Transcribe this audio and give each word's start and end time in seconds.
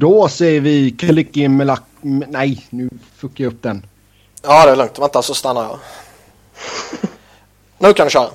Då 0.00 0.28
säger 0.28 0.60
vi 0.60 0.90
Kalicki 0.90 1.48
Nej, 2.02 2.66
nu 2.70 2.90
fuckar 3.14 3.44
jag 3.44 3.52
upp 3.52 3.62
den. 3.62 3.86
Ja, 4.42 4.66
det 4.66 4.72
är 4.72 4.76
lugnt. 4.76 4.98
Vänta 4.98 5.22
så 5.22 5.34
stannar 5.34 5.62
jag. 5.62 5.78
nu 7.78 7.92
kan 7.92 8.06
du 8.06 8.10
köra. 8.10 8.30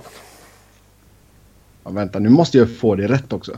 Ja, 1.83 1.91
vänta, 1.91 2.19
nu 2.19 2.29
måste 2.29 2.57
jag 2.57 2.77
få 2.77 2.95
det 2.95 3.07
rätt 3.07 3.33
också. 3.33 3.57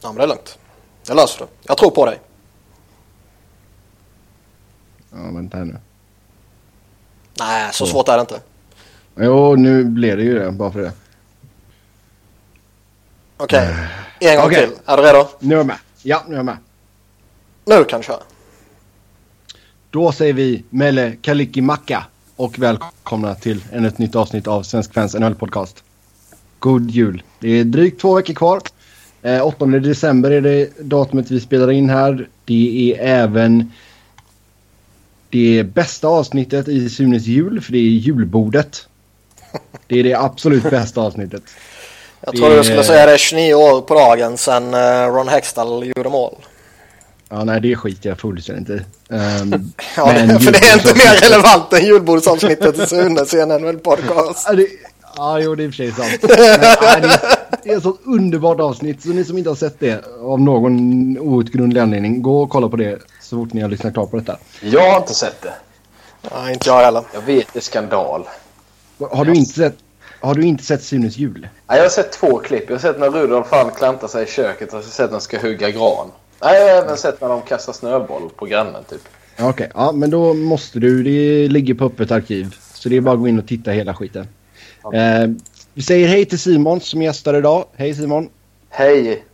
Ja, 0.00 0.08
men 0.08 0.16
det 0.16 0.22
är 0.22 0.26
lugnt. 0.26 0.58
Det 1.06 1.14
löser 1.14 1.38
du. 1.38 1.46
Jag 1.62 1.78
tror 1.78 1.90
på 1.90 2.06
dig. 2.06 2.20
Ja, 5.10 5.30
vänta 5.34 5.56
här 5.56 5.64
nu. 5.64 5.78
Nej, 7.38 7.72
så 7.72 7.86
svårt 7.86 8.08
är 8.08 8.16
det 8.16 8.20
inte. 8.20 8.40
Jo, 9.16 9.56
nu 9.56 9.84
blev 9.84 10.16
det 10.16 10.22
ju 10.22 10.38
det, 10.38 10.50
bara 10.50 10.72
för 10.72 10.80
det. 10.80 10.92
Okej, 13.36 13.68
okay. 13.68 14.07
En 14.20 14.36
gång 14.36 14.46
okay. 14.46 14.66
till. 14.66 14.76
Är 14.86 14.96
du 14.96 15.02
redo? 15.02 15.28
Nu 15.40 15.54
är 15.54 15.58
jag 15.58 15.66
med. 15.66 15.76
Ja, 16.02 16.22
nu 16.26 16.34
är 16.34 16.38
jag 16.38 16.46
med. 16.46 16.56
Nu 17.64 17.84
kan 17.84 18.00
du 18.00 18.06
köra. 18.06 18.22
Då 19.90 20.12
säger 20.12 20.32
vi 20.32 20.64
Melle 20.70 21.16
Kalikimaka 21.22 22.04
och 22.36 22.58
välkomna 22.58 23.34
till 23.34 23.64
ännu 23.72 23.88
ett 23.88 23.98
nytt 23.98 24.16
avsnitt 24.16 24.46
av 24.46 24.62
Svensk 24.62 24.94
Fans 24.94 25.14
NHL-podcast. 25.14 25.82
God 26.58 26.90
jul. 26.90 27.22
Det 27.38 27.48
är 27.48 27.64
drygt 27.64 28.00
två 28.00 28.14
veckor 28.14 28.34
kvar. 28.34 28.60
Eh, 29.22 29.46
8 29.46 29.66
december 29.66 30.30
är 30.30 30.40
det 30.40 30.70
datumet 30.80 31.30
vi 31.30 31.40
spelar 31.40 31.70
in 31.70 31.90
här. 31.90 32.28
Det 32.44 32.92
är 32.92 33.06
även 33.06 33.72
det 35.30 35.64
bästa 35.74 36.08
avsnittet 36.08 36.68
i 36.68 36.90
Sunes 36.90 37.26
jul, 37.26 37.60
för 37.60 37.72
det 37.72 37.78
är 37.78 37.82
julbordet. 37.82 38.88
Det 39.86 39.98
är 39.98 40.04
det 40.04 40.14
absolut 40.14 40.62
bästa 40.62 41.00
avsnittet. 41.00 41.42
Jag 42.20 42.36
tror 42.36 42.50
du 42.50 42.64
skulle 42.64 42.84
säga 42.84 43.06
det 43.06 43.12
är 43.12 43.18
29 43.18 43.54
år 43.54 43.80
på 43.80 43.94
dagen 43.94 44.38
sedan 44.38 44.74
eh, 44.74 45.14
Ron 45.14 45.28
Hextall 45.28 45.92
gjorde 45.96 46.08
mål. 46.08 46.34
Ja, 47.28 47.44
nej, 47.44 47.60
det 47.60 47.76
skiter 47.76 48.08
jag 48.08 48.18
fullständigt 48.18 48.70
i. 48.70 48.84
Um, 49.14 49.72
ja, 49.96 50.12
det, 50.12 50.40
för 50.40 50.52
det 50.52 50.58
är 50.58 50.74
inte 50.74 50.94
mer 50.94 51.28
relevant 51.28 51.72
än 51.72 51.86
julbordsavsnittet 51.86 52.78
i 52.78 52.86
Sunes 52.86 53.34
NHL-podcast. 53.34 54.44
Ja, 54.46 54.52
det, 54.52 54.66
ja, 55.16 55.40
jo, 55.40 55.54
det 55.54 55.62
är 55.62 55.66
i 55.66 55.70
och 55.70 55.74
för 55.74 55.76
sig 55.76 55.92
sant. 55.92 56.22
Men, 56.22 56.70
nej, 56.80 57.00
det, 57.00 57.20
det 57.62 57.70
är 57.70 57.76
ett 57.76 57.82
sånt 57.82 58.00
underbart 58.04 58.60
avsnitt, 58.60 59.02
så 59.02 59.08
ni 59.08 59.24
som 59.24 59.38
inte 59.38 59.50
har 59.50 59.56
sett 59.56 59.80
det 59.80 60.04
av 60.22 60.40
någon 60.40 61.18
outgrundlig 61.18 61.80
anledning, 61.80 62.22
gå 62.22 62.42
och 62.42 62.50
kolla 62.50 62.68
på 62.68 62.76
det 62.76 62.98
så 63.20 63.36
fort 63.36 63.52
ni 63.52 63.60
har 63.60 63.68
lyssnat 63.68 63.94
klart 63.94 64.10
på 64.10 64.16
detta. 64.16 64.38
Jag 64.60 64.90
har 64.90 64.98
inte 64.98 65.14
sett 65.14 65.42
det. 65.42 65.54
Nej, 66.34 66.52
inte 66.52 66.68
jag 66.68 66.84
heller. 66.84 67.02
Jag 67.14 67.20
vet 67.20 67.46
det 67.52 67.58
är 67.58 67.60
skandal. 67.60 68.24
Har 69.10 69.24
du 69.24 69.34
inte 69.34 69.52
sett, 69.52 69.76
har 70.20 70.34
du 70.34 70.42
inte 70.42 70.64
sett 70.64 70.82
Sunes 70.82 71.16
jul? 71.16 71.48
Ja, 71.66 71.76
jag 71.76 71.82
har 71.82 71.88
sett 71.88 72.12
två 72.12 72.38
klipp. 72.38 72.64
Jag 72.66 72.74
har 72.74 72.80
sett 72.80 73.00
när 73.00 73.10
Rudolf 73.10 73.46
han 73.50 73.70
klantar 73.70 74.08
sig 74.08 74.24
i 74.24 74.26
köket 74.26 74.68
och 74.68 74.74
jag 74.74 74.82
har 74.82 74.82
sett 74.82 75.10
när 75.10 75.18
de 75.18 75.20
ska 75.20 75.40
hugga 75.40 75.70
gran. 75.70 76.10
Nej, 76.42 76.60
jag 76.60 76.74
har 76.74 76.82
även 76.82 76.96
sett 76.96 77.20
när 77.20 77.28
de 77.28 77.42
kastar 77.42 77.72
snöboll 77.72 78.30
på 78.36 78.46
grannen 78.46 78.84
typ. 78.84 79.00
Okej, 79.34 79.48
okay, 79.48 79.68
ja 79.74 79.92
men 79.92 80.10
då 80.10 80.34
måste 80.34 80.78
du. 80.78 81.02
Det 81.02 81.48
ligger 81.48 81.74
på 81.74 81.84
öppet 81.84 82.10
arkiv. 82.10 82.56
Så 82.74 82.88
det 82.88 82.96
är 82.96 83.00
bara 83.00 83.14
att 83.14 83.20
gå 83.20 83.28
in 83.28 83.38
och 83.38 83.46
titta 83.46 83.70
hela 83.70 83.94
skiten. 83.94 84.26
Okay. 84.82 85.00
Eh, 85.00 85.30
vi 85.74 85.82
säger 85.82 86.08
hej 86.08 86.24
till 86.24 86.38
Simon 86.38 86.80
som 86.80 87.02
gästar 87.02 87.34
idag. 87.34 87.64
Hej 87.76 87.94
Simon. 87.94 88.28
Hej. 88.70 89.24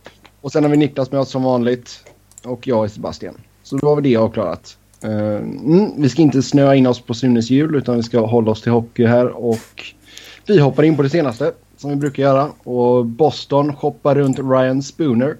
Och 0.41 0.51
sen 0.51 0.63
har 0.63 0.71
vi 0.71 0.77
Niklas 0.77 1.11
med 1.11 1.21
oss 1.21 1.29
som 1.29 1.43
vanligt. 1.43 1.99
Och 2.43 2.67
jag 2.67 2.83
är 2.83 2.87
Sebastian. 2.87 3.37
Så 3.63 3.75
då 3.75 3.87
har 3.87 3.95
vi 3.95 4.01
det 4.01 4.15
avklarat. 4.15 4.77
Uh, 5.05 5.11
mm, 5.11 6.01
vi 6.01 6.09
ska 6.09 6.21
inte 6.21 6.41
snöa 6.41 6.75
in 6.75 6.87
oss 6.87 6.99
på 6.99 7.13
Sunes 7.13 7.49
jul 7.49 7.75
utan 7.75 7.95
vi 7.95 8.03
ska 8.03 8.25
hålla 8.25 8.51
oss 8.51 8.61
till 8.61 8.71
hockey 8.71 9.05
här 9.05 9.27
och 9.27 9.83
vi 10.45 10.59
hoppar 10.59 10.83
in 10.83 10.97
på 10.97 11.03
det 11.03 11.09
senaste 11.09 11.53
som 11.77 11.89
vi 11.89 11.95
brukar 11.95 12.23
göra. 12.23 12.51
Och 12.63 13.05
Boston 13.05 13.75
shoppar 13.75 14.15
runt 14.15 14.39
Ryan 14.39 14.83
Spooner. 14.83 15.37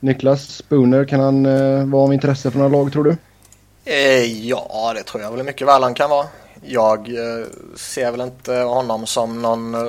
Niklas 0.00 0.48
Spooner, 0.48 1.04
kan 1.04 1.20
han 1.20 1.46
eh, 1.46 1.84
vara 1.84 2.02
av 2.02 2.14
intresse 2.14 2.50
för 2.50 2.58
några 2.58 2.76
lag 2.76 2.92
tror 2.92 3.04
du? 3.04 3.16
Eh, 3.84 4.46
ja, 4.46 4.92
det 4.94 5.02
tror 5.02 5.22
jag 5.22 5.32
väl 5.32 5.46
mycket 5.46 5.66
väl 5.66 5.82
han 5.82 5.94
kan 5.94 6.10
vara. 6.10 6.26
Jag 6.62 6.98
eh, 7.08 7.46
ser 7.76 8.10
väl 8.10 8.20
inte 8.20 8.54
honom 8.54 9.06
som 9.06 9.42
någon 9.42 9.74
eh, 9.74 9.80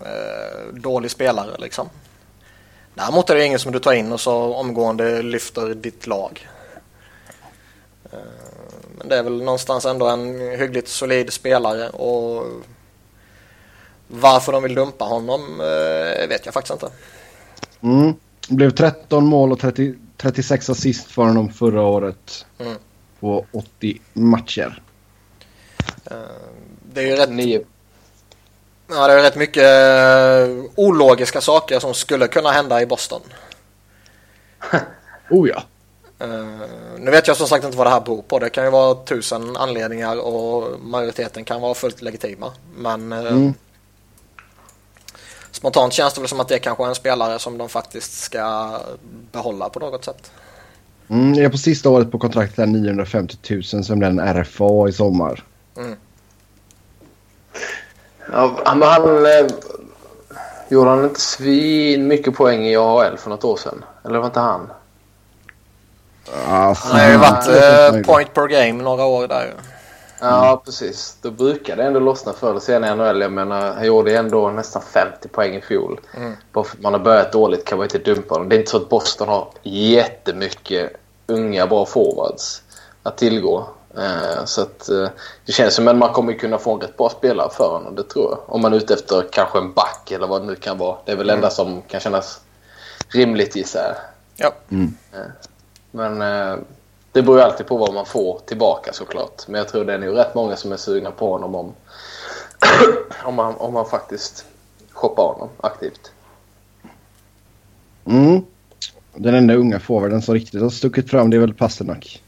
eh 0.00 0.72
dålig 0.72 1.10
spelare 1.10 1.56
liksom. 1.58 1.88
Däremot 2.94 3.30
är 3.30 3.34
det 3.34 3.46
ingen 3.46 3.58
som 3.58 3.72
du 3.72 3.78
tar 3.78 3.92
in 3.92 4.12
och 4.12 4.20
så 4.20 4.54
omgående 4.54 5.22
lyfter 5.22 5.74
ditt 5.74 6.06
lag. 6.06 6.48
Eh, 8.12 8.18
Eh, 8.98 9.08
men 9.08 9.08
det 9.08 9.16
är 9.16 9.22
väl 9.22 9.42
någonstans 9.42 9.84
ändå 9.84 10.08
en 10.08 10.40
hyggligt 10.58 10.88
solid 10.88 11.32
spelare 11.32 11.90
och 11.90 12.46
varför 14.08 14.52
de 14.52 14.62
vill 14.62 14.74
dumpa 14.74 15.04
honom 15.04 15.60
eh, 15.60 16.28
vet 16.28 16.44
jag 16.44 16.54
faktiskt 16.54 16.72
inte. 16.72 16.90
Mm. 17.80 18.14
Det 18.48 18.54
blev 18.54 18.70
13 18.70 19.26
mål 19.26 19.52
och 19.52 19.60
30, 19.60 19.94
36 20.16 20.70
assist 20.70 21.10
för 21.10 21.22
honom 21.22 21.52
förra 21.52 21.82
året 21.82 22.46
mm. 22.58 22.76
på 23.20 23.46
80 23.52 24.00
matcher. 24.12 24.82
Eh, 26.04 26.16
det 26.92 27.00
är 27.00 27.06
ju 27.06 27.16
rätt... 27.16 27.30
Nio. 27.30 27.64
Ja, 28.90 29.06
det 29.06 29.12
är 29.12 29.22
rätt 29.22 29.36
mycket 29.36 29.62
uh, 29.62 30.64
ologiska 30.74 31.40
saker 31.40 31.78
som 31.80 31.94
skulle 31.94 32.28
kunna 32.28 32.50
hända 32.50 32.82
i 32.82 32.86
Boston. 32.86 33.20
oh 35.30 35.48
ja. 35.48 35.62
Uh, 36.22 36.60
nu 36.98 37.10
vet 37.10 37.28
jag 37.28 37.36
som 37.36 37.46
sagt 37.46 37.64
inte 37.64 37.76
vad 37.76 37.86
det 37.86 37.90
här 37.90 38.00
beror 38.00 38.22
på. 38.22 38.38
Det 38.38 38.50
kan 38.50 38.64
ju 38.64 38.70
vara 38.70 38.94
tusen 38.94 39.56
anledningar 39.56 40.16
och 40.16 40.80
majoriteten 40.80 41.44
kan 41.44 41.60
vara 41.60 41.74
fullt 41.74 42.02
legitima. 42.02 42.52
Men 42.76 43.12
uh, 43.12 43.32
mm. 43.32 43.54
spontant 45.50 45.92
känns 45.92 46.14
det 46.14 46.20
väl 46.20 46.28
som 46.28 46.40
att 46.40 46.48
det 46.48 46.58
kanske 46.58 46.84
är 46.84 46.88
en 46.88 46.94
spelare 46.94 47.38
som 47.38 47.58
de 47.58 47.68
faktiskt 47.68 48.20
ska 48.20 48.72
behålla 49.32 49.68
på 49.68 49.80
något 49.80 50.04
sätt. 50.04 50.30
Mm, 51.08 51.34
jag 51.34 51.44
är 51.44 51.48
på 51.48 51.58
sista 51.58 51.90
året 51.90 52.10
på 52.10 52.18
kontraktet 52.18 52.68
950 52.68 53.36
000 53.50 53.84
som 53.84 53.98
blir 53.98 54.08
en 54.08 54.34
RFA 54.34 54.88
i 54.88 54.92
sommar. 54.92 55.44
Mm. 55.76 55.96
Ja, 58.32 58.74
men 58.76 58.88
han... 58.88 59.26
Eh, 59.26 59.46
gjorde 60.68 60.90
han 60.90 61.04
inte 61.04 61.20
svin 61.20 62.06
mycket 62.06 62.34
poäng 62.34 62.66
i 62.66 62.76
AHL 62.76 63.16
för 63.16 63.30
något 63.30 63.44
år 63.44 63.56
sedan? 63.56 63.84
Eller 64.04 64.18
var 64.18 64.26
inte 64.26 64.40
han? 64.40 64.70
Han 66.46 67.00
har 67.00 67.10
ju 67.10 67.16
varit 67.16 67.48
eh, 67.48 68.12
point 68.12 68.34
per 68.34 68.46
game 68.46 68.82
några 68.82 69.04
år 69.04 69.28
där 69.28 69.44
ju. 69.44 69.52
Ja, 70.20 70.48
mm. 70.48 70.58
precis. 70.64 71.16
Då 71.22 71.30
brukar 71.30 71.76
det 71.76 71.84
ändå 71.84 72.00
lossna 72.00 72.32
förr 72.32 72.50
eller 72.50 72.60
senare 72.60 72.92
i 72.92 72.94
NHL. 72.96 73.20
Jag 73.20 73.32
menar, 73.32 73.72
han 73.74 73.86
gjorde 73.86 74.16
ändå 74.16 74.50
nästan 74.50 74.82
50 74.82 75.28
poäng 75.28 75.54
i 75.54 75.60
fjol. 75.60 76.00
Mm. 76.16 76.36
Bara 76.52 76.64
för 76.64 76.76
att 76.76 76.82
man 76.82 76.92
har 76.92 77.00
börjat 77.00 77.32
dåligt 77.32 77.64
kan 77.64 77.78
man 77.78 77.84
inte 77.84 77.98
dumpa 77.98 78.34
honom. 78.34 78.48
Det 78.48 78.56
är 78.56 78.58
inte 78.58 78.70
så 78.70 78.76
att 78.76 78.88
Boston 78.88 79.28
har 79.28 79.48
jättemycket 79.62 80.92
unga 81.26 81.66
bra 81.66 81.86
forwards 81.86 82.62
att 83.02 83.18
tillgå. 83.18 83.68
Eh, 83.96 84.44
så 84.44 84.62
att 84.62 84.88
eh, 84.88 85.08
det 85.46 85.52
känns 85.52 85.74
som 85.74 85.88
att 85.88 85.96
man 85.96 86.12
kommer 86.12 86.32
kunna 86.32 86.58
få 86.58 86.74
en 86.74 86.80
rätt 86.80 86.96
bra 86.96 87.08
spelare 87.08 87.50
för 87.50 87.68
honom, 87.68 87.94
det 87.94 88.02
tror 88.02 88.30
jag. 88.30 88.54
Om 88.54 88.60
man 88.60 88.72
är 88.72 88.76
ute 88.76 88.94
efter 88.94 89.24
kanske 89.32 89.58
en 89.58 89.72
back 89.72 90.10
eller 90.10 90.26
vad 90.26 90.42
det 90.42 90.46
nu 90.46 90.54
kan 90.54 90.78
vara. 90.78 90.96
Det 91.04 91.12
är 91.12 91.16
väl 91.16 91.30
mm. 91.30 91.38
enda 91.38 91.50
som 91.50 91.82
kan 91.82 92.00
kännas 92.00 92.40
rimligt 93.08 93.56
gissar 93.56 93.80
jag. 93.80 93.96
Ja. 94.36 94.52
Mm. 94.70 94.94
Eh, 95.92 95.98
men 95.98 96.18
det 97.12 97.22
beror 97.22 97.38
ju 97.38 97.44
alltid 97.44 97.66
på 97.66 97.76
vad 97.76 97.94
man 97.94 98.06
får 98.06 98.40
tillbaka 98.46 98.92
såklart. 98.92 99.48
Men 99.48 99.58
jag 99.58 99.68
tror 99.68 99.84
det 99.84 99.94
är 99.94 99.98
nog 99.98 100.16
rätt 100.16 100.34
många 100.34 100.56
som 100.56 100.72
är 100.72 100.76
sugna 100.76 101.10
på 101.10 101.32
honom 101.32 101.54
om, 101.54 101.74
om, 103.24 103.34
man, 103.34 103.54
om 103.54 103.74
man 103.74 103.86
faktiskt 103.86 104.44
shoppar 104.92 105.22
honom 105.22 105.48
aktivt. 105.60 106.12
Mm. 108.04 108.44
Den 109.14 109.34
enda 109.34 109.54
unga 109.54 109.80
forwarden 109.80 110.22
som 110.22 110.34
riktigt 110.34 110.62
har 110.62 110.70
stuckit 110.70 111.10
fram 111.10 111.30
det 111.30 111.36
är 111.36 111.40
väl 111.40 111.54
Pasternak. 111.54 112.22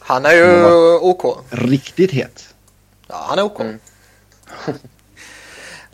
Han 0.00 0.26
är 0.26 0.32
ju 0.32 0.98
OK. 0.98 1.38
Riktigt 1.50 2.12
het. 2.12 2.54
Ja, 3.06 3.24
han 3.28 3.38
är 3.38 3.42
OK. 3.42 3.60
Mm. 3.60 3.78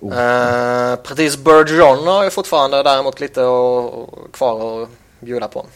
uh, 0.03 0.97
precis 1.03 1.37
Bergeron 1.37 2.07
har 2.07 2.25
ju 2.25 2.31
fortfarande 2.31 2.83
däremot 2.83 3.21
lite 3.21 3.43
och, 3.43 3.95
och 3.95 4.33
kvar 4.33 4.83
att 4.83 4.89
bjuda 5.21 5.49
på. 5.49 5.67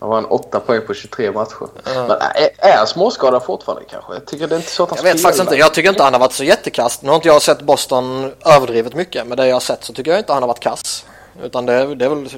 Han 0.00 0.08
var 0.08 0.18
en 0.18 0.24
8 0.24 0.60
poäng 0.60 0.80
på 0.86 0.94
23 0.94 1.32
matcher. 1.32 1.62
Uh. 1.62 1.68
Men 1.84 2.10
är, 2.10 2.50
är 2.58 2.86
småskadad 2.86 3.44
fortfarande 3.44 3.84
kanske? 3.90 4.12
Jag 4.12 4.26
tycker 4.26 4.46
det 4.46 4.54
är 4.54 4.56
inte 4.56 4.70
så 4.70 4.82
att 4.82 4.88
han 4.88 4.96
Jag 4.96 5.02
vet 5.02 5.22
faktiskt 5.22 5.42
inte. 5.42 5.56
Jag 5.56 5.74
tycker 5.74 5.88
inte 5.88 6.02
han 6.02 6.12
har 6.12 6.20
varit 6.20 6.32
så 6.32 6.44
jättekast. 6.44 7.02
Nu 7.02 7.08
har 7.08 7.16
inte 7.16 7.28
jag 7.28 7.42
sett 7.42 7.62
Boston 7.62 8.32
överdrivet 8.44 8.94
mycket. 8.94 9.26
Men 9.26 9.36
det 9.36 9.46
jag 9.46 9.54
har 9.54 9.60
sett 9.60 9.84
så 9.84 9.92
tycker 9.92 10.10
jag 10.10 10.20
inte 10.20 10.32
han 10.32 10.42
har 10.42 10.48
varit 10.48 10.60
kass. 10.60 11.06
Utan 11.42 11.66
det, 11.66 11.94
det 11.94 12.04
är 12.04 12.08
väl... 12.08 12.28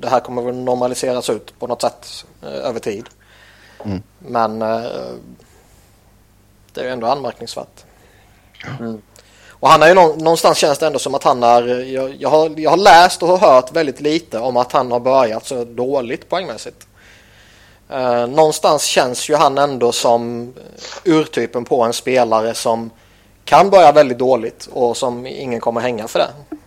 Det 0.00 0.08
här 0.08 0.20
kommer 0.20 0.42
väl 0.42 0.54
normaliseras 0.54 1.30
ut 1.30 1.58
på 1.58 1.66
något 1.66 1.80
sätt 1.82 2.24
eh, 2.42 2.68
över 2.68 2.80
tid. 2.80 3.06
Mm. 3.84 4.02
Men 4.18 4.62
eh, 4.62 4.82
det 6.72 6.80
är 6.80 6.84
ju 6.84 6.90
ändå 6.90 7.06
anmärkningsvärt. 7.06 7.84
Mm. 8.80 9.02
Och 9.62 9.68
han 9.68 9.82
är 9.82 9.88
ju 9.88 9.94
någonstans 9.94 10.58
känns 10.58 10.78
det 10.78 10.86
ändå 10.86 10.98
som 10.98 11.14
att 11.14 11.24
han 11.24 11.42
är, 11.42 11.92
jag, 11.94 12.14
jag, 12.18 12.28
har, 12.28 12.52
jag 12.56 12.70
har 12.70 12.76
läst 12.76 13.22
och 13.22 13.38
hört 13.38 13.72
väldigt 13.72 14.00
lite 14.00 14.38
om 14.38 14.56
att 14.56 14.72
han 14.72 14.92
har 14.92 15.00
börjat 15.00 15.46
så 15.46 15.64
dåligt 15.64 16.28
poängmässigt. 16.28 16.86
Eh, 17.90 18.26
någonstans 18.26 18.82
känns 18.82 19.30
ju 19.30 19.34
han 19.34 19.58
ändå 19.58 19.92
som 19.92 20.52
urtypen 21.04 21.64
på 21.64 21.82
en 21.82 21.92
spelare 21.92 22.54
som 22.54 22.90
kan 23.44 23.70
börja 23.70 23.92
väldigt 23.92 24.18
dåligt 24.18 24.68
och 24.72 24.96
som 24.96 25.26
ingen 25.26 25.60
kommer 25.60 25.80
hänga 25.80 26.08
för 26.08 26.18
det. 26.18 26.58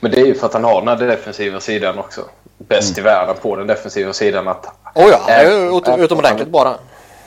Men 0.00 0.10
det 0.10 0.20
är 0.20 0.26
ju 0.26 0.34
för 0.34 0.46
att 0.46 0.52
han 0.52 0.64
har 0.64 0.80
den 0.80 0.88
här 0.88 1.06
defensiva 1.06 1.60
sidan 1.60 1.98
också. 1.98 2.20
Bäst 2.58 2.98
mm. 2.98 3.00
i 3.00 3.10
världen 3.10 3.36
på 3.42 3.56
den 3.56 3.66
defensiva 3.66 4.12
sidan. 4.12 4.48
Att 4.48 4.66
oh 4.94 5.08
ja, 5.10 5.20
är, 5.28 5.44
är 5.44 6.04
utomordentligt 6.04 6.48
bra 6.48 6.64
där. 6.64 6.76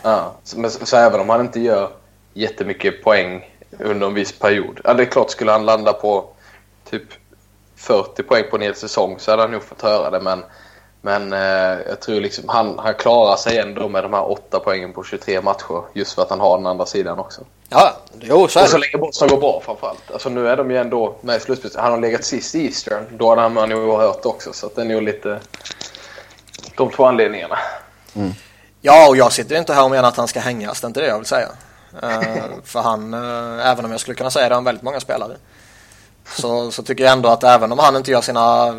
Ja, 0.03 0.31
så, 0.43 0.69
så, 0.69 0.97
även 0.97 1.19
om 1.19 1.29
han 1.29 1.41
inte 1.41 1.59
gör 1.59 1.89
jättemycket 2.33 3.03
poäng 3.03 3.50
under 3.79 4.07
en 4.07 4.13
viss 4.13 4.39
period. 4.39 4.79
Ja, 4.83 4.93
det 4.93 5.03
är 5.03 5.05
klart, 5.05 5.29
skulle 5.29 5.51
han 5.51 5.65
landa 5.65 5.93
på 5.93 6.25
typ 6.89 7.03
40 7.75 8.23
poäng 8.23 8.43
på 8.49 8.55
en 8.55 8.61
hel 8.61 8.75
säsong 8.75 9.15
så 9.19 9.31
hade 9.31 9.43
han 9.43 9.51
nog 9.51 9.63
fått 9.63 9.81
höra 9.81 10.09
det. 10.09 10.19
Men, 10.19 10.43
men 11.01 11.33
eh, 11.33 11.79
jag 11.87 11.99
tror 12.01 12.21
liksom 12.21 12.49
han, 12.49 12.79
han 12.79 12.93
klarar 12.93 13.35
sig 13.35 13.57
ändå 13.57 13.89
med 13.89 14.03
de 14.03 14.13
här 14.13 14.31
8 14.31 14.59
poängen 14.59 14.93
på 14.93 15.03
23 15.03 15.41
matcher. 15.41 15.83
Just 15.93 16.13
för 16.13 16.21
att 16.21 16.29
han 16.29 16.39
har 16.39 16.57
den 16.57 16.67
andra 16.67 16.85
sidan 16.85 17.19
också. 17.19 17.41
Ja, 17.69 17.93
jo, 18.19 18.47
så 18.47 18.59
är 18.59 18.63
Och 18.63 18.69
så 18.69 18.77
länge 18.77 18.97
Boston 18.97 19.27
går 19.27 19.37
bra 19.37 19.61
framförallt. 19.65 20.11
Alltså 20.11 20.29
nu 20.29 20.47
är 20.47 20.57
de 20.57 20.71
ju 20.71 20.77
ändå 20.77 21.15
med 21.21 21.37
i 21.37 21.39
slutspelet. 21.39 21.75
Han 21.75 21.91
har 21.91 21.99
legat 21.99 22.23
sist 22.23 22.55
i 22.55 22.65
Eastern. 22.65 23.05
Då 23.17 23.29
hade 23.29 23.41
han 23.41 23.69
nog 23.69 23.99
hört 23.99 24.25
också. 24.25 24.53
Så 24.53 24.69
det 24.75 24.81
är 24.81 24.85
nog 24.85 25.01
lite 25.01 25.39
de 26.77 26.89
två 26.89 27.05
anledningarna. 27.05 27.57
Mm. 28.15 28.31
Ja, 28.81 29.09
och 29.09 29.17
jag 29.17 29.31
sitter 29.31 29.55
inte 29.55 29.73
här 29.73 29.83
och 29.83 29.91
menar 29.91 30.09
att 30.09 30.17
han 30.17 30.27
ska 30.27 30.39
hängas. 30.39 30.81
Det 30.81 30.85
är 30.85 30.87
inte 30.87 30.99
det 30.99 31.07
jag 31.07 31.17
vill 31.17 31.25
säga. 31.25 31.47
Uh, 31.95 32.61
för 32.63 32.79
han, 32.79 33.13
uh, 33.13 33.67
även 33.67 33.85
om 33.85 33.91
jag 33.91 33.99
skulle 33.99 34.15
kunna 34.15 34.31
säga 34.31 34.49
det 34.49 34.55
om 34.55 34.63
väldigt 34.63 34.83
många 34.83 34.99
spelare. 34.99 35.37
Så, 36.25 36.71
så 36.71 36.83
tycker 36.83 37.03
jag 37.03 37.13
ändå 37.13 37.29
att 37.29 37.43
även 37.43 37.71
om 37.71 37.79
han 37.79 37.95
inte 37.95 38.11
gör 38.11 38.21
sina... 38.21 38.75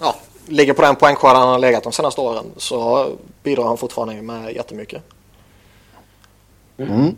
Ja, 0.00 0.14
ligger 0.46 0.72
på 0.72 0.82
den 0.82 0.96
poängskörden 0.96 1.36
han 1.36 1.48
har 1.48 1.58
legat 1.58 1.82
de 1.82 1.92
senaste 1.92 2.20
åren 2.20 2.44
så 2.56 3.10
bidrar 3.42 3.64
han 3.64 3.78
fortfarande 3.78 4.22
med 4.22 4.52
jättemycket. 4.52 5.02
Mm. 6.78 7.16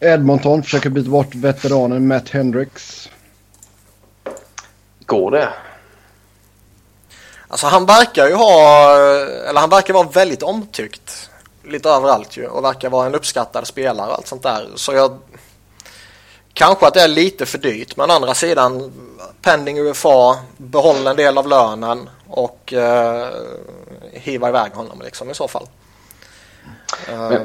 Edmonton 0.00 0.62
försöker 0.62 0.90
byta 0.90 1.10
bort 1.10 1.34
veteranen 1.34 2.08
Matt 2.08 2.28
Hendricks. 2.28 3.08
Går 5.06 5.30
det? 5.30 5.48
Alltså 7.48 7.66
han 7.66 7.86
verkar 7.86 8.26
ju 8.26 8.34
ha, 8.34 8.96
eller 9.48 9.60
han 9.60 9.70
verkar 9.70 9.94
vara 9.94 10.08
väldigt 10.08 10.42
omtyckt 10.42 11.30
lite 11.66 11.88
överallt 11.88 12.36
ju 12.36 12.46
och 12.46 12.64
verkar 12.64 12.90
vara 12.90 13.06
en 13.06 13.14
uppskattad 13.14 13.66
spelare 13.66 14.08
och 14.08 14.14
allt 14.14 14.26
sånt 14.26 14.42
där. 14.42 14.68
Så 14.76 14.92
jag 14.92 15.18
kanske 16.52 16.86
att 16.86 16.94
det 16.94 17.02
är 17.02 17.08
lite 17.08 17.46
för 17.46 17.58
dyrt 17.58 17.96
men 17.96 18.10
å 18.10 18.14
andra 18.14 18.34
sidan 18.34 18.92
pending 19.42 19.78
UFA, 19.78 20.38
behåll 20.56 21.06
en 21.06 21.16
del 21.16 21.38
av 21.38 21.48
lönen 21.48 22.10
och 22.28 22.72
eh, 22.72 23.28
hiva 24.12 24.48
iväg 24.48 24.72
honom 24.72 25.00
liksom 25.04 25.30
i 25.30 25.34
så 25.34 25.48
fall. 25.48 25.66
Men, 27.08 27.32
eh, 27.32 27.40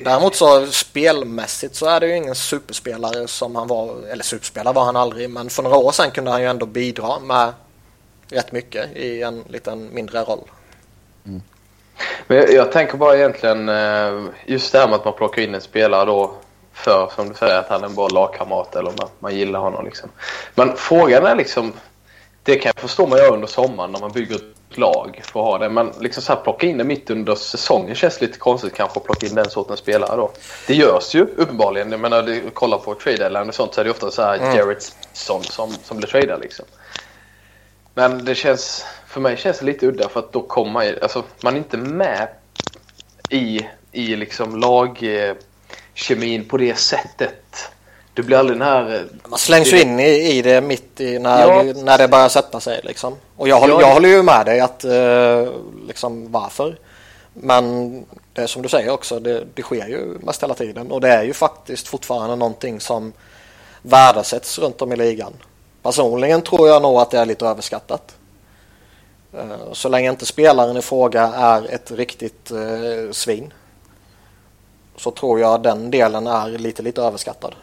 Däremot 0.00 0.34
så 0.34 0.66
spelmässigt 0.66 1.74
så 1.74 1.86
är 1.86 2.00
det 2.00 2.06
ju 2.06 2.16
ingen 2.16 2.34
superspelare 2.34 3.28
som 3.28 3.56
han 3.56 3.68
var, 3.68 4.06
eller 4.10 4.24
superspelare 4.24 4.74
var 4.74 4.84
han 4.84 4.96
aldrig, 4.96 5.30
men 5.30 5.50
för 5.50 5.62
några 5.62 5.76
år 5.76 5.92
sedan 5.92 6.10
kunde 6.10 6.30
han 6.30 6.42
ju 6.42 6.48
ändå 6.48 6.66
bidra 6.66 7.18
med 7.18 7.52
rätt 8.28 8.52
mycket 8.52 8.96
i 8.96 9.22
en 9.22 9.44
liten 9.48 9.94
mindre 9.94 10.22
roll. 10.22 10.50
Men 12.26 12.36
jag, 12.36 12.52
jag, 12.52 12.72
tänker 12.72 12.96
bara 12.96 13.16
egentligen 13.16 13.68
eh, 13.68 14.22
just 14.46 14.72
det 14.72 14.78
här 14.78 14.88
med 14.88 14.94
att 14.96 15.04
man 15.04 15.14
plockar 15.14 15.42
in 15.42 15.54
en 15.54 15.60
spelare 15.60 16.04
då 16.04 16.34
för, 16.72 17.10
som 17.16 17.28
du 17.28 17.34
säger, 17.34 17.58
att 17.58 17.68
han 17.68 17.82
är 17.82 17.86
en 17.86 17.94
bra 17.94 18.08
lagkamrat 18.08 18.76
eller 18.76 18.90
man, 18.90 19.08
man 19.18 19.36
gillar 19.36 19.60
honom. 19.60 19.84
Liksom. 19.84 20.10
Men 20.54 20.76
frågan 20.76 21.26
är 21.26 21.36
liksom, 21.36 21.72
det 22.42 22.56
kan 22.56 22.72
jag 22.74 22.82
förstå 22.82 23.06
man 23.06 23.18
gör 23.18 23.32
under 23.32 23.46
sommaren 23.46 23.92
när 23.92 24.00
man 24.00 24.12
bygger 24.12 24.34
ett 24.34 24.78
lag 24.78 25.20
för 25.24 25.40
att 25.40 25.46
ha 25.46 25.58
det. 25.58 25.68
Men 25.68 25.92
liksom 26.00 26.22
så 26.22 26.32
här, 26.32 26.40
plocka 26.40 26.66
in 26.66 26.78
det 26.78 26.84
mitt 26.84 27.10
under 27.10 27.34
säsongen 27.34 27.94
känns 27.94 28.20
lite 28.20 28.38
konstigt 28.38 28.74
kanske 28.74 28.98
att 28.98 29.04
plocka 29.04 29.26
in 29.26 29.34
den 29.34 29.50
sortens 29.50 29.80
spelare 29.80 30.16
då. 30.16 30.30
Det 30.66 30.74
görs 30.74 31.14
ju 31.14 31.20
uppenbarligen. 31.36 31.90
Jag 31.90 32.00
menar, 32.00 32.40
kolla 32.54 32.78
på 32.78 32.94
trade 32.94 33.16
deadline 33.16 33.48
och 33.48 33.54
sånt 33.54 33.74
så 33.74 33.80
är 33.80 33.84
det 33.84 33.90
ofta 33.90 34.10
så 34.10 34.22
här 34.22 34.36
mm. 34.36 34.56
Jared 34.56 34.82
som, 35.12 35.42
som 35.82 35.96
blir 35.96 36.08
tradad 36.08 36.40
liksom. 36.40 36.64
Men 37.94 38.24
det 38.24 38.34
känns, 38.34 38.84
för 39.06 39.20
mig 39.20 39.36
känns 39.36 39.58
det 39.58 39.64
lite 39.64 39.86
udda 39.86 40.08
för 40.08 40.20
att 40.20 40.32
då 40.32 40.42
kommer 40.42 40.72
man, 40.72 40.86
alltså, 41.02 41.22
man 41.42 41.54
är 41.54 41.58
inte 41.58 41.76
med 41.76 42.28
i, 43.30 43.60
i 43.92 44.16
liksom 44.16 44.60
lagkemin 44.60 46.44
på 46.48 46.56
det 46.56 46.78
sättet. 46.78 47.70
Du 48.14 48.22
blir 48.22 48.36
aldrig 48.36 48.58
den 48.58 48.68
här... 48.68 48.94
Eh, 48.94 49.00
man 49.28 49.38
slängs 49.38 49.72
ju 49.72 49.80
in 49.80 50.00
i, 50.00 50.38
i 50.38 50.42
det 50.42 50.60
mitt 50.60 51.00
i 51.00 51.18
när, 51.18 51.48
ja. 51.48 51.62
när 51.62 51.98
det 51.98 52.08
börjar 52.08 52.28
sätta 52.28 52.60
sig 52.60 52.80
liksom. 52.84 53.16
Och 53.36 53.48
jag, 53.48 53.60
håller, 53.60 53.80
jag 53.80 53.92
håller 53.92 54.08
ju 54.08 54.22
med 54.22 54.46
dig 54.46 54.60
att 54.60 54.84
uh, 54.84 55.52
liksom 55.86 56.32
varför. 56.32 56.76
Men 57.32 57.92
det 58.32 58.42
är 58.42 58.46
som 58.46 58.62
du 58.62 58.68
säger 58.68 58.90
också, 58.90 59.20
det, 59.20 59.44
det 59.54 59.62
sker 59.62 59.88
ju 59.88 60.18
mest 60.20 60.42
hela 60.42 60.54
tiden. 60.54 60.90
Och 60.90 61.00
det 61.00 61.08
är 61.08 61.22
ju 61.22 61.32
faktiskt 61.32 61.88
fortfarande 61.88 62.36
någonting 62.36 62.80
som 62.80 63.12
värdesätts 63.82 64.58
runt 64.58 64.82
om 64.82 64.92
i 64.92 64.96
ligan. 64.96 65.32
Personligen 65.84 66.42
tror 66.42 66.68
jag 66.68 66.82
nog 66.82 66.98
att 66.98 67.10
det 67.10 67.18
är 67.18 67.26
lite 67.26 67.46
överskattat. 67.46 68.16
Eh, 69.32 69.72
så 69.72 69.88
länge 69.88 70.10
inte 70.10 70.26
spelaren 70.26 70.76
i 70.76 70.82
fråga 70.82 71.22
är 71.22 71.74
ett 71.74 71.90
riktigt 71.90 72.50
eh, 72.50 73.12
svin 73.12 73.52
så 74.96 75.10
tror 75.10 75.40
jag 75.40 75.62
den 75.62 75.90
delen 75.90 76.26
är 76.26 76.48
lite, 76.48 76.82
lite 76.82 77.02
överskattad. 77.02 77.54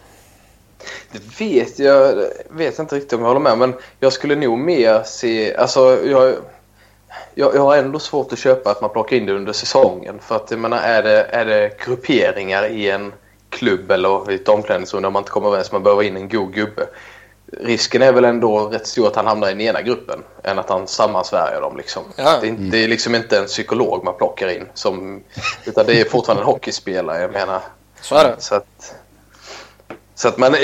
Det 1.11 1.39
vet 1.39 1.79
jag 1.79 2.27
vet 2.49 2.79
inte 2.79 2.95
riktigt 2.95 3.13
om 3.13 3.19
jag 3.19 3.27
håller 3.27 3.39
med 3.39 3.57
men 3.57 3.73
jag 3.99 4.13
skulle 4.13 4.35
nog 4.35 4.57
mer 4.57 5.03
se, 5.05 5.55
alltså 5.55 6.05
jag, 6.05 6.35
jag, 7.33 7.55
jag 7.55 7.61
har 7.61 7.77
ändå 7.77 7.99
svårt 7.99 8.33
att 8.33 8.39
köpa 8.39 8.71
att 8.71 8.81
man 8.81 8.89
plockar 8.89 9.17
in 9.17 9.25
det 9.25 9.33
under 9.33 9.53
säsongen 9.53 10.19
för 10.19 10.35
att 10.35 10.51
jag 10.51 10.59
menar 10.59 10.77
är 10.77 11.03
det, 11.03 11.23
är 11.23 11.45
det 11.45 11.77
grupperingar 11.85 12.67
i 12.67 12.89
en 12.89 13.13
klubb 13.49 13.91
eller 13.91 14.31
i 14.31 14.35
ett 14.35 14.47
omklädningsrum 14.47 15.03
där 15.03 15.09
man 15.09 15.21
inte 15.21 15.31
kommer 15.31 15.47
överens 15.47 15.71
man 15.71 15.83
behöver 15.83 16.03
in 16.03 16.17
en 16.17 16.29
god 16.29 16.53
gubbe. 16.53 16.87
Risken 17.51 18.01
är 18.01 18.13
väl 18.13 18.25
ändå 18.25 18.67
rätt 18.67 18.87
stor 18.87 19.07
att 19.07 19.15
han 19.15 19.27
hamnar 19.27 19.47
i 19.47 19.51
den 19.51 19.61
ena 19.61 19.81
gruppen 19.81 20.19
än 20.43 20.59
att 20.59 20.69
han 20.69 20.87
sammansvärjer 20.87 21.61
dem. 21.61 21.77
Liksom. 21.77 22.03
Ja. 22.15 22.39
Det, 22.41 22.47
är, 22.47 22.51
det, 22.51 22.83
är 22.83 22.87
liksom 22.87 23.15
inte 23.15 23.37
en 23.37 23.45
psykolog 23.45 24.03
man 24.03 24.17
plockar 24.17 24.47
in. 24.47 24.65
Som, 24.73 25.23
utan 25.65 25.85
det 25.85 26.01
är 26.01 26.05
fortfarande 26.05 26.43
en 26.43 26.47
hockeyspelare. 26.47 27.21
Jag 27.21 27.31
menar. 27.31 27.61
Så 28.01 28.15
är 28.15 28.23
det. 28.23 28.35
Så 28.41 28.55
att, 28.55 28.95
så 30.15 30.27
att 30.27 30.37
man, 30.37 30.55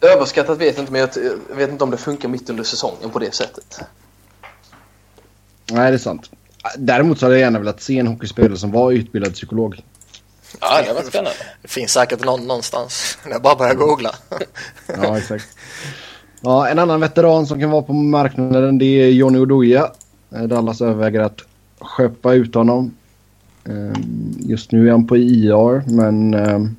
överskattat 0.00 0.58
vet 0.58 0.76
jag 0.76 0.82
inte, 0.82 0.92
men 0.92 1.00
jag 1.48 1.56
vet 1.56 1.70
inte 1.70 1.84
om 1.84 1.90
det 1.90 1.96
funkar 1.96 2.28
mitt 2.28 2.50
under 2.50 2.64
säsongen 2.64 3.10
på 3.10 3.18
det 3.18 3.34
sättet. 3.34 3.80
Nej, 5.70 5.90
det 5.90 5.96
är 5.96 5.98
sant. 5.98 6.30
Däremot 6.76 7.18
så 7.18 7.26
hade 7.26 7.34
jag 7.34 7.40
gärna 7.40 7.58
velat 7.58 7.82
se 7.82 7.98
en 7.98 8.06
hockeyspelare 8.06 8.56
som 8.56 8.72
var 8.72 8.92
utbildad 8.92 9.34
psykolog. 9.34 9.82
Ja, 10.60 10.82
det 10.82 10.92
var 10.92 11.02
spännande. 11.02 11.36
Det 11.62 11.68
finns 11.68 11.92
säkert 11.92 12.24
någon 12.24 12.46
någonstans. 12.46 13.18
Det 13.24 13.32
är 13.32 13.38
bara 13.38 13.52
att 13.52 13.58
börja 13.58 13.74
googla. 13.74 14.14
ja, 15.02 15.18
exakt. 15.18 15.48
Ja, 16.40 16.68
en 16.68 16.78
annan 16.78 17.00
veteran 17.00 17.46
som 17.46 17.60
kan 17.60 17.70
vara 17.70 17.82
på 17.82 17.92
marknaden 17.92 18.78
det 18.78 18.84
är 18.84 19.08
Johnny 19.08 19.38
Oduya. 19.38 19.90
Eh, 20.34 20.42
Dallas 20.42 20.80
överväger 20.80 21.20
att 21.20 21.38
köpa 21.96 22.32
ut 22.32 22.54
honom. 22.54 22.96
Ehm, 23.64 24.34
just 24.40 24.72
nu 24.72 24.86
är 24.86 24.90
han 24.90 25.06
på 25.06 25.16
IR, 25.16 25.90
men 25.90 26.34
ehm, 26.34 26.76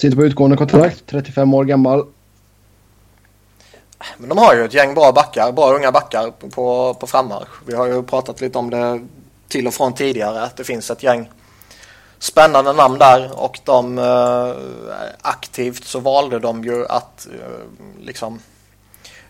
Sitter 0.00 0.16
på 0.16 0.24
utgående 0.24 0.56
kontrakt, 0.56 1.02
35 1.06 1.54
år 1.54 1.64
gammal. 1.64 2.06
Men 4.18 4.28
de 4.28 4.38
har 4.38 4.54
ju 4.54 4.64
ett 4.64 4.74
gäng 4.74 4.94
bra 4.94 5.12
backar, 5.12 5.52
bra 5.52 5.74
unga 5.74 5.92
backar 5.92 6.30
på, 6.30 6.94
på 6.94 7.06
frammarsch. 7.06 7.48
Vi 7.66 7.74
har 7.74 7.86
ju 7.86 8.02
pratat 8.02 8.40
lite 8.40 8.58
om 8.58 8.70
det 8.70 9.00
till 9.48 9.66
och 9.66 9.74
från 9.74 9.94
tidigare 9.94 10.42
att 10.42 10.56
det 10.56 10.64
finns 10.64 10.90
ett 10.90 11.02
gäng 11.02 11.30
spännande 12.20 12.72
namn 12.72 12.98
där 12.98 13.40
och 13.40 13.60
de 13.64 13.98
eh, 13.98 14.54
aktivt 15.22 15.84
så 15.84 16.00
valde 16.00 16.38
de 16.38 16.64
ju 16.64 16.86
att 16.86 17.26
eh, 17.26 18.04
liksom 18.04 18.40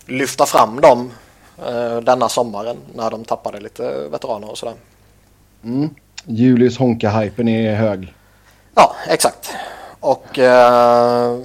lyfta 0.05 0.45
fram 0.45 0.81
dem 0.81 1.11
eh, 1.65 1.97
denna 1.97 2.29
sommaren 2.29 2.77
när 2.95 3.11
de 3.11 3.25
tappade 3.25 3.59
lite 3.59 4.07
veteraner 4.11 4.51
och 4.51 4.57
sådär. 4.57 4.75
Mm. 5.63 5.89
Julius 6.25 6.77
Honka-hypen 6.77 7.47
är 7.47 7.75
hög. 7.75 8.13
Ja, 8.75 8.95
exakt. 9.07 9.53
Och 9.99 10.39
eh, 10.39 11.39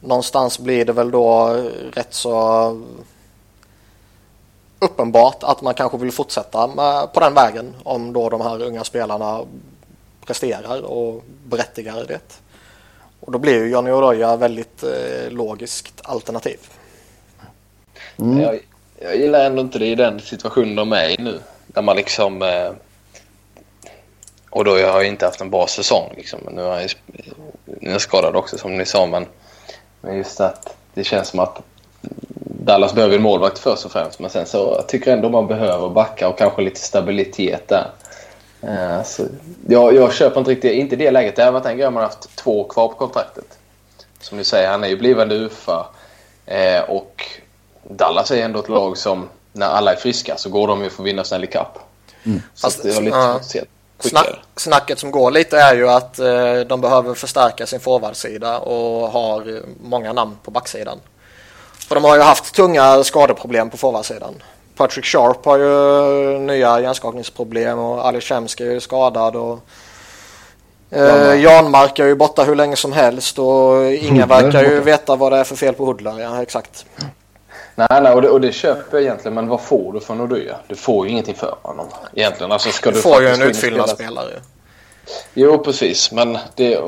någonstans 0.00 0.58
blir 0.58 0.84
det 0.84 0.92
väl 0.92 1.10
då 1.10 1.56
rätt 1.92 2.14
så 2.14 2.76
uppenbart 4.78 5.42
att 5.42 5.62
man 5.62 5.74
kanske 5.74 5.98
vill 5.98 6.12
fortsätta 6.12 6.66
med, 6.66 7.12
på 7.12 7.20
den 7.20 7.34
vägen 7.34 7.74
om 7.82 8.12
då 8.12 8.28
de 8.28 8.40
här 8.40 8.62
unga 8.62 8.84
spelarna 8.84 9.40
presterar 10.30 10.82
och 10.82 11.24
berättigar 11.44 12.04
det. 12.08 12.42
Och 13.20 13.32
då 13.32 13.38
blir 13.38 13.64
ju 13.64 13.70
Johnny 13.70 13.90
Oroya 13.90 14.36
väldigt 14.36 14.82
eh, 14.82 15.30
logiskt 15.30 16.00
alternativ. 16.04 16.58
Mm. 18.18 18.40
Jag, 18.40 18.60
jag, 19.00 19.16
gillar 19.16 19.44
ändå 19.44 19.62
inte 19.62 19.78
det 19.78 19.86
i 19.86 19.94
den 19.94 20.20
situationen 20.20 20.74
de 20.74 20.92
är 20.92 21.08
i 21.08 21.22
nu. 21.22 21.38
Där 21.66 21.82
man 21.82 21.96
liksom 21.96 22.42
eh, 22.42 22.70
och 24.50 24.64
då 24.64 24.70
har 24.70 24.78
jag 24.78 25.06
inte 25.06 25.26
haft 25.26 25.40
en 25.40 25.50
bra 25.50 25.66
säsong. 25.66 26.12
Liksom. 26.16 26.40
Nu 26.50 26.62
är 26.62 26.80
jag, 26.80 26.90
nu 27.64 27.88
är 27.88 27.92
jag 27.92 28.00
skadad 28.00 28.36
också 28.36 28.58
som 28.58 28.78
ni 28.78 28.86
sa. 28.86 29.06
Men, 29.06 29.26
men 30.00 30.16
just 30.16 30.40
att 30.40 30.76
det 30.94 31.04
känns 31.04 31.28
som 31.28 31.40
att 31.40 31.62
Dallas 32.44 32.94
behöver 32.94 33.16
en 33.16 33.22
målvakt 33.22 33.58
först 33.58 33.84
och 33.84 33.92
främst. 33.92 34.20
Men 34.20 34.30
sen 34.30 34.46
så 34.46 34.74
jag 34.76 34.88
tycker 34.88 35.10
jag 35.10 35.16
ändå 35.16 35.28
man 35.28 35.46
behöver 35.46 35.88
backa 35.88 36.28
och 36.28 36.38
kanske 36.38 36.62
lite 36.62 36.80
stabilitet 36.80 37.68
där. 37.68 37.90
Uh, 38.64 39.02
så 39.02 39.26
jag, 39.68 39.94
jag 39.94 40.12
köper 40.12 40.40
inte 40.40 40.50
riktigt, 40.50 40.72
inte 40.72 40.96
det 40.96 41.10
läget. 41.10 41.36
Det 41.36 41.44
har 41.44 41.52
varit 41.52 41.66
en 41.66 41.76
grej 41.76 41.90
man 41.90 42.02
har 42.02 42.02
haft 42.02 42.36
två 42.36 42.64
kvar 42.64 42.88
på 42.88 42.94
kontraktet. 42.94 43.58
Som 44.20 44.38
ni 44.38 44.44
säger, 44.44 44.70
han 44.70 44.84
är 44.84 44.88
ju 44.88 44.96
blivande 44.96 45.34
UFA. 45.34 45.86
Uh, 46.48 46.90
och 46.90 47.24
Dallas 47.82 48.30
är 48.30 48.44
ändå 48.44 48.60
ett 48.60 48.68
lag 48.68 48.98
som 48.98 49.28
när 49.52 49.66
alla 49.66 49.92
är 49.92 49.96
friska 49.96 50.36
så 50.36 50.50
går 50.50 50.68
de 50.68 50.82
ju 50.82 50.90
för 50.90 51.02
att 51.02 51.06
vinna 51.06 51.24
Stanley 51.24 51.50
Cup. 51.50 51.78
Mm. 52.24 52.42
Så 52.54 52.66
Fast, 52.66 52.82
det 52.82 52.94
har 52.94 53.02
lite 53.02 53.58
uh, 53.58 53.64
Snack, 53.98 54.26
snacket 54.56 54.98
som 54.98 55.10
går 55.10 55.30
lite 55.30 55.58
är 55.58 55.74
ju 55.74 55.88
att 55.88 56.20
uh, 56.20 56.60
de 56.60 56.80
behöver 56.80 57.14
förstärka 57.14 57.66
sin 57.66 57.80
forwardsida 57.80 58.58
och 58.58 59.10
har 59.10 59.62
många 59.82 60.12
namn 60.12 60.36
på 60.42 60.50
backsidan. 60.50 60.98
För 61.88 61.94
de 61.94 62.04
har 62.04 62.16
ju 62.16 62.22
haft 62.22 62.54
tunga 62.54 63.04
skadeproblem 63.04 63.70
på 63.70 63.76
forwardsidan. 63.76 64.34
Patrick 64.76 65.04
Sharp 65.04 65.44
har 65.44 65.58
ju 65.58 66.38
nya 66.38 66.80
hjärnskakningsproblem 66.80 67.78
och 67.78 68.06
Ali 68.06 68.20
Shemsky 68.20 68.66
är 68.66 68.72
ju 68.72 68.80
skadad. 68.80 69.36
Och, 69.36 69.58
eh, 70.90 71.40
Janmark 71.42 71.98
är 71.98 72.06
ju 72.06 72.14
borta 72.14 72.44
hur 72.44 72.54
länge 72.54 72.76
som 72.76 72.92
helst 72.92 73.38
och 73.38 73.92
ingen 73.92 74.28
verkar 74.28 74.62
ju 74.62 74.80
veta 74.80 75.16
vad 75.16 75.32
det 75.32 75.38
är 75.38 75.44
för 75.44 75.56
fel 75.56 75.74
på 75.74 75.84
Hudler. 75.84 76.20
Ja, 76.20 76.42
exakt. 76.42 76.86
Nej, 77.74 78.02
nej 78.02 78.12
och, 78.12 78.22
det, 78.22 78.28
och 78.28 78.40
det 78.40 78.52
köper 78.52 78.96
jag 78.96 79.02
egentligen. 79.02 79.34
Men 79.34 79.48
vad 79.48 79.60
får 79.60 79.92
du 79.92 80.00
från 80.00 80.20
Oduya? 80.20 80.56
Du 80.68 80.76
får 80.76 81.06
ju 81.06 81.12
ingenting 81.12 81.34
för 81.34 81.56
honom 81.62 81.86
egentligen. 82.14 82.52
Alltså, 82.52 82.70
ska 82.70 82.90
du, 82.90 82.96
du 82.96 83.02
får 83.02 83.22
ju 83.22 83.28
en 83.28 83.42
utfyllnadsspelare. 83.42 84.40
Jo, 85.34 85.58
precis. 85.58 86.12
Men 86.12 86.38
det, 86.54 86.80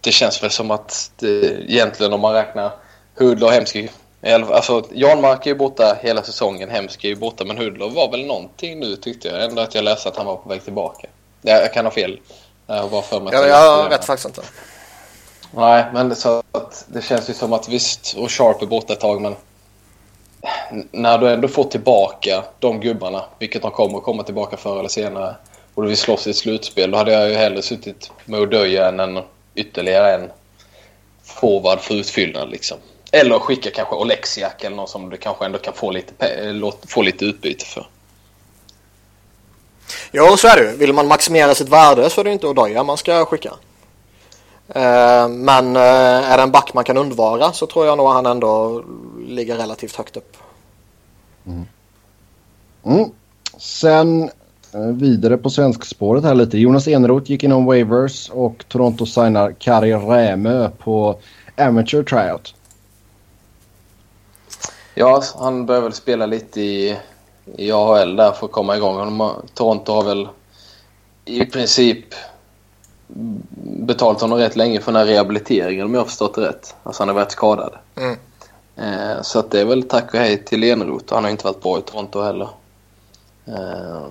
det 0.00 0.12
känns 0.12 0.42
väl 0.42 0.50
som 0.50 0.70
att 0.70 1.10
det, 1.16 1.28
egentligen 1.70 2.12
om 2.12 2.20
man 2.20 2.32
räknar 2.32 2.72
Hudler 3.18 3.46
och 3.46 3.52
Hemsky 3.52 3.88
Alltså, 4.32 4.82
Janmark 4.92 5.46
är 5.46 5.50
ju 5.50 5.56
borta 5.56 5.96
hela 6.02 6.22
säsongen, 6.22 6.70
Hemsk 6.70 7.04
är 7.04 7.08
ju 7.08 7.16
borta, 7.16 7.44
men 7.44 7.58
Hudler 7.58 7.88
var 7.88 8.10
väl 8.10 8.26
någonting 8.26 8.80
nu 8.80 8.96
tyckte 8.96 9.28
jag. 9.28 9.44
Ändå 9.44 9.62
att 9.62 9.74
jag 9.74 9.84
läste 9.84 10.08
att 10.08 10.16
han 10.16 10.26
var 10.26 10.36
på 10.36 10.48
väg 10.48 10.64
tillbaka. 10.64 11.08
Jag 11.42 11.72
kan 11.72 11.84
ha 11.84 11.92
fel. 11.92 12.20
Jag 12.66 12.88
var 12.88 13.02
för 13.02 13.20
mig 13.20 13.34
ja, 13.34 13.46
jag 13.82 13.88
vet 13.88 14.04
faktiskt 14.04 14.26
inte. 14.26 14.42
Nej, 15.50 15.84
men 15.92 16.16
så 16.16 16.42
att 16.52 16.84
det 16.88 17.02
känns 17.02 17.30
ju 17.30 17.34
som 17.34 17.52
att 17.52 17.68
visst, 17.68 18.16
och 18.18 18.30
Sharp 18.30 18.62
är 18.62 18.66
borta 18.66 18.92
ett 18.92 19.00
tag, 19.00 19.20
men 19.20 19.36
när 20.90 21.18
du 21.18 21.30
ändå 21.30 21.48
får 21.48 21.64
tillbaka 21.64 22.44
de 22.58 22.80
gubbarna, 22.80 23.24
vilket 23.38 23.62
de 23.62 23.70
kommer 23.70 23.98
att 23.98 24.04
komma 24.04 24.22
tillbaka 24.22 24.56
förr 24.56 24.78
eller 24.78 24.88
senare, 24.88 25.34
och 25.74 25.82
du 25.82 25.88
vill 25.88 25.98
slåss 25.98 26.26
i 26.26 26.30
ett 26.30 26.36
slutspel, 26.36 26.90
då 26.90 26.98
hade 26.98 27.12
jag 27.12 27.28
ju 27.28 27.34
hellre 27.34 27.62
suttit 27.62 28.10
med 28.24 28.40
O'Döja 28.40 28.88
än 28.88 29.00
en, 29.00 29.20
ytterligare 29.54 30.14
en 30.14 30.30
forward 31.22 31.80
för 31.80 31.94
utfyllnad 31.94 32.50
liksom. 32.50 32.78
Eller 33.14 33.38
skicka 33.38 33.70
kanske 33.70 33.94
Oleksiak 33.94 34.64
eller 34.64 34.76
någon 34.76 34.88
som 34.88 35.10
du 35.10 35.16
kanske 35.16 35.44
ändå 35.44 35.58
kan 35.58 35.74
få 35.74 35.90
lite, 35.90 36.12
få 36.86 37.02
lite 37.02 37.24
utbyte 37.24 37.64
för. 37.64 37.86
Jo, 40.12 40.36
så 40.36 40.48
är 40.48 40.56
det 40.56 40.72
Vill 40.76 40.92
man 40.92 41.08
maximera 41.08 41.54
sitt 41.54 41.68
värde 41.68 42.10
så 42.10 42.20
är 42.20 42.24
det 42.24 42.32
inte 42.32 42.46
Odoja 42.46 42.84
man 42.84 42.96
ska 42.96 43.24
skicka. 43.24 43.52
Eh, 44.68 45.28
men 45.28 45.76
eh, 45.76 46.32
är 46.32 46.36
det 46.36 46.42
en 46.42 46.50
back 46.50 46.74
man 46.74 46.84
kan 46.84 46.96
undvara 46.96 47.52
så 47.52 47.66
tror 47.66 47.86
jag 47.86 47.98
nog 47.98 48.08
han 48.08 48.26
ändå 48.26 48.84
ligger 49.26 49.56
relativt 49.56 49.96
högt 49.96 50.16
upp. 50.16 50.36
Mm. 51.46 51.64
Mm. 52.84 53.10
Sen 53.58 54.30
eh, 54.72 54.80
vidare 54.80 55.36
på 55.36 55.50
svenskspåret 55.50 56.24
här 56.24 56.34
lite. 56.34 56.58
Jonas 56.58 56.88
Eneroth 56.88 57.30
gick 57.30 57.44
inom 57.44 57.64
waivers 57.64 58.30
och 58.30 58.64
Toronto 58.68 59.06
signar 59.06 59.52
Kari 59.58 59.92
Rämö 59.92 60.70
på 60.78 61.18
Amateur 61.56 62.02
Tryout. 62.02 62.54
Ja, 64.94 65.22
han 65.38 65.66
behöver 65.66 65.88
väl 65.88 65.94
spela 65.94 66.26
lite 66.26 66.60
i, 66.60 66.96
i 67.56 67.72
AHL 67.72 68.16
där 68.16 68.32
för 68.32 68.46
att 68.46 68.52
komma 68.52 68.76
igång. 68.76 69.20
Toronto 69.54 69.92
har 69.92 70.02
väl 70.02 70.28
i 71.24 71.44
princip 71.44 72.04
betalt 73.62 74.20
honom 74.20 74.38
rätt 74.38 74.56
länge 74.56 74.80
för 74.80 74.92
den 74.92 75.00
här 75.00 75.06
rehabiliteringen 75.06 75.86
om 75.86 75.94
jag 75.94 76.00
har 76.00 76.06
förstått 76.06 76.34
det 76.34 76.48
rätt. 76.48 76.74
Alltså 76.82 77.02
han 77.02 77.08
har 77.08 77.14
varit 77.14 77.32
skadad. 77.32 77.74
Mm. 77.96 78.16
Eh, 78.76 79.22
så 79.22 79.38
att 79.38 79.50
det 79.50 79.60
är 79.60 79.64
väl 79.64 79.82
tack 79.82 80.14
och 80.14 80.20
hej 80.20 80.44
till 80.44 80.64
Eneroth. 80.64 81.14
Han 81.14 81.24
har 81.24 81.30
inte 81.30 81.44
varit 81.44 81.62
bra 81.62 81.78
i 81.78 81.82
Toronto 81.82 82.22
heller. 82.22 82.48
Eh, 83.46 84.06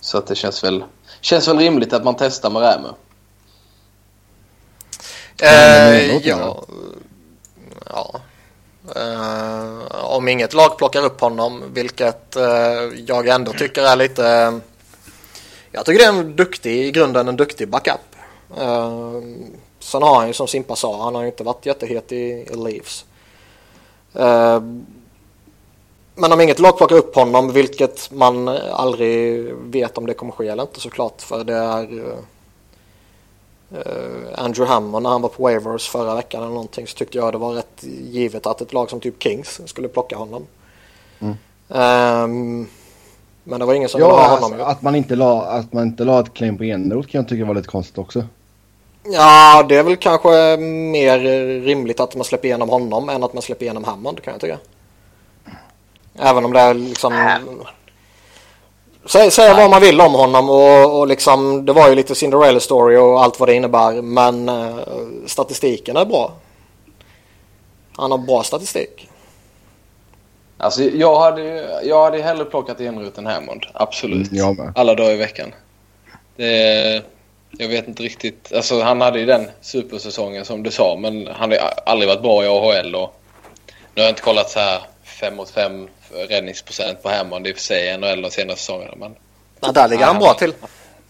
så 0.00 0.18
att 0.18 0.26
det 0.26 0.34
känns 0.34 0.64
väl, 0.64 0.84
känns 1.20 1.48
väl 1.48 1.58
rimligt 1.58 1.92
att 1.92 2.04
man 2.04 2.14
testar 2.18 2.50
med 2.50 2.62
Rämö. 2.62 2.88
Eh, 5.42 6.16
ja. 6.16 6.64
ja. 7.86 8.20
Uh, 8.96 10.04
om 10.04 10.28
inget 10.28 10.54
lag 10.54 10.78
plockar 10.78 11.04
upp 11.04 11.20
honom, 11.20 11.62
vilket 11.72 12.36
uh, 12.36 13.00
jag 13.06 13.28
ändå 13.28 13.52
tycker 13.52 13.82
är 13.82 13.96
lite... 13.96 14.22
Uh, 14.22 14.58
jag 15.72 15.86
tycker 15.86 15.98
det 15.98 16.04
är 16.04 16.20
en 16.20 16.36
duktig, 16.36 16.86
i 16.86 16.90
grunden 16.90 17.28
en 17.28 17.36
duktig 17.36 17.68
backup. 17.68 18.00
Uh, 18.60 19.20
sen 19.80 20.02
har 20.02 20.14
han 20.14 20.26
ju 20.26 20.32
som 20.32 20.46
Simpa 20.48 20.76
sa, 20.76 21.04
han 21.04 21.14
har 21.14 21.22
ju 21.22 21.28
inte 21.28 21.44
varit 21.44 21.66
jättehet 21.66 22.12
i, 22.12 22.46
i 22.50 22.56
Leafs. 22.56 23.04
men 26.14 26.32
om 26.32 26.40
inget 26.40 26.58
lag 26.58 26.76
plockar 26.78 26.96
upp 26.96 27.14
honom, 27.14 27.52
vilket 27.52 28.10
man 28.10 28.48
aldrig 28.48 29.44
vet 29.54 29.98
om 29.98 30.06
det 30.06 30.14
kommer 30.14 30.32
ske 30.32 30.48
eller 30.48 30.62
inte 30.62 30.80
såklart, 30.80 31.22
för 31.22 31.44
det 31.44 31.54
är 31.54 31.92
Uh, 31.92 32.16
Andrew 34.34 34.72
Hammond 34.72 35.02
när 35.02 35.10
han 35.10 35.22
var 35.22 35.28
på 35.28 35.42
waivers 35.42 35.88
förra 35.88 36.14
veckan 36.14 36.42
eller 36.42 36.52
någonting 36.52 36.86
så 36.86 36.96
tyckte 36.96 37.18
jag 37.18 37.32
det 37.32 37.38
var 37.38 37.52
rätt 37.52 37.84
givet 38.10 38.46
att 38.46 38.60
ett 38.60 38.72
lag 38.72 38.90
som 38.90 39.00
typ 39.00 39.22
Kings 39.22 39.60
skulle 39.66 39.88
plocka 39.88 40.16
honom. 40.16 40.46
Mm. 41.18 41.34
Um, 41.68 42.68
men 43.44 43.60
det 43.60 43.66
var 43.66 43.74
ingen 43.74 43.88
som 43.88 44.00
ja, 44.00 44.08
ville 44.08 44.28
ha 44.28 44.38
honom. 44.38 44.60
Att 44.60 44.82
man 44.82 44.94
inte 44.94 45.16
la, 45.16 45.42
att 45.42 45.72
man 45.72 45.84
inte 45.84 46.04
la 46.04 46.20
ett 46.20 46.34
claim 46.34 46.58
på 46.58 46.64
Eneroth 46.64 47.08
kan 47.08 47.20
jag 47.20 47.28
tycka 47.28 47.44
var 47.44 47.54
lite 47.54 47.68
konstigt 47.68 47.98
också. 47.98 48.24
Ja, 49.04 49.66
det 49.68 49.76
är 49.76 49.82
väl 49.82 49.96
kanske 49.96 50.56
mer 50.56 51.18
rimligt 51.60 52.00
att 52.00 52.16
man 52.16 52.24
släpper 52.24 52.48
igenom 52.48 52.68
honom 52.68 53.08
än 53.08 53.22
att 53.22 53.32
man 53.32 53.42
släpper 53.42 53.64
igenom 53.64 53.84
Hammond 53.84 54.22
kan 54.22 54.32
jag 54.32 54.40
tycka. 54.40 54.58
Även 56.14 56.44
om 56.44 56.52
det 56.52 56.60
är 56.60 56.74
liksom... 56.74 57.12
Säga, 59.06 59.30
säga 59.30 59.54
vad 59.54 59.70
man 59.70 59.80
vill 59.80 60.00
om 60.00 60.14
honom 60.14 60.50
och, 60.50 60.98
och 60.98 61.06
liksom, 61.06 61.66
det 61.66 61.72
var 61.72 61.88
ju 61.88 61.94
lite 61.94 62.14
Cinderella 62.14 62.60
story 62.60 62.96
och 62.96 63.22
allt 63.22 63.40
vad 63.40 63.48
det 63.48 63.54
innebär. 63.54 64.02
Men 64.02 64.48
uh, 64.48 64.78
statistiken 65.26 65.96
är 65.96 66.04
bra. 66.04 66.32
Han 67.96 68.10
har 68.10 68.18
bra 68.18 68.42
statistik. 68.42 69.08
Alltså 70.58 70.82
jag 70.82 71.20
hade, 71.20 71.42
jag 71.84 72.04
hade 72.04 72.22
hellre 72.22 72.44
plockat 72.44 72.80
Eneroth 72.80 73.18
än 73.18 73.26
Hammond. 73.26 73.66
Absolut. 73.74 74.32
Mm, 74.32 74.72
Alla 74.74 74.94
dagar 74.94 75.10
i 75.10 75.16
veckan. 75.16 75.54
Det, 76.36 77.02
jag 77.50 77.68
vet 77.68 77.88
inte 77.88 78.02
riktigt. 78.02 78.52
Alltså 78.52 78.82
han 78.82 79.00
hade 79.00 79.20
ju 79.20 79.26
den 79.26 79.50
supersäsongen 79.60 80.44
som 80.44 80.62
du 80.62 80.70
sa. 80.70 80.96
Men 81.00 81.26
han 81.26 81.50
har 81.50 81.58
aldrig 81.86 82.08
varit 82.08 82.22
bra 82.22 82.44
i 82.44 82.46
AHL. 82.46 82.94
Och 82.94 83.14
nu 83.94 84.02
har 84.02 84.06
jag 84.06 84.10
inte 84.10 84.22
kollat 84.22 84.50
så 84.50 84.60
här 84.60 84.80
5 85.04 85.36
mot 85.36 85.50
5 85.50 85.88
räddningsprocent 86.12 87.02
på 87.02 87.08
Hammond 87.08 87.46
i 87.46 87.52
och 87.52 87.56
för 87.56 87.62
sig 87.62 87.88
i 87.88 87.96
NHL 87.96 88.22
de 88.22 88.30
senaste 88.30 88.60
säsongerna. 88.60 88.94
Men... 88.96 89.16
Ja, 89.60 89.72
där 89.72 89.88
ligger 89.88 90.04
han 90.04 90.18
bra 90.18 90.34
till. 90.34 90.54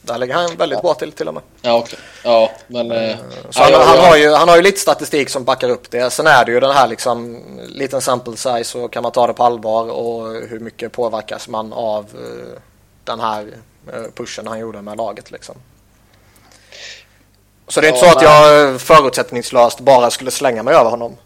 Där 0.02 0.19
ligger 0.19 0.35
han 0.35 0.57
väldigt 0.57 0.83
bra 0.83 0.95
till 0.95 1.12
till 1.12 1.28
och 1.28 1.35
med. 1.35 1.43
Ja, 1.62 1.78
okay. 1.78 1.99
ja 2.25 2.50
men... 2.67 2.90
Eh, 2.90 3.17
så 3.50 3.62
han, 3.62 3.73
han, 3.73 3.99
har 3.99 4.17
ju, 4.17 4.31
han 4.35 4.49
har 4.49 4.57
ju 4.57 4.62
lite 4.62 4.81
statistik 4.81 5.28
som 5.28 5.45
backar 5.45 5.69
upp 5.69 5.90
det. 5.90 6.11
Sen 6.11 6.26
är 6.26 6.45
det 6.45 6.52
ju 6.52 6.61
den 6.61 6.71
här 6.71 6.87
liksom 6.87 7.43
liten 7.69 8.00
sample 8.00 8.37
size 8.37 8.64
så 8.64 8.88
kan 8.88 9.02
man 9.02 9.12
ta 9.12 9.26
det 9.26 9.33
på 9.33 9.45
allvar 9.45 9.90
och 9.90 10.33
hur 10.49 10.61
mycket 10.61 10.93
påverkas 10.93 11.49
man 11.49 11.73
av 11.73 12.05
uh, 12.05 12.59
den 13.05 13.21
här 13.21 13.47
pushen 14.14 14.47
han 14.47 14.59
gjorde 14.59 14.83
med 14.83 14.97
laget 14.97 15.31
liksom. 15.31 15.55
Så 17.69 17.81
det 17.81 17.88
är 17.88 17.93
inte 17.93 18.07
ja, 18.07 18.12
så 18.12 18.19
att 18.19 18.23
jag 18.23 18.81
förutsättningslöst 18.81 19.81
bara 19.81 20.11
skulle 20.11 20.31
slänga 20.31 20.62
mig 20.62 20.75
över 20.75 20.90
honom. 20.90 21.17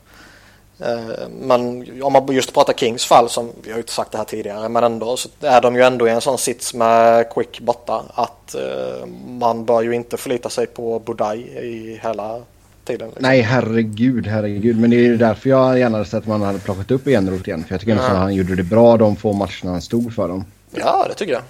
Eh, 0.84 1.28
men 1.40 1.86
om 2.02 2.12
man 2.12 2.26
just 2.26 2.54
pratar 2.54 2.72
Kings 2.72 3.04
fall, 3.04 3.28
som 3.28 3.50
vi 3.62 3.70
har 3.70 3.76
ju 3.76 3.82
inte 3.82 3.92
sagt 3.92 4.12
det 4.12 4.18
här 4.18 4.24
tidigare, 4.24 4.68
men 4.68 4.84
ändå 4.84 5.16
så 5.16 5.28
är 5.40 5.60
de 5.60 5.76
ju 5.76 5.82
ändå 5.82 6.08
i 6.08 6.10
en 6.10 6.20
sån 6.20 6.38
sits 6.38 6.74
med 6.74 7.30
Quick 7.34 7.60
borta 7.60 8.02
att 8.14 8.54
uh, 8.58 9.06
man 9.28 9.64
bör 9.64 9.82
ju 9.82 9.94
inte 9.94 10.16
förlita 10.16 10.48
sig 10.48 10.66
på 10.66 10.98
Budaj 10.98 11.40
i 11.40 12.00
hela 12.02 12.42
tiden. 12.84 13.08
Liksom. 13.08 13.22
Nej, 13.22 13.40
herregud, 13.40 14.26
herregud. 14.26 14.80
Men 14.80 14.90
det 14.90 14.96
är 14.96 15.00
ju 15.00 15.16
därför 15.16 15.50
jag 15.50 15.78
gärna 15.78 15.98
hade 15.98 16.10
sett 16.10 16.18
att 16.18 16.26
man 16.26 16.42
hade 16.42 16.58
plockat 16.58 16.90
upp 16.90 17.06
Enroth 17.06 17.48
igen. 17.48 17.64
För 17.64 17.74
jag 17.74 17.80
tycker 17.80 17.92
mm. 17.92 18.04
att 18.04 18.16
han 18.16 18.34
gjorde 18.34 18.56
det 18.56 18.62
bra 18.62 18.96
de 18.96 19.16
få 19.16 19.32
matcherna 19.32 19.70
han 19.70 19.82
stod 19.82 20.14
för 20.14 20.28
dem. 20.28 20.44
Ja, 20.70 21.06
det 21.08 21.14
tycker 21.14 21.32
jag. 21.32 21.42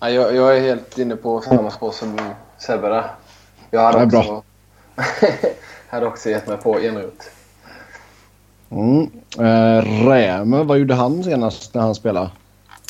Ja, 0.00 0.10
jag, 0.10 0.36
jag 0.36 0.56
är 0.56 0.60
helt 0.60 0.98
inne 0.98 1.16
på 1.16 1.40
samma 1.40 1.70
spår 1.70 1.92
som 1.92 2.20
Sebbe 2.58 2.88
där. 2.88 3.04
Jag 3.70 3.80
hade, 3.92 4.16
också, 4.16 4.42
hade 5.88 6.06
också 6.06 6.30
gett 6.30 6.46
mig 6.46 6.56
på 6.56 6.78
Enroth. 6.80 7.26
Mm. 8.70 9.10
Eh, 9.38 10.06
Räme, 10.08 10.62
vad 10.62 10.78
gjorde 10.78 10.94
han 10.94 11.24
senast 11.24 11.74
när 11.74 11.82
han 11.82 11.94
spelade? 11.94 12.30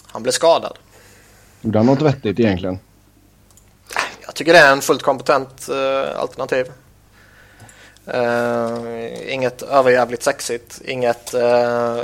Han 0.07 0.23
blev 0.23 0.33
skadad. 0.33 0.79
Gjorde 1.61 1.79
han 1.79 1.87
något 1.87 2.03
vettigt 2.03 2.41
egentligen? 2.41 2.79
Jag 4.27 4.35
tycker 4.35 4.53
det 4.53 4.59
är 4.59 4.73
en 4.73 4.81
fullt 4.81 5.03
kompetent 5.03 5.69
uh, 5.71 6.21
alternativ. 6.21 6.67
Uh, 8.15 9.33
inget 9.33 9.63
överjävligt 9.63 10.23
sexigt. 10.23 10.81
Inget... 10.85 11.35
Uh, 11.35 12.01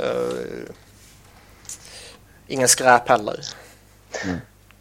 ingen 2.47 2.67
skräp 2.67 3.09
heller. 3.09 3.39
Mm. 4.23 4.37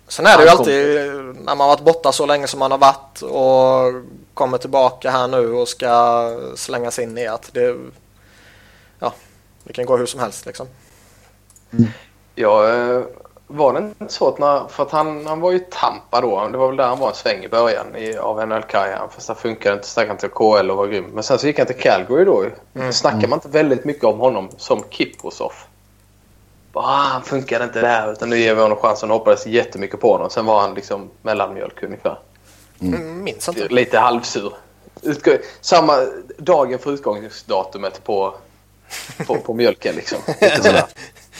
Sen 0.09 0.27
är 0.27 0.37
det 0.37 0.45
ju 0.45 0.49
alltid 0.49 1.01
när 1.45 1.55
man 1.55 1.69
varit 1.69 1.85
borta 1.85 2.13
så 2.13 2.27
länge 2.27 2.47
som 2.47 2.59
man 2.59 2.71
har 2.71 2.79
varit 2.79 3.23
och 3.23 4.05
kommer 4.35 4.59
tillbaka 4.59 5.11
här 5.11 5.29
nu 5.29 5.53
och 5.53 5.69
ska 5.69 6.31
slängas 6.57 6.99
in 6.99 7.19
i 7.19 7.27
att 7.27 7.51
det 7.53 7.77
Det 9.67 9.73
kan 9.73 9.87
gå 9.87 9.97
hur 9.97 10.07
som 10.07 10.21
helst 10.21 10.47
liksom. 10.47 10.67
Ja, 12.35 12.75
eh, 12.75 13.03
var 13.47 13.73
det 13.73 13.79
inte 13.79 14.13
så 14.13 14.29
att 14.29 14.39
när, 14.39 14.69
för 14.69 14.83
att 14.83 14.91
han, 14.91 15.27
han 15.27 15.41
var 15.41 15.53
ju 15.53 15.59
Tampa 15.59 16.21
då. 16.21 16.49
Det 16.49 16.59
var 16.59 16.67
väl 16.67 16.77
där 16.77 16.87
han 16.87 16.99
var 16.99 17.09
en 17.09 17.15
sväng 17.15 17.45
i 17.45 17.49
början 17.49 17.97
i, 17.97 18.17
av 18.17 18.49
NHL-karriären. 18.49 19.09
Fast 19.11 19.29
det 19.29 19.35
funkade 19.35 19.75
inte. 19.75 19.89
Stack 19.89 20.09
han 20.09 20.17
till 20.17 20.29
KL 20.29 20.71
och 20.71 20.77
var 20.77 20.87
grym. 20.87 21.05
Men 21.05 21.23
sen 21.23 21.39
så 21.39 21.47
gick 21.47 21.59
han 21.59 21.67
till 21.67 21.77
Calgary 21.77 22.25
då 22.25 22.45
ju. 22.45 22.51
Mm. 22.81 22.93
Snackar 22.93 23.29
man 23.29 23.37
inte 23.37 23.49
väldigt 23.49 23.85
mycket 23.85 24.05
om 24.05 24.19
honom 24.19 24.49
som 24.57 24.85
Kiprosov. 24.91 25.53
Ah, 26.73 27.03
han 27.03 27.23
funkade 27.23 27.65
inte 27.65 27.81
där 27.81 28.13
utan 28.13 28.31
nu 28.31 28.39
ger 28.39 28.55
vi 28.55 28.63
honom 28.63 28.79
chansen 28.79 29.11
och 29.11 29.19
hoppades 29.19 29.47
jättemycket 29.47 30.01
på 30.01 30.13
honom. 30.13 30.31
Sen 30.31 30.47
var 30.47 30.61
han 30.61 30.75
liksom 30.75 31.11
mellanmjölk 31.23 31.83
ungefär. 31.83 32.19
Mm. 32.81 33.25
Minns 33.25 33.49
inte. 33.49 33.69
Lite 33.69 33.99
halvsur. 33.99 34.53
Utgå, 35.03 35.33
samma 35.61 35.93
dagen 36.39 36.79
för 36.79 36.93
utgångsdatumet 36.93 38.05
på, 38.05 38.35
på, 39.27 39.37
på 39.37 39.55
mjölken 39.55 39.95
liksom. 39.95 40.19
Lite, 40.41 40.57
sådär. 40.63 40.85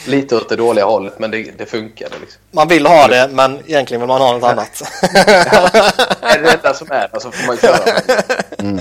Lite 0.07 0.37
åt 0.37 0.49
det 0.49 0.57
dåliga 0.57 0.85
hållet 0.85 1.19
men 1.19 1.31
det, 1.31 1.43
det 1.59 1.67
funkade 1.67 2.19
liksom. 2.21 2.41
Man 2.51 2.69
vill 2.69 2.87
ha 2.87 3.09
det 3.09 3.29
men 3.33 3.59
egentligen 3.67 4.01
vill 4.01 4.09
man 4.09 4.21
ha 4.21 4.33
något 4.33 4.51
annat. 4.51 4.83
ja, 5.53 5.71
är 6.21 6.39
det 6.39 6.51
detta 6.51 6.75
som 6.75 6.91
är 6.91 7.09
det 7.13 7.21
så 7.21 7.31
får 7.31 7.47
man 7.47 7.57
köra. 7.57 8.01
Mm. 8.59 8.81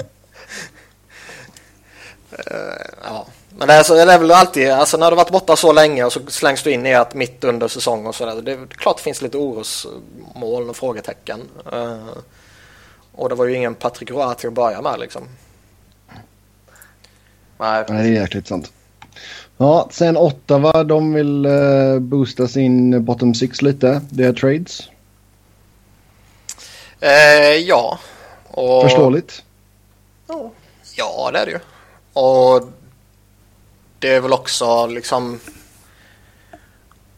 Uh, 2.40 2.86
ja. 3.04 3.26
Men 3.58 3.68
det 3.68 3.74
är, 3.74 3.84
så, 3.84 3.94
det 3.94 4.02
är 4.14 4.20
väl 4.20 4.32
alltid, 4.32 4.70
alltså 4.70 4.98
när 4.98 5.12
du 5.12 5.16
varit 5.18 5.30
borta 5.30 5.56
så 5.56 5.72
länge 5.72 6.04
och 6.04 6.14
så 6.14 6.20
slängs 6.28 6.64
du 6.64 6.72
in 6.72 6.86
i 6.86 6.96
att 6.96 7.14
mitt 7.14 7.44
under 7.44 7.68
säsong 7.68 8.06
och 8.06 8.16
sådär. 8.16 8.42
Det 8.42 8.52
är 8.52 8.68
klart 8.68 8.98
det 8.98 9.04
finns 9.04 9.22
lite 9.22 9.38
orosmål 9.38 10.70
och 10.70 10.76
frågetecken. 10.76 11.50
Uh, 11.74 12.10
och 13.12 13.30
det 13.30 13.36
var 13.36 13.46
ju 13.46 13.56
ingen 13.56 13.76
Patrick 13.76 14.12
Roy 14.12 14.36
till 14.36 14.48
att 14.48 14.54
börja 14.54 14.82
med 14.82 15.00
liksom. 15.00 15.28
Nej, 17.58 17.86
Nej 17.90 18.04
det 18.04 18.18
är 18.18 18.22
jäkligt 18.22 18.48
sant. 18.48 18.72
Ja, 19.58 19.88
sen 19.92 20.18
Ottawa, 20.18 20.84
de 20.84 21.14
vill 21.14 21.46
uh, 21.46 22.00
boosta 22.00 22.48
sin 22.48 23.06
bottom 23.06 23.36
six 23.36 23.62
lite. 23.62 24.02
Det 24.10 24.24
är 24.24 24.34
trades. 24.34 24.90
Uh, 27.04 27.56
ja. 27.68 28.00
Och... 28.48 28.84
Förståeligt. 28.84 29.44
Ja, 30.98 31.32
det 31.34 31.40
är 31.40 31.46
det 31.46 31.52
ju. 31.52 31.60
Och 32.14 32.70
det 34.00 34.14
är 34.14 34.22
väl 34.22 34.34
också 34.34 34.88
liksom 34.88 35.40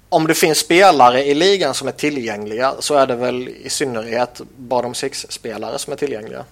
om 0.09 0.27
det 0.27 0.33
finns 0.33 0.57
spelare 0.57 1.23
i 1.23 1.33
ligan 1.33 1.73
som 1.73 1.87
är 1.87 1.91
tillgängliga 1.91 2.75
så 2.79 2.95
är 2.95 3.07
det 3.07 3.15
väl 3.15 3.49
i 3.49 3.69
synnerhet 3.69 4.41
bottom 4.57 4.93
six-spelare 4.93 5.79
som 5.79 5.93
är 5.93 5.97
tillgängliga. 5.97 6.45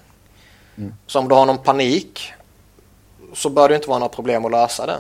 Mm. 0.77 0.94
Så 1.08 1.20
om 1.20 1.30
du 1.30 1.36
har 1.36 1.46
någon 1.46 1.58
panik 1.58 2.34
så 3.36 3.50
bör 3.50 3.70
det 3.70 3.75
inte 3.75 3.89
vara 3.89 4.00
några 4.00 4.13
problem 4.13 4.46
att 4.46 4.51
lösa 4.51 4.86
det. 4.86 5.00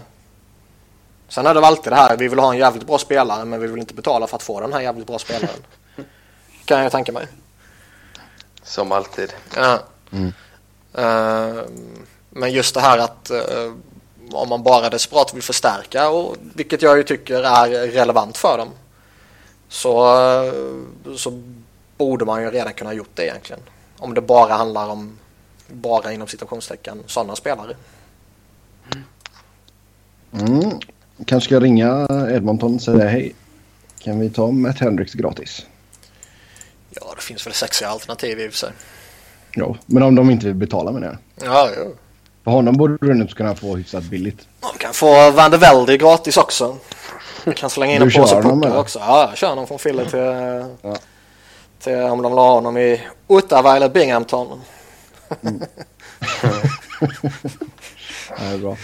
Sen 1.27 1.45
är 1.45 1.53
det 1.53 1.59
väl 1.59 1.67
alltid 1.67 1.91
det 1.91 1.95
här, 1.95 2.17
vi 2.17 2.27
vill 2.27 2.39
ha 2.39 2.53
en 2.53 2.59
jävligt 2.59 2.87
bra 2.87 2.97
spelare 2.97 3.45
men 3.45 3.61
vi 3.61 3.67
vill 3.67 3.79
inte 3.79 3.93
betala 3.93 4.27
för 4.27 4.35
att 4.35 4.43
få 4.43 4.61
den 4.61 4.73
här 4.73 4.81
jävligt 4.81 5.07
bra 5.07 5.19
spelaren. 5.19 5.63
kan 6.65 6.83
jag 6.83 6.91
tänka 6.91 7.11
mig. 7.11 7.27
Som 8.63 8.91
alltid. 8.91 9.33
Ja. 9.55 9.79
Mm. 10.11 10.33
Uh, 10.97 11.63
men 12.29 12.51
just 12.51 12.73
det 12.73 12.81
här 12.81 12.97
att 12.97 13.31
uh, 13.31 13.73
om 14.31 14.49
man 14.49 14.63
bara 14.63 14.89
desperat 14.89 15.33
vill 15.33 15.43
förstärka, 15.43 16.09
och, 16.09 16.35
vilket 16.55 16.81
jag 16.81 16.97
ju 16.97 17.03
tycker 17.03 17.43
är 17.43 17.87
relevant 17.87 18.37
för 18.37 18.57
dem, 18.57 18.69
så, 19.69 20.15
så 21.17 21.41
borde 21.97 22.25
man 22.25 22.41
ju 22.41 22.51
redan 22.51 22.73
kunna 22.73 22.89
ha 22.89 22.95
gjort 22.95 23.15
det 23.15 23.23
egentligen. 23.23 23.61
Om 23.97 24.13
det 24.13 24.21
bara 24.21 24.53
handlar 24.53 24.89
om, 24.89 25.19
bara 25.67 26.13
inom 26.13 26.27
citationstecken, 26.27 27.03
sådana 27.07 27.35
spelare. 27.35 27.75
Mm. 30.31 30.79
Kanske 31.25 31.47
ska 31.47 31.59
ringa 31.59 32.07
Edmonton 32.31 32.75
och 32.75 32.81
säga 32.81 33.07
hej. 33.07 33.35
Kan 33.99 34.19
vi 34.19 34.29
ta 34.29 34.51
Matt 34.51 34.79
Hendricks 34.79 35.13
gratis? 35.13 35.65
Ja, 36.89 37.13
det 37.15 37.21
finns 37.21 37.47
väl 37.47 37.53
sexiga 37.53 37.89
alternativ 37.89 38.39
i 38.39 38.47
och 38.47 38.51
för 38.51 38.57
sig. 38.57 38.71
Ja, 39.55 39.77
men 39.85 40.03
om 40.03 40.15
de 40.15 40.29
inte 40.29 40.45
vill 40.45 40.55
betala 40.55 40.91
med 40.91 41.01
det. 41.01 41.17
Ja, 41.35 41.69
ja. 41.77 41.83
För 42.43 42.51
honom 42.51 42.77
borde 42.77 42.97
du 43.07 43.13
nu 43.13 43.27
kunna 43.27 43.55
få 43.55 43.75
hyfsat 43.75 44.03
billigt. 44.03 44.47
Man 44.61 44.71
kan 44.77 44.93
få 44.93 45.31
Van 45.31 45.51
de 45.51 45.57
Velde 45.57 45.97
gratis 45.97 46.37
också. 46.37 46.77
Du 47.45 47.53
kan 47.53 47.69
slänga 47.69 47.95
in 47.95 48.01
en 48.01 48.11
påse 48.11 48.41
puckar 48.41 48.77
också. 48.77 48.99
Ja, 48.99 49.27
jag 49.29 49.37
kör 49.37 49.49
honom 49.49 49.67
från 49.67 49.79
Fille 49.79 50.09
till, 50.09 50.19
ja. 50.81 50.97
till 51.79 51.95
om 51.95 52.21
de 52.21 52.31
vill 52.31 52.39
ha 52.39 52.51
honom 52.51 52.77
i 52.77 53.01
Ottawa 53.27 53.75
eller 53.75 53.89
Binghamton. 53.89 54.61
Mm. 55.41 55.61
det 58.39 58.45
är 58.45 58.57
bra. 58.57 58.77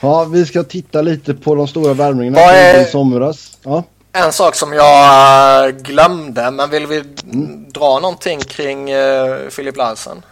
Ja, 0.00 0.24
vi 0.24 0.46
ska 0.46 0.62
titta 0.62 1.02
lite 1.02 1.34
på 1.34 1.54
de 1.54 1.68
stora 1.68 1.94
värmningarna 1.94 2.40
är... 2.40 2.82
i 2.82 2.84
somras. 2.84 3.58
Ja. 3.62 3.84
En 4.12 4.32
sak 4.32 4.54
som 4.54 4.72
jag 4.72 5.76
glömde, 5.76 6.50
men 6.50 6.70
vill 6.70 6.86
vi 6.86 6.96
mm. 6.98 7.72
dra 7.72 7.98
någonting 8.00 8.40
kring 8.40 8.94
uh, 8.94 9.48
Filip 9.48 9.76
Larsen? 9.76 10.22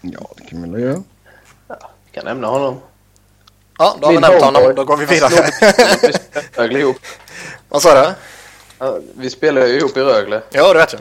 Ja, 0.00 0.30
det 0.36 0.44
kan 0.44 0.62
vi 0.62 0.70
väl 0.70 0.82
göra. 0.82 1.02
Ja, 1.68 1.90
vi 2.04 2.10
kan 2.12 2.24
nämna 2.24 2.48
honom. 2.48 2.80
Ja, 3.78 3.96
då 4.00 4.06
har 4.06 4.12
vi 4.12 4.20
nämnt 4.20 4.42
honom. 4.42 4.74
Då 4.76 4.84
går 4.84 4.96
vi 4.96 5.06
vidare. 5.06 5.50
Rögle 6.52 6.78
ihop. 6.78 6.96
Vad 7.68 7.82
sa 7.82 7.94
du? 7.94 8.14
Vi 9.14 9.30
spelade 9.30 9.68
ju 9.68 9.78
ihop 9.78 9.96
i 9.96 10.00
Rögle. 10.00 10.42
Ja, 10.50 10.72
det 10.72 10.78
vet 10.78 10.92
jag. 10.92 11.00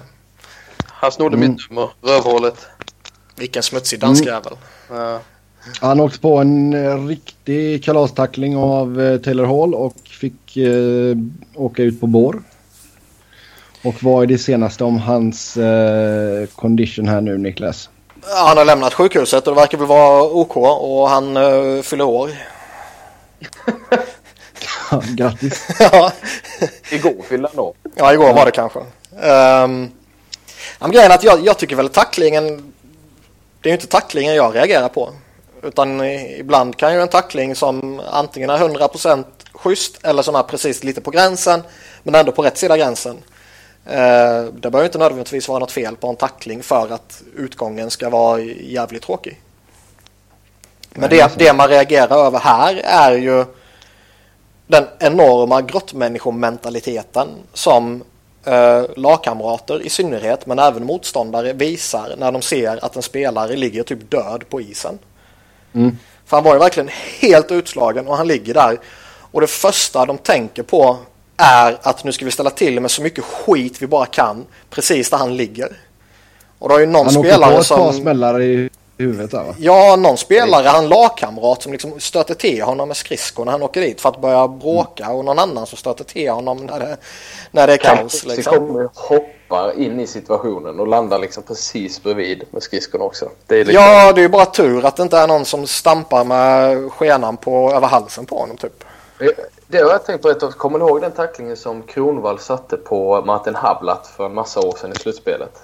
Han 0.88 1.12
snodde 1.12 1.38
mm. 1.38 1.52
mitt 1.52 1.70
nummer, 1.70 1.90
rövhålet. 2.02 2.68
Vilken 3.36 3.64
smutsig 3.64 4.00
danskjävel. 4.00 4.54
Mm. 4.90 5.02
Ja. 5.02 5.20
Han 5.80 6.00
åkte 6.00 6.20
på 6.20 6.38
en 6.38 6.74
eh, 6.74 7.06
riktig 7.06 7.84
kalastackling 7.84 8.58
av 8.58 9.02
eh, 9.02 9.18
Taylor 9.18 9.46
Hall 9.46 9.76
och 9.76 9.96
fick 10.04 10.58
eh, 10.58 11.18
åka 11.56 11.84
ut 11.84 12.02
på 12.02 12.08
bår. 12.08 12.44
Och 13.84 14.04
vad 14.04 14.24
är 14.24 14.28
det 14.28 14.38
senaste 14.38 14.84
om 14.84 15.00
hans 15.00 15.58
eh, 15.58 16.48
condition 16.56 17.08
här 17.08 17.22
nu 17.22 17.38
Niklas? 17.38 17.90
Han 18.46 18.58
har 18.58 18.66
lämnat 18.66 18.94
sjukhuset 18.94 19.48
och 19.48 19.56
det 19.56 19.62
verkar 19.62 19.78
väl 19.78 19.88
vara 19.88 20.24
OK 20.24 20.58
och 20.58 21.10
han 21.10 21.38
uh, 21.38 21.82
fyller 21.82 22.04
år. 22.04 22.30
Grattis. 25.08 25.68
ja. 25.80 26.12
Igår 26.92 27.24
fyllde 27.30 27.50
han 27.54 27.60
år. 27.60 27.74
Ja, 27.96 28.14
igår 28.14 28.34
var 28.34 28.46
det 28.46 28.52
kanske. 28.52 28.80
Um, 28.80 29.92
grejen 30.92 31.12
är 31.12 31.16
att 31.16 31.24
jag, 31.24 31.46
jag 31.46 31.58
tycker 31.58 31.76
väl 31.76 31.90
tacklingen, 31.90 32.74
det 33.64 33.70
är 33.70 33.72
ju 33.72 33.76
inte 33.76 33.88
tacklingen 33.88 34.36
jag 34.36 34.56
reagerar 34.56 34.90
på. 34.90 35.14
Utan 35.64 36.06
ibland 36.06 36.78
kan 36.78 36.94
ju 36.94 37.02
en 37.02 37.08
tackling 37.08 37.56
som 37.56 38.02
antingen 38.12 38.50
är 38.50 38.58
100% 38.58 39.24
schysst 39.54 40.00
eller 40.04 40.22
som 40.22 40.36
är 40.36 40.44
precis 40.44 40.84
lite 40.84 41.02
på 41.02 41.12
gränsen 41.12 41.64
men 42.04 42.16
ändå 42.16 42.32
på 42.32 42.42
rätt 42.42 42.58
sida 42.58 42.78
gränsen. 42.78 43.18
Eh, 43.86 44.44
det 44.54 44.70
behöver 44.70 44.86
inte 44.86 44.98
nödvändigtvis 44.98 45.50
vara 45.50 45.60
något 45.60 45.72
fel 45.72 45.96
på 45.96 46.08
en 46.08 46.16
tackling 46.16 46.64
för 46.64 46.94
att 46.94 47.22
utgången 47.36 47.92
ska 47.92 48.10
vara 48.10 48.42
jävligt 48.42 49.04
tråkig. 49.04 49.42
Men 50.90 51.10
det, 51.10 51.38
det 51.38 51.54
man 51.54 51.68
reagerar 51.68 52.26
över 52.26 52.40
här 52.40 52.82
är 52.84 53.12
ju 53.12 53.46
den 54.68 54.88
enorma 55.00 55.62
grottmänniskomentaliteten 55.62 57.28
som 57.54 58.04
eh, 58.46 58.84
lagkamrater 58.96 59.86
i 59.86 59.90
synnerhet 59.90 60.46
men 60.46 60.60
även 60.60 60.86
motståndare 60.86 61.54
visar 61.54 62.16
när 62.18 62.32
de 62.32 62.42
ser 62.42 62.86
att 62.86 62.96
en 62.96 63.02
spelare 63.02 63.56
ligger 63.56 63.84
typ 63.84 64.12
död 64.12 64.44
på 64.50 64.62
isen. 64.62 65.00
Mm. 65.74 65.98
För 66.26 66.38
han 66.38 66.44
var 66.44 66.54
ju 66.54 66.60
verkligen 66.60 66.90
helt 67.20 67.52
utslagen 67.52 68.08
och 68.08 68.18
han 68.18 68.28
ligger 68.28 68.54
där. 68.54 68.80
Och 69.32 69.42
det 69.42 69.48
första 69.48 70.06
de 70.06 70.18
tänker 70.18 70.64
på 70.64 70.98
är 71.38 71.78
att 71.82 72.04
nu 72.04 72.12
ska 72.12 72.26
vi 72.26 72.32
ställa 72.32 72.50
till 72.50 72.80
med 72.80 72.92
så 72.92 73.02
mycket 73.02 73.24
skit 73.24 73.82
vi 73.82 73.88
bara 73.88 74.06
kan 74.06 74.46
precis 74.70 75.10
där 75.10 75.18
han 75.18 75.38
ligger. 75.38 75.78
Och 76.60 76.70
då 76.70 76.76
har 76.76 76.80
ju 76.80 76.86
någon 76.86 77.06
han 77.06 77.14
spelare 77.14 77.54
på 77.54 77.60
ett 77.60 77.66
som... 77.66 77.78
par 77.78 77.92
smällar 77.92 78.42
i 78.42 78.70
huvudet 78.98 79.32
där 79.32 79.44
va? 79.44 79.56
Ja, 79.58 79.96
någon 79.96 80.18
spelare, 80.18 80.68
han 80.68 80.88
lagkamrat 80.88 81.64
som 81.64 81.72
liksom 81.72 82.00
stöter 82.00 82.34
till 82.36 82.62
honom 82.62 82.88
med 82.88 82.98
skridskor 82.98 83.46
när 83.46 83.52
han 83.52 83.64
åker 83.64 83.82
dit 83.82 84.02
för 84.02 84.10
att 84.10 84.22
börja 84.22 84.48
bråka 84.48 85.04
mm. 85.04 85.16
och 85.16 85.26
någon 85.26 85.40
annan 85.40 85.66
som 85.66 85.78
stöter 85.78 86.04
till 86.04 86.30
honom 86.30 86.66
när 86.66 86.80
det, 86.80 86.98
när 87.52 87.68
det 87.68 87.74
är 87.74 87.78
kaos. 87.78 88.26
Liksom. 88.26 88.54
kommer 88.54 88.90
hoppar 88.94 89.80
in 89.80 90.00
i 90.00 90.08
situationen 90.08 90.80
och 90.80 90.88
landar 90.88 91.20
liksom 91.20 91.44
precis 91.44 92.04
bredvid 92.04 92.44
med 92.52 92.64
skridskorna 92.64 93.04
också. 93.04 93.30
Det 93.48 93.56
är 93.56 93.66
liksom... 93.66 93.84
Ja, 93.84 94.14
det 94.14 94.22
är 94.22 94.24
ju 94.24 94.30
bara 94.30 94.46
tur 94.46 94.86
att 94.86 94.96
det 94.96 95.04
inte 95.04 95.18
är 95.18 95.28
någon 95.28 95.46
som 95.46 95.68
stampar 95.68 96.24
med 96.24 96.92
skenan 96.92 97.38
på, 97.38 97.72
över 97.72 97.88
halsen 97.88 98.26
på 98.26 98.40
honom 98.40 98.58
typ. 98.58 98.84
Det 99.68 99.78
har 99.78 99.92
jag 99.92 100.06
tänkt 100.06 100.22
på 100.22 100.30
ett 100.30 100.58
Kommer 100.58 100.80
ni 100.80 100.86
ihåg 100.86 101.02
den 101.02 101.12
tacklingen 101.12 101.58
som 101.58 101.82
Kronvall 101.82 102.40
satte 102.40 102.78
på 102.78 103.22
Martin 103.26 103.56
Hablat 103.56 104.08
för 104.08 104.26
en 104.26 104.34
massa 104.34 104.60
år 104.60 104.76
sedan 104.82 104.92
i 104.92 104.96
slutspelet? 104.96 105.62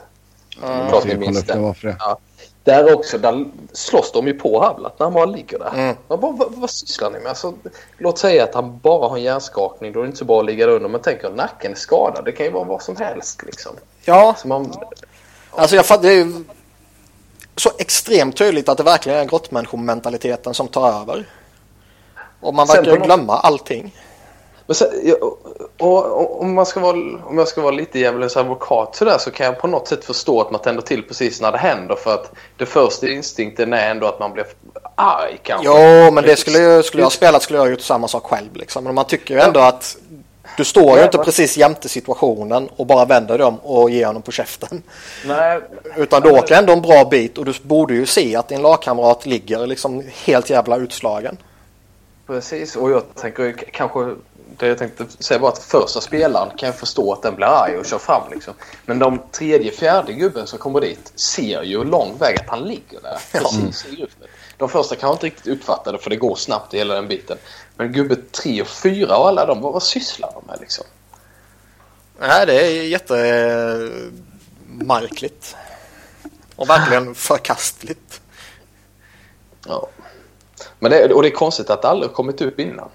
Mm. 0.63 0.89
Klart 0.89 1.05
ni 1.05 1.17
minns 1.17 1.43
det. 1.43 1.73
Ja. 1.81 2.19
Där 2.63 2.93
också, 2.93 3.17
där 3.17 3.45
slåss 3.73 4.11
de 4.11 4.27
ju 4.27 4.33
på 4.33 4.63
Hablat 4.63 4.99
när 4.99 5.05
han 5.05 5.13
bara 5.13 5.25
ligger 5.25 5.59
där. 5.59 5.71
Mm. 5.73 5.95
bara, 6.07 6.17
vad, 6.17 6.53
vad 6.55 6.69
sysslar 6.69 7.09
ni 7.11 7.19
med? 7.19 7.27
Alltså, 7.27 7.53
låt 7.97 8.17
säga 8.17 8.43
att 8.43 8.53
han 8.53 8.79
bara 8.79 9.09
har 9.09 9.17
en 9.17 9.23
hjärnskakning, 9.23 9.93
då 9.93 9.99
är 9.99 10.03
det 10.03 10.07
inte 10.07 10.19
så 10.19 10.25
bra 10.25 10.39
att 10.39 10.45
ligga 10.45 10.67
under. 10.67 10.89
Men 10.89 11.01
tänk 11.01 11.23
om 11.23 11.33
nacken 11.33 11.71
är 11.71 11.75
skadad, 11.75 12.25
det 12.25 12.31
kan 12.31 12.45
ju 12.45 12.51
vara 12.51 12.63
vad 12.63 12.81
som 12.81 12.95
helst 12.95 13.43
liksom. 13.43 13.71
Ja. 14.05 14.35
Så 14.37 14.47
man... 14.47 14.73
Alltså 15.51 15.75
jag 15.75 15.85
fattar, 15.85 16.09
så 17.55 17.69
extremt 17.77 18.37
tydligt 18.37 18.69
att 18.69 18.77
det 18.77 18.83
verkligen 18.83 19.19
är 19.19 19.25
grottmänniskomentaliteten 19.25 20.53
som 20.53 20.67
tar 20.67 21.01
över. 21.01 21.25
Och 22.39 22.53
man 22.53 22.67
verkar 22.67 22.97
glömma 22.97 23.37
allting. 23.37 23.95
Men 24.69 24.75
sen, 24.75 24.87
och, 25.77 26.41
om, 26.41 26.53
man 26.53 26.65
ska 26.65 26.79
vara, 26.79 26.97
om 27.25 27.37
jag 27.37 27.47
ska 27.47 27.61
vara 27.61 27.71
lite 27.71 27.99
djävulens 27.99 28.37
advokat 28.37 28.95
så, 28.95 29.05
där, 29.05 29.17
så 29.17 29.31
kan 29.31 29.45
jag 29.45 29.59
på 29.59 29.67
något 29.67 29.87
sätt 29.87 30.05
förstå 30.05 30.41
att 30.41 30.51
man 30.51 30.61
tänder 30.61 30.81
till 30.81 31.03
precis 31.03 31.41
när 31.41 31.51
det 31.51 31.57
händer. 31.57 31.95
För 31.95 32.13
att 32.13 32.31
det 32.57 32.65
första 32.65 33.07
instinkten 33.07 33.73
är 33.73 33.91
ändå 33.91 34.07
att 34.07 34.19
man 34.19 34.33
blir 34.33 34.45
arg 34.95 35.39
kanske. 35.43 35.67
Jo, 35.67 36.11
men 36.11 36.23
det 36.23 36.35
skulle, 36.35 36.59
jag, 36.59 36.85
skulle 36.85 37.03
jag 37.03 37.11
spelat 37.11 37.43
skulle 37.43 37.59
jag 37.59 37.69
gjort 37.69 37.81
samma 37.81 38.07
sak 38.07 38.23
själv. 38.23 38.55
Liksom. 38.55 38.83
Men 38.83 38.95
man 38.95 39.05
tycker 39.05 39.33
ju 39.33 39.39
ändå 39.39 39.59
att 39.59 39.97
du 40.57 40.65
står 40.65 40.97
ju 40.97 41.03
inte 41.03 41.17
precis 41.17 41.57
jämte 41.57 41.89
situationen 41.89 42.69
och 42.75 42.85
bara 42.85 43.05
vänder 43.05 43.37
dig 43.37 43.47
om 43.47 43.59
och 43.59 43.89
ger 43.89 44.05
honom 44.05 44.21
på 44.21 44.31
käften. 44.31 44.83
Nej. 45.25 45.59
Utan 45.97 46.21
du 46.21 46.31
åker 46.31 46.55
ändå 46.55 46.73
en 46.73 46.81
bra 46.81 47.05
bit 47.11 47.37
och 47.37 47.45
du 47.45 47.53
borde 47.61 47.93
ju 47.93 48.05
se 48.05 48.35
att 48.35 48.47
din 48.47 48.61
lagkamrat 48.61 49.25
ligger 49.25 49.67
liksom 49.67 50.03
helt 50.25 50.49
jävla 50.49 50.77
utslagen. 50.77 51.37
Precis, 52.27 52.75
och 52.75 52.91
jag 52.91 53.03
tänker 53.15 53.53
kanske 53.71 54.15
det 54.59 54.67
jag 54.67 54.77
tänkte 54.77 55.05
säga 55.19 55.39
var 55.39 55.49
att 55.49 55.59
första 55.59 56.01
spelaren 56.01 56.57
kan 56.57 56.67
jag 56.67 56.75
förstå 56.75 57.13
att 57.13 57.21
den 57.21 57.35
blir 57.35 57.45
arg 57.45 57.77
och 57.77 57.85
kör 57.85 57.97
fram 57.97 58.31
liksom. 58.31 58.53
Men 58.85 58.99
de 58.99 59.21
tredje, 59.31 59.71
fjärde 59.71 60.13
gubben 60.13 60.47
som 60.47 60.59
kommer 60.59 60.81
dit 60.81 61.11
ser 61.15 61.63
ju 61.63 61.83
lång 61.83 62.17
väg 62.17 62.39
att 62.39 62.49
han 62.49 62.63
ligger 62.63 63.01
där. 63.01 63.19
Precis 63.31 63.85
i 63.85 63.95
gruppen. 63.95 64.27
De 64.57 64.69
första 64.69 64.95
kanske 64.95 65.13
inte 65.13 65.25
riktigt 65.25 65.53
uppfattade 65.53 65.97
för 65.97 66.09
det 66.09 66.15
går 66.15 66.35
snabbt 66.35 66.73
i 66.73 66.77
hela 66.77 66.93
den 66.93 67.07
biten. 67.07 67.37
Men 67.75 67.91
gubbe 67.91 68.15
tre 68.15 68.61
och 68.61 68.67
fyra 68.67 69.17
och 69.17 69.27
alla 69.27 69.45
de, 69.45 69.61
vad 69.61 69.83
sysslar 69.83 70.31
de 70.33 70.43
med 70.47 70.59
liksom? 70.59 70.85
Nej, 72.19 72.45
det 72.45 72.65
är 72.65 72.83
jättemärkligt. 72.83 75.55
Och 76.55 76.69
verkligen 76.69 77.15
förkastligt. 77.29 78.21
Ja. 79.67 79.89
Men 80.79 80.91
det, 80.91 81.13
och 81.13 81.21
det 81.21 81.27
är 81.27 81.31
konstigt 81.31 81.69
att 81.69 81.81
det 81.81 81.87
aldrig 81.87 82.13
kommit 82.13 82.41
upp 82.41 82.59
innan. 82.59 82.89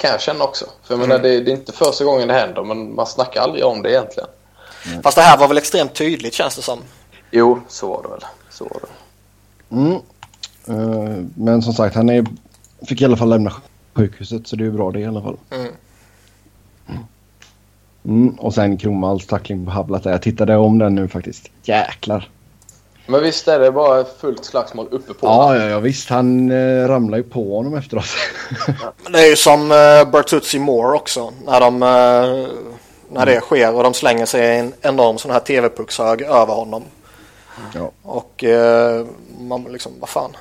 Kan 0.00 0.10
jag 0.10 0.20
känna 0.20 0.44
också. 0.44 0.64
För 0.82 0.94
jag 0.94 1.04
mm. 1.04 1.08
menar, 1.08 1.22
det, 1.22 1.40
det, 1.40 1.50
är 1.50 1.56
inte 1.56 1.72
första 1.72 2.04
gången 2.04 2.28
det 2.28 2.34
händer 2.34 2.64
men 2.64 2.94
man 2.94 3.06
snackar 3.06 3.40
aldrig 3.40 3.64
om 3.64 3.82
det 3.82 3.90
egentligen. 3.90 4.28
Mm. 4.86 5.02
Fast 5.02 5.16
det 5.16 5.22
här 5.22 5.38
var 5.38 5.48
väl 5.48 5.58
extremt 5.58 5.94
tydligt 5.94 6.34
känns 6.34 6.56
det 6.56 6.62
som. 6.62 6.78
Jo, 7.30 7.60
så 7.68 7.88
var 7.88 8.02
det 8.02 8.08
väl. 8.08 8.24
Så 8.50 8.64
var 8.64 8.80
det. 8.80 9.76
Mm. 9.76 10.00
Uh, 10.68 11.24
men 11.34 11.62
som 11.62 11.72
sagt, 11.72 11.96
han 11.96 12.08
är, 12.08 12.26
fick 12.88 13.00
i 13.00 13.04
alla 13.04 13.16
fall 13.16 13.28
lämna 13.28 13.52
sjukhuset 13.94 14.46
så 14.46 14.56
det 14.56 14.62
är 14.62 14.66
ju 14.66 14.72
bra 14.72 14.90
det 14.90 15.00
i 15.00 15.06
alla 15.06 15.22
fall. 15.22 15.36
Mm. 15.50 15.72
Mm. 18.04 18.34
Och 18.34 18.54
sen 18.54 18.78
Kronwalls 18.78 19.26
tackling 19.26 19.64
på 19.64 19.70
Havlat 19.70 20.04
Jag 20.04 20.22
tittade 20.22 20.56
om 20.56 20.78
den 20.78 20.94
nu 20.94 21.08
faktiskt. 21.08 21.50
Jäklar. 21.62 22.28
Men 23.10 23.22
visst 23.22 23.48
är 23.48 23.58
det 23.58 23.72
bara 23.72 24.04
fullt 24.04 24.44
slagsmål 24.44 24.88
uppe 24.90 25.14
på 25.14 25.26
Ja, 25.26 25.56
ja, 25.56 25.64
ja 25.64 25.78
visst. 25.78 26.08
Han 26.08 26.50
eh, 26.50 26.88
ramlar 26.88 27.18
ju 27.18 27.24
på 27.24 27.56
honom 27.56 27.74
efteråt. 27.74 28.04
Det 29.10 29.18
är 29.18 29.26
ju 29.26 29.36
som 29.36 29.72
eh, 29.72 30.10
Bertuzzi 30.10 30.58
Moore 30.58 30.96
också. 30.96 31.32
När, 31.44 31.60
de, 31.60 31.82
eh, 31.82 32.48
när 33.08 33.26
det 33.26 33.40
sker 33.40 33.74
och 33.74 33.82
de 33.82 33.94
slänger 33.94 34.26
sig 34.26 34.58
en 34.58 34.74
enorm 34.82 35.18
sån 35.18 35.30
här 35.30 35.40
tv-puckshög 35.40 36.22
över 36.22 36.54
honom. 36.54 36.82
Ja. 37.74 37.90
Och 38.02 38.44
eh, 38.44 39.06
man 39.38 39.62
liksom, 39.62 39.92
vad 40.00 40.08
fan. 40.08 40.36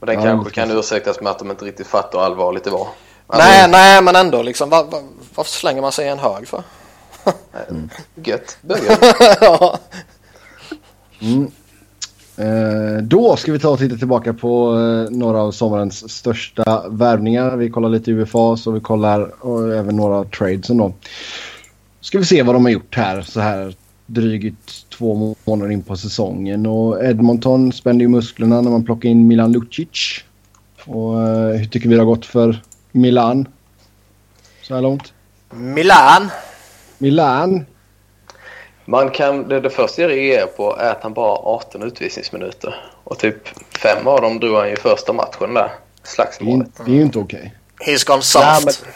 Och 0.00 0.06
den 0.06 0.14
ja, 0.14 0.22
kanske 0.22 0.50
kan 0.50 0.70
ursäktas 0.70 1.20
med 1.20 1.30
att 1.30 1.38
de 1.38 1.50
inte 1.50 1.64
riktigt 1.64 1.86
fattar 1.86 2.18
allvarligt 2.18 2.64
det 2.64 2.70
var. 2.70 2.88
Alltså, 3.26 3.48
nej, 3.48 3.68
nej, 3.68 4.02
men 4.02 4.16
ändå 4.16 4.42
liksom. 4.42 4.70
Var, 4.70 4.84
var, 4.84 5.02
varför 5.34 5.50
slänger 5.50 5.82
man 5.82 5.92
sig 5.92 6.06
i 6.06 6.08
en 6.08 6.18
hög 6.18 6.48
för? 6.48 6.62
mm. 7.68 7.90
Gött. 8.14 8.58
Bögget. 8.60 8.98
ja. 9.40 9.78
Mm. 11.26 11.50
Eh, 12.38 13.02
då 13.02 13.36
ska 13.36 13.52
vi 13.52 13.58
ta 13.58 13.68
och 13.68 13.78
titta 13.78 13.96
tillbaka 13.96 14.32
på 14.32 14.78
eh, 14.78 15.16
några 15.16 15.38
av 15.38 15.52
sommarens 15.52 16.10
största 16.12 16.88
värvningar. 16.88 17.56
Vi 17.56 17.70
kollar 17.70 17.88
lite 17.88 18.10
UFA 18.10 18.56
så 18.56 18.70
vi 18.70 18.80
kollar 18.80 19.44
och 19.44 19.74
även 19.74 19.96
några 19.96 20.24
tradesen 20.24 20.76
då. 20.76 20.92
Ska 22.00 22.18
vi 22.18 22.24
se 22.24 22.42
vad 22.42 22.54
de 22.54 22.64
har 22.64 22.72
gjort 22.72 22.96
här 22.96 23.22
så 23.22 23.40
här 23.40 23.74
drygt 24.06 24.90
två 24.98 25.36
månader 25.44 25.72
in 25.72 25.82
på 25.82 25.96
säsongen. 25.96 26.66
Och 26.66 27.04
Edmonton 27.04 27.72
spände 27.72 28.04
ju 28.04 28.08
musklerna 28.08 28.60
när 28.60 28.70
man 28.70 28.84
plockade 28.84 29.08
in 29.08 29.26
Milan 29.26 29.52
Lucic. 29.52 30.24
Och 30.84 31.22
eh, 31.22 31.56
hur 31.56 31.66
tycker 31.66 31.88
vi 31.88 31.94
det 31.94 32.00
har 32.00 32.06
gått 32.06 32.26
för 32.26 32.62
Milan? 32.92 33.48
Så 34.62 34.74
här 34.74 34.82
långt. 34.82 35.12
Milan. 35.50 36.30
Milan. 36.98 37.64
Man 38.88 39.10
kan, 39.10 39.48
det, 39.48 39.60
det 39.60 39.70
första 39.70 40.02
jag 40.02 40.10
reagerar 40.10 40.46
på 40.46 40.76
är 40.76 40.90
att 40.90 41.02
han 41.02 41.14
bara 41.14 41.28
har 41.28 41.54
18 41.54 41.82
utvisningsminuter. 41.82 42.74
Och 43.04 43.18
typ 43.18 43.48
fem 43.78 44.06
av 44.06 44.20
dem 44.20 44.40
drog 44.40 44.56
han 44.56 44.70
ju 44.70 44.76
första 44.76 45.12
matchen 45.12 45.54
där. 45.54 45.70
Slagsmålet. 46.02 46.68
Det 46.76 46.92
är, 46.92 46.94
ju 46.94 47.02
inte 47.02 47.18
okej. 47.18 47.54
Okay. 47.74 47.94
He's 47.94 48.06
gone 48.06 48.22
soft. 48.22 48.44
Ja, 48.44 48.60
men, 48.64 48.92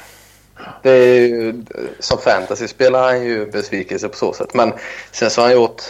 det 0.83 0.90
är 0.90 1.20
ju, 1.20 1.64
som 1.98 2.18
fantasy 2.18 2.68
spelar 2.68 3.03
han 3.03 3.24
ju 3.24 3.50
besvikelse 3.50 4.09
på 4.09 4.16
så 4.16 4.33
sätt. 4.33 4.55
Men 4.55 4.72
sen 5.12 5.31
så 5.31 5.40
har 5.40 5.48
han 5.48 5.57
gjort... 5.57 5.83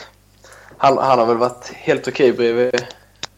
Han, 0.77 0.99
han 0.99 1.19
har 1.19 1.27
väl 1.27 1.37
varit 1.37 1.73
helt 1.75 2.09
okej 2.09 2.33
bredvid... 2.33 2.87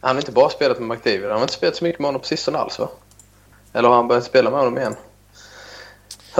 Han 0.01 0.15
har 0.15 0.21
inte 0.21 0.31
bara 0.31 0.49
spelat 0.49 0.79
med 0.79 0.87
McDavid. 0.87 1.23
Han 1.23 1.31
har 1.31 1.41
inte 1.41 1.53
spelat 1.53 1.75
så 1.75 1.83
mycket 1.83 1.99
med 1.99 2.07
honom 2.07 2.21
på 2.21 2.27
sistone 2.27 2.57
alls 2.57 2.79
va? 2.79 2.89
Eller 3.73 3.89
har 3.89 3.95
han 3.95 4.07
börjat 4.07 4.23
spela 4.23 4.49
med 4.49 4.59
honom 4.59 4.77
igen? 4.77 4.95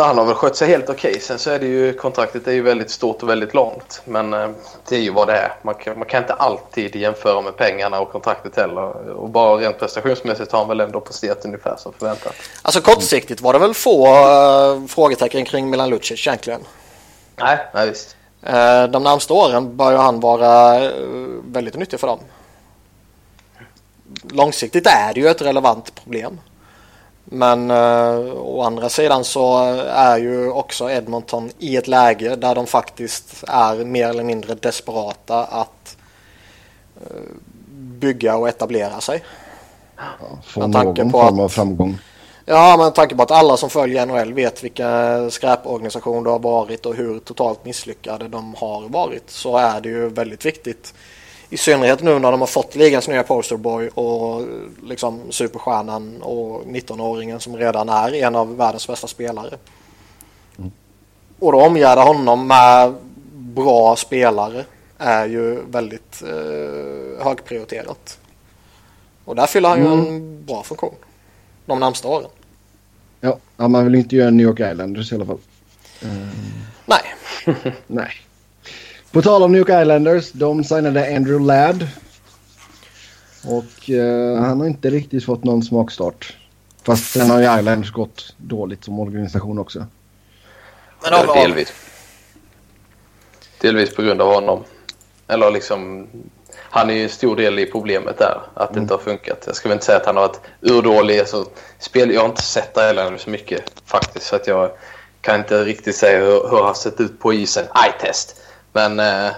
Han 0.01 0.17
har 0.17 0.25
väl 0.25 0.35
skött 0.35 0.55
sig 0.55 0.67
helt 0.67 0.89
okej. 0.89 1.11
Okay. 1.11 1.21
Sen 1.21 1.39
så 1.39 1.49
är 1.49 1.59
det 1.59 1.65
ju 1.65 1.93
kontraktet 1.93 2.47
är 2.47 2.51
ju 2.51 2.61
väldigt 2.61 2.91
stort 2.91 3.23
och 3.23 3.29
väldigt 3.29 3.53
långt. 3.53 4.01
Men 4.05 4.33
eh, 4.33 4.49
det 4.89 4.95
är 4.95 4.99
ju 4.99 5.11
vad 5.11 5.27
det 5.27 5.33
är. 5.33 5.53
Man 5.61 5.75
kan, 5.75 5.99
man 5.99 6.07
kan 6.07 6.21
inte 6.21 6.33
alltid 6.33 6.95
jämföra 6.95 7.41
med 7.41 7.57
pengarna 7.57 7.99
och 7.99 8.11
kontraktet 8.11 8.55
heller. 8.55 9.09
Och 9.09 9.29
bara 9.29 9.57
rent 9.57 9.79
prestationsmässigt 9.79 10.51
har 10.51 10.59
han 10.59 10.67
väl 10.67 10.79
ändå 10.79 10.99
presterat 10.99 11.45
ungefär 11.45 11.75
som 11.77 11.93
förväntat. 11.93 12.33
Alltså 12.61 12.81
kortsiktigt 12.81 13.41
var 13.41 13.53
det 13.53 13.59
väl 13.59 13.73
få 13.73 14.07
uh, 14.07 14.87
frågetecken 14.87 15.45
kring 15.45 15.69
Milan 15.69 15.89
Lucic 15.89 16.27
egentligen? 16.27 16.61
Nej, 17.35 17.57
nej 17.73 17.89
visst. 17.89 18.15
Uh, 18.47 18.91
de 18.91 19.03
närmsta 19.03 19.33
åren 19.33 19.77
bör 19.77 19.91
ju 19.91 19.97
han 19.97 20.19
vara 20.19 20.79
uh, 20.79 21.41
väldigt 21.45 21.75
nyttig 21.75 21.99
för 21.99 22.07
dem. 22.07 22.19
Långsiktigt 24.31 24.87
är 24.87 25.13
det 25.13 25.19
ju 25.19 25.27
ett 25.27 25.41
relevant 25.41 25.95
problem. 25.95 26.39
Men 27.33 27.71
uh, 27.71 28.33
å 28.33 28.61
andra 28.61 28.89
sidan 28.89 29.23
så 29.23 29.57
är 29.87 30.17
ju 30.17 30.49
också 30.49 30.91
Edmonton 30.91 31.51
i 31.59 31.77
ett 31.77 31.87
läge 31.87 32.35
där 32.35 32.55
de 32.55 32.67
faktiskt 32.67 33.43
är 33.47 33.85
mer 33.85 34.09
eller 34.09 34.23
mindre 34.23 34.55
desperata 34.55 35.43
att 35.43 35.97
uh, 37.01 37.17
bygga 37.73 38.35
och 38.37 38.49
etablera 38.49 39.01
sig. 39.01 39.23
Ja, 39.97 40.03
få 40.43 40.67
någon 40.67 41.11
form 41.11 41.39
av 41.39 41.49
framgång. 41.49 41.97
Ja, 42.45 42.77
med 42.77 42.95
tanke 42.95 43.15
på 43.15 43.23
att 43.23 43.31
alla 43.31 43.57
som 43.57 43.69
följer 43.69 44.05
NHL 44.05 44.33
vet 44.33 44.63
vilka 44.63 45.29
skräporganisationer 45.29 46.21
det 46.21 46.29
har 46.29 46.39
varit 46.39 46.85
och 46.85 46.95
hur 46.95 47.19
totalt 47.19 47.65
misslyckade 47.65 48.27
de 48.27 48.55
har 48.55 48.89
varit 48.89 49.29
så 49.29 49.57
är 49.57 49.81
det 49.81 49.89
ju 49.89 50.09
väldigt 50.09 50.45
viktigt 50.45 50.93
i 51.53 51.57
synnerhet 51.57 52.01
nu 52.01 52.19
när 52.19 52.31
de 52.31 52.39
har 52.39 52.47
fått 52.47 52.75
ligans 52.75 53.07
nya 53.07 53.23
posterboy 53.23 53.87
och 53.87 54.47
liksom 54.83 55.31
superstjärnan 55.31 56.21
och 56.21 56.63
19-åringen 56.65 57.39
som 57.39 57.57
redan 57.57 57.89
är 57.89 58.13
en 58.13 58.35
av 58.35 58.57
världens 58.57 58.87
bästa 58.87 59.07
spelare. 59.07 59.57
Mm. 60.57 60.71
Och 61.39 61.51
då 61.51 61.61
omgärda 61.61 62.01
honom 62.01 62.47
med 62.47 62.93
bra 63.33 63.95
spelare 63.95 64.65
är 64.97 65.25
ju 65.25 65.61
väldigt 65.71 66.23
eh, 66.23 67.25
högprioriterat. 67.25 68.19
Och 69.25 69.35
där 69.35 69.45
fyller 69.45 69.69
han 69.69 69.79
mm. 69.79 69.91
ju 69.91 70.07
en 70.07 70.45
bra 70.45 70.63
funktion 70.63 70.95
de 71.65 71.79
närmsta 71.79 72.07
åren. 72.07 72.29
Ja, 73.19 73.37
man 73.57 73.83
vill 73.83 73.95
inte 73.95 74.15
göra 74.15 74.29
New 74.29 74.47
York 74.47 74.59
Islanders 74.59 75.11
i 75.11 75.15
alla 75.15 75.25
fall. 75.25 75.39
Mm. 76.01 76.27
Nej. 76.85 77.15
Nej. 77.87 78.13
På 79.13 79.21
tal 79.21 79.43
om 79.43 79.51
New 79.51 79.59
York 79.59 79.81
Islanders, 79.81 80.31
de 80.31 80.63
signade 80.63 81.15
Andrew 81.15 81.45
Ladd. 81.45 81.87
Och 83.45 83.89
eh, 83.89 84.41
han 84.41 84.59
har 84.59 84.67
inte 84.67 84.89
riktigt 84.89 85.25
fått 85.25 85.43
någon 85.43 85.63
smakstart. 85.63 86.37
Fast 86.83 87.11
sen 87.11 87.29
har 87.29 87.39
ju 87.39 87.59
Islanders 87.59 87.91
gått 87.91 88.35
dåligt 88.37 88.83
som 88.83 88.99
organisation 88.99 89.59
också. 89.59 89.85
Men 91.03 91.13
av, 91.13 91.35
delvis. 91.35 91.73
Delvis 93.61 93.95
på 93.95 94.01
grund 94.01 94.21
av 94.21 94.33
honom. 94.33 94.63
Eller 95.27 95.51
liksom... 95.51 96.07
Han 96.55 96.89
är 96.89 96.93
ju 96.93 97.03
en 97.03 97.09
stor 97.09 97.35
del 97.35 97.59
i 97.59 97.65
problemet 97.65 98.17
där. 98.17 98.41
Att 98.53 98.69
mm. 98.69 98.73
det 98.73 98.81
inte 98.81 98.93
har 98.93 99.01
funkat. 99.01 99.43
Jag 99.45 99.55
ska 99.55 99.69
väl 99.69 99.75
inte 99.75 99.85
säga 99.85 99.97
att 99.97 100.05
han 100.05 100.15
har 100.15 100.27
varit 100.27 100.41
urdålig. 100.61 101.19
Alltså, 101.19 101.45
spel, 101.79 102.11
jag 102.11 102.21
har 102.21 102.29
inte 102.29 102.41
sett 102.41 102.77
Islanders 102.77 103.21
så 103.21 103.29
mycket 103.29 103.63
faktiskt. 103.85 104.25
Så 104.25 104.35
att 104.35 104.47
jag 104.47 104.71
kan 105.21 105.39
inte 105.39 105.63
riktigt 105.63 105.95
säga 105.95 106.19
hur, 106.19 106.49
hur 106.49 106.57
han 106.57 106.65
har 106.65 106.73
sett 106.73 106.99
ut 106.99 107.19
på 107.19 107.33
isen. 107.33 107.65
Eye-test. 107.65 108.39
Men, 108.73 108.99
eh, 108.99 109.31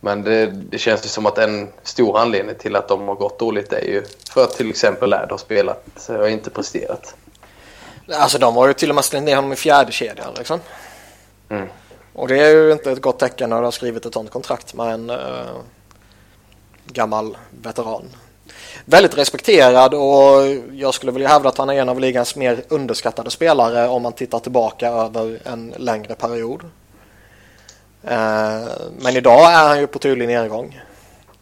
men 0.00 0.22
det, 0.22 0.46
det 0.46 0.78
känns 0.78 1.04
ju 1.04 1.08
som 1.08 1.26
att 1.26 1.38
en 1.38 1.68
stor 1.82 2.18
anledning 2.18 2.54
till 2.54 2.76
att 2.76 2.88
de 2.88 3.08
har 3.08 3.14
gått 3.14 3.38
dåligt 3.38 3.72
är 3.72 3.84
ju 3.84 4.04
för 4.30 4.44
att 4.44 4.52
till 4.56 4.70
exempel 4.70 5.10
Ladd 5.10 5.30
har 5.30 5.38
spelat 5.38 6.08
och 6.08 6.30
inte 6.30 6.50
presterat. 6.50 7.14
Alltså 8.12 8.38
de 8.38 8.56
har 8.56 8.66
ju 8.66 8.74
till 8.74 8.88
och 8.88 8.94
med 8.94 9.04
slängt 9.04 9.24
ner 9.24 9.36
honom 9.36 9.52
i 9.52 9.56
fjärde 9.56 9.92
kedjan 9.92 10.34
liksom. 10.38 10.60
Mm. 11.48 11.68
Och 12.12 12.28
det 12.28 12.38
är 12.38 12.50
ju 12.50 12.72
inte 12.72 12.90
ett 12.90 13.00
gott 13.00 13.18
tecken 13.18 13.50
när 13.50 13.58
du 13.58 13.64
har 13.64 13.70
skrivit 13.70 14.06
ett 14.06 14.14
sånt 14.14 14.30
kontrakt 14.30 14.74
med 14.74 14.94
en 14.94 15.10
uh, 15.10 15.16
gammal 16.86 17.36
veteran. 17.50 18.04
Väldigt 18.84 19.18
respekterad 19.18 19.94
och 19.94 20.46
jag 20.72 20.94
skulle 20.94 21.12
vilja 21.12 21.28
hävda 21.28 21.48
att 21.48 21.58
han 21.58 21.70
är 21.70 21.74
en 21.74 21.88
av 21.88 22.00
ligans 22.00 22.36
mer 22.36 22.64
underskattade 22.68 23.30
spelare 23.30 23.88
om 23.88 24.02
man 24.02 24.12
tittar 24.12 24.38
tillbaka 24.38 24.88
över 24.88 25.40
en 25.44 25.74
längre 25.76 26.14
period. 26.14 26.60
Eh, 28.04 28.68
men 28.98 29.16
idag 29.16 29.52
är 29.52 29.68
han 29.68 29.80
ju 29.80 29.86
på 29.86 29.98
tydlig 29.98 30.28
nedgång. 30.28 30.80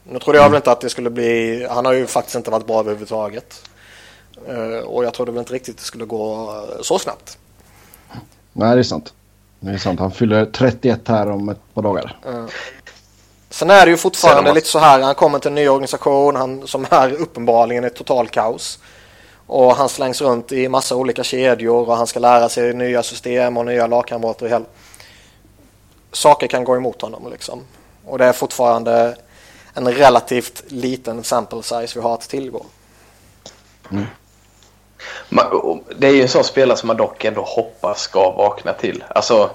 Nu 0.04 0.18
trodde 0.18 0.38
jag 0.38 0.48
väl 0.50 0.56
inte 0.56 0.72
att 0.72 0.80
det 0.80 0.90
skulle 0.90 1.10
bli, 1.10 1.66
han 1.70 1.84
har 1.84 1.92
ju 1.92 2.06
faktiskt 2.06 2.36
inte 2.36 2.50
varit 2.50 2.66
bra 2.66 2.80
överhuvudtaget. 2.80 3.62
Eh, 4.48 4.86
och 4.86 5.04
jag 5.04 5.14
trodde 5.14 5.32
väl 5.32 5.38
inte 5.38 5.52
riktigt 5.52 5.76
det 5.78 5.84
skulle 5.84 6.04
gå 6.04 6.54
så 6.82 6.98
snabbt. 6.98 7.38
Nej, 8.52 8.74
det 8.74 8.80
är 8.80 8.82
sant. 8.82 9.12
Det 9.60 9.70
är 9.70 9.78
sant. 9.78 10.00
Han 10.00 10.10
fyller 10.10 10.44
31 10.44 11.08
här 11.08 11.30
om 11.30 11.48
ett 11.48 11.74
par 11.74 11.82
dagar. 11.82 12.16
Uh. 12.28 12.46
Sen 13.50 13.70
är 13.70 13.86
det 13.86 13.90
ju 13.90 13.96
fortfarande 13.96 14.52
lite 14.52 14.68
så 14.68 14.78
här. 14.78 15.00
Han 15.00 15.14
kommer 15.14 15.38
till 15.38 15.48
en 15.48 15.54
ny 15.54 15.68
organisation 15.68 16.36
han, 16.36 16.66
som 16.66 16.86
är 16.90 17.12
uppenbarligen 17.12 17.84
ett 17.84 17.94
total 17.94 18.28
kaos. 18.28 18.78
Och 19.46 19.76
han 19.76 19.88
slängs 19.88 20.20
runt 20.20 20.52
i 20.52 20.68
massa 20.68 20.96
olika 20.96 21.22
kedjor 21.22 21.88
och 21.88 21.96
han 21.96 22.06
ska 22.06 22.20
lära 22.20 22.48
sig 22.48 22.74
nya 22.74 23.02
system 23.02 23.56
och 23.56 23.66
nya 23.66 23.86
lagkamrater. 23.86 24.44
Och 24.44 24.50
hel... 24.50 24.64
Saker 26.12 26.46
kan 26.46 26.64
gå 26.64 26.76
emot 26.76 27.02
honom 27.02 27.30
liksom. 27.30 27.64
Och 28.06 28.18
det 28.18 28.24
är 28.24 28.32
fortfarande 28.32 29.16
en 29.74 29.92
relativt 29.92 30.64
liten 30.66 31.24
sample 31.24 31.62
size 31.62 31.92
vi 31.94 32.00
har 32.00 32.14
att 32.14 32.28
tillgå. 32.28 32.66
Mm. 33.90 34.06
Det 35.96 36.06
är 36.06 36.12
ju 36.12 36.22
en 36.22 36.28
sån 36.28 36.44
spelare 36.44 36.76
som 36.76 36.86
man 36.86 36.96
dock 36.96 37.24
ändå 37.24 37.42
hoppas 37.42 38.00
ska 38.00 38.30
vakna 38.30 38.72
till. 38.72 39.04
Alltså, 39.08 39.50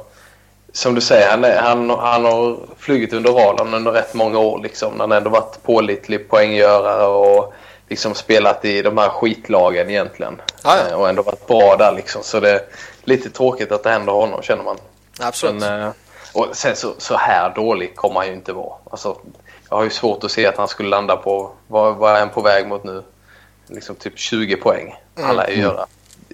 som 0.74 0.96
du 0.96 1.02
säger, 1.02 1.30
han, 1.30 1.44
är, 1.44 1.62
han, 1.62 1.89
han 1.89 2.26
har 2.26 2.58
flugit 2.78 3.13
under 3.13 3.32
radarn 3.32 3.74
under 3.74 3.92
rätt 3.92 4.13
många 4.13 4.39
år. 4.39 4.60
Liksom. 4.63 5.00
Han 5.00 5.12
har 5.12 5.18
ändå 5.18 5.30
varit 5.30 5.63
pålitlig 5.63 6.30
poänggörare 6.30 7.06
och 7.06 7.54
liksom 7.89 8.13
spelat 8.16 8.66
i 8.66 8.82
de 8.82 8.98
här 8.98 9.10
skitlagen 9.10 9.89
egentligen. 9.89 10.42
Ah, 10.62 10.78
ja. 10.89 10.96
Och 10.96 11.10
ändå 11.10 11.22
varit 11.22 11.48
bra 11.48 11.76
där 11.76 11.92
liksom. 11.92 12.24
Så 12.24 12.39
det 12.39 12.50
är 12.50 12.62
lite 13.04 13.30
tråkigt 13.30 13.72
att 13.72 13.84
det 13.84 13.89
händer 13.89 14.13
honom 14.13 14.42
känner 14.42 14.63
man. 14.63 14.78
Absolut. 15.20 15.62
Men, 15.62 15.82
eh, 15.82 15.92
och 16.34 16.48
sen 16.54 16.76
så, 16.76 16.93
så 16.98 17.15
här 17.15 17.56
dålig 17.56 17.96
kommer 17.96 18.15
han 18.15 18.28
ju 18.28 18.34
inte 18.34 18.54
vara. 18.54 18.74
Alltså, 18.91 19.17
jag 19.69 19.78
har 19.78 19.84
ju 19.84 19.89
svårt 19.89 20.24
att 20.24 20.32
se 20.32 20.46
att 20.46 20.58
han 20.58 20.67
skulle 20.67 20.89
landa 20.89 21.15
på, 21.15 21.52
vad, 21.67 21.96
vad 21.96 22.15
är 22.15 22.19
han 22.19 22.30
på 22.30 22.41
väg 22.41 22.67
mot 22.67 22.84
nu? 22.84 23.04
Liksom 23.67 23.96
typ 23.96 24.19
20 24.19 24.56
poäng. 24.56 24.96
Han 25.15 25.36
lär 25.36 25.48
ju 25.48 25.54
mm. 25.54 25.65
göra. 25.65 25.86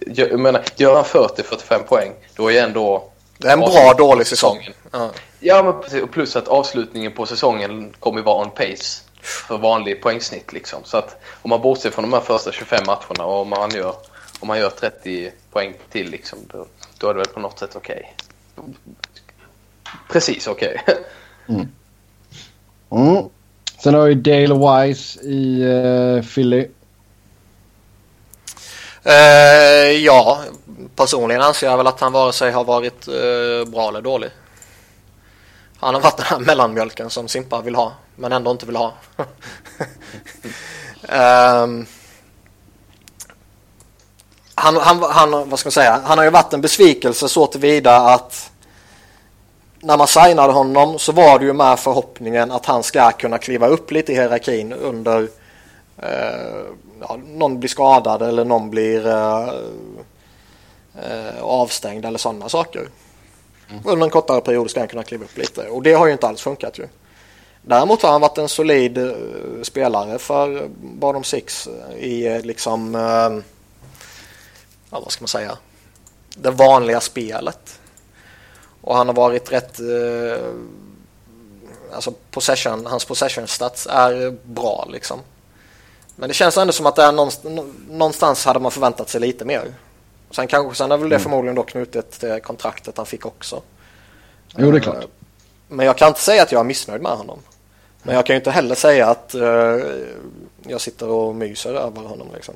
Jag 0.06 0.40
menar, 0.40 0.64
gör 0.76 0.96
han 0.96 1.04
40-45 1.04 1.84
poäng, 1.84 2.14
då 2.36 2.48
är 2.48 2.52
ju 2.52 2.58
ändå... 2.58 3.10
Det 3.38 3.48
är 3.48 3.54
en 3.54 3.60
bra 3.60 3.94
dålig 3.98 4.28
säsong. 4.28 4.70
Ja. 4.92 5.10
ja, 5.40 5.64
men 5.64 5.82
precis. 5.82 6.04
Och 6.04 6.12
plus 6.12 6.36
att 6.36 6.48
avslutningen 6.48 7.12
på 7.12 7.26
säsongen 7.26 7.96
kommer 8.00 8.22
vara 8.22 8.42
on 8.42 8.52
pace 8.52 9.04
för 9.22 9.58
vanlig 9.58 10.02
poängsnitt 10.02 10.54
liksom. 10.54 10.84
Så 10.84 10.98
att 10.98 11.22
om 11.42 11.50
man 11.50 11.62
bortser 11.62 11.90
från 11.90 12.04
de 12.04 12.14
här 12.14 12.22
första 12.22 12.52
25 12.52 12.84
matcherna 12.86 13.26
och 13.26 13.42
om 13.42 13.50
man 13.50 13.70
gör, 13.72 13.96
om 14.40 14.48
man 14.48 14.60
gör 14.60 14.70
30 14.70 15.32
poäng 15.52 15.74
till 15.92 16.10
liksom, 16.10 16.40
då, 16.48 16.66
då 16.98 17.10
är 17.10 17.14
det 17.14 17.18
väl 17.18 17.28
på 17.28 17.40
något 17.40 17.60
sätt 17.60 17.76
okej. 17.76 18.16
Okay. 18.56 18.74
Precis 20.10 20.48
okej. 20.48 20.82
Okay. 20.84 20.96
mm. 21.48 21.68
mm. 22.92 23.30
Sen 23.84 23.94
har 23.94 24.08
vi 24.08 24.16
Dale 24.16 24.86
Wise 24.88 25.20
i 25.20 25.64
uh, 25.64 26.24
Philly. 26.24 26.68
Uh, 29.06 29.92
ja, 29.92 30.44
personligen 30.96 31.42
anser 31.42 31.68
jag 31.68 31.78
väl 31.78 31.88
att 31.88 32.00
han 32.00 32.12
vare 32.12 32.34
sig 32.34 32.52
har 32.52 32.64
varit 32.64 33.08
uh, 33.08 33.66
bra 33.66 33.90
eller 33.90 34.02
dålig. 34.02 34.30
Han 35.80 35.94
har 35.94 36.02
varit 36.02 36.18
den 36.18 36.26
här 36.26 36.40
mellanmjölken 36.40 37.10
som 37.10 37.28
Simpa 37.28 37.62
vill 37.62 37.76
ha, 37.76 37.94
men 38.16 38.32
ändå 38.32 38.52
inte 38.52 38.66
vill 38.66 38.76
ha. 38.76 38.94
um, 41.64 41.86
han, 44.56 44.78
han, 44.78 45.04
han, 45.04 45.50
vad 45.50 45.60
ska 45.60 45.68
man 45.68 45.72
säga, 45.72 46.02
han 46.06 46.18
har 46.18 46.26
ju 46.26 46.32
varit 46.32 46.54
en 46.54 46.62
besvikelse 46.62 47.30
så 47.30 47.48
tillvida 47.48 47.96
att 47.98 48.52
när 49.82 49.98
man 49.98 50.08
signade 50.08 50.54
honom 50.54 51.00
så 51.00 51.12
var 51.12 51.40
det 51.40 51.46
ju 51.46 51.54
med 51.54 51.80
förhoppningen 51.80 52.52
att 52.52 52.66
han 52.66 52.84
ska 52.84 53.12
kunna 53.12 53.38
kliva 53.38 53.68
upp 53.68 53.92
lite 53.92 54.12
i 54.12 54.16
hierarkin 54.16 54.74
under 54.74 55.28
eh, 55.98 56.66
ja, 57.00 57.20
någon 57.26 57.60
blir 57.60 57.70
skadad 57.70 58.22
eller 58.22 58.46
någon 58.46 58.70
blir 58.70 59.08
eh, 59.08 59.50
eh, 60.96 61.42
avstängd 61.42 62.06
eller 62.06 62.20
sådana 62.20 62.50
saker. 62.50 62.90
Mm. 63.70 63.82
Under 63.86 64.06
en 64.06 64.12
kortare 64.12 64.42
period 64.42 64.70
ska 64.70 64.80
han 64.80 64.88
kunna 64.88 65.04
kliva 65.04 65.26
upp 65.26 65.38
lite 65.38 65.70
och 65.70 65.84
det 65.84 65.94
har 65.94 66.06
ju 66.06 66.12
inte 66.12 66.28
alls 66.28 66.42
funkat 66.42 66.80
ju. 66.80 66.88
Däremot 67.62 68.02
har 68.02 68.12
han 68.12 68.22
varit 68.22 68.38
en 68.38 68.50
solid 68.50 68.98
uh, 68.98 69.14
spelare 69.64 70.20
för 70.20 70.70
Bottom 70.82 71.24
Six 71.24 71.68
i 71.98 72.30
uh, 72.30 72.42
liksom, 72.42 72.96
uh, 72.96 73.42
ja, 74.90 75.00
vad 75.00 75.12
ska 75.12 75.22
man 75.22 75.28
säga, 75.28 75.58
det 76.36 76.52
vanliga 76.52 77.00
spelet. 77.00 77.79
Och 78.82 78.96
han 78.96 79.08
har 79.08 79.16
varit 79.16 79.52
rätt, 79.52 79.80
alltså 81.94 82.14
possession, 82.32 82.86
hans 82.86 83.06
possession 83.06 83.48
stats 83.48 83.88
är 83.92 84.38
bra 84.44 84.88
liksom. 84.92 85.20
Men 86.16 86.30
det 86.30 86.34
känns 86.34 86.58
ändå 86.58 86.74
som 86.74 86.86
att 86.86 86.96
det 86.96 87.04
är 87.04 87.12
någonstans, 87.12 87.60
någonstans 87.90 88.46
hade 88.46 88.60
man 88.60 88.72
förväntat 88.72 89.10
sig 89.10 89.22
lite 89.22 89.46
mer. 89.46 89.74
Sen, 90.32 90.48
kanske, 90.48 90.76
sen 90.76 90.92
är 90.92 90.98
väl 90.98 91.10
det 91.10 91.16
mm. 91.16 91.24
förmodligen 91.24 91.56
då 91.56 91.64
knutet 91.64 92.12
till 92.12 92.40
kontraktet 92.44 92.98
han 92.98 93.06
fick 93.06 93.26
också. 93.26 93.62
Jo, 94.58 94.72
det 94.72 94.78
är 94.78 94.82
klart. 94.82 94.96
Eh, 94.96 95.10
men 95.68 95.86
jag 95.86 95.98
kan 95.98 96.08
inte 96.08 96.22
säga 96.22 96.44
att 96.44 96.52
jag 96.52 96.60
är 96.60 96.64
missnöjd 96.64 97.02
med 97.02 97.12
honom. 97.12 97.40
Men 98.04 98.16
jag 98.16 98.26
kan 98.26 98.34
ju 98.34 98.38
inte 98.38 98.52
heller 98.52 98.76
säga 98.76 99.08
att 99.08 99.36
uh, 99.36 99.84
jag 100.68 100.82
sitter 100.82 101.10
och 101.10 101.36
myser 101.36 101.74
över 101.74 102.02
honom. 102.02 102.28
Liksom. 102.34 102.56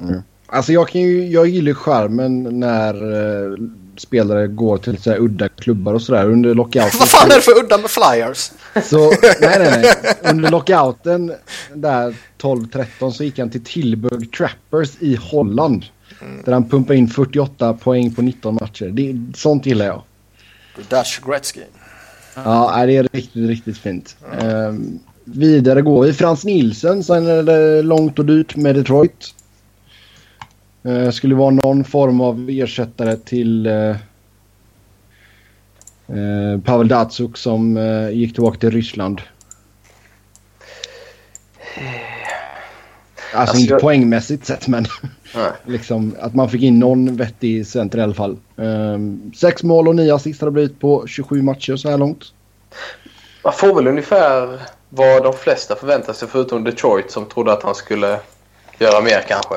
Mm. 0.00 0.22
Alltså 0.46 0.72
jag, 0.72 0.88
kan 0.88 1.00
ju, 1.00 1.26
jag 1.26 1.46
gillar 1.46 1.72
skärmen 1.72 2.60
när 2.60 3.04
uh, 3.04 3.58
spelare 4.00 4.46
går 4.46 4.78
till 4.78 5.02
så 5.02 5.14
udda 5.14 5.48
klubbar 5.48 5.94
och 5.94 6.02
sådär 6.02 6.30
under 6.30 6.54
lockouten. 6.54 6.90
Vad 6.98 7.08
fan 7.08 7.30
är 7.30 7.34
det 7.34 7.40
för 7.40 7.64
udda 7.64 7.78
med 7.78 7.90
flyers? 7.90 8.52
Så, 8.84 9.10
nej, 9.20 9.58
nej, 9.58 9.58
nej. 9.82 10.14
Under 10.32 10.50
lockouten 10.50 11.32
där 11.74 12.14
12-13 12.38 13.10
så 13.10 13.24
gick 13.24 13.38
han 13.38 13.50
till 13.50 13.64
Tilburg 13.64 14.32
Trappers 14.32 14.90
i 15.00 15.16
Holland. 15.16 15.84
Mm. 16.20 16.42
Där 16.44 16.52
han 16.52 16.68
pumpade 16.68 16.98
in 16.98 17.08
48 17.08 17.74
poäng 17.74 18.14
på 18.14 18.22
19 18.22 18.54
matcher. 18.54 18.86
Det, 18.86 19.38
sånt 19.38 19.66
gillar 19.66 19.86
jag. 19.86 20.02
Dutch 20.88 21.20
Gretzky. 21.26 21.60
Ja, 22.34 22.86
det 22.86 22.96
är 22.96 23.08
riktigt, 23.12 23.48
riktigt 23.48 23.78
fint. 23.78 24.16
Mm. 24.32 24.56
Um, 24.56 24.98
vidare 25.24 25.82
går 25.82 26.04
vi. 26.04 26.12
Frans 26.12 26.44
Nilsen 26.44 27.04
sen 27.04 27.26
är 27.26 27.42
det 27.42 27.82
långt 27.82 28.18
och 28.18 28.24
dyrt 28.24 28.56
med 28.56 28.74
Detroit. 28.74 29.34
Uh, 30.86 31.10
skulle 31.10 31.34
vara 31.34 31.50
någon 31.50 31.84
form 31.84 32.20
av 32.20 32.48
ersättare 32.50 33.16
till 33.16 33.66
uh, 33.66 33.96
uh, 36.10 36.60
Pavel 36.60 36.88
Datsuk 36.88 37.36
som 37.36 37.78
gick 38.12 38.34
tillbaka 38.34 38.58
till 38.58 38.70
Ryssland. 38.70 39.20
Alltså, 43.36 43.50
alltså 43.50 43.56
inte 43.56 43.72
jag... 43.72 43.80
poängmässigt 43.80 44.46
sett 44.46 44.68
men 44.68 44.86
liksom, 45.64 46.16
att 46.20 46.34
man 46.34 46.50
fick 46.50 46.62
in 46.62 46.78
någon 46.78 47.16
vettig 47.16 47.66
center 47.66 47.98
i 47.98 48.02
alla 48.02 48.14
fall. 48.14 48.36
Um, 48.56 49.32
sex 49.36 49.62
mål 49.62 49.88
och 49.88 49.96
nio 49.96 50.14
assist 50.14 50.40
har 50.40 50.48
det 50.48 50.52
blivit 50.52 50.80
på 50.80 51.06
27 51.06 51.42
matcher 51.42 51.76
så 51.76 51.90
här 51.90 51.98
långt. 51.98 52.24
Man 53.44 53.52
får 53.52 53.74
väl 53.74 53.86
ungefär 53.86 54.60
vad 54.88 55.22
de 55.22 55.32
flesta 55.32 55.76
förväntar 55.76 56.12
sig 56.12 56.28
förutom 56.28 56.64
Detroit 56.64 57.10
som 57.10 57.26
trodde 57.26 57.52
att 57.52 57.62
han 57.62 57.74
skulle 57.74 58.20
göra 58.78 59.00
mer 59.00 59.24
kanske. 59.28 59.54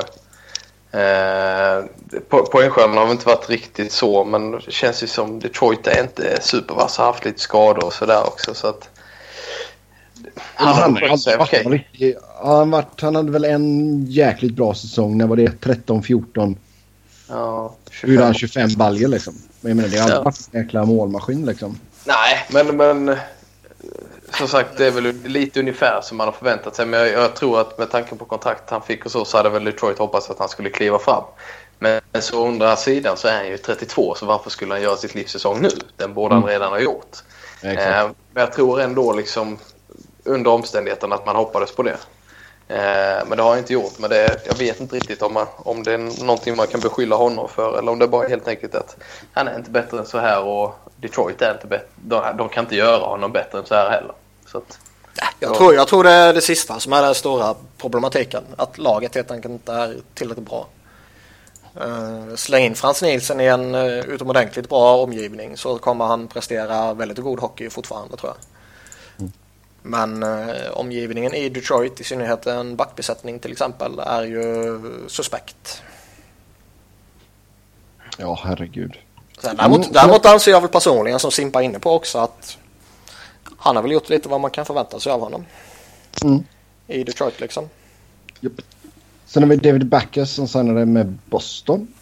Eh, 0.92 1.84
po 2.28 2.46
poängskörden 2.46 2.96
har 2.96 3.04
väl 3.04 3.12
inte 3.12 3.26
varit 3.26 3.50
riktigt 3.50 3.92
så 3.92 4.24
men 4.24 4.50
det 4.50 4.72
känns 4.72 5.02
ju 5.02 5.06
som 5.06 5.40
Detroit 5.40 5.86
är 5.86 6.02
inte 6.02 6.38
supervass 6.40 6.96
har 6.96 7.04
haft 7.04 7.24
lite 7.24 7.40
skador 7.40 7.84
och 7.84 7.92
sådär 7.92 8.26
också. 8.26 8.54
Så 8.54 8.66
att, 8.66 8.88
han, 10.54 10.74
han, 10.74 11.18
okay. 11.40 11.64
riktig, 11.64 12.16
han, 12.42 12.70
varit, 12.70 13.00
han 13.00 13.14
hade 13.14 13.32
väl 13.32 13.44
en 13.44 14.06
jäkligt 14.06 14.54
bra 14.54 14.74
säsong. 14.74 15.18
När 15.18 15.26
var 15.26 15.36
det? 15.36 15.60
13-14. 15.60 16.56
Ja, 17.28 17.74
25. 17.90 18.10
Gjorde 18.10 18.24
han 18.24 18.34
25 18.34 18.68
baljor 18.76 19.08
liksom. 19.08 19.34
Men 19.60 19.70
jag 19.70 19.76
menar, 19.76 19.88
det 19.88 19.96
är 19.96 20.02
aldrig 20.02 20.20
ja. 20.24 20.32
en 20.52 20.62
jäkla 20.62 20.84
målmaskin 20.84 21.46
liksom. 21.46 21.78
Nej, 22.04 22.46
men, 22.50 22.76
men 22.76 23.16
som 24.38 24.48
sagt 24.48 24.76
det 24.76 24.86
är 24.86 24.90
väl 24.90 25.12
lite 25.24 25.60
ungefär 25.60 26.00
som 26.00 26.16
man 26.16 26.26
har 26.26 26.32
förväntat 26.32 26.76
sig. 26.76 26.86
Men 26.86 27.00
jag, 27.00 27.08
jag 27.10 27.36
tror 27.36 27.60
att 27.60 27.78
med 27.78 27.90
tanke 27.90 28.16
på 28.16 28.24
kontrakt 28.24 28.70
han 28.70 28.82
fick 28.82 29.04
och 29.04 29.10
så 29.10 29.24
så 29.24 29.36
hade 29.36 29.48
väl 29.48 29.64
Detroit 29.64 29.98
hoppats 29.98 30.30
att 30.30 30.38
han 30.38 30.48
skulle 30.48 30.70
kliva 30.70 30.98
fram. 30.98 31.24
Men 31.78 32.00
så 32.20 32.42
å 32.42 32.48
andra 32.48 32.76
sidan 32.76 33.16
så 33.16 33.28
är 33.28 33.36
han 33.36 33.48
ju 33.48 33.58
32 33.58 34.14
så 34.14 34.26
varför 34.26 34.50
skulle 34.50 34.74
han 34.74 34.82
göra 34.82 34.96
sitt 34.96 35.14
livssäsong 35.14 35.60
nu? 35.60 35.70
Den 35.96 36.14
borde 36.14 36.34
han 36.34 36.42
mm. 36.42 36.52
redan 36.52 36.72
ha 36.72 36.80
gjort. 36.80 37.16
Ja, 37.62 37.70
eh, 37.70 38.10
men 38.32 38.42
jag 38.42 38.52
tror 38.52 38.80
ändå 38.80 39.12
liksom 39.12 39.58
under 40.24 40.50
omständigheterna 40.50 41.14
att 41.14 41.26
man 41.26 41.36
hoppades 41.36 41.72
på 41.76 41.82
det. 41.82 41.96
Eh, 42.68 43.26
men 43.26 43.36
det 43.36 43.42
har 43.42 43.50
jag 43.50 43.58
inte 43.58 43.72
gjort. 43.72 43.98
Men 43.98 44.10
det, 44.10 44.40
jag 44.46 44.54
vet 44.54 44.80
inte 44.80 44.96
riktigt 44.96 45.22
om, 45.22 45.34
man, 45.34 45.46
om 45.56 45.82
det 45.82 45.92
är 45.92 46.24
någonting 46.24 46.56
man 46.56 46.66
kan 46.66 46.80
beskylla 46.80 47.16
honom 47.16 47.48
för 47.48 47.78
eller 47.78 47.92
om 47.92 47.98
det 47.98 48.08
bara 48.08 48.24
är 48.24 48.30
helt 48.30 48.48
enkelt 48.48 48.74
att 48.74 48.96
han 49.32 49.48
är 49.48 49.56
inte 49.56 49.70
bättre 49.70 49.98
än 49.98 50.06
så 50.06 50.18
här 50.18 50.42
och 50.42 50.74
Detroit 50.96 51.42
är 51.42 51.52
inte 51.52 51.66
bättre. 51.66 51.86
De, 51.96 52.36
de 52.36 52.48
kan 52.48 52.64
inte 52.64 52.76
göra 52.76 53.06
honom 53.06 53.32
bättre 53.32 53.58
än 53.58 53.66
så 53.66 53.74
här 53.74 53.90
heller. 53.90 54.14
Så 54.52 54.58
att, 54.58 54.78
Jag, 55.40 55.54
tror, 55.54 55.74
jag 55.74 55.88
tror 55.88 56.04
det 56.04 56.10
är 56.10 56.34
det 56.34 56.40
sista 56.40 56.80
som 56.80 56.92
är 56.92 57.02
den 57.02 57.14
stora 57.14 57.54
problematiken. 57.78 58.44
Att 58.56 58.78
laget 58.78 59.14
helt 59.14 59.30
enkelt 59.30 59.52
inte 59.52 59.72
är 59.72 59.96
tillräckligt 60.14 60.48
bra. 60.48 60.66
Uh, 61.86 62.34
släng 62.34 62.64
in 62.64 62.74
Frans 62.74 63.02
Nielsen 63.02 63.40
i 63.40 63.44
en 63.44 63.74
uh, 63.74 64.04
utomordentligt 64.04 64.68
bra 64.68 64.96
omgivning 64.96 65.56
så 65.56 65.78
kommer 65.78 66.04
han 66.04 66.28
prestera 66.28 66.94
väldigt 66.94 67.18
god 67.18 67.40
hockey 67.40 67.70
fortfarande 67.70 68.16
tror 68.16 68.32
jag. 68.32 68.38
Mm. 69.18 69.32
Men 69.82 70.22
uh, 70.22 70.70
omgivningen 70.72 71.34
i 71.34 71.48
Detroit, 71.48 72.00
i 72.00 72.04
synnerhet 72.04 72.46
en 72.46 72.76
backbesättning 72.76 73.38
till 73.38 73.52
exempel, 73.52 73.98
är 73.98 74.22
ju 74.22 74.80
suspekt. 75.08 75.82
Ja, 78.16 78.40
herregud. 78.44 78.96
Sen, 79.38 79.56
däremot, 79.56 79.80
mm. 79.80 79.92
däremot 79.92 80.26
anser 80.26 80.50
jag 80.50 80.60
väl 80.60 80.70
personligen 80.70 81.18
som 81.18 81.30
Simpa 81.30 81.62
inne 81.62 81.78
på 81.78 81.92
också 81.92 82.18
att 82.18 82.58
han 83.60 83.76
har 83.76 83.82
väl 83.82 83.92
gjort 83.92 84.08
lite 84.08 84.28
vad 84.28 84.40
man 84.40 84.50
kan 84.50 84.66
förvänta 84.66 85.00
sig 85.00 85.12
av 85.12 85.20
honom. 85.20 85.46
Mm. 86.22 86.44
I 86.86 87.04
Detroit 87.04 87.40
liksom. 87.40 87.68
Yep. 88.40 88.52
Sen 89.26 89.42
har 89.42 89.50
vi 89.50 89.56
David 89.56 89.86
Backes 89.86 90.30
som 90.30 90.48
signade 90.48 90.86
med 90.86 91.18
Boston. 91.26 91.94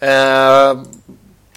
Eh, 0.00 0.82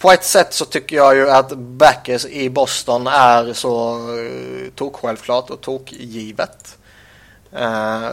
på 0.01 0.11
ett 0.11 0.23
sätt 0.23 0.53
så 0.53 0.65
tycker 0.65 0.95
jag 0.95 1.15
ju 1.15 1.29
att 1.29 1.57
Backes 1.57 2.25
i 2.25 2.49
Boston 2.49 3.07
är 3.07 3.53
så 3.53 3.93
eh, 4.17 4.71
tok-självklart 4.75 5.49
och 5.49 5.61
tokgivet. 5.61 6.77
Eh, 7.51 8.11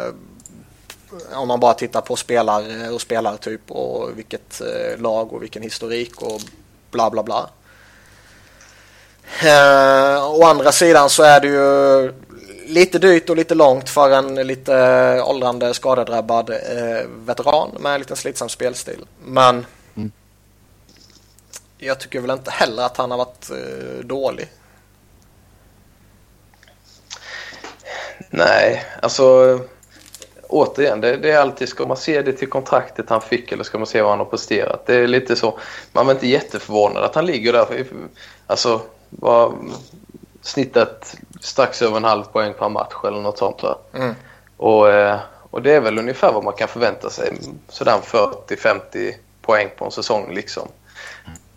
om 1.33 1.49
man 1.49 1.61
bara 1.61 1.75
tittar 1.75 2.01
på 2.01 2.17
spelare 2.17 2.91
och 2.91 3.01
spelartyp 3.01 3.71
och 3.71 4.19
vilket 4.19 4.61
eh, 4.61 5.01
lag 5.01 5.33
och 5.33 5.43
vilken 5.43 5.63
historik 5.63 6.23
och 6.23 6.41
bla 6.91 7.11
bla 7.11 7.23
bla. 7.23 7.51
Eh, 9.43 10.31
å 10.31 10.45
andra 10.45 10.73
sidan 10.73 11.11
så 11.11 11.23
är 11.23 11.41
det 11.41 11.49
ju 11.49 12.13
lite 12.67 12.99
dyrt 12.99 13.31
och 13.31 13.37
lite 13.37 13.55
långt 13.55 13.89
för 13.89 14.11
en 14.11 14.35
lite 14.35 15.23
åldrande 15.23 15.75
skadedrabbad 15.75 16.51
eh, 16.51 17.07
veteran 17.27 17.71
med 17.81 17.95
en 17.95 18.01
liten 18.01 18.17
slitsam 18.17 18.49
spelstil. 18.49 19.05
Men 19.25 19.67
mm. 19.97 20.13
jag 21.79 22.01
tycker 22.01 22.21
väl 22.21 22.31
inte 22.31 22.51
heller 22.51 22.83
att 22.83 22.97
han 22.97 23.11
har 23.11 23.19
varit 23.19 23.51
eh, 23.51 24.05
dålig. 24.05 24.49
Nej, 28.31 28.85
alltså 29.03 29.61
återigen, 30.49 31.01
det, 31.01 31.17
det, 31.17 31.31
är 31.31 31.39
alltid, 31.39 31.69
ska 31.69 31.87
man 31.87 31.97
se 31.97 32.23
det 32.23 32.33
till 32.33 32.49
kontraktet 32.49 33.11
han 33.11 33.21
fick 33.21 33.53
eller 33.53 33.65
ska 33.65 33.79
man 33.79 33.87
se 33.87 34.03
vad 34.03 34.11
han 34.11 34.19
har 34.19 34.27
presterat? 34.27 34.87
Det 34.87 34.95
är 34.95 35.07
lite 35.07 35.37
så, 35.37 35.59
man 35.93 36.09
är 36.09 36.13
inte 36.13 36.29
jätteförvånad 36.29 37.05
att 37.05 37.15
han 37.15 37.27
ligger 37.27 37.53
där. 37.53 37.87
Alltså, 38.47 38.81
var 39.21 39.55
snittat 40.43 41.17
strax 41.41 41.83
över 41.83 41.97
en 41.97 42.05
halv 42.05 42.25
poäng 42.25 42.55
per 42.59 42.69
match 42.69 42.95
eller 43.05 43.21
något 43.21 43.39
sånt. 43.39 43.63
Mm. 43.95 44.15
Och, 44.57 44.93
eh, 44.93 45.19
och 45.51 45.63
det 45.63 45.73
är 45.73 45.81
väl 45.81 45.99
ungefär 45.99 46.33
vad 46.33 46.45
man 46.45 46.55
kan 46.55 46.69
förvänta 46.69 47.11
sig. 47.11 47.39
Sådär 47.69 47.99
40-50 48.03 49.15
poäng 49.43 49.71
på 49.77 49.85
en 49.85 49.91
säsong 49.91 50.35
liksom. 50.35 50.69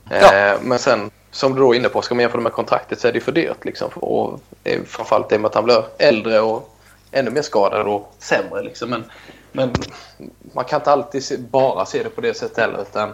Ja. 0.10 0.34
Eh, 0.34 0.58
men 0.62 0.80
sen 0.80 1.12
som 1.32 1.54
du 1.54 1.60
då 1.60 1.74
är 1.74 1.78
inne 1.78 1.90
på, 1.90 2.02
ska 2.02 2.16
man 2.16 2.22
jämföra 2.22 2.42
med 2.42 2.52
kontraktet 2.52 3.00
så 3.00 3.08
är 3.08 3.12
det 3.12 3.20
för 3.20 3.32
dyrt. 3.32 3.66
Liksom. 3.66 3.90
Och 3.90 4.40
framförallt 4.86 5.30
det 5.30 5.40
med 5.40 5.50
att 5.50 5.56
han 5.56 5.64
blir 5.64 5.84
äldre 5.98 6.40
och 6.40 6.78
ännu 7.12 7.32
mer 7.32 7.42
skadad 7.42 7.88
och 7.88 8.16
sämre. 8.20 8.62
Liksom. 8.62 8.90
Men, 8.90 9.04
men 9.52 9.74
man 10.54 10.66
kan 10.66 10.80
inte 10.80 10.92
alltid 10.92 11.24
se, 11.24 11.38
bara 11.38 11.86
se 11.86 12.04
det 12.04 12.10
på 12.10 12.22
det 12.22 12.34
sättet 12.34 12.58
heller. 12.58 12.82
Utan 12.82 13.14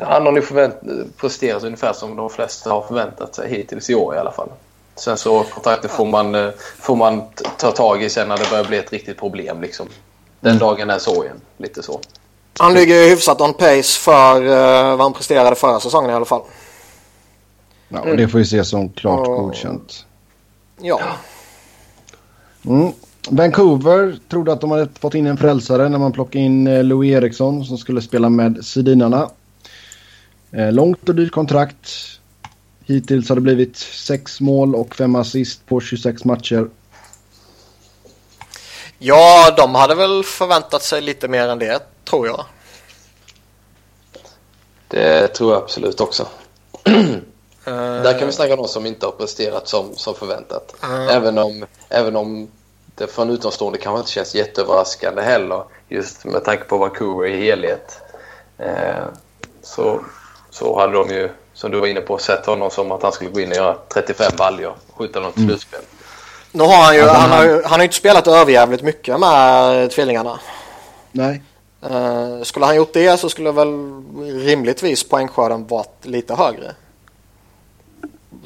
han 0.00 0.26
har 0.26 0.32
nu 0.32 0.42
förvänt, 0.42 0.74
presterat 1.16 1.64
ungefär 1.64 1.92
som 1.92 2.16
de 2.16 2.30
flesta 2.30 2.70
har 2.70 2.82
förväntat 2.82 3.34
sig 3.34 3.50
hittills 3.50 3.90
i 3.90 3.94
år 3.94 4.14
i 4.14 4.18
alla 4.18 4.32
fall. 4.32 4.48
Sen 4.96 5.16
så 5.16 5.42
kontraktet 5.42 5.90
får 5.90 6.06
man, 6.06 6.34
eh, 6.34 6.50
får 6.78 6.96
man 6.96 7.22
ta 7.58 7.70
tag 7.70 8.02
i 8.02 8.10
sen 8.10 8.28
när 8.28 8.36
det 8.36 8.50
börjar 8.50 8.64
bli 8.64 8.78
ett 8.78 8.92
riktigt 8.92 9.18
problem. 9.18 9.60
Liksom. 9.60 9.86
Den 10.40 10.50
mm. 10.50 10.60
dagen 10.60 10.90
är 10.90 10.98
sorgen. 10.98 11.36
Lite 11.56 11.82
så. 11.82 12.00
Han 12.58 12.74
ligger 12.74 13.08
hyfsat 13.08 13.40
on 13.40 13.54
pace 13.54 14.00
för 14.00 14.42
uh, 14.42 14.90
vad 14.90 15.00
han 15.00 15.12
presterade 15.12 15.56
förra 15.56 15.80
säsongen 15.80 16.10
i 16.10 16.14
alla 16.14 16.24
fall. 16.24 16.42
Ja, 17.88 18.00
och 18.00 18.16
det 18.16 18.28
får 18.28 18.40
ju 18.40 18.44
ses 18.44 18.68
som 18.68 18.88
klart 18.88 19.28
och... 19.28 19.36
godkänt. 19.36 20.06
Ja. 20.80 21.00
Mm. 22.66 22.92
Vancouver 23.28 24.18
trodde 24.28 24.52
att 24.52 24.60
de 24.60 24.70
hade 24.70 24.88
fått 25.00 25.14
in 25.14 25.26
en 25.26 25.36
frälsare 25.36 25.88
när 25.88 25.98
man 25.98 26.12
plockade 26.12 26.44
in 26.44 26.66
eh, 26.66 26.84
Louis 26.84 27.12
Eriksson 27.12 27.64
som 27.64 27.78
skulle 27.78 28.02
spela 28.02 28.28
med 28.28 28.64
Sedinarna. 28.64 29.30
Långt 30.56 31.08
och 31.08 31.14
dyrt 31.14 31.32
kontrakt. 31.32 31.90
Hittills 32.84 33.28
har 33.28 33.36
det 33.36 33.42
blivit 33.42 33.76
sex 33.76 34.40
mål 34.40 34.74
och 34.74 34.94
fem 34.94 35.14
assist 35.16 35.66
på 35.66 35.80
26 35.80 36.24
matcher. 36.24 36.68
Ja, 38.98 39.54
de 39.56 39.74
hade 39.74 39.94
väl 39.94 40.24
förväntat 40.24 40.82
sig 40.82 41.00
lite 41.00 41.28
mer 41.28 41.48
än 41.48 41.58
det, 41.58 41.82
tror 42.04 42.26
jag. 42.26 42.44
Det 44.88 45.28
tror 45.28 45.52
jag 45.52 45.62
absolut 45.62 46.00
också. 46.00 46.26
Där 47.64 48.18
kan 48.18 48.26
vi 48.26 48.32
snacka 48.32 48.52
om 48.52 48.58
någon 48.58 48.68
som 48.68 48.86
inte 48.86 49.06
har 49.06 49.12
presterat 49.12 49.68
som, 49.68 49.96
som 49.96 50.14
förväntat. 50.14 50.74
Uh. 50.84 51.16
Även, 51.16 51.38
om, 51.38 51.66
även 51.88 52.16
om 52.16 52.48
det 52.94 53.06
från 53.06 53.30
utomstående 53.30 53.78
kanske 53.78 53.98
inte 53.98 54.10
känns 54.10 54.34
jätteöverraskande 54.34 55.22
heller. 55.22 55.64
Just 55.88 56.24
med 56.24 56.44
tanke 56.44 56.64
på 56.64 56.78
Vancouver 56.78 57.26
i 57.26 57.40
helhet. 57.40 58.02
Eh, 58.58 59.04
så, 59.62 60.04
så 60.54 60.80
hade 60.80 60.92
de 60.92 61.10
ju 61.10 61.28
som 61.54 61.70
du 61.70 61.80
var 61.80 61.86
inne 61.86 62.00
på, 62.00 62.18
sett 62.18 62.46
honom 62.46 62.70
som 62.70 62.92
att 62.92 63.02
han 63.02 63.12
skulle 63.12 63.30
gå 63.30 63.40
in 63.40 63.48
och 63.48 63.56
göra 63.56 63.76
35 63.94 64.32
baljor 64.38 64.74
och 64.88 64.98
skjuta 64.98 65.20
något 65.20 65.36
mm. 65.36 65.48
slutspel. 65.48 65.80
Nu 66.52 66.62
har 66.62 66.82
han 66.84 66.94
ju, 66.94 67.02
han 67.02 67.30
har 67.30 67.44
ju, 67.44 67.62
han 67.62 67.80
har 67.80 67.82
inte 67.82 67.96
spelat 67.96 68.26
överjävligt 68.26 68.82
mycket 68.82 69.20
med 69.20 69.90
tvillingarna. 69.90 70.40
Nej. 71.12 71.42
Uh, 71.90 72.42
skulle 72.42 72.66
han 72.66 72.76
gjort 72.76 72.92
det 72.92 73.20
så 73.20 73.28
skulle 73.28 73.52
väl 73.52 73.68
rimligtvis 74.44 75.08
poängskörden 75.08 75.66
varit 75.66 76.06
lite 76.06 76.34
högre. 76.34 76.74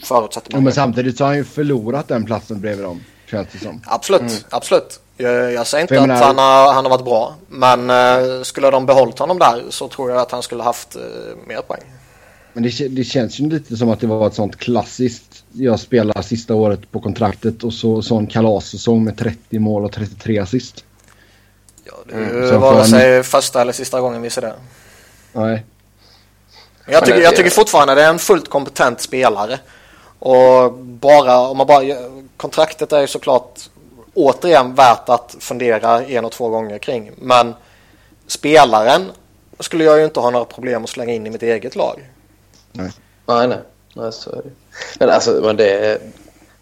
Förutsätter 0.03 0.53
man. 0.53 0.61
Ja, 0.61 0.65
men 0.65 0.73
samtidigt 0.73 1.19
så 1.19 1.25
har 1.25 1.29
han 1.29 1.37
ju 1.37 1.45
förlorat 1.45 2.09
den 2.09 2.25
platsen 2.25 2.61
bredvid 2.61 2.85
dem. 2.85 3.05
Känns 3.31 3.49
det 3.53 3.59
som. 3.59 3.83
Absolut, 3.87 4.21
mm. 4.21 4.33
absolut. 4.51 5.01
Jag, 5.17 5.53
jag 5.53 5.67
säger 5.67 5.83
inte 5.83 6.01
att 6.01 6.09
menar... 6.09 6.27
han, 6.27 6.39
har, 6.39 6.73
han 6.73 6.85
har 6.85 6.91
varit 6.91 7.05
bra. 7.05 7.35
Men 7.49 7.91
uh, 7.91 8.43
skulle 8.43 8.71
de 8.71 8.87
behållit 8.87 9.19
honom 9.19 9.39
där 9.39 9.63
så 9.71 9.89
tror 9.89 10.11
jag 10.11 10.21
att 10.21 10.31
han 10.31 10.43
skulle 10.43 10.63
haft 10.63 10.97
uh, 10.97 11.03
mer 11.47 11.61
poäng. 11.61 11.83
Men 12.59 12.63
det, 12.63 12.89
det, 12.89 13.05
känns 13.05 13.41
ju 13.41 13.49
lite 13.49 13.77
som 13.77 13.91
att 13.91 14.01
det 14.01 14.07
var 14.07 14.27
ett 14.27 14.35
sånt 14.35 14.57
klassiskt. 14.57 15.45
Jag 15.53 15.81
spelar 15.81 16.23
sista 16.23 16.55
året 16.55 16.93
på 16.93 17.01
kontraktet 17.01 17.65
och 17.65 17.73
så 17.73 18.03
sån 18.03 18.27
kalassäsong 18.27 19.05
med 19.05 19.19
30 19.19 19.59
mål 19.59 19.85
och 19.85 19.93
33 19.93 20.39
assist. 20.39 20.85
Ja, 21.85 21.93
det 22.07 22.15
mm. 22.15 22.61
vare 22.61 22.85
sig 22.85 23.23
första 23.23 23.61
eller 23.61 23.73
sista 23.73 24.01
gången 24.01 24.23
vi 24.23 24.31
ser 24.31 24.43
det. 24.43 24.55
Nej. 25.33 25.65
Jag 26.87 27.05
tycker, 27.05 27.21
jag 27.21 27.37
tycker 27.37 27.51
fortfarande 27.51 27.95
det 27.95 28.03
är 28.03 28.11
en 28.11 28.19
fullt 28.19 28.49
kompetent 28.49 29.01
spelare. 29.01 29.59
Och 30.19 30.73
bara, 30.75 31.39
om 31.39 31.57
man 31.57 31.67
bara, 31.67 31.83
kontraktet 32.37 32.93
är 32.93 33.01
ju 33.01 33.07
såklart 33.07 33.61
återigen 34.15 34.75
värt 34.75 35.09
att 35.09 35.37
fundera 35.41 36.05
en 36.05 36.25
och 36.25 36.33
två 36.33 36.49
gånger 36.49 36.79
kring. 36.79 37.11
Men 37.17 37.55
spelaren 38.27 39.05
skulle 39.59 39.85
jag 39.85 39.99
ju 39.99 40.05
inte 40.05 40.21
ha 40.21 40.31
några 40.31 40.45
problem 40.45 40.85
att 40.85 40.91
slänga 40.91 41.13
in 41.13 41.27
i 41.27 41.31
mitt 41.31 41.43
eget 41.43 41.77
lag. 41.77 42.03
Nej. 42.79 42.93
Nej, 43.27 43.49
nej. 43.49 43.59
nej 43.95 44.13
så 44.13 44.31
är 44.31 44.37
det. 44.37 44.51
Men 44.99 45.11
alltså, 45.11 45.31
men 45.31 45.57
det, 45.57 46.01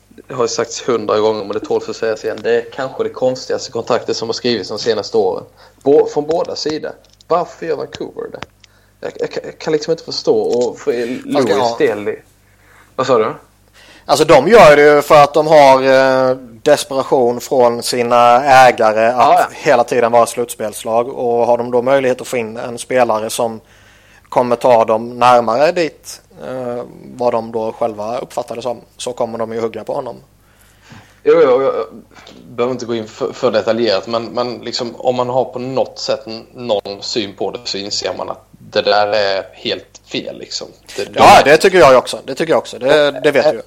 det 0.08 0.34
har 0.34 0.44
ju 0.44 0.48
sagts 0.48 0.88
hundra 0.88 1.18
gånger, 1.18 1.44
men 1.44 1.52
det 1.52 1.60
tål 1.60 1.82
att 1.88 1.96
sägas 1.96 2.24
igen. 2.24 2.38
Det 2.42 2.56
är 2.56 2.70
kanske 2.72 3.02
det 3.02 3.10
konstigaste 3.10 3.72
kontraktet 3.72 4.16
som 4.16 4.28
har 4.28 4.32
skrivits 4.32 4.68
de 4.68 4.78
senaste 4.78 5.16
åren. 5.16 5.44
Bo, 5.82 6.06
från 6.06 6.26
båda 6.26 6.56
sidor. 6.56 6.92
Varför 7.28 7.66
gör 7.66 7.76
Vancouver 7.76 8.30
det? 8.32 8.40
Jag, 9.00 9.12
jag, 9.16 9.28
jag, 9.44 9.58
kan 9.58 9.72
liksom 9.72 9.90
inte 9.90 10.04
förstå. 10.04 10.38
Och 10.38 10.78
för 10.78 10.92
Louis 11.24 11.48
ja. 11.48 11.76
del... 11.78 12.16
Vad 12.96 13.06
sa 13.06 13.18
du? 13.18 13.34
Alltså 14.04 14.24
de 14.24 14.48
gör 14.48 14.76
det 14.76 14.94
ju 14.94 15.02
för 15.02 15.22
att 15.22 15.34
de 15.34 15.46
har 15.46 15.82
eh, 15.82 16.36
desperation 16.62 17.40
från 17.40 17.82
sina 17.82 18.44
ägare 18.44 19.06
att 19.06 19.16
ja, 19.16 19.40
ja. 19.40 19.46
hela 19.52 19.84
tiden 19.84 20.12
vara 20.12 20.26
slutspelslag. 20.26 21.08
Och 21.08 21.46
har 21.46 21.58
de 21.58 21.70
då 21.70 21.82
möjlighet 21.82 22.20
att 22.20 22.26
få 22.26 22.36
in 22.36 22.56
en 22.56 22.78
spelare 22.78 23.30
som 23.30 23.60
kommer 24.36 24.56
ta 24.56 24.84
dem 24.84 25.18
närmare 25.18 25.72
dit 25.72 26.20
eh, 26.44 26.84
vad 27.16 27.32
de 27.32 27.52
då 27.52 27.72
själva 27.72 28.18
uppfattar 28.18 28.56
det 28.56 28.62
som 28.62 28.80
så 28.96 29.12
kommer 29.12 29.38
de 29.38 29.52
ju 29.52 29.60
hugga 29.60 29.84
på 29.84 29.94
honom. 29.94 30.16
Jo, 31.24 31.34
jo, 31.42 31.62
jag 31.62 31.72
behöver 32.48 32.72
inte 32.72 32.86
gå 32.86 32.94
in 32.94 33.06
för, 33.06 33.32
för 33.32 33.50
detaljerat 33.50 34.06
men, 34.06 34.24
men 34.24 34.58
liksom, 34.58 34.96
om 34.96 35.16
man 35.16 35.28
har 35.28 35.44
på 35.44 35.58
något 35.58 35.98
sätt 35.98 36.26
någon 36.54 37.02
syn 37.02 37.34
på 37.34 37.50
det 37.50 37.60
så 37.64 37.78
inser 37.78 38.14
man 38.18 38.30
att 38.30 38.46
det 38.50 38.82
där 38.82 39.06
är 39.06 39.44
helt 39.52 40.00
fel. 40.06 40.38
Liksom. 40.38 40.68
Det, 40.96 41.08
ja, 41.14 41.42
det 41.44 41.56
tycker 41.56 41.78
jag 41.78 41.98
också. 41.98 42.18
Det 42.24 42.34
tycker 42.34 42.52
jag 42.52 42.58
också. 42.58 42.78
Det, 42.78 43.20
det 43.20 43.30
vet 43.30 43.52
du. 43.52 43.62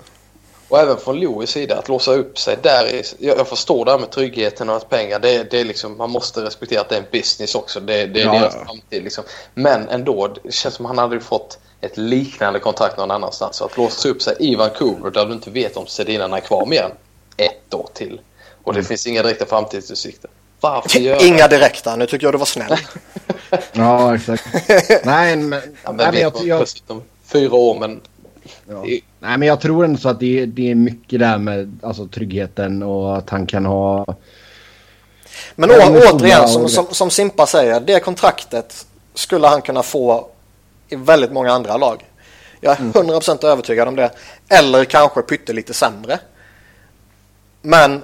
Och 0.70 0.80
även 0.80 0.98
från 0.98 1.20
Louis 1.20 1.50
sida 1.50 1.78
att 1.78 1.90
låsa 1.90 2.14
upp 2.14 2.40
sig 2.40 2.58
där. 2.62 2.86
Är, 2.86 3.06
jag, 3.20 3.48
förstår 3.48 3.86
det 3.86 3.92
här 3.92 4.00
med 4.00 4.12
tryggheten 4.12 4.70
och 4.70 4.76
att 4.76 4.90
pengar. 4.90 5.20
Det, 5.20 5.52
det 5.52 5.60
är 5.60 5.66
liksom, 5.66 5.98
man 5.98 6.10
måste 6.10 6.46
respektera 6.46 6.82
att 6.82 6.90
det 6.90 6.96
är 6.96 7.00
en 7.00 7.08
business 7.12 7.56
också. 7.56 7.80
Det, 7.80 8.06
det 8.06 8.22
är 8.22 8.26
ja, 8.26 8.32
deras 8.32 8.56
ja. 8.60 8.66
framtid. 8.66 9.04
Liksom. 9.04 9.24
Men 9.54 9.90
ändå, 9.90 10.36
det 10.44 10.54
känns 10.54 10.76
som 10.76 10.86
han 10.86 10.98
hade 10.98 11.20
fått 11.20 11.60
ett 11.82 11.98
liknande 11.98 12.60
kontrakt 12.60 12.98
någon 12.98 13.12
annanstans. 13.12 13.56
Så 13.56 13.66
att 13.66 13.78
låsa 13.78 14.10
upp 14.10 14.22
sig 14.22 14.36
i 14.40 14.56
Vancouver 14.56 15.12
där 15.12 15.26
du 15.26 15.34
inte 15.34 15.50
vet 15.50 15.78
om 15.78 15.88
Sedinarna 15.88 16.38
är 16.38 16.42
kvar 16.42 16.66
mer 16.66 16.84
än 16.84 16.92
ett 17.38 17.74
år 17.74 17.90
till. 17.94 18.22
Och 18.64 18.74
det 18.74 18.80
mm. 18.80 18.88
finns 18.88 19.08
inga 19.08 19.24
direkta 19.24 19.46
framtidsutsikter. 19.46 20.30
Varför 20.60 21.00
göra 21.00 21.20
Inga 21.20 21.48
direkta, 21.48 21.96
nu 21.96 22.06
tycker 22.06 22.26
jag 22.26 22.34
du 22.34 22.38
var 22.38 22.46
snäll. 22.46 22.78
ja, 23.72 24.16
exakt. 24.16 24.44
Nej, 25.04 25.36
men... 25.36 25.62
Ja, 25.84 25.92
men 25.92 26.14
nej, 26.14 26.22
jag, 26.22 26.34
jag... 26.44 26.68
Fyra 27.26 27.56
år, 27.56 27.80
men... 27.80 28.02
Ja. 28.68 28.86
Nej, 29.20 29.38
men 29.38 29.48
jag 29.48 29.62
tror 29.62 29.86
ändå 29.86 30.00
så 30.00 30.10
att 30.10 30.20
det, 30.20 30.46
det 30.46 30.72
är 30.72 30.76
mycket 30.76 31.20
där 31.20 31.38
med 31.38 31.80
alltså, 31.84 32.08
tryggheten 32.08 32.84
och 32.84 33.18
att 33.18 33.30
han 33.30 33.46
kan 33.46 33.66
ha... 33.66 34.06
Men 35.56 35.72
å, 35.72 35.74
återigen, 36.14 36.48
som, 36.48 36.70
som, 36.70 36.86
som 36.92 37.10
Simpa 37.10 37.46
säger, 37.46 37.80
det 37.80 38.00
kontraktet 38.00 38.86
skulle 39.14 39.48
han 39.48 39.62
kunna 39.62 39.84
få 39.84 40.28
i 40.90 40.96
väldigt 40.96 41.32
många 41.32 41.52
andra 41.52 41.78
lag. 41.78 42.06
Jag 42.62 42.74
är 42.74 42.78
100% 42.78 43.30
mm. 43.30 43.52
övertygad 43.52 43.88
om 43.88 43.96
det. 43.96 44.12
Eller 44.50 44.86
kanske 44.86 45.22
pyttelite 45.22 45.74
sämre. 45.74 46.20
Men 47.62 48.02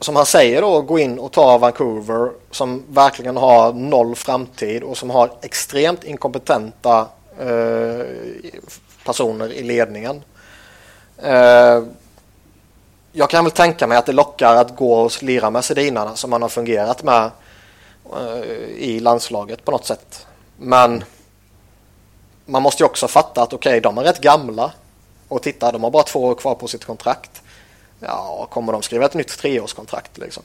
som 0.00 0.16
han 0.16 0.26
säger 0.26 0.62
då, 0.62 0.82
gå 0.82 0.98
in 0.98 1.18
och 1.18 1.32
ta 1.32 1.58
Vancouver 1.58 2.30
som 2.50 2.82
verkligen 2.88 3.36
har 3.36 3.72
noll 3.72 4.14
framtid 4.14 4.82
och 4.82 4.96
som 4.96 5.10
har 5.10 5.30
extremt 5.42 6.04
inkompetenta 6.04 7.08
eh, 7.38 8.06
personer 9.04 9.52
i 9.52 9.62
ledningen. 9.62 10.22
Eh, 11.22 11.82
jag 13.12 13.30
kan 13.30 13.44
väl 13.44 13.52
tänka 13.52 13.86
mig 13.86 13.98
att 13.98 14.06
det 14.06 14.12
lockar 14.12 14.56
att 14.56 14.76
gå 14.76 14.94
och 14.94 15.22
lira 15.22 15.50
med 15.50 15.64
Sedinarna 15.64 16.16
som 16.16 16.30
man 16.30 16.42
har 16.42 16.48
fungerat 16.48 17.02
med 17.02 17.30
eh, 18.16 18.42
i 18.76 19.00
landslaget 19.00 19.64
på 19.64 19.70
något 19.70 19.86
sätt. 19.86 20.26
Men 20.56 21.04
man 22.46 22.62
måste 22.62 22.82
ju 22.82 22.86
också 22.86 23.08
fatta 23.08 23.42
att 23.42 23.52
okej, 23.52 23.70
okay, 23.70 23.80
de 23.80 23.98
är 23.98 24.02
rätt 24.02 24.20
gamla. 24.20 24.72
Och 25.28 25.42
titta, 25.42 25.72
de 25.72 25.82
har 25.82 25.90
bara 25.90 26.02
två 26.02 26.24
år 26.24 26.34
kvar 26.34 26.54
på 26.54 26.68
sitt 26.68 26.84
kontrakt. 26.84 27.42
Ja, 28.00 28.48
kommer 28.50 28.72
de 28.72 28.82
skriva 28.82 29.06
ett 29.06 29.14
nytt 29.14 29.38
treårskontrakt 29.38 30.18
liksom? 30.18 30.42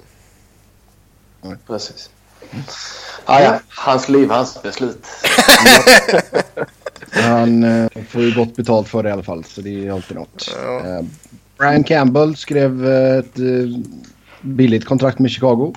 Mm. 1.44 1.58
Precis. 1.68 2.10
Ah, 3.26 3.40
ja. 3.40 3.60
Hans 3.70 4.10
liv, 4.10 4.30
hans 4.30 4.62
beslut. 4.62 5.06
Han 7.24 7.64
eh, 7.64 7.88
får 8.10 8.22
ju 8.22 8.36
gott 8.36 8.56
betalt 8.56 8.88
för 8.88 9.04
det 9.04 9.10
i 9.10 9.12
alla 9.12 9.24
fall, 9.24 9.44
så 9.44 9.62
det 9.62 9.88
är 9.88 9.92
alltid 9.92 10.18
något. 10.18 10.56
Ja. 10.64 10.80
Eh, 10.80 11.02
Brian 11.58 11.84
Campbell 11.84 12.36
skrev 12.36 12.88
eh, 12.88 13.18
ett 13.18 13.40
eh, 13.40 13.82
billigt 14.42 14.86
kontrakt 14.86 15.20
med 15.20 15.32
Chicago. 15.32 15.74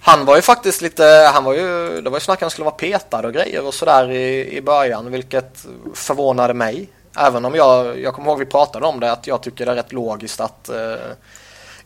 Han 0.00 0.24
var 0.24 0.36
ju 0.36 0.42
faktiskt 0.42 0.82
lite, 0.82 1.30
han 1.34 1.44
var 1.44 1.54
ju, 1.54 2.00
det 2.00 2.10
var 2.10 2.16
ju 2.16 2.20
snack 2.20 2.40
han 2.40 2.50
skulle 2.50 2.64
vara 2.64 2.74
petad 2.74 3.26
och 3.26 3.32
grejer 3.32 3.66
och 3.66 3.74
sådär 3.74 4.10
i, 4.10 4.56
i 4.56 4.60
början, 4.60 5.10
vilket 5.10 5.66
förvånade 5.94 6.54
mig. 6.54 6.88
Även 7.16 7.44
om 7.44 7.54
jag, 7.54 8.00
jag 8.00 8.14
kommer 8.14 8.28
ihåg 8.28 8.38
vi 8.38 8.46
pratade 8.46 8.86
om 8.86 9.00
det, 9.00 9.12
att 9.12 9.26
jag 9.26 9.42
tycker 9.42 9.66
det 9.66 9.72
är 9.72 9.76
rätt 9.76 9.92
logiskt 9.92 10.40
att 10.40 10.68
eh, 10.68 10.76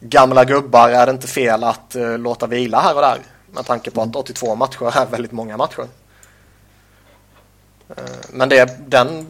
gamla 0.00 0.44
gubbar 0.44 0.88
är 0.88 1.06
det 1.06 1.12
inte 1.12 1.26
fel 1.26 1.64
att 1.64 1.94
eh, 1.94 2.18
låta 2.18 2.46
vila 2.46 2.80
här 2.80 2.94
och 2.94 3.02
där. 3.02 3.18
Med 3.50 3.66
tanke 3.66 3.90
på 3.90 4.02
att 4.02 4.16
82 4.16 4.54
matcher 4.54 4.98
är 4.98 5.06
väldigt 5.06 5.32
många 5.32 5.56
matcher. 5.56 5.86
Eh, 7.96 8.04
men 8.30 8.48
det, 8.48 8.78
den 8.88 9.26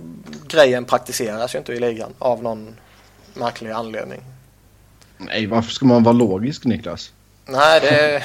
grejen 0.48 0.84
praktiseras 0.84 1.54
ju 1.54 1.58
inte 1.58 1.72
i 1.72 1.80
ligan 1.80 2.12
av 2.18 2.42
någon 2.42 2.76
märklig 3.34 3.70
anledning. 3.70 4.20
Nej, 5.18 5.46
varför 5.46 5.70
ska 5.70 5.86
man 5.86 6.02
vara 6.02 6.12
logisk 6.12 6.64
Niklas? 6.64 7.12
Nej, 7.44 7.80
det 7.80 7.88
är 7.88 8.24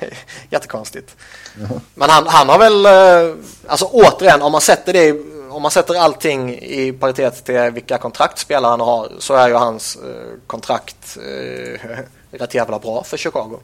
jättekonstigt. 0.50 1.16
Ja. 1.60 1.80
Men 1.94 2.10
han, 2.10 2.26
han 2.26 2.48
har 2.48 2.58
väl, 2.58 2.86
eh, 2.86 3.36
alltså 3.66 3.84
återigen, 3.84 4.42
om 4.42 4.52
man 4.52 4.60
sätter 4.60 4.92
det 4.92 5.16
om 5.50 5.62
man 5.62 5.70
sätter 5.70 5.94
allting 5.94 6.54
i 6.54 6.92
paritet 6.92 7.44
till 7.44 7.70
vilka 7.72 7.98
kontrakt 7.98 8.38
spelaren 8.38 8.80
har 8.80 9.08
så 9.18 9.34
är 9.34 9.48
ju 9.48 9.54
hans 9.54 9.96
eh, 9.96 10.38
kontrakt 10.46 11.16
eh, 11.16 11.80
rätt 12.38 12.54
jävla 12.54 12.78
bra 12.78 13.04
för 13.04 13.16
Chicago. 13.16 13.60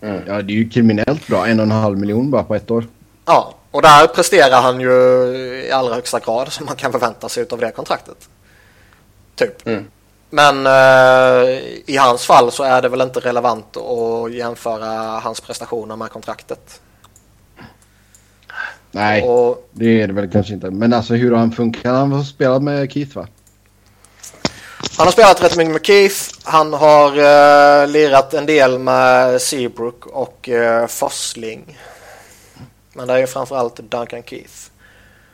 Mm. 0.00 0.22
Ja, 0.26 0.42
det 0.42 0.52
är 0.52 0.56
ju 0.56 0.68
kriminellt 0.68 1.26
bra. 1.26 1.46
En 1.46 1.60
och 1.60 1.66
en 1.66 1.70
halv 1.70 1.98
miljon 1.98 2.30
bara 2.30 2.42
på 2.42 2.54
ett 2.54 2.70
år. 2.70 2.86
Ja, 3.24 3.54
och 3.76 3.82
där 3.82 4.06
presterar 4.06 4.62
han 4.62 4.80
ju 4.80 4.92
i 5.66 5.70
allra 5.70 5.94
högsta 5.94 6.20
grad 6.20 6.52
som 6.52 6.66
man 6.66 6.76
kan 6.76 6.92
förvänta 6.92 7.28
sig 7.28 7.46
av 7.50 7.58
det 7.58 7.70
kontraktet. 7.70 8.28
Typ. 9.34 9.66
Mm. 9.66 9.86
Men 10.30 10.66
eh, 10.66 11.58
i 11.86 11.96
hans 11.96 12.26
fall 12.26 12.52
så 12.52 12.62
är 12.62 12.82
det 12.82 12.88
väl 12.88 13.00
inte 13.00 13.20
relevant 13.20 13.76
att 13.76 14.32
jämföra 14.32 14.86
hans 15.20 15.40
prestationer 15.40 15.96
med 15.96 16.10
kontraktet. 16.10 16.80
Nej, 18.90 19.22
och, 19.22 19.68
det 19.72 20.02
är 20.02 20.06
det 20.06 20.12
väl 20.12 20.30
kanske 20.30 20.54
inte. 20.54 20.70
Men 20.70 20.92
alltså 20.92 21.14
hur 21.14 21.30
har 21.30 21.38
han 21.38 21.52
funkat? 21.52 21.92
Han 21.92 22.12
har 22.12 22.22
spelat 22.22 22.62
med 22.62 22.92
Keith 22.92 23.16
va? 23.16 23.26
Han 24.98 25.06
har 25.06 25.12
spelat 25.12 25.42
rätt 25.42 25.56
mycket 25.56 25.72
med 25.72 25.86
Keith. 25.86 26.16
Han 26.44 26.72
har 26.72 27.10
uh, 27.10 27.88
lirat 27.88 28.34
en 28.34 28.46
del 28.46 28.78
med 28.78 29.42
Seabrook 29.42 30.06
och 30.06 30.48
uh, 30.52 30.86
Fossling. 30.86 31.78
Men 32.96 33.06
det 33.06 33.14
är 33.14 33.18
ju 33.18 33.26
framförallt 33.26 33.76
Duncan 33.76 34.22
Keith. 34.22 34.54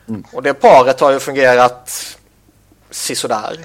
Mm. 0.08 0.24
Och 0.32 0.42
det 0.42 0.54
paret 0.54 1.00
har 1.00 1.12
ju 1.12 1.18
fungerat 1.18 2.18
sisådär. 2.90 3.56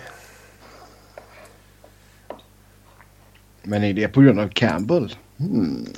Men 3.64 3.84
är 3.84 3.93
det 3.93 4.08
på 4.08 4.22
grund 4.22 4.39
av 4.39 4.48
Campbell? 4.48 5.16
Hmm. 5.38 5.93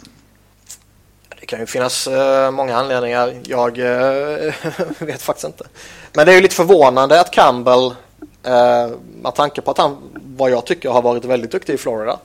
Det 1.39 1.45
kan 1.45 1.59
ju 1.59 1.65
finnas 1.65 2.07
uh, 2.07 2.51
många 2.51 2.77
anledningar. 2.77 3.33
Jag 3.43 3.77
uh, 3.77 4.53
vet 4.99 5.21
faktiskt 5.21 5.47
inte. 5.47 5.67
Men 6.13 6.25
det 6.25 6.31
är 6.31 6.35
ju 6.35 6.41
lite 6.41 6.55
förvånande 6.55 7.21
att 7.21 7.31
Campbell, 7.31 7.85
uh, 7.85 8.97
med 9.21 9.35
tanke 9.35 9.61
på 9.61 9.71
att 9.71 9.77
han, 9.77 9.97
vad 10.37 10.51
jag 10.51 10.65
tycker, 10.65 10.89
har 10.89 11.01
varit 11.01 11.25
väldigt 11.25 11.51
duktig 11.51 11.73
i 11.73 11.77
Florida. 11.77 12.19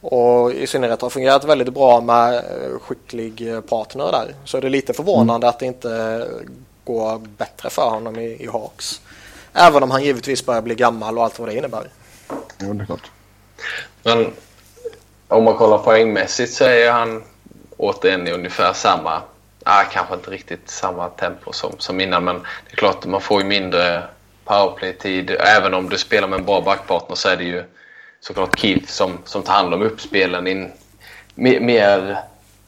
Och 0.00 0.52
i 0.52 0.66
synnerhet 0.66 1.02
har 1.02 1.10
fungerat 1.10 1.44
väldigt 1.44 1.74
bra 1.74 2.00
med 2.00 2.44
skicklig 2.80 3.66
partner 3.68 4.12
där. 4.12 4.34
Så 4.44 4.56
är 4.56 4.60
det 4.60 4.68
lite 4.68 4.92
förvånande 4.92 5.46
mm. 5.46 5.48
att 5.48 5.58
det 5.58 5.66
inte 5.66 6.26
går 6.84 7.18
bättre 7.18 7.70
för 7.70 7.90
honom 7.90 8.18
i, 8.18 8.44
i 8.44 8.46
Hawks. 8.46 9.00
Även 9.52 9.82
om 9.82 9.90
han 9.90 10.04
givetvis 10.04 10.46
börjar 10.46 10.62
bli 10.62 10.74
gammal 10.74 11.18
och 11.18 11.24
allt 11.24 11.38
vad 11.38 11.48
det 11.48 11.54
innebär. 11.54 11.88
Jo, 12.58 12.72
det 12.72 12.82
är 12.82 12.86
klart. 12.86 13.10
Men 14.02 14.32
om 15.28 15.44
man 15.44 15.56
kollar 15.56 15.78
poängmässigt 15.78 16.52
så 16.52 16.64
är 16.64 16.90
han 16.90 17.22
återigen 17.76 18.28
i 18.28 18.32
ungefär 18.32 18.72
samma, 18.72 19.22
ah, 19.64 19.82
kanske 19.92 20.14
inte 20.14 20.30
riktigt 20.30 20.70
samma 20.70 21.08
tempo 21.08 21.52
som, 21.52 21.72
som 21.78 22.00
innan 22.00 22.24
men 22.24 22.36
det 22.36 22.72
är 22.72 22.76
klart 22.76 22.98
att 22.98 23.06
man 23.06 23.20
får 23.20 23.42
ju 23.42 23.48
mindre 23.48 24.02
powerplay-tid. 24.44 25.30
Även 25.30 25.74
om 25.74 25.88
du 25.88 25.98
spelar 25.98 26.28
med 26.28 26.38
en 26.38 26.44
bra 26.44 26.60
backpartner 26.60 27.16
så 27.16 27.28
är 27.28 27.36
det 27.36 27.44
ju 27.44 27.64
såklart 28.20 28.58
Keith 28.58 28.86
som, 28.86 29.18
som 29.24 29.42
tar 29.42 29.52
hand 29.52 29.74
om 29.74 29.82
uppspelen 29.82 30.46
in, 30.46 30.72
mer, 31.34 31.60
mer 31.60 32.18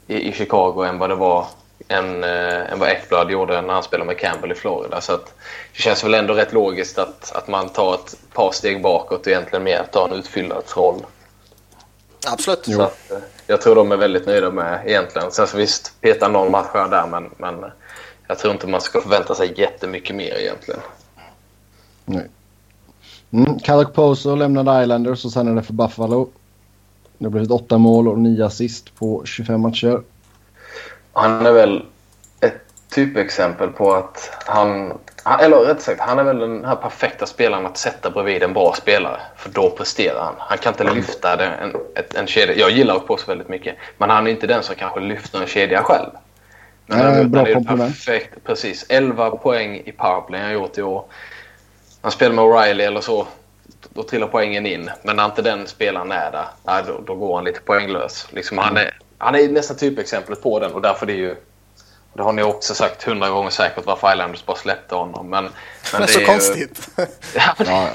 i, 0.07 0.29
i, 0.29 0.33
Chicago 0.33 0.83
än 0.83 0.99
vad 0.99 1.11
det 1.11 1.15
var 1.15 1.47
än, 1.89 2.25
äh, 2.25 2.73
än 2.73 2.79
vad 2.79 2.89
Ekblad 2.89 3.31
gjorde 3.31 3.63
när 3.63 3.75
han 3.75 3.83
spelade 3.83 4.07
med 4.07 4.19
Campbell 4.19 4.53
i 4.53 4.55
Florida. 4.55 5.01
Så 5.01 5.13
att 5.13 5.35
det 5.77 5.83
känns 5.83 6.05
väl 6.05 6.15
ändå 6.15 6.35
rätt 6.35 6.53
logiskt 6.53 6.99
att, 6.99 7.33
att 7.33 7.49
man 7.49 7.69
tar 7.69 7.95
ett 7.95 8.17
par 8.33 8.53
steg 8.53 8.83
bakåt 8.83 9.21
och 9.21 9.29
egentligen 9.29 9.63
mer 9.63 9.85
tar 9.93 10.09
en 10.09 10.15
utfyllnadsroll. 10.15 11.07
Absolut. 12.27 12.65
Så 12.65 12.83
att, 12.83 13.11
eh, 13.11 13.19
jag 13.47 13.61
tror 13.61 13.75
de 13.75 13.93
är 13.93 13.97
väldigt 13.97 14.27
nöjda 14.27 14.51
med 14.51 14.83
egentligen. 14.87 15.33
Sen 15.33 15.47
så 15.47 15.57
visst, 15.57 16.01
peta 16.01 16.29
någon 16.29 16.51
match 16.51 16.73
där 16.73 17.07
men, 17.07 17.31
men 17.37 17.71
jag 18.27 18.39
tror 18.39 18.53
inte 18.53 18.67
man 18.67 18.81
ska 18.81 19.01
förvänta 19.01 19.35
sig 19.35 19.55
jättemycket 19.57 20.17
mer 20.17 20.35
egentligen. 20.35 20.81
Nej. 22.05 22.29
Mm, 23.33 23.59
Kadok 23.59 23.95
Poso 23.95 24.35
lämnade 24.35 24.83
Islanders 24.83 25.25
och 25.25 25.33
sen 25.33 25.49
är 25.49 25.55
det 25.55 25.63
för 25.63 25.73
Buffalo. 25.73 26.29
Det 27.19 27.25
har 27.25 27.31
blivit 27.31 27.51
åtta 27.51 27.79
mål 27.79 28.09
och 28.09 28.19
nio 28.19 28.47
assist 28.47 28.99
på 28.99 29.25
25 29.25 29.61
matcher. 29.61 30.03
Han 31.13 31.47
är 31.47 31.53
väl 31.53 31.85
ett 32.41 32.61
typexempel 32.95 33.69
på 33.69 33.95
att 33.95 34.31
han 34.47 34.93
eller 35.41 35.57
rätt 35.57 35.83
sagt, 35.83 36.01
han 36.01 36.19
är 36.19 36.25
väl 36.25 36.39
den 36.39 36.65
här 36.65 36.77
perfekta 36.77 37.27
spelaren 37.27 37.67
att 37.67 37.77
sätta 37.77 38.11
bredvid 38.11 38.43
en 38.43 38.53
bra 38.53 38.75
spelare. 38.75 39.21
För 39.37 39.51
då 39.51 39.71
presterar 39.71 40.21
han. 40.21 40.35
Han 40.39 40.59
kan 40.59 40.73
inte 40.73 40.83
mm. 40.83 40.97
lyfta 40.97 41.37
det, 41.37 41.45
en, 41.45 41.77
en 42.15 42.27
kedja. 42.27 42.57
Jag 42.57 42.71
gillar 42.71 42.95
Okposo 42.95 43.27
väldigt 43.27 43.49
mycket. 43.49 43.77
Men 43.99 44.11
han 44.11 44.27
är 44.27 44.31
inte 44.31 44.47
den 44.47 44.63
som 44.63 44.75
kanske 44.75 45.01
lyfter 45.01 45.41
en 45.41 45.47
kedja 45.47 45.83
själv. 45.83 46.11
Men 46.87 46.99
Nej, 46.99 47.07
han, 47.07 47.21
är 47.21 47.25
bra 47.25 47.47
han 47.67 47.81
är 47.81 47.87
perfekt. 47.87 48.45
Precis. 48.45 48.87
11 48.89 49.31
poäng 49.31 49.83
i 49.85 49.93
powerplay 49.93 50.43
har 50.43 50.51
gjort 50.51 50.79
i 50.79 50.83
år. 50.83 51.05
Han 52.03 52.13
spelar 52.13 52.35
med 52.35 52.45
O'Reilly 52.45 52.83
eller 52.87 53.01
så. 53.01 53.27
Då 53.89 54.03
trillar 54.03 54.27
poängen 54.27 54.67
in. 54.67 54.91
Men 55.03 55.17
när 55.17 55.25
inte 55.25 55.43
den 55.43 55.67
spelaren 55.67 56.13
är 56.13 56.31
där, 56.33 56.47
nej, 56.65 56.83
då, 56.87 57.01
då 57.07 57.15
går 57.15 57.35
han 57.37 57.45
lite 57.45 57.61
poänglös. 57.61 58.27
Liksom, 58.31 58.59
han, 58.59 58.77
är, 58.77 58.99
han 59.19 59.35
är 59.35 59.49
nästan 59.49 59.77
typexemplet 59.77 60.43
på 60.43 60.59
den 60.59 60.73
och 60.73 60.83
därför 60.83 61.07
det 61.07 61.13
är 61.13 61.17
ju 61.17 61.37
Det 62.15 62.23
har 62.23 62.33
ni 62.33 62.43
också 62.43 62.75
sagt 62.75 63.03
hundra 63.03 63.29
gånger 63.31 63.51
säkert 63.51 63.87
varför 63.87 64.13
Islanders 64.13 64.47
bara 64.47 64.57
släppte 64.57 64.95
honom. 64.95 65.31
Men, 65.31 65.45
men 65.93 66.01
det 66.01 66.07
är 66.07 66.07
så 66.07 66.21
ju- 66.21 66.27
konstigt. 66.27 66.89
Ja, 67.35 67.55
men 67.59 67.67
Ja, 67.67 67.89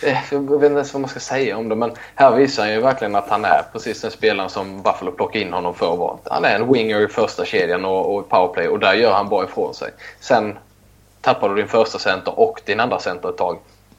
det, 0.00 0.18
jag 0.30 0.40
vet 0.40 0.52
inte 0.52 0.66
ens 0.66 0.92
vad 0.92 1.00
man 1.00 1.10
ska 1.10 1.20
säga 1.20 1.56
om 1.56 1.68
det. 1.68 1.74
Men 1.74 1.92
här 2.14 2.30
visar 2.36 2.62
han 2.62 2.72
ju 2.72 2.80
verkligen 2.80 3.14
att 3.16 3.28
han 3.28 3.44
är 3.44 3.62
precis 3.72 4.00
den 4.00 4.10
spelaren 4.10 4.50
som 4.50 4.82
Buffalo 4.82 5.12
plockade 5.12 5.44
in 5.44 5.52
honom 5.52 5.74
för 5.74 5.92
att 5.92 5.98
vara. 5.98 6.18
Han 6.30 6.44
är 6.44 6.54
en 6.54 6.72
winger 6.72 7.00
i 7.00 7.08
första 7.08 7.44
kedjan 7.44 7.84
och, 7.84 8.14
och 8.16 8.28
powerplay 8.28 8.68
och 8.68 8.78
där 8.78 8.94
gör 8.94 9.12
han 9.12 9.28
bra 9.28 9.44
ifrån 9.44 9.74
sig. 9.74 9.90
Sen 10.20 10.58
tappar 11.24 11.48
du 11.48 11.54
din 11.54 11.68
första 11.68 11.98
center 11.98 12.38
och 12.38 12.60
din 12.64 12.80
andra 12.80 12.98
center 12.98 13.28
ett 13.28 13.36
tag. 13.36 13.58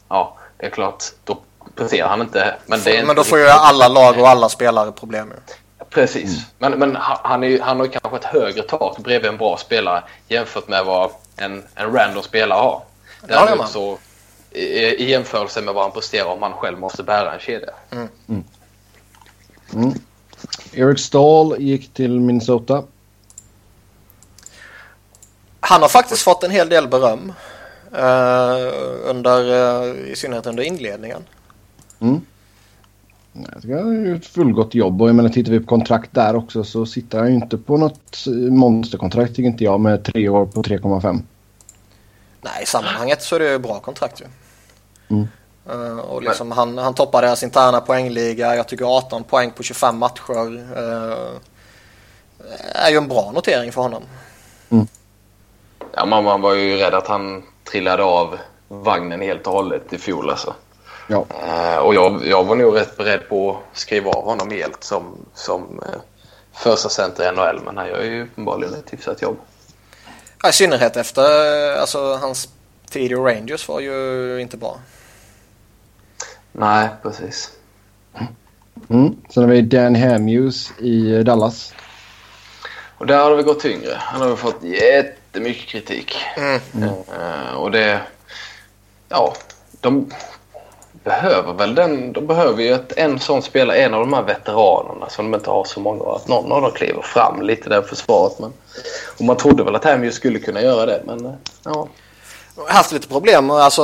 Ja, 0.09 0.37
det 0.57 0.65
är 0.65 0.69
klart. 0.69 1.03
Då 1.23 1.37
presterar 1.75 2.07
han 2.07 2.21
inte. 2.21 2.55
Men, 2.65 2.79
det 2.83 2.89
är 2.89 2.93
inte 2.93 3.05
Men 3.05 3.15
då 3.15 3.23
får 3.23 3.39
ju 3.39 3.47
alla 3.47 3.87
lag 3.87 4.19
och 4.19 4.29
alla 4.29 4.49
spelare 4.49 4.91
problem 4.91 5.31
ju. 5.35 5.53
Precis. 5.89 6.45
Men, 6.57 6.71
men 6.79 6.95
han, 6.99 7.43
är, 7.43 7.59
han 7.59 7.77
har 7.77 7.85
ju 7.85 7.91
kanske 7.91 8.17
ett 8.17 8.23
högre 8.23 8.63
tak 8.63 8.97
bredvid 8.97 9.31
en 9.31 9.37
bra 9.37 9.57
spelare 9.57 10.03
jämfört 10.27 10.67
med 10.67 10.85
vad 10.85 11.11
en, 11.35 11.63
en 11.75 11.93
random 11.93 12.23
spelare 12.23 12.59
har. 12.59 12.81
Ja, 13.21 13.27
det 13.27 13.33
är 13.33 13.37
man. 13.37 13.47
Däremot 13.47 13.69
så 13.69 13.97
i, 14.51 14.63
i 14.75 15.09
jämförelse 15.09 15.61
med 15.61 15.73
vad 15.73 15.83
han 15.83 15.91
presterar 15.91 16.25
om 16.25 16.41
han 16.41 16.53
själv 16.53 16.79
måste 16.79 17.03
bära 17.03 17.33
en 17.33 17.39
kedja. 17.39 17.73
Eric 20.73 20.99
Stahl 20.99 21.55
gick 21.59 21.93
till 21.93 22.19
Minnesota. 22.19 22.83
Han 25.67 25.81
har 25.81 25.89
faktiskt 25.89 26.21
fått 26.21 26.43
en 26.43 26.51
hel 26.51 26.69
del 26.69 26.87
beröm. 26.87 27.33
eh, 27.91 28.73
under, 29.03 29.39
eh, 29.51 30.11
I 30.11 30.15
synnerhet 30.15 30.45
under 30.47 30.63
inledningen. 30.63 31.23
Jag 33.33 33.61
tycker 33.61 33.75
han 33.75 33.85
har 33.85 34.05
gjort 34.05 34.21
ett 34.21 34.27
fullgott 34.27 34.75
jobb 34.75 35.01
och 35.01 35.09
jag 35.09 35.15
menar 35.15 35.29
tittar 35.29 35.51
vi 35.51 35.59
på 35.59 35.65
kontrakt 35.65 36.09
där 36.13 36.35
också 36.35 36.63
så 36.63 36.85
sitter 36.85 37.17
han 37.17 37.27
ju 37.27 37.35
inte 37.35 37.57
på 37.57 37.77
något 37.77 38.27
eh, 38.27 38.33
monsterkontrakt 38.33 39.35
tycker 39.35 39.49
inte 39.49 39.63
jag 39.63 39.79
med 39.79 40.03
tre 40.03 40.29
år 40.29 40.45
på 40.45 40.63
3,5. 40.63 41.19
Nej, 42.41 42.63
i 42.63 42.65
sammanhanget 42.65 43.21
så 43.21 43.35
är 43.35 43.39
det 43.39 43.51
ju 43.51 43.59
bra 43.59 43.79
kontrakt 43.79 44.21
ju. 44.21 44.25
Mm. 45.07 45.27
Eh, 45.69 45.97
och 45.97 46.23
liksom 46.23 46.51
han, 46.51 46.77
han 46.77 46.93
toppar 46.93 47.21
deras 47.21 47.43
interna 47.43 47.81
poängliga. 47.81 48.55
Jag 48.55 48.67
tycker 48.67 48.97
18 48.97 49.23
poäng 49.23 49.51
på 49.51 49.63
25 49.63 49.97
matcher. 49.97 50.63
eh, 50.77 51.27
är 52.85 52.89
ju 52.89 52.97
en 52.97 53.07
bra 53.07 53.31
notering 53.35 53.71
för 53.71 53.81
honom. 53.81 54.03
Ja, 55.95 56.05
man, 56.05 56.23
man 56.23 56.41
var 56.41 56.53
ju 56.53 56.75
rädd 56.75 56.93
att 56.93 57.07
han 57.07 57.43
trillade 57.71 58.03
av 58.03 58.37
vagnen 58.67 59.21
helt 59.21 59.47
och 59.47 59.53
hållet 59.53 59.93
i 59.93 59.97
fjol. 59.97 60.29
Alltså. 60.29 60.53
Ja. 61.07 61.25
Eh, 61.47 61.77
och 61.77 61.95
jag, 61.95 62.27
jag 62.27 62.43
var 62.43 62.55
nog 62.55 62.75
rätt 62.75 62.97
beredd 62.97 63.29
på 63.29 63.51
att 63.51 63.77
skriva 63.77 64.11
av 64.11 64.23
honom 64.23 64.51
helt 64.51 64.83
som, 64.83 65.17
som 65.33 65.81
eh, 65.85 65.99
första 66.53 66.89
center 66.89 67.29
i 67.29 67.35
NHL. 67.35 67.61
Men 67.65 67.77
han 67.77 67.87
gör 67.87 68.03
ju 68.03 68.23
uppenbarligen 68.23 68.73
ett 68.73 68.93
hyfsat 68.93 69.21
jobb. 69.21 69.37
Ja, 70.43 70.49
I 70.49 70.53
synnerhet 70.53 70.97
efter 70.97 71.21
eh, 71.73 71.81
alltså, 71.81 72.15
hans 72.15 72.49
tid 72.89 73.11
i 73.11 73.15
Rangers 73.15 73.67
var 73.67 73.79
ju 73.79 74.41
inte 74.41 74.57
bra. 74.57 74.79
Nej, 76.51 76.89
precis. 77.03 77.51
Mm. 78.89 79.15
Sen 79.29 79.43
har 79.43 79.49
vi 79.49 79.61
Dan 79.61 79.95
Hamhughes 79.95 80.71
i 80.79 81.23
Dallas. 81.23 81.73
Och 82.97 83.07
där 83.07 83.19
har 83.19 83.35
väl 83.35 83.45
gått 83.45 83.59
tyngre. 83.59 83.95
Han 83.97 84.21
har 84.21 84.35
fått 84.35 84.63
jättemycket 85.35 85.67
kritik. 85.67 86.15
Mm. 86.37 86.61
Eh, 86.83 87.55
och 87.55 87.71
det... 87.71 88.01
Ja, 89.09 89.33
de 89.81 90.11
behöver 91.03 91.53
väl 91.53 91.75
den... 91.75 92.13
De 92.13 92.27
behöver 92.27 92.63
ju 92.63 92.73
att 92.73 92.91
en 92.91 93.19
sån 93.19 93.41
spelare, 93.41 93.77
en 93.77 93.93
av 93.93 93.99
de 93.99 94.13
här 94.13 94.21
veteranerna 94.21 95.09
som 95.09 95.31
de 95.31 95.37
inte 95.37 95.49
har 95.49 95.63
så 95.65 95.79
många 95.79 96.03
av, 96.03 96.15
att 96.15 96.27
någon 96.27 96.51
av 96.51 96.61
dem 96.61 96.71
kliver 96.71 97.01
fram 97.01 97.41
lite 97.41 97.69
där 97.69 97.81
försvaret. 97.81 98.39
Men, 98.39 98.53
och 99.19 99.25
man 99.25 99.37
trodde 99.37 99.63
väl 99.63 99.75
att 99.75 99.83
Hamilton 99.83 100.15
skulle 100.15 100.39
kunna 100.39 100.61
göra 100.61 100.85
det, 100.85 101.01
men 101.05 101.25
eh, 101.25 101.33
ja. 101.63 101.87
Jag 102.57 102.63
har 102.63 102.73
haft 102.73 102.91
lite 102.91 103.07
problem. 103.07 103.51
Alltså, 103.51 103.83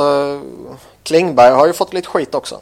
Klingberg 1.02 1.52
har 1.52 1.66
ju 1.66 1.72
fått 1.72 1.92
lite 1.92 2.08
skit 2.08 2.34
också. 2.34 2.60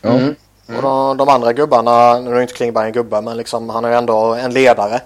Ja. 0.00 0.10
Mm. 0.10 0.34
Och 0.76 0.82
de, 0.82 1.16
de 1.16 1.28
andra 1.28 1.52
gubbarna, 1.52 2.20
nu 2.20 2.36
är 2.36 2.40
inte 2.40 2.54
Klingberg 2.54 2.86
en 2.86 2.92
gubbe 2.92 3.20
men 3.20 3.36
liksom, 3.36 3.70
han 3.70 3.84
är 3.84 3.88
ju 3.88 3.94
ändå 3.94 4.34
en 4.34 4.52
ledare. 4.52 5.00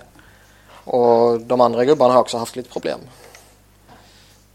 Och 0.86 1.40
de 1.40 1.60
andra 1.60 1.84
gubbarna 1.84 2.14
har 2.14 2.20
också 2.20 2.38
haft 2.38 2.56
lite 2.56 2.70
problem. 2.70 3.00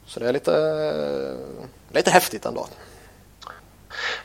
Så 0.05 0.19
det 0.19 0.29
är 0.29 0.34
lite, 0.34 1.38
lite 1.93 2.11
häftigt 2.11 2.45
ändå. 2.45 2.67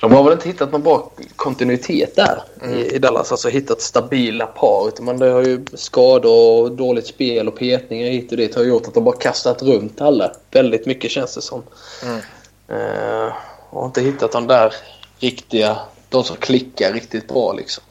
De 0.00 0.12
har 0.12 0.22
väl 0.22 0.32
inte 0.32 0.48
hittat 0.48 0.72
någon 0.72 0.82
bra 0.82 1.10
kontinuitet 1.36 2.16
där 2.16 2.42
i, 2.64 2.94
i 2.94 2.98
Dallas. 2.98 3.32
Alltså 3.32 3.48
hittat 3.48 3.80
stabila 3.80 4.46
par. 4.46 4.88
Utan 4.88 5.04
man, 5.04 5.18
det 5.18 5.30
har 5.30 5.42
ju 5.42 5.64
skador 5.74 6.62
och 6.62 6.72
dåligt 6.72 7.06
spel 7.06 7.48
och 7.48 7.56
petningar 7.56 8.10
hit 8.10 8.30
och 8.30 8.36
dit 8.36 8.54
har 8.54 8.62
gjort 8.62 8.88
att 8.88 8.94
de 8.94 9.04
bara 9.04 9.16
kastat 9.16 9.62
runt 9.62 10.00
alla. 10.00 10.32
Väldigt 10.50 10.86
mycket 10.86 11.10
känns 11.10 11.34
det 11.34 11.42
som. 11.42 11.62
Mm. 12.02 12.20
Eh, 12.68 13.32
och 13.70 13.86
inte 13.86 14.00
hittat 14.00 14.32
de 14.32 14.46
där 14.46 14.74
riktiga, 15.18 15.78
de 16.08 16.24
som 16.24 16.36
klickar 16.36 16.92
riktigt 16.92 17.28
bra 17.28 17.52
liksom. 17.52 17.84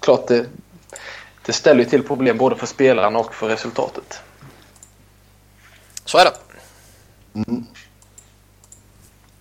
Klart 0.00 0.28
det, 0.28 0.46
det 1.46 1.52
ställer 1.52 1.80
ju 1.80 1.90
till 1.90 2.02
problem 2.02 2.38
både 2.38 2.56
för 2.56 2.66
spelarna 2.66 3.18
och 3.18 3.34
för 3.34 3.48
resultatet. 3.48 4.20
Så 6.04 6.18
är 6.18 6.24
det. 6.24 6.32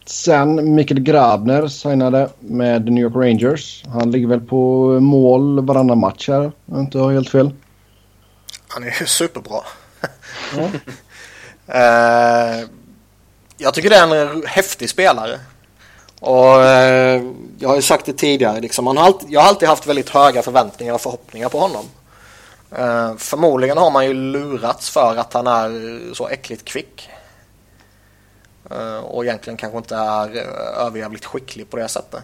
Sen 0.05 0.75
Mikael 0.75 0.99
Grabner 0.99 1.67
signade 1.67 2.29
med 2.39 2.91
New 2.91 3.03
York 3.03 3.15
Rangers. 3.15 3.83
Han 3.87 4.11
ligger 4.11 4.27
väl 4.27 4.41
på 4.41 4.89
mål 4.99 5.65
varannan 5.65 5.97
match 5.97 6.29
här. 6.29 6.45
Om 6.45 6.51
jag 6.65 6.79
inte 6.79 6.99
har 6.99 7.11
helt 7.11 7.29
fel. 7.29 7.51
Han 8.67 8.83
är 8.83 8.99
ju 8.99 9.05
superbra. 9.05 9.61
Eh, 11.67 12.67
jag 13.57 13.73
tycker 13.73 13.89
det 13.89 13.95
är 13.95 14.35
en 14.35 14.43
häftig 14.45 14.89
spelare. 14.89 15.39
Och 16.19 16.35
jag 16.35 17.14
har 17.75 17.79
ju 17.79 17.81
sagt 17.81 18.05
det 18.05 18.13
tidigare, 18.13 18.61
liksom, 18.61 18.87
han 18.87 18.97
har 18.97 19.05
alltid, 19.05 19.31
jag 19.31 19.41
har 19.41 19.47
alltid 19.47 19.69
haft 19.69 19.87
väldigt 19.87 20.09
höga 20.09 20.41
förväntningar 20.41 20.93
och 20.93 21.01
förhoppningar 21.01 21.49
på 21.49 21.59
honom. 21.59 21.85
Eh, 22.71 23.15
förmodligen 23.17 23.77
har 23.77 23.91
man 23.91 24.05
ju 24.05 24.13
lurats 24.13 24.89
för 24.89 25.15
att 25.15 25.33
han 25.33 25.47
är 25.47 26.13
så 26.13 26.27
äckligt 26.27 26.65
kvick. 26.65 27.09
Eh, 28.71 28.97
och 28.97 29.25
egentligen 29.25 29.57
kanske 29.57 29.77
inte 29.77 29.95
är 29.95 30.37
eh, 30.37 30.85
överjävligt 30.85 31.25
skicklig 31.25 31.69
på 31.69 31.77
det 31.77 31.87
sättet. 31.87 32.23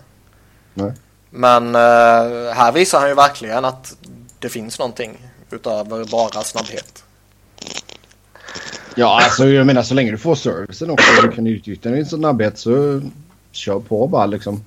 Nej. 0.73 0.91
Men 1.29 1.75
eh, 1.75 2.53
här 2.53 2.71
visar 2.71 2.99
han 2.99 3.09
ju 3.09 3.15
verkligen 3.15 3.65
att 3.65 3.95
det 4.39 4.49
finns 4.49 4.79
någonting 4.79 5.27
utöver 5.49 6.05
bara 6.05 6.43
snabbhet. 6.43 7.03
Ja, 8.95 9.21
alltså 9.23 9.47
jag 9.47 9.65
menar 9.65 9.83
så 9.83 9.93
länge 9.93 10.11
du 10.11 10.17
får 10.17 10.35
servicen 10.35 10.89
också 10.89 11.05
och 11.17 11.29
du 11.29 11.35
kan 11.35 11.47
utnyttja 11.47 11.89
din 11.89 12.05
snabbhet 12.05 12.57
så 12.57 13.01
kör 13.51 13.79
på 13.79 14.07
bara 14.07 14.25
liksom. 14.25 14.63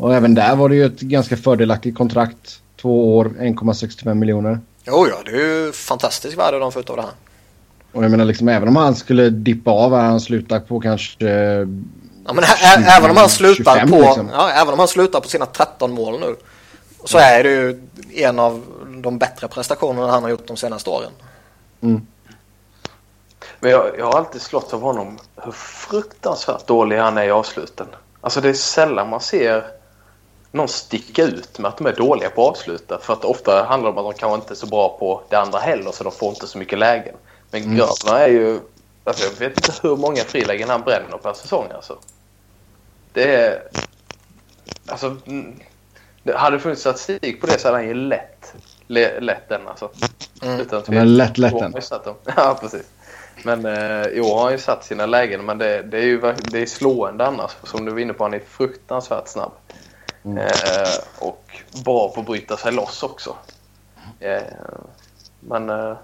Och 0.00 0.14
även 0.14 0.34
där 0.34 0.56
var 0.56 0.68
det 0.68 0.74
ju 0.74 0.84
ett 0.84 1.00
ganska 1.00 1.36
fördelaktigt 1.36 1.96
kontrakt. 1.96 2.60
Två 2.80 3.16
år, 3.16 3.24
1,65 3.24 4.14
miljoner. 4.14 4.60
Jo, 4.84 5.06
ja, 5.08 5.16
det 5.24 5.30
är 5.30 5.64
ju 5.64 5.72
fantastiskt 5.72 6.38
värde 6.38 6.58
de 6.58 6.72
får 6.72 6.80
ut 6.80 6.90
av 6.90 6.96
det 6.96 7.02
här. 7.02 7.10
Och 7.92 8.04
jag 8.04 8.10
menar 8.10 8.24
liksom 8.24 8.48
även 8.48 8.68
om 8.68 8.76
han 8.76 8.94
skulle 8.96 9.30
dippa 9.30 9.70
av 9.70 9.94
här, 9.94 10.02
han 10.02 10.20
slutar 10.20 10.60
på 10.60 10.80
kanske... 10.80 11.24
Ja, 12.26 12.32
men 12.32 12.44
även 12.86 13.10
om 13.10 13.16
han 13.16 13.28
slutar 13.28 13.74
25 13.74 13.90
på, 13.90 13.96
liksom. 13.96 14.30
ja, 14.32 14.50
även 14.50 14.72
om 14.72 14.78
han 14.78 14.88
slutar 14.88 15.20
på 15.20 15.28
sina 15.28 15.46
13 15.46 15.92
mål 15.92 16.20
nu. 16.20 16.36
Så 17.04 17.18
är 17.18 17.42
det 17.42 17.50
ju 17.50 17.82
en 18.14 18.38
av 18.38 18.62
de 19.02 19.18
bättre 19.18 19.48
prestationerna 19.48 20.10
han 20.10 20.22
har 20.22 20.30
gjort 20.30 20.46
de 20.46 20.56
senaste 20.56 20.90
åren. 20.90 21.10
Men 23.60 23.70
jag, 23.70 23.90
jag 23.98 24.06
har 24.06 24.18
alltid 24.18 24.40
slått 24.40 24.72
av 24.72 24.80
honom 24.80 25.18
hur 25.36 25.52
fruktansvärt 25.52 26.66
dålig 26.66 26.98
han 26.98 27.18
är 27.18 27.24
i 27.24 27.30
avsluten. 27.30 27.86
Alltså 28.20 28.40
det 28.40 28.48
är 28.48 28.54
sällan 28.54 29.08
man 29.08 29.20
ser 29.20 29.79
någon 30.52 30.68
sticka 30.68 31.22
ut 31.22 31.58
med 31.58 31.68
att 31.68 31.76
de 31.78 31.86
är 31.86 31.92
dåliga 31.92 32.30
på 32.30 32.42
att 32.42 32.50
avsluta. 32.50 32.98
För 32.98 33.12
att 33.12 33.24
ofta 33.24 33.64
handlar 33.64 33.92
det 33.92 34.00
om 34.00 34.06
att 34.06 34.14
de 34.14 34.18
kanske 34.20 34.34
inte 34.34 34.52
är 34.52 34.56
så 34.56 34.66
bra 34.66 34.96
på 34.98 35.22
det 35.28 35.36
andra 35.36 35.58
heller 35.58 35.92
så 35.92 36.04
de 36.04 36.12
får 36.12 36.28
inte 36.28 36.46
så 36.46 36.58
mycket 36.58 36.78
lägen. 36.78 37.14
Men 37.50 37.62
mm. 37.62 37.76
Grabner 37.76 38.20
är 38.20 38.28
ju... 38.28 38.60
Alltså 39.04 39.24
jag 39.24 39.48
vet 39.48 39.56
inte 39.56 39.72
hur 39.82 39.96
många 39.96 40.22
frilägen 40.22 40.68
han 40.68 40.80
bränner 40.80 41.16
per 41.16 41.32
säsong 41.32 41.66
alltså. 41.74 41.98
Det 43.12 43.36
är... 43.36 43.62
Alltså... 44.86 45.16
mm, 45.26 45.60
Det 46.22 46.36
hade 46.36 46.58
funnits 46.58 46.80
statistik 46.80 47.40
på 47.40 47.46
det 47.46 47.58
så 47.58 47.68
hade 47.68 47.78
han 47.78 47.88
ju 47.88 47.94
lätt, 47.94 48.54
le, 48.86 49.20
lätt 49.20 49.48
den 49.48 49.68
alltså. 49.68 49.90
Mm. 50.42 50.60
Utan 50.60 50.82
Han 50.86 50.96
har 50.96 51.04
lätt 51.04 51.38
lätt 51.38 51.58
den. 51.58 51.74
han. 52.04 52.14
Ja, 52.36 52.58
precis. 52.60 52.86
Men 53.44 53.66
eh, 53.66 54.06
jo, 54.12 54.24
han 54.34 54.42
har 54.42 54.50
ju 54.50 54.58
satt 54.58 54.84
sina 54.84 55.06
lägen. 55.06 55.44
Men 55.44 55.58
det, 55.58 55.82
det 55.82 55.98
är 55.98 56.02
ju 56.02 56.34
det 56.50 56.58
är 56.58 56.66
slående 56.66 57.26
annars. 57.26 57.50
Som 57.62 57.84
du 57.84 57.92
var 57.92 57.98
inne 57.98 58.12
på, 58.12 58.24
han 58.24 58.34
är 58.34 58.42
fruktansvärt 58.48 59.28
snabb. 59.28 59.52
Eh, 60.24 60.98
och 61.18 61.44
bra 61.84 62.08
på 62.08 62.20
att 62.20 62.26
bryta 62.26 62.56
sig 62.56 62.72
loss 62.72 63.02
också. 63.02 63.36
Eh, 64.20 64.42
men 65.40 65.70
eh, 65.70 65.96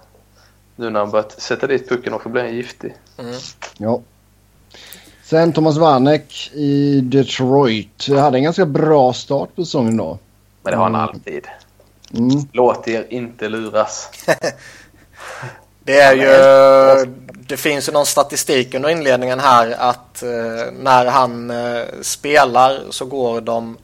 nu 0.75 0.89
när 0.89 0.99
han 0.99 1.09
börjat 1.11 1.41
sätta 1.41 1.67
dit 1.67 1.89
pucken 1.89 2.13
också 2.13 2.29
blir 2.29 2.41
han 2.43 2.55
giftig. 2.55 2.95
Mm. 3.17 3.35
Ja. 3.77 4.01
Sen 5.23 5.53
Thomas 5.53 5.77
Vanek 5.77 6.51
i 6.53 7.01
Detroit. 7.01 8.07
Hade 8.09 8.37
en 8.37 8.43
ganska 8.43 8.65
bra 8.65 9.13
start 9.13 9.55
på 9.55 9.65
säsongen 9.65 9.97
då. 9.97 10.17
Men 10.63 10.71
det 10.71 10.77
har 10.77 10.83
han 10.83 10.95
Mm. 10.95 11.07
alltid. 11.09 11.47
Mm. 12.13 12.47
Låt 12.53 12.87
er 12.87 13.05
inte 13.09 13.49
luras. 13.49 14.09
Det 15.83 15.99
är 15.99 16.15
ju... 16.15 17.05
Det 17.47 17.57
finns 17.57 17.89
ju 17.89 17.93
någon 17.93 18.05
statistik 18.05 18.73
under 18.73 18.89
inledningen 18.89 19.39
här 19.39 19.75
att 19.79 20.23
eh, 20.23 20.29
när 20.79 21.05
han 21.05 21.49
eh, 21.49 21.83
spelar 22.01 22.79
så 22.89 23.05
går 23.05 23.41
de 23.41 23.77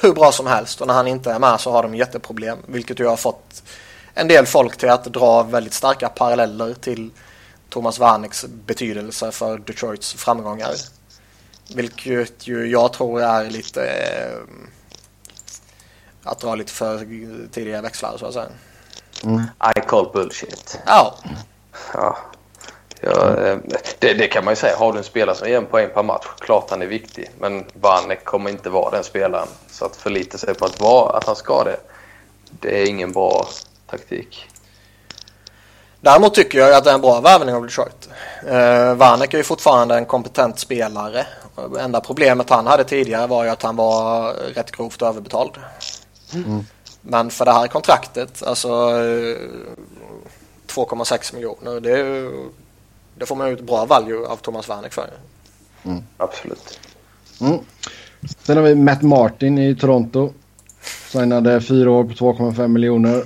hur 0.00 0.12
bra 0.12 0.32
som 0.32 0.46
helst 0.46 0.80
och 0.80 0.86
när 0.86 0.94
han 0.94 1.06
inte 1.06 1.32
är 1.32 1.38
med 1.38 1.60
så 1.60 1.70
har 1.70 1.82
de 1.82 1.94
jätteproblem. 1.94 2.58
Vilket 2.66 3.00
ju 3.00 3.06
har 3.06 3.16
fått 3.16 3.62
en 4.14 4.28
del 4.28 4.46
folk 4.46 4.76
till 4.76 4.90
att 4.90 5.04
dra 5.04 5.42
väldigt 5.42 5.74
starka 5.74 6.08
paralleller 6.08 6.74
till 6.74 7.10
Thomas 7.68 7.98
Warnecks 7.98 8.44
betydelse 8.66 9.32
för 9.32 9.58
Detroits 9.58 10.14
framgångar. 10.14 10.74
Vilket 11.74 12.46
ju 12.46 12.66
jag 12.66 12.92
tror 12.92 13.22
är 13.22 13.50
lite 13.50 13.84
eh, 13.84 14.38
att 16.22 16.40
dra 16.40 16.54
lite 16.54 16.72
för 16.72 16.98
tidiga 17.50 17.82
växlar 17.82 18.16
så 18.18 18.26
att 18.26 18.34
säga. 18.34 18.48
Mm. 19.24 19.42
I 19.76 19.80
call 19.80 20.10
bullshit. 20.12 20.78
Ja. 20.86 21.18
ja. 21.94 22.18
Ja 23.00 23.36
eh, 23.36 23.58
det, 23.98 24.14
det, 24.14 24.26
kan 24.26 24.44
man 24.44 24.52
ju 24.52 24.56
säga. 24.56 24.76
Har 24.76 24.92
du 24.92 24.98
en 24.98 25.04
spelare 25.04 25.36
som 25.36 25.48
ger 25.48 25.56
en 25.56 25.66
poäng 25.66 25.88
per 25.94 26.02
match, 26.02 26.26
klart 26.38 26.70
han 26.70 26.82
är 26.82 26.86
viktig. 26.86 27.30
Men 27.38 27.64
Vanek 27.74 28.24
kommer 28.24 28.50
inte 28.50 28.70
vara 28.70 28.90
den 28.90 29.04
spelaren. 29.04 29.48
Så 29.70 29.84
att 29.84 29.96
förlita 29.96 30.38
sig 30.38 30.54
på 30.54 30.64
att, 30.64 30.80
vara, 30.80 31.16
att 31.16 31.24
han 31.24 31.36
ska 31.36 31.64
det, 31.64 31.76
det 32.60 32.82
är 32.82 32.86
ingen 32.86 33.12
bra 33.12 33.48
taktik. 33.86 34.46
Däremot 36.00 36.34
tycker 36.34 36.58
jag 36.58 36.72
att 36.72 36.84
det 36.84 36.90
är 36.90 36.94
en 36.94 37.00
bra 37.00 37.20
värvning 37.20 37.54
av 37.54 37.62
Detroit. 37.62 38.08
Eh, 38.46 38.94
Vanek 38.94 39.34
är 39.34 39.38
ju 39.38 39.44
fortfarande 39.44 39.94
en 39.94 40.06
kompetent 40.06 40.58
spelare. 40.58 41.26
Enda 41.80 42.00
problemet 42.00 42.50
han 42.50 42.66
hade 42.66 42.84
tidigare 42.84 43.26
var 43.26 43.44
ju 43.44 43.50
att 43.50 43.62
han 43.62 43.76
var 43.76 44.32
rätt 44.32 44.70
grovt 44.70 45.02
överbetald. 45.02 45.50
Mm. 46.34 46.64
Men 47.02 47.30
för 47.30 47.44
det 47.44 47.52
här 47.52 47.66
kontraktet, 47.66 48.42
alltså 48.42 48.68
2,6 48.68 51.12
eh, 51.12 51.18
miljoner, 51.34 51.80
det, 51.80 52.30
det, 53.20 53.26
får 53.26 53.36
man 53.36 53.48
ut 53.48 53.60
bra 53.60 53.84
value 53.84 54.26
av 54.26 54.36
Thomas 54.36 54.68
Wernick 54.68 54.92
för. 54.92 55.10
Mm. 55.82 56.02
Absolut. 56.16 56.80
Mm. 57.40 57.58
Sen 58.42 58.56
har 58.56 58.64
vi 58.64 58.74
Matt 58.74 59.02
Martin 59.02 59.58
i 59.58 59.76
Toronto. 59.76 60.32
Signade 61.08 61.60
fyra 61.60 61.90
år 61.90 62.04
på 62.04 62.10
2,5 62.10 62.68
miljoner. 62.68 63.24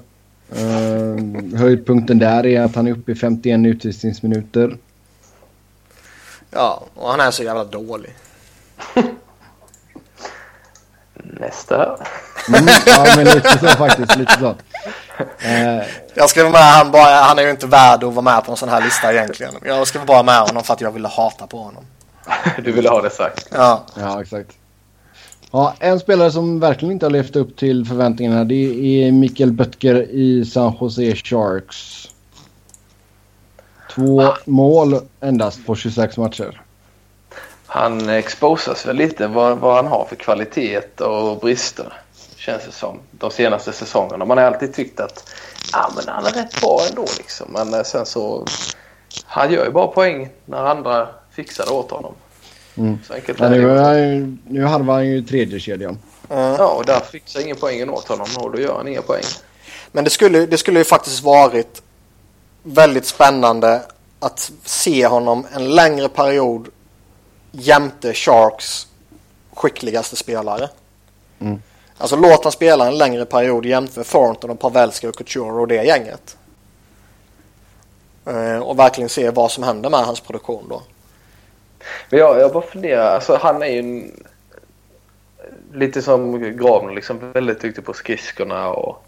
Uh, 0.53 1.59
höjdpunkten 1.59 2.19
där 2.19 2.47
är 2.47 2.61
att 2.61 2.75
han 2.75 2.87
är 2.87 2.93
uppe 2.93 3.13
i 3.13 3.15
51 3.15 3.67
utvisningsminuter. 3.67 4.79
Ja, 6.51 6.85
och 6.95 7.11
han 7.11 7.21
är 7.21 7.31
så 7.31 7.43
jävla 7.43 7.65
dålig. 7.65 8.15
Nästa. 11.15 11.99
Mm, 12.49 12.67
ja, 12.87 13.07
men 13.17 13.25
lite 13.25 13.59
så 13.59 13.67
faktiskt. 13.67 14.17
Lite 14.17 14.39
så. 14.41 14.55
Uh, 15.21 15.83
jag 16.15 16.31
skrev 16.31 16.51
med 16.51 16.61
han 16.61 16.91
bara, 16.91 17.15
han 17.15 17.39
är 17.39 17.43
ju 17.43 17.51
inte 17.51 17.67
värd 17.67 18.05
att 18.05 18.15
vara 18.15 18.23
med 18.23 18.45
på 18.45 18.51
en 18.51 18.57
sån 18.57 18.69
här 18.69 18.83
lista 18.83 19.13
egentligen. 19.13 19.55
Jag 19.65 19.87
skrev 19.87 20.07
bara 20.07 20.23
med 20.23 20.41
honom 20.41 20.63
för 20.63 20.75
att 20.75 20.81
jag 20.81 20.91
ville 20.91 21.09
hata 21.09 21.47
på 21.47 21.59
honom. 21.59 21.85
du 22.65 22.73
ville 22.73 22.89
ha 22.89 23.03
det 23.03 23.11
sagt. 23.11 23.49
Ja, 23.53 23.85
ja 23.97 24.23
exakt. 24.23 24.51
Ja, 25.51 25.75
en 25.79 26.01
spelare 26.01 26.31
som 26.31 26.61
verkligen 26.61 26.93
inte 26.93 27.07
har 27.07 27.11
levt 27.11 27.37
upp 27.37 27.57
till 27.57 27.87
förväntningarna 27.87 28.45
det 28.45 28.55
är 29.05 29.13
Mikael 29.13 29.53
Böttger 29.53 29.95
i 30.11 30.45
San 30.45 30.77
Jose 30.81 31.17
Sharks. 31.17 32.09
Två 33.95 34.33
mål 34.45 35.01
endast 35.21 35.67
på 35.67 35.77
26 35.77 36.17
matcher. 36.17 36.63
Han 37.67 38.09
exposas 38.09 38.87
väl 38.87 38.97
lite 38.97 39.27
vad, 39.27 39.59
vad 39.59 39.77
han 39.77 39.87
har 39.87 40.05
för 40.05 40.17
kvalitet 40.17 41.01
och 41.01 41.41
brister. 41.41 41.93
Känns 42.45 42.65
det 42.65 42.73
som. 42.73 43.01
De 43.11 43.31
senaste 43.31 43.73
säsongerna. 43.73 44.25
Man 44.25 44.39
har 44.39 44.45
alltid 44.45 44.75
tyckt 44.75 45.01
att 45.01 45.35
ah, 45.73 45.91
men 45.97 46.05
han 46.09 46.27
är 46.27 46.31
rätt 46.31 46.61
bra 46.61 46.81
ändå. 46.91 47.07
Liksom. 47.19 47.47
Men 47.53 47.75
eh, 47.75 47.83
sen 47.83 48.07
så... 48.07 48.47
Han 49.25 49.53
gör 49.53 49.65
ju 49.65 49.71
bara 49.71 49.87
poäng 49.87 50.29
när 50.45 50.65
andra 50.65 51.09
fixar 51.31 51.65
det 51.67 51.73
åt 51.73 51.91
honom. 51.91 52.15
Mm. 52.77 52.99
Så 53.07 53.15
enkelt 53.15 53.41
ja, 53.41 53.49
nu, 53.49 53.71
är, 53.71 54.37
nu 54.49 54.65
harvar 54.65 54.95
han 54.95 55.07
ju 55.07 55.23
tredje 55.23 55.61
kedjan. 55.61 55.99
Mm. 56.31 56.53
Ja, 56.53 56.67
och 56.67 56.85
där 56.85 57.01
fixar 57.01 57.41
ingen 57.41 57.57
poängen 57.57 57.91
åt 57.91 58.09
honom 58.09 58.27
och 58.39 58.53
då 58.53 58.61
gör 58.61 58.77
han 58.77 58.89
inga 58.89 59.03
poäng. 59.03 59.25
Men 59.93 60.05
det 60.05 60.11
skulle, 60.11 60.47
det 60.47 60.59
skulle 60.59 60.79
ju 60.79 60.85
faktiskt 60.85 61.23
varit 61.23 61.83
väldigt 62.63 63.07
spännande 63.07 63.83
att 64.21 64.53
se 64.65 65.07
honom 65.07 65.47
en 65.55 65.75
längre 65.75 66.09
period 66.09 66.69
jämte 67.53 68.15
Sharks 68.15 68.87
skickligaste 69.55 70.17
spelare. 70.17 70.69
Mm. 71.41 71.63
Alltså 72.05 72.17
låt 72.17 72.45
han 72.45 72.53
spela 72.53 72.87
en 72.87 72.99
längre 72.99 73.25
period 73.25 73.67
jämte 73.67 74.05
Thornton 74.05 74.51
och 74.51 74.61
Pavelski 74.61 75.07
och 75.07 75.15
Couture 75.15 75.53
och 75.53 75.69
det 75.69 75.85
gänget. 75.85 76.37
Eh, 78.27 78.59
och 78.59 78.79
verkligen 78.79 79.09
se 79.09 79.31
vad 79.31 79.51
som 79.51 79.65
händer 79.65 79.91
med 79.91 80.01
hans 80.01 80.21
produktion 80.21 80.67
då. 80.69 80.83
Men 82.11 82.21
jag, 82.21 82.41
jag 82.41 82.53
bara 82.53 82.63
funderar, 82.63 83.15
alltså 83.15 83.39
han 83.43 83.63
är 83.63 83.67
ju 83.67 83.79
en, 83.79 84.25
lite 85.73 86.03
som 86.03 86.41
Gravner 86.57 86.95
liksom 86.95 87.33
väldigt 87.33 87.61
duktig 87.61 87.85
på 87.85 87.93
skridskorna 87.93 88.69
och, 88.69 89.05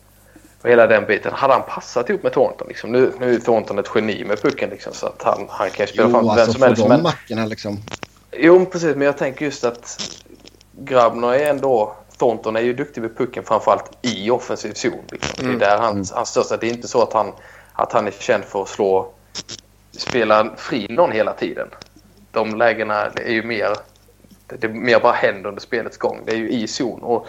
och 0.63 0.69
hela 0.69 0.87
den 0.87 1.07
biten. 1.07 1.33
Hade 1.33 1.53
han 1.53 1.63
passat 1.69 2.11
ihop 2.11 2.23
med 2.23 2.33
Thornton 2.33 2.69
liksom? 2.69 2.93
Nu, 2.93 3.13
nu 3.21 3.35
är 3.35 3.39
Thornton 3.39 3.79
ett 3.79 3.91
geni 3.95 4.25
med 4.25 4.43
pucken 4.43 4.71
liksom 4.71 4.93
så 4.93 5.07
att 5.07 5.23
han, 5.23 5.47
han 5.49 5.71
kan 5.71 5.87
ju 5.87 5.93
spela 5.93 6.09
jo, 6.09 6.11
fram 6.11 6.29
alltså, 6.29 6.45
vem 6.45 6.53
som 6.53 6.63
helst. 6.63 6.89
Men... 6.89 7.03
mackorna 7.03 7.47
liksom. 7.47 7.79
Jo 8.33 8.67
precis 8.67 8.97
men 8.97 9.07
jag 9.07 9.19
tänker 9.19 9.45
just 9.45 9.65
att 9.65 9.99
Grabner 10.73 11.35
är 11.35 11.51
ändå 11.51 11.97
Thornton 12.19 12.57
är 12.57 12.61
ju 12.61 12.73
duktig 12.73 13.01
med 13.01 13.17
pucken 13.17 13.45
framförallt 13.45 13.91
i 14.03 14.31
offensiv 14.31 14.73
zon. 14.73 15.05
Liksom. 15.11 15.45
Mm. 15.45 15.59
Det 15.59 15.65
är 15.65 15.71
där 15.71 15.79
hans, 15.79 16.13
hans 16.13 16.29
största. 16.29 16.57
Det 16.57 16.67
är 16.67 16.73
inte 16.73 16.89
så 16.89 17.03
att 17.03 17.13
han, 17.13 17.33
att 17.73 17.93
han 17.93 18.07
är 18.07 18.11
känd 18.11 18.45
för 18.45 18.63
att 18.63 18.69
slå 18.69 19.13
spela 19.91 20.57
fri 20.57 20.87
någon 20.89 21.13
hela 21.13 21.33
tiden 21.33 21.69
de 22.37 22.57
lägena 22.57 23.07
är 23.07 23.33
ju 23.33 23.43
mer, 23.43 23.77
det 24.47 24.65
är 24.65 24.69
mer 24.69 25.01
bara 25.01 25.13
händer 25.13 25.49
under 25.49 25.61
spelets 25.61 25.97
gång. 25.97 26.23
Det 26.27 26.33
är 26.33 26.37
ju 26.37 26.51
i 26.51 26.67
zon 26.67 27.03
och 27.03 27.27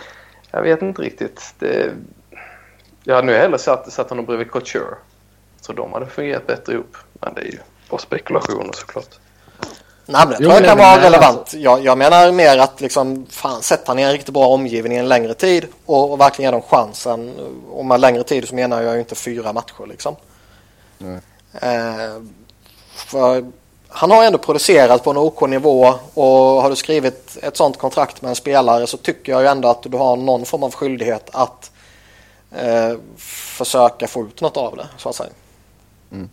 jag 0.51 0.61
vet 0.61 0.81
inte 0.81 1.01
riktigt. 1.01 1.53
Det, 1.59 1.93
jag 3.03 3.15
hade 3.15 3.27
nu 3.27 3.33
hellre 3.33 3.57
satt, 3.57 3.91
satt 3.91 4.09
honom 4.09 4.25
bredvid 4.25 4.51
Couture. 4.51 4.95
Så 5.61 5.73
de 5.73 5.93
hade 5.93 6.05
fungerat 6.05 6.47
bättre 6.47 6.73
ihop. 6.73 6.97
Men 7.13 7.33
det 7.33 7.41
är 7.41 7.45
ju 7.45 7.57
bara 7.89 7.97
spekulationer 7.97 8.73
såklart. 8.73 9.19
Nej, 10.09 10.21
men 10.25 10.29
det 10.29 10.37
tror 10.37 10.53
jag 10.53 10.65
kan 10.65 10.77
vara 10.77 11.03
relevant. 11.03 11.39
Alltså. 11.39 11.57
Jag, 11.57 11.83
jag, 11.83 11.97
menar 11.97 12.31
mer 12.31 12.57
att 12.57 12.81
liksom, 12.81 13.25
fan, 13.29 13.61
sätta 13.61 13.99
i 13.99 14.03
en 14.03 14.11
riktigt 14.11 14.33
bra 14.33 14.47
omgivning 14.47 14.97
en 14.97 15.07
längre 15.07 15.33
tid 15.33 15.67
och, 15.85 16.11
och 16.11 16.19
verkligen 16.19 16.47
ge 16.47 16.51
dem 16.51 16.67
chansen. 16.69 17.33
Och 17.71 17.85
med 17.85 17.99
längre 17.99 18.23
tid 18.23 18.47
så 18.47 18.55
menar 18.55 18.81
jag 18.81 18.93
ju 18.93 18.99
inte 18.99 19.15
fyra 19.15 19.53
matcher 19.53 19.85
liksom. 19.87 20.15
Eh, 21.53 22.21
för 22.93 23.45
han 23.87 24.11
har 24.11 24.23
ändå 24.23 24.37
producerat 24.37 25.03
på 25.03 25.11
en 25.11 25.17
OK-nivå 25.17 25.93
och 26.13 26.61
har 26.61 26.69
du 26.69 26.75
skrivit 26.75 27.37
ett 27.41 27.57
sånt 27.57 27.77
kontrakt 27.77 28.21
med 28.21 28.29
en 28.29 28.35
spelare 28.35 28.87
så 28.87 28.97
tycker 28.97 29.31
jag 29.31 29.41
ju 29.41 29.47
ändå 29.47 29.67
att 29.67 29.83
du 29.83 29.97
har 29.97 30.15
någon 30.15 30.45
form 30.45 30.63
av 30.63 30.73
skyldighet 30.73 31.29
att 31.33 31.71
eh, 32.51 32.93
försöka 33.17 34.07
få 34.07 34.23
ut 34.23 34.41
något 34.41 34.57
av 34.57 34.77
det 34.77 34.87
så 34.97 35.09
att 35.09 35.15
säga. 35.15 35.29
Mm. 36.11 36.29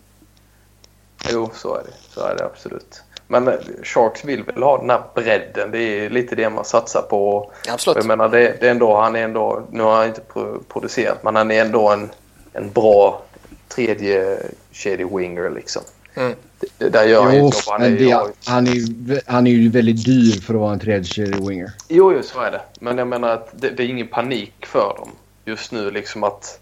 Jo, 1.31 1.51
så 1.55 1.75
är 1.75 1.83
det. 1.83 2.15
Så 2.15 2.21
är 2.21 2.35
det 2.37 2.45
absolut. 2.45 3.03
Men 3.43 3.59
Sharks 3.83 4.25
vill 4.25 4.43
väl 4.43 4.63
ha 4.63 4.79
den 4.79 4.91
här 4.91 5.03
bredden. 5.15 5.71
Det 5.71 5.79
är 5.79 6.11
lite 6.11 6.35
det 6.35 6.51
man 6.51 6.65
satsar 6.65 7.03
på. 7.03 7.53
Absolut. 7.69 7.97
Jag 7.97 8.07
menar, 8.07 8.29
det, 8.29 8.57
det 8.61 8.67
är 8.67 8.71
ändå, 8.71 8.97
han 8.97 9.17
är 9.17 9.25
ändå, 9.25 9.63
nu 9.71 9.83
har 9.83 9.97
han 9.97 10.07
inte 10.07 10.21
producerat, 10.69 11.23
men 11.23 11.37
han 11.37 11.51
är 11.51 11.61
ändå 11.61 11.89
en, 11.89 12.11
en 12.53 12.71
bra 12.71 13.23
tredje 13.69 14.39
kedje 14.73 15.07
winger 15.07 15.51
liksom. 15.51 15.83
Mm. 16.15 16.35
Där 16.79 17.05
gör 17.05 17.23
han 17.23 17.35
ju. 17.35 17.51
Han 17.67 17.83
är, 17.83 17.91
det, 17.91 18.05
ju, 18.05 18.17
han, 18.47 18.67
är, 18.67 19.31
han 19.33 19.47
är 19.47 19.51
ju 19.51 19.71
väldigt 19.71 20.05
dyr 20.05 20.41
för 20.41 20.55
att 20.55 20.61
vara 20.61 20.73
en 20.73 20.81
tredje 20.81 21.27
winger. 21.27 21.73
Jo, 21.89 22.13
jo, 22.13 22.23
så 22.23 22.41
är 22.41 22.51
det. 22.51 22.61
Men 22.81 22.99
jag 22.99 23.09
menar 23.09 23.29
att 23.29 23.49
det, 23.53 23.71
det 23.71 23.83
är 23.83 23.87
ingen 23.87 24.09
panik 24.09 24.67
för 24.67 24.95
dem 24.99 25.11
just 25.45 25.73
nu. 25.73 25.91
Liksom 25.91 26.25
att, 26.25 26.61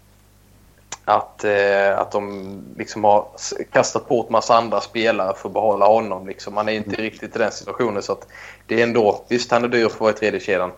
att, 1.05 1.43
eh, 1.43 1.97
att 1.99 2.11
de 2.11 2.63
liksom 2.77 3.03
har 3.03 3.27
kastat 3.71 4.07
bort 4.07 4.29
massa 4.29 4.55
andra 4.55 4.81
spelare 4.81 5.35
för 5.37 5.49
att 5.49 5.53
behålla 5.53 5.85
honom. 5.85 6.27
Liksom. 6.27 6.53
Man 6.53 6.69
är 6.69 6.73
inte 6.73 6.89
mm. 6.89 7.01
riktigt 7.01 7.35
i 7.35 7.39
den 7.39 7.51
situationen. 7.51 8.03
så 8.03 8.11
att 8.11 8.27
det 8.67 8.79
är 8.79 8.83
ändå, 8.83 9.25
Visst, 9.27 9.51
han 9.51 9.63
är 9.63 9.67
dyr 9.67 9.87
för 9.87 9.95
att 9.95 10.01
vara 10.01 10.11
i 10.11 10.15
tredje 10.15 10.39
kedjan, 10.39 10.71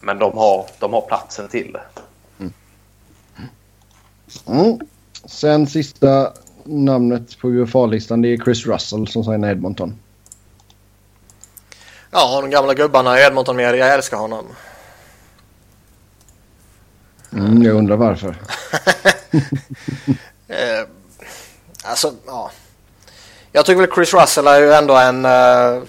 Men 0.00 0.18
de 0.18 0.38
har, 0.38 0.66
de 0.78 0.92
har 0.92 1.00
platsen 1.00 1.48
till 1.48 1.72
det. 1.72 1.82
Mm. 2.38 2.52
Mm. 4.46 4.78
Sen 5.24 5.66
sista 5.66 6.32
namnet 6.64 7.38
på 7.38 7.48
UFA-listan 7.48 8.22
det 8.22 8.28
är 8.28 8.36
Chris 8.36 8.66
Russell 8.66 9.08
som 9.08 9.24
signar 9.24 9.50
Edmonton. 9.50 9.98
Ja, 12.10 12.40
de 12.40 12.50
gamla 12.50 12.74
gubbarna 12.74 13.18
i 13.18 13.22
Edmonton 13.22 13.56
med 13.56 13.76
jag 13.76 13.94
älskar 13.94 14.16
honom. 14.16 14.46
Mm, 17.32 17.62
jag 17.62 17.76
undrar 17.76 17.96
varför. 17.96 18.36
eh, 20.48 20.88
alltså, 21.82 22.14
ja. 22.26 22.50
Jag 23.52 23.66
tycker 23.66 23.80
väl 23.80 23.94
Chris 23.94 24.14
Russell 24.14 24.46
är 24.46 24.60
ju 24.60 24.72
ändå 24.72 24.96
en... 24.96 25.24
Eh, 25.24 25.82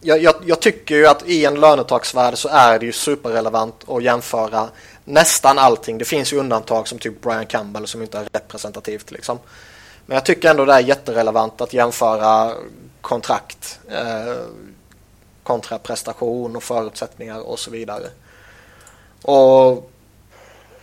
jag, 0.00 0.22
jag, 0.22 0.34
jag, 0.44 0.60
tycker 0.60 0.94
ju 0.94 1.06
att 1.06 1.26
i 1.26 1.44
en 1.44 1.60
lönetaksvärld 1.60 2.38
så 2.38 2.48
är 2.48 2.78
det 2.78 2.86
ju 2.86 2.92
superrelevant 2.92 3.84
att 3.88 4.02
jämföra 4.02 4.68
nästan 5.04 5.58
allting. 5.58 5.98
Det 5.98 6.04
finns 6.04 6.32
ju 6.32 6.38
undantag 6.38 6.88
som 6.88 6.98
typ 6.98 7.20
Brian 7.20 7.46
Campbell 7.46 7.86
som 7.86 8.02
inte 8.02 8.18
är 8.18 8.28
representativt 8.32 9.10
liksom. 9.10 9.38
Men 10.06 10.14
jag 10.14 10.24
tycker 10.24 10.50
ändå 10.50 10.64
det 10.64 10.72
är 10.72 10.80
jätterelevant 10.80 11.60
att 11.60 11.72
jämföra 11.72 12.52
kontrakt 13.00 13.80
eh, 13.90 14.34
kontra 15.42 15.78
prestation 15.78 16.56
och 16.56 16.62
förutsättningar 16.62 17.40
och 17.40 17.58
så 17.58 17.70
vidare. 17.70 18.06
Och 19.22 19.90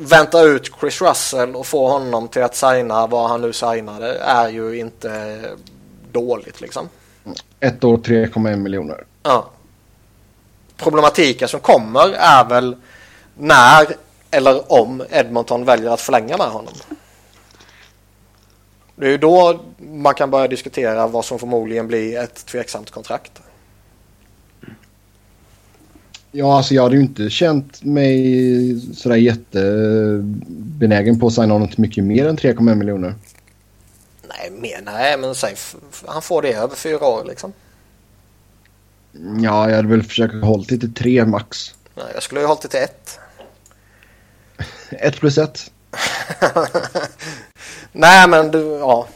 vänta 0.01 0.41
ut 0.41 0.71
Chris 0.79 1.01
Russell 1.01 1.55
och 1.55 1.67
få 1.67 1.87
honom 1.87 2.27
till 2.27 2.43
att 2.43 2.55
signa 2.55 3.07
vad 3.07 3.29
han 3.29 3.41
nu 3.41 3.53
signade 3.53 4.17
är 4.17 4.49
ju 4.49 4.77
inte 4.79 5.41
dåligt 6.11 6.61
liksom. 6.61 6.89
Ett 7.59 7.83
år 7.83 7.97
3,1 7.97 8.55
miljoner. 8.55 9.05
Ja. 9.23 9.49
Problematiken 10.77 11.47
som 11.47 11.59
kommer 11.59 12.13
är 12.13 12.49
väl 12.49 12.75
när 13.37 13.87
eller 14.31 14.71
om 14.71 15.03
Edmonton 15.09 15.65
väljer 15.65 15.89
att 15.89 16.01
förlänga 16.01 16.37
med 16.37 16.47
honom. 16.47 16.73
Det 18.95 19.05
är 19.05 19.09
ju 19.09 19.17
då 19.17 19.59
man 19.77 20.13
kan 20.13 20.31
börja 20.31 20.47
diskutera 20.47 21.07
vad 21.07 21.25
som 21.25 21.39
förmodligen 21.39 21.87
blir 21.87 22.19
ett 22.19 22.45
tveksamt 22.45 22.91
kontrakt. 22.91 23.41
Ja, 26.31 26.57
alltså 26.57 26.73
jag 26.73 26.83
hade 26.83 26.95
ju 26.95 27.01
inte 27.01 27.29
känt 27.29 27.83
mig 27.83 28.95
sådär 28.95 29.15
jättebenägen 29.15 31.19
på 31.19 31.27
att 31.27 31.33
signa 31.33 31.53
honom 31.53 31.67
till 31.67 31.79
mycket 31.79 32.03
mer 32.03 32.27
än 32.27 32.37
3,1 32.37 32.75
miljoner. 32.75 33.15
Nej, 34.27 34.51
mer, 34.51 34.81
nej 34.85 35.17
men 35.17 35.35
säg 35.35 35.55
han 36.05 36.21
får 36.21 36.41
det 36.41 36.53
över 36.53 36.75
fyra 36.75 37.05
år 37.05 37.25
liksom. 37.25 37.53
Ja, 39.41 39.69
jag 39.69 39.75
hade 39.75 39.87
väl 39.87 40.03
försökt 40.03 40.33
hålla 40.33 40.63
det 40.67 40.77
till 40.77 40.93
tre 40.93 41.25
max. 41.25 41.75
Nej, 41.95 42.05
jag 42.13 42.23
skulle 42.23 42.41
ju 42.41 42.47
hållit 42.47 42.61
det 42.61 42.67
till 42.67 42.79
ett. 42.79 43.19
ett 44.89 45.19
plus 45.19 45.37
ett. 45.37 45.71
nej, 47.91 48.29
men 48.29 48.51
du, 48.51 48.59
ja. 48.59 49.07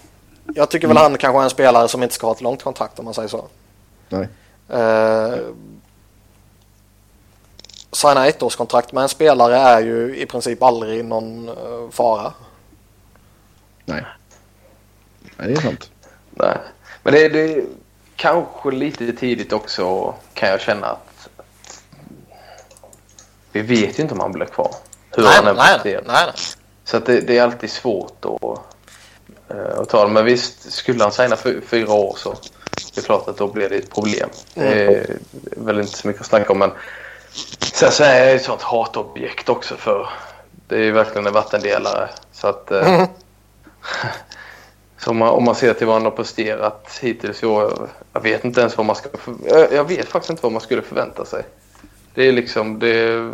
Jag 0.55 0.70
tycker 0.70 0.88
väl 0.88 0.97
han 0.97 1.18
kanske 1.18 1.39
är 1.39 1.43
en 1.43 1.49
spelare 1.49 1.88
som 1.88 2.03
inte 2.03 2.16
ska 2.16 2.28
ha 2.28 2.34
ett 2.34 2.41
långt 2.41 2.63
kontrakt 2.63 2.99
om 2.99 3.05
man 3.05 3.13
säger 3.13 3.30
så. 3.30 3.45
Nej. 4.09 4.28
Uh, 4.74 5.36
signa 7.96 8.28
ettårskontrakt 8.28 8.91
med 8.91 9.02
en 9.02 9.10
spelare 9.10 9.58
är 9.58 9.82
ju 9.82 10.18
i 10.18 10.26
princip 10.26 10.64
aldrig 10.64 11.06
någon 11.06 11.50
uh, 11.50 11.89
fara. 11.91 12.34
Nej. 13.86 14.06
Nej, 15.38 15.48
det 15.48 15.54
är 15.54 15.62
sant. 15.62 15.91
Nej. 16.32 16.58
Men 17.04 17.14
det, 17.14 17.30
det 17.30 17.54
är 17.54 17.64
kanske 18.16 18.72
lite 18.72 19.14
tidigt 19.14 19.54
också 19.54 20.16
kan 20.34 20.50
jag 20.50 20.62
känna 20.62 20.88
att 20.88 21.30
vi 23.52 23.62
vet 23.62 24.00
ju 24.00 24.04
inte 24.04 24.14
om 24.14 24.20
han 24.20 24.32
blir 24.32 24.46
kvar. 24.46 24.76
Hur 25.12 25.24
nej, 25.24 25.36
han 25.36 25.48
är 25.48 25.54
nej, 25.54 25.80
nej, 25.84 26.02
nej. 26.08 26.34
Så 26.84 26.98
att 26.98 27.06
det, 27.06 27.22
det, 27.22 27.38
är 27.38 27.43
alltid 27.43 27.70
svårt 27.70 28.26
att, 28.26 28.43
uh, 29.56 29.80
att 29.80 29.89
ta 29.89 30.06
det. 30.06 30.14
Men 30.14 30.26
visst, 30.26 30.72
skulle 30.72 31.04
han 31.04 31.12
signa 31.12 31.38
fyra 31.68 31.93
år 31.93 32.16
så 32.18 32.36
det 32.93 33.02
är 33.02 33.06
klart 33.06 33.28
att 33.28 33.38
då 33.38 33.48
blir 33.48 33.70
det 33.70 33.76
ett 33.76 33.93
problem. 33.93 34.30
Mm. 34.56 34.70
Det 34.70 34.86
är 34.86 35.18
väl 35.56 35.80
inte 35.80 35.98
så 35.98 36.08
mycket 36.08 36.22
att 36.22 36.28
snacka 36.28 36.52
om. 36.52 36.60
Men 36.60 36.72
sen 37.60 37.92
så 37.92 38.04
är 38.04 38.26
jag 38.26 38.36
ett 38.36 38.44
sånt 38.44 38.62
hatobjekt 38.62 39.50
också 39.50 39.76
för 39.76 40.10
det 40.68 40.76
är 40.76 40.84
ju 40.84 40.92
verkligen 40.92 41.28
en 41.28 41.34
vattendelare. 41.34 42.10
Så 42.32 42.48
att... 42.48 42.72
Uh, 42.72 42.94
mm. 42.94 43.08
Så 44.98 45.12
om 45.12 45.18
man, 45.18 45.30
om 45.30 45.44
man 45.44 45.56
ser 45.56 45.74
till 45.74 45.88
vad 45.88 45.96
han 45.96 46.04
har 46.04 46.12
presterat 46.12 47.00
hittills 47.02 47.44
i 47.44 47.46
år. 47.46 47.90
Jag 48.14 48.22
vet 48.22 48.46
inte 48.46 48.62
ens 48.62 48.78
vad 48.78 48.86
man 48.86 48.96
ska... 48.96 49.10
Jag, 49.46 49.74
jag 49.74 49.88
vet 49.88 50.08
faktiskt 50.08 50.30
inte 50.30 50.44
vad 50.44 50.52
man 50.52 50.62
skulle 50.62 50.82
förvänta 50.82 51.26
sig. 51.26 51.44
Det 52.14 52.24
är 52.24 52.32
liksom... 52.32 52.80
Det, 52.80 53.32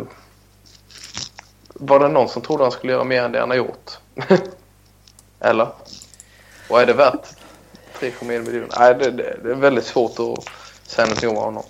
var 1.74 2.00
det 2.00 2.08
någon 2.08 2.28
som 2.28 2.42
trodde 2.42 2.62
han 2.62 2.72
skulle 2.72 2.92
göra 2.92 3.04
mer 3.04 3.22
än 3.22 3.32
det 3.32 3.40
han 3.40 3.50
har 3.50 3.56
gjort? 3.56 3.90
Eller? 5.40 5.68
Och 6.68 6.80
är 6.80 6.86
det 6.86 6.92
värt 6.92 7.26
3,1 7.98 8.24
miljoner? 8.24 8.68
Nej, 8.78 8.94
det, 8.94 9.10
det, 9.10 9.36
det, 9.42 9.50
är 9.50 9.54
väldigt 9.54 9.84
svårt 9.84 10.12
att 10.18 10.48
säga 10.90 11.06
någonting 11.06 11.28
om 11.28 11.36
honom. 11.36 11.64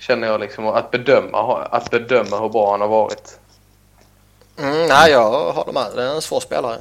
Känner 0.00 0.26
jag 0.26 0.40
liksom. 0.40 0.66
Att 0.66 0.90
bedöma, 0.90 1.62
att 1.64 1.90
bedöma 1.90 2.40
hur 2.40 2.48
bra 2.48 2.70
han 2.70 2.80
har 2.80 2.88
varit. 2.88 3.38
Mm, 4.58 4.88
nej, 4.88 5.10
jag 5.10 5.52
håller 5.52 5.72
med. 5.72 5.86
Det 5.94 6.02
är 6.02 6.14
en 6.14 6.22
svår 6.22 6.40
spelare. 6.40 6.78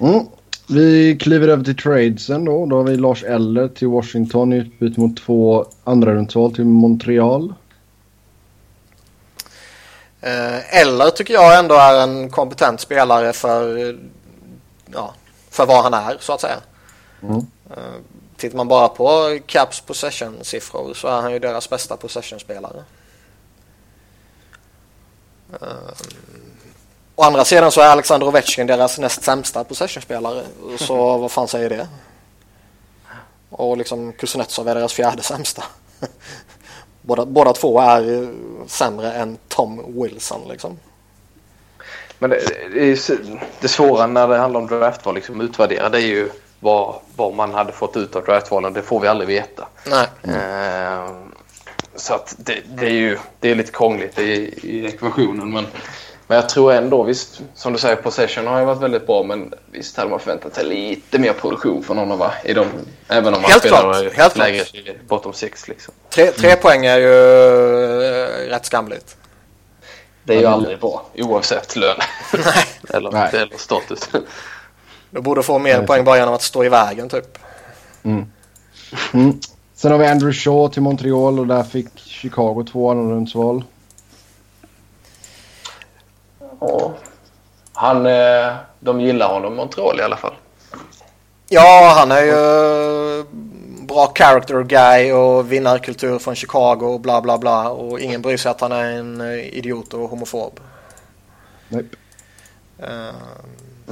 Mm. 0.00 0.26
Vi 0.68 1.18
kliver 1.20 1.48
över 1.48 1.64
till 1.64 1.76
tradesen 1.76 2.44
då. 2.44 2.66
Då 2.66 2.76
har 2.76 2.84
vi 2.84 2.96
Lars 2.96 3.24
Eller 3.24 3.68
till 3.68 3.88
Washington 3.88 4.52
i 4.52 4.56
utbyte 4.56 5.00
mot 5.00 5.16
två 5.16 5.66
andra 5.84 6.14
rundsval 6.14 6.54
till 6.54 6.64
Montreal. 6.64 7.54
Eh, 10.20 10.80
Eller 10.80 11.10
tycker 11.10 11.34
jag 11.34 11.58
ändå 11.58 11.74
är 11.74 12.02
en 12.02 12.30
kompetent 12.30 12.80
spelare 12.80 13.32
för, 13.32 13.96
ja, 14.92 15.14
för 15.50 15.66
vad 15.66 15.82
han 15.82 15.94
är 15.94 16.16
så 16.20 16.32
att 16.32 16.40
säga. 16.40 16.56
Mm. 17.22 17.46
Tittar 18.42 18.56
man 18.56 18.68
bara 18.68 18.88
på 18.88 19.38
Caps 19.46 19.80
possession-siffror 19.80 20.94
så 20.94 21.08
är 21.08 21.20
han 21.20 21.32
ju 21.32 21.38
deras 21.38 21.70
bästa 21.70 21.96
possession-spelare. 21.96 22.84
Eh, 25.52 25.68
Å 27.16 27.22
andra 27.22 27.44
sidan 27.44 27.72
så 27.72 27.80
är 27.80 27.88
Alexander 27.88 28.26
Ovechkin 28.26 28.66
deras 28.66 28.98
näst 28.98 29.22
sämsta 29.22 29.64
possession-spelare. 29.64 30.44
Så 30.78 31.18
vad 31.18 31.30
fan 31.30 31.48
säger 31.48 31.70
det? 31.70 31.88
Och 33.50 33.76
liksom 33.76 34.12
Kuznetsov 34.12 34.68
är 34.68 34.74
deras 34.74 34.92
fjärde 34.92 35.22
sämsta. 35.22 35.64
båda, 37.02 37.26
båda 37.26 37.52
två 37.52 37.80
är 37.80 38.32
sämre 38.66 39.12
än 39.12 39.38
Tom 39.48 40.02
Wilson 40.02 40.48
liksom. 40.48 40.78
Men 42.18 42.30
det, 42.30 42.40
det, 42.74 43.18
det 43.60 43.68
svåra 43.68 44.06
när 44.06 44.28
det 44.28 44.36
handlar 44.36 44.60
om 44.60 44.66
draftval, 44.66 45.14
liksom 45.14 45.40
utvärdera, 45.40 45.88
det 45.88 45.98
är 45.98 46.06
ju 46.06 46.30
vad, 46.62 46.94
vad 47.16 47.34
man 47.34 47.54
hade 47.54 47.72
fått 47.72 47.96
ut 47.96 48.16
av 48.16 48.24
draftvalen. 48.24 48.72
Det 48.72 48.82
får 48.82 49.00
vi 49.00 49.08
aldrig 49.08 49.28
veta. 49.28 49.68
Nej. 49.86 50.06
Eh, 50.22 51.10
så 51.96 52.14
att 52.14 52.34
det, 52.38 52.58
det, 52.68 52.86
är 52.86 52.90
ju 52.90 53.18
det 53.40 53.50
är 53.50 53.54
lite 53.54 53.72
krångligt 53.72 54.18
i, 54.18 54.54
i 54.62 54.86
ekvationen. 54.86 55.52
Men 55.52 55.66
men 56.26 56.36
jag 56.36 56.48
tror 56.48 56.72
ändå, 56.72 57.02
visst, 57.02 57.40
som 57.54 57.72
du 57.72 57.78
säger, 57.78 57.96
possession 57.96 58.46
har 58.46 58.58
ju 58.58 58.64
varit 58.64 58.80
väldigt 58.82 59.06
bra. 59.06 59.22
Men 59.22 59.54
visst 59.70 59.96
hade 59.96 60.10
man 60.10 60.20
förväntat 60.20 60.54
sig 60.54 60.64
lite 60.64 61.18
mer 61.18 61.32
produktion 61.32 61.82
från 61.82 61.98
honom 61.98 62.18
va? 62.18 62.32
I 62.44 62.52
de, 62.52 62.66
även 63.08 63.34
om 63.34 63.40
han 63.42 63.50
helt 63.50 63.62
spelar 63.62 64.00
klart, 64.00 64.12
helt 64.12 64.36
lägre 64.36 64.64
klart. 64.64 64.96
bottom 65.08 65.32
six 65.32 65.68
liksom. 65.68 65.94
Tre, 66.10 66.30
tre 66.30 66.48
mm. 66.48 66.62
poäng 66.62 66.86
är 66.86 66.98
ju 66.98 67.12
äh, 68.04 68.48
rätt 68.48 68.66
skamligt. 68.66 69.16
Det 70.24 70.34
är 70.34 70.40
ju 70.40 70.46
aldrig 70.46 70.80
bra, 70.80 71.06
oavsett 71.14 71.76
lön. 71.76 71.96
Eller, 72.88 73.10
Nej. 73.10 73.30
eller 73.32 73.56
status. 73.56 74.10
Du 75.12 75.20
borde 75.20 75.42
få 75.42 75.58
mer 75.58 75.86
poäng 75.86 76.04
bara 76.04 76.16
genom 76.16 76.34
att 76.34 76.42
stå 76.42 76.64
i 76.64 76.68
vägen 76.68 77.08
typ. 77.08 77.38
Mm. 78.02 78.26
Mm. 79.14 79.40
Sen 79.74 79.92
har 79.92 79.98
vi 79.98 80.06
Andrew 80.06 80.32
Shaw 80.32 80.68
till 80.68 80.82
Montreal 80.82 81.38
och 81.38 81.46
där 81.46 81.62
fick 81.62 81.98
Chicago 81.98 82.64
två 82.72 82.90
andra 82.90 83.14
rundsval. 83.14 83.64
Ja. 86.60 86.92
Han, 87.72 88.06
eh, 88.06 88.54
de 88.80 89.00
gillar 89.00 89.34
honom, 89.34 89.56
Montreal 89.56 90.00
i 90.00 90.02
alla 90.02 90.16
fall. 90.16 90.34
Ja, 91.48 91.94
han 91.98 92.12
är 92.12 92.22
ju 92.22 93.24
bra 93.86 94.12
character 94.14 94.62
guy 94.62 95.12
och 95.12 95.52
vinnarkultur 95.52 96.18
från 96.18 96.34
Chicago 96.34 96.84
och 96.84 97.00
bla 97.00 97.20
bla 97.20 97.38
bla. 97.38 97.70
Och 97.70 98.00
ingen 98.00 98.22
bryr 98.22 98.36
sig 98.36 98.50
att 98.50 98.60
han 98.60 98.72
är 98.72 98.84
en 98.84 99.20
eh, 99.20 99.56
idiot 99.58 99.94
och 99.94 100.10
homofob. 100.10 100.60
Nej. 101.68 101.84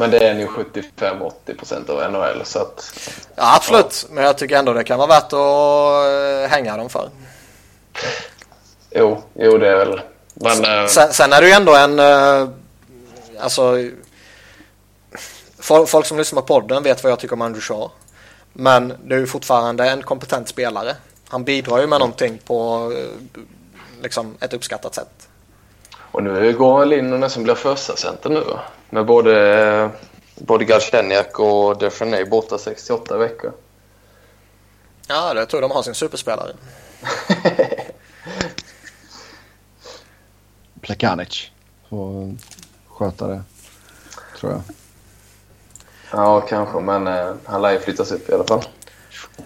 Men 0.00 0.10
det 0.10 0.26
är 0.26 0.34
nu 0.34 0.46
75-80% 0.46 1.90
av 1.90 2.12
NHL 2.12 2.44
så 2.44 2.58
att... 2.58 3.00
Ja, 3.34 3.56
absolut. 3.56 4.06
Ja. 4.08 4.14
Men 4.14 4.24
jag 4.24 4.38
tycker 4.38 4.56
ändå 4.56 4.72
det 4.72 4.84
kan 4.84 4.98
vara 4.98 5.08
värt 5.08 5.32
att 5.32 6.50
hänga 6.50 6.76
dem 6.76 6.88
för. 6.88 7.10
Jo, 8.90 9.22
jo 9.34 9.58
det 9.58 9.68
är 9.68 9.76
väl. 9.76 10.00
Men, 10.34 10.88
sen, 10.88 11.12
sen, 11.12 11.32
är 11.32 11.40
det 11.40 11.46
ju 11.46 11.52
ändå 11.52 11.74
en 11.74 12.00
alltså 13.38 13.76
folk 15.86 16.06
som 16.06 16.18
lyssnar 16.18 16.42
på 16.42 16.46
podden 16.46 16.82
vet 16.82 17.02
vad 17.02 17.12
jag 17.12 17.18
tycker 17.18 17.34
om 17.34 17.42
Andrew 17.42 17.60
Shaw. 17.60 17.90
Men 18.52 18.92
det 19.04 19.14
är 19.14 19.18
ju 19.18 19.26
fortfarande 19.26 19.90
en 19.90 20.02
kompetent 20.02 20.48
spelare. 20.48 20.96
Han 21.28 21.44
bidrar 21.44 21.80
ju 21.80 21.86
med 21.86 22.00
någonting 22.00 22.38
på 22.46 22.92
liksom 24.02 24.36
ett 24.40 24.52
uppskattat 24.52 24.94
sätt. 24.94 25.28
Och 26.12 26.22
nu 26.22 26.52
går 26.52 26.78
han 26.78 26.92
in 26.92 27.12
och 27.12 27.20
nästan 27.20 27.42
blir 27.42 27.54
första 27.54 27.96
center 27.96 28.30
nu 28.30 28.42
Med 28.90 29.06
både, 29.06 29.90
både 30.34 30.64
Galchenyak 30.64 31.38
och 31.38 31.78
Defraney 31.78 32.24
borta 32.24 32.58
68 32.58 33.16
veckor. 33.16 33.52
Ja, 35.08 35.34
det 35.34 35.46
tror 35.46 35.62
jag 35.62 35.70
de 35.70 35.74
har 35.74 35.82
sin 35.82 35.94
superspelare. 35.94 36.52
Plekanic 40.80 41.50
får 41.88 42.34
sköta 42.88 43.26
det. 43.26 43.42
Tror 44.40 44.52
jag. 44.52 44.62
Ja, 46.12 46.40
kanske. 46.40 46.80
Men 46.80 47.06
eh, 47.06 47.34
han 47.44 47.62
lär 47.62 47.72
ju 47.72 47.78
flyttas 47.78 48.12
upp 48.12 48.30
i 48.30 48.32
alla 48.34 48.44
fall. 48.44 48.64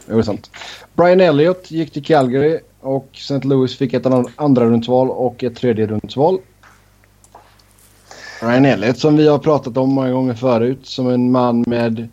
Jo, 0.07 0.15
det 0.15 0.21
är 0.21 0.23
sant. 0.23 0.51
Brian 0.95 1.21
Elliott 1.21 1.71
gick 1.71 1.93
till 1.93 2.05
Calgary 2.05 2.61
och 2.81 3.09
St. 3.13 3.41
Louis 3.41 3.79
fick 3.79 3.93
ett 3.93 4.07
andra 4.37 4.65
rundsval 4.65 5.11
och 5.11 5.45
ett 5.45 5.57
tredje 5.57 5.87
rundsval. 5.87 6.39
Ryan 8.41 8.65
Elliott 8.65 8.99
som 8.99 9.17
vi 9.17 9.29
har 9.29 9.39
pratat 9.39 9.77
om 9.77 9.95
många 9.95 10.11
gånger 10.11 10.35
förut 10.35 10.87
som 10.87 11.09
en 11.09 11.33
man 11.33 11.65
med 11.67 12.09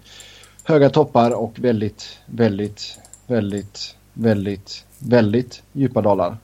höga 0.64 0.90
toppar 0.90 1.32
och 1.32 1.54
väldigt, 1.56 2.18
väldigt, 2.26 2.98
väldigt, 3.28 3.96
väldigt, 4.14 4.84
väldigt 4.98 5.64
djupa 5.72 6.02
dalar. 6.02 6.38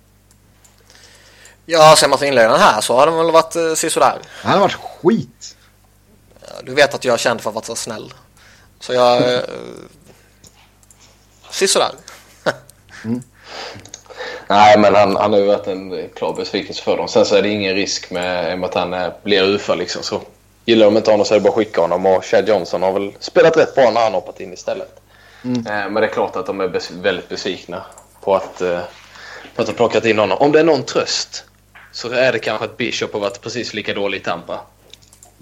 Ja, 1.65 1.95
ser 1.97 2.07
man 2.07 2.17
till 2.17 2.27
inledningen 2.27 2.59
här 2.61 2.81
så 2.81 2.95
har 2.95 3.05
den 3.05 3.17
väl 3.17 3.31
varit 3.31 3.55
eh, 3.55 3.73
sisådär. 3.73 4.17
Han 4.43 4.53
har 4.53 4.59
varit 4.59 4.77
skit. 5.01 5.57
Du 6.63 6.73
vet 6.73 6.93
att 6.95 7.05
jag 7.05 7.13
är 7.13 7.17
känd 7.17 7.41
för 7.41 7.49
att 7.49 7.55
vara 7.55 7.65
så 7.65 7.75
snäll. 7.75 8.13
Så 8.79 8.93
jag... 8.93 9.33
Eh, 9.33 9.39
sisådär. 11.51 11.91
Nej, 14.49 14.79
men 14.79 14.95
han, 14.95 15.15
han 15.15 15.33
har 15.33 15.39
ju 15.39 15.45
varit 15.45 15.67
en 15.67 16.09
klar 16.15 16.33
besvikelse 16.33 16.83
för 16.83 16.97
dem. 16.97 17.07
Sen 17.07 17.25
så 17.25 17.35
är 17.35 17.41
det 17.41 17.49
ingen 17.49 17.75
risk 17.75 18.11
med, 18.11 18.59
med 18.59 18.69
att 18.69 18.75
han 18.75 18.93
eh, 18.93 19.09
blir 19.23 19.43
UFA 19.43 19.75
liksom. 19.75 20.03
Så 20.03 20.21
gillar 20.65 20.85
de 20.85 20.97
inte 20.97 21.11
honom 21.11 21.25
så 21.25 21.33
är 21.33 21.39
det 21.39 21.43
bara 21.43 21.49
att 21.49 21.55
skicka 21.55 21.81
honom. 21.81 22.05
Och 22.05 22.25
Chad 22.25 22.49
Johnson 22.49 22.81
har 22.81 22.91
väl 22.91 23.13
spelat 23.19 23.57
rätt 23.57 23.75
bra 23.75 23.91
när 23.91 24.01
han 24.01 24.13
hoppat 24.13 24.39
in 24.39 24.53
istället. 24.53 25.01
Mm. 25.43 25.67
Eh, 25.67 25.89
men 25.89 25.93
det 25.93 26.05
är 26.05 26.13
klart 26.13 26.35
att 26.35 26.45
de 26.45 26.61
är 26.61 26.67
bes 26.67 26.91
väldigt 26.91 27.29
besvikna 27.29 27.83
på 28.21 28.35
att, 28.35 28.61
eh, 28.61 28.79
på 29.55 29.61
att 29.61 29.67
ha 29.67 29.75
plockat 29.75 30.05
in 30.05 30.19
honom. 30.19 30.37
Om 30.37 30.51
det 30.51 30.59
är 30.59 30.63
någon 30.63 30.83
tröst 30.83 31.43
så 31.91 32.09
är 32.11 32.31
det 32.31 32.39
kanske 32.39 32.65
att 32.65 32.77
Bishop 32.77 33.13
har 33.13 33.19
varit 33.19 33.41
precis 33.41 33.73
lika 33.73 33.93
dålig 33.93 34.17
i 34.17 34.23
Tampa. 34.23 34.59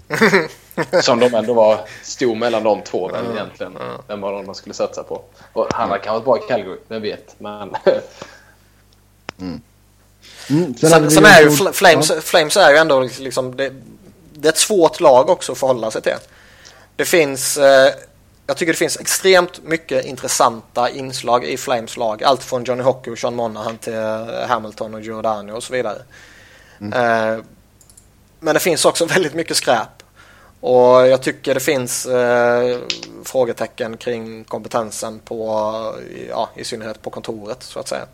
Som 1.02 1.20
de 1.20 1.34
ändå 1.34 1.54
var 1.54 1.80
stod 2.02 2.36
mellan 2.36 2.62
de 2.62 2.82
två 2.82 3.08
väl 3.08 3.24
egentligen. 3.32 3.78
Vem 4.08 4.20
var 4.20 4.32
de 4.32 4.46
man 4.46 4.54
skulle 4.54 4.74
satsa 4.74 5.02
på? 5.02 5.22
Och 5.52 5.66
han 5.74 5.90
har 5.90 5.98
kanske 5.98 6.24
varit 6.24 6.24
bra 6.24 6.38
i 6.38 6.48
Calgary, 6.48 6.78
vem 6.88 7.02
vet. 7.02 7.34
Men 7.38 7.76
Mm, 9.40 10.74
hade 10.82 10.88
Sen, 10.88 11.10
sen 11.10 11.24
är 11.24 11.40
ju 11.40 11.72
Flames, 11.72 12.10
Ja. 12.10 12.20
Flames 12.20 12.56
är 12.56 12.70
ju 12.70 12.76
ändå 12.76 13.00
liksom... 13.00 13.56
Det, 13.56 13.72
det 14.34 14.48
är 14.48 14.52
ett 14.52 14.58
svårt 14.58 15.00
lag 15.00 15.30
också 15.30 15.52
att 15.52 15.58
förhålla 15.58 15.90
sig 15.90 16.02
till. 16.02 16.12
Det 16.96 17.04
finns... 17.04 17.56
Eh, 17.56 17.92
jag 18.46 18.56
tycker 18.56 18.72
det 18.72 18.78
finns 18.78 19.00
extremt 19.00 19.64
mycket 19.64 20.04
intressanta 20.04 20.90
inslag 20.90 21.44
i 21.44 21.56
Flames 21.56 21.96
lag. 21.96 22.22
Allt 22.22 22.42
från 22.42 22.64
Johnny 22.64 22.82
Hockey 22.82 23.10
och 23.10 23.18
Sean 23.18 23.36
Monahan 23.36 23.78
till 23.78 23.94
eh, 23.94 24.46
Hamilton 24.48 24.94
och 24.94 25.00
Giordano 25.00 25.52
och 25.52 25.62
så 25.62 25.72
vidare. 25.72 26.02
Eh, 26.80 27.40
men 28.40 28.54
det 28.54 28.60
finns 28.60 28.84
också 28.84 29.04
väldigt 29.06 29.34
mycket 29.34 29.56
skräp. 29.56 30.02
Och 30.60 31.06
jag 31.06 31.22
tycker 31.22 31.54
det 31.54 31.60
finns 31.60 32.06
eh, 32.06 32.78
frågetecken 33.24 33.96
kring 33.96 34.44
kompetensen 34.44 35.18
på, 35.18 35.94
ja, 36.28 36.50
i 36.56 36.64
synnerhet 36.64 37.02
på 37.02 37.10
kontoret 37.10 37.62
så 37.62 37.80
att 37.80 37.88
säga. 37.88 38.06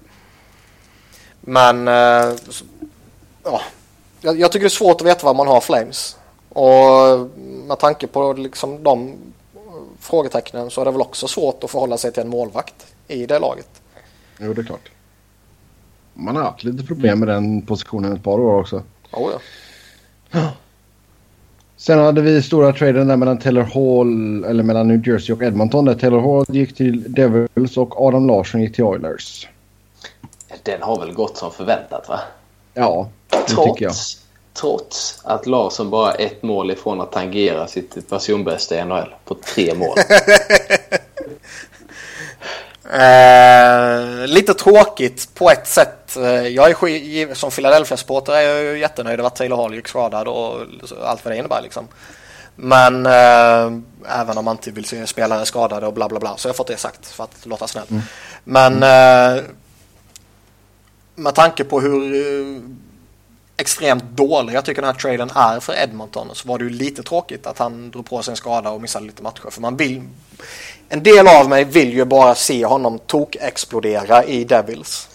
Men 1.42 1.88
eh, 1.88 2.34
ja, 3.44 3.60
jag, 4.20 4.40
jag 4.40 4.52
tycker 4.52 4.64
det 4.64 4.66
är 4.66 4.68
svårt 4.68 5.00
att 5.00 5.06
veta 5.06 5.26
vad 5.26 5.36
man 5.36 5.46
har 5.46 5.60
Flames. 5.60 6.16
Och 6.48 7.30
med 7.66 7.78
tanke 7.78 8.06
på 8.06 8.32
liksom 8.32 8.82
de 8.82 9.14
frågetecknen 10.00 10.70
så 10.70 10.80
är 10.80 10.84
det 10.84 10.90
väl 10.90 11.00
också 11.00 11.28
svårt 11.28 11.64
att 11.64 11.70
förhålla 11.70 11.96
sig 11.96 12.12
till 12.12 12.22
en 12.22 12.28
målvakt 12.28 12.86
i 13.08 13.26
det 13.26 13.38
laget. 13.38 13.82
Jo, 14.38 14.52
det 14.52 14.60
är 14.60 14.64
klart. 14.64 14.90
Man 16.14 16.36
har 16.36 16.42
haft 16.42 16.64
lite 16.64 16.84
problem 16.84 17.18
med 17.18 17.28
den 17.28 17.62
positionen 17.62 18.12
ett 18.12 18.22
par 18.22 18.40
år 18.40 18.60
också. 18.60 18.82
Oh, 19.12 19.30
ja. 20.30 20.52
Sen 21.76 21.98
hade 21.98 22.22
vi 22.22 22.42
stora 22.42 22.72
traden 22.72 23.08
där 23.08 23.16
mellan 23.16 23.38
Taylor 23.38 23.62
Hall, 23.62 24.44
eller 24.44 24.62
mellan 24.62 24.88
New 24.88 25.08
Jersey 25.08 25.34
och 25.34 25.42
Edmonton. 25.42 25.84
Där 25.84 25.94
Taylor 25.94 26.20
Hall 26.20 26.56
gick 26.56 26.74
till 26.74 27.12
Devils 27.12 27.76
och 27.76 28.02
Adam 28.02 28.26
Larsson 28.26 28.60
gick 28.60 28.74
till 28.74 28.84
Oilers. 28.84 29.48
Den 30.62 30.82
har 30.82 30.98
väl 31.00 31.12
gått 31.12 31.36
som 31.36 31.52
förväntat 31.52 32.08
va? 32.08 32.20
Ja, 32.74 33.08
det 33.28 33.36
tycker 33.42 33.62
jag. 33.64 33.76
Trots, 33.76 34.18
trots 34.54 35.20
att 35.24 35.46
Larsson 35.46 35.90
bara 35.90 36.12
är 36.12 36.26
ett 36.26 36.42
mål 36.42 36.70
ifrån 36.70 37.00
att 37.00 37.12
tangera 37.12 37.66
sitt 37.66 38.10
personbästa 38.10 38.76
i 38.76 38.84
NHL 38.84 39.14
på 39.24 39.34
tre 39.34 39.74
mål. 39.74 39.96
Eh, 42.92 44.26
lite 44.26 44.54
tråkigt 44.54 45.34
på 45.34 45.50
ett 45.50 45.66
sätt. 45.66 46.16
Eh, 46.16 46.46
Jag 46.48 46.70
är 46.70 47.34
som 47.34 47.50
Philadelphia-supporter 47.50 48.32
är 48.32 48.40
jag 48.40 48.62
ju 48.62 48.78
jättenöjd 48.78 49.18
över 49.20 49.26
att 49.26 49.36
Taylor 49.36 49.56
Hall 49.56 49.74
gick 49.74 49.88
skadad 49.88 50.28
och 50.28 50.60
allt 51.04 51.24
vad 51.24 51.34
det 51.34 51.38
innebär 51.38 51.62
liksom. 51.62 51.88
Men 52.56 53.06
eh, 53.06 53.72
även 54.20 54.38
om 54.38 54.44
man 54.44 54.56
inte 54.56 54.70
vill 54.70 54.84
se 54.84 55.06
spelare 55.06 55.46
skadade 55.46 55.86
och 55.86 55.92
bla 55.92 56.08
bla 56.08 56.20
bla 56.20 56.36
så 56.36 56.48
har 56.48 56.50
jag 56.50 56.56
fått 56.56 56.66
det 56.66 56.76
sagt 56.76 57.06
för 57.06 57.24
att 57.24 57.46
låta 57.46 57.66
snäll. 57.66 57.86
Men 58.44 58.82
eh, 58.82 59.42
med 61.14 61.34
tanke 61.34 61.64
på 61.64 61.80
hur 61.80 62.14
eh, 62.14 62.62
extremt 63.56 64.04
dålig 64.04 64.54
jag 64.54 64.64
tycker 64.64 64.82
den 64.82 64.94
här 64.94 65.00
traden 65.00 65.30
är 65.34 65.60
för 65.60 65.72
Edmonton 65.82 66.28
så 66.32 66.48
var 66.48 66.58
det 66.58 66.64
ju 66.64 66.70
lite 66.70 67.02
tråkigt 67.02 67.46
att 67.46 67.58
han 67.58 67.90
drog 67.90 68.06
på 68.06 68.22
sig 68.22 68.32
en 68.32 68.36
skada 68.36 68.70
och 68.70 68.80
missade 68.80 69.06
lite 69.06 69.22
matcher. 69.22 69.50
För 69.50 69.60
man 69.60 69.76
vill, 69.76 70.02
en 70.88 71.02
del 71.02 71.28
av 71.28 71.48
mig 71.48 71.64
vill 71.64 71.92
ju 71.92 72.04
bara 72.04 72.34
se 72.34 72.66
honom 72.66 72.98
tok-explodera 72.98 74.24
i 74.24 74.44
Devils. 74.44 75.08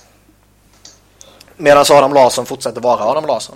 Medan 1.57 1.85
Adam 1.89 2.13
Larsson 2.13 2.45
fortsätter 2.45 2.81
vara 2.81 3.03
Adam 3.03 3.25
Larsson. 3.25 3.55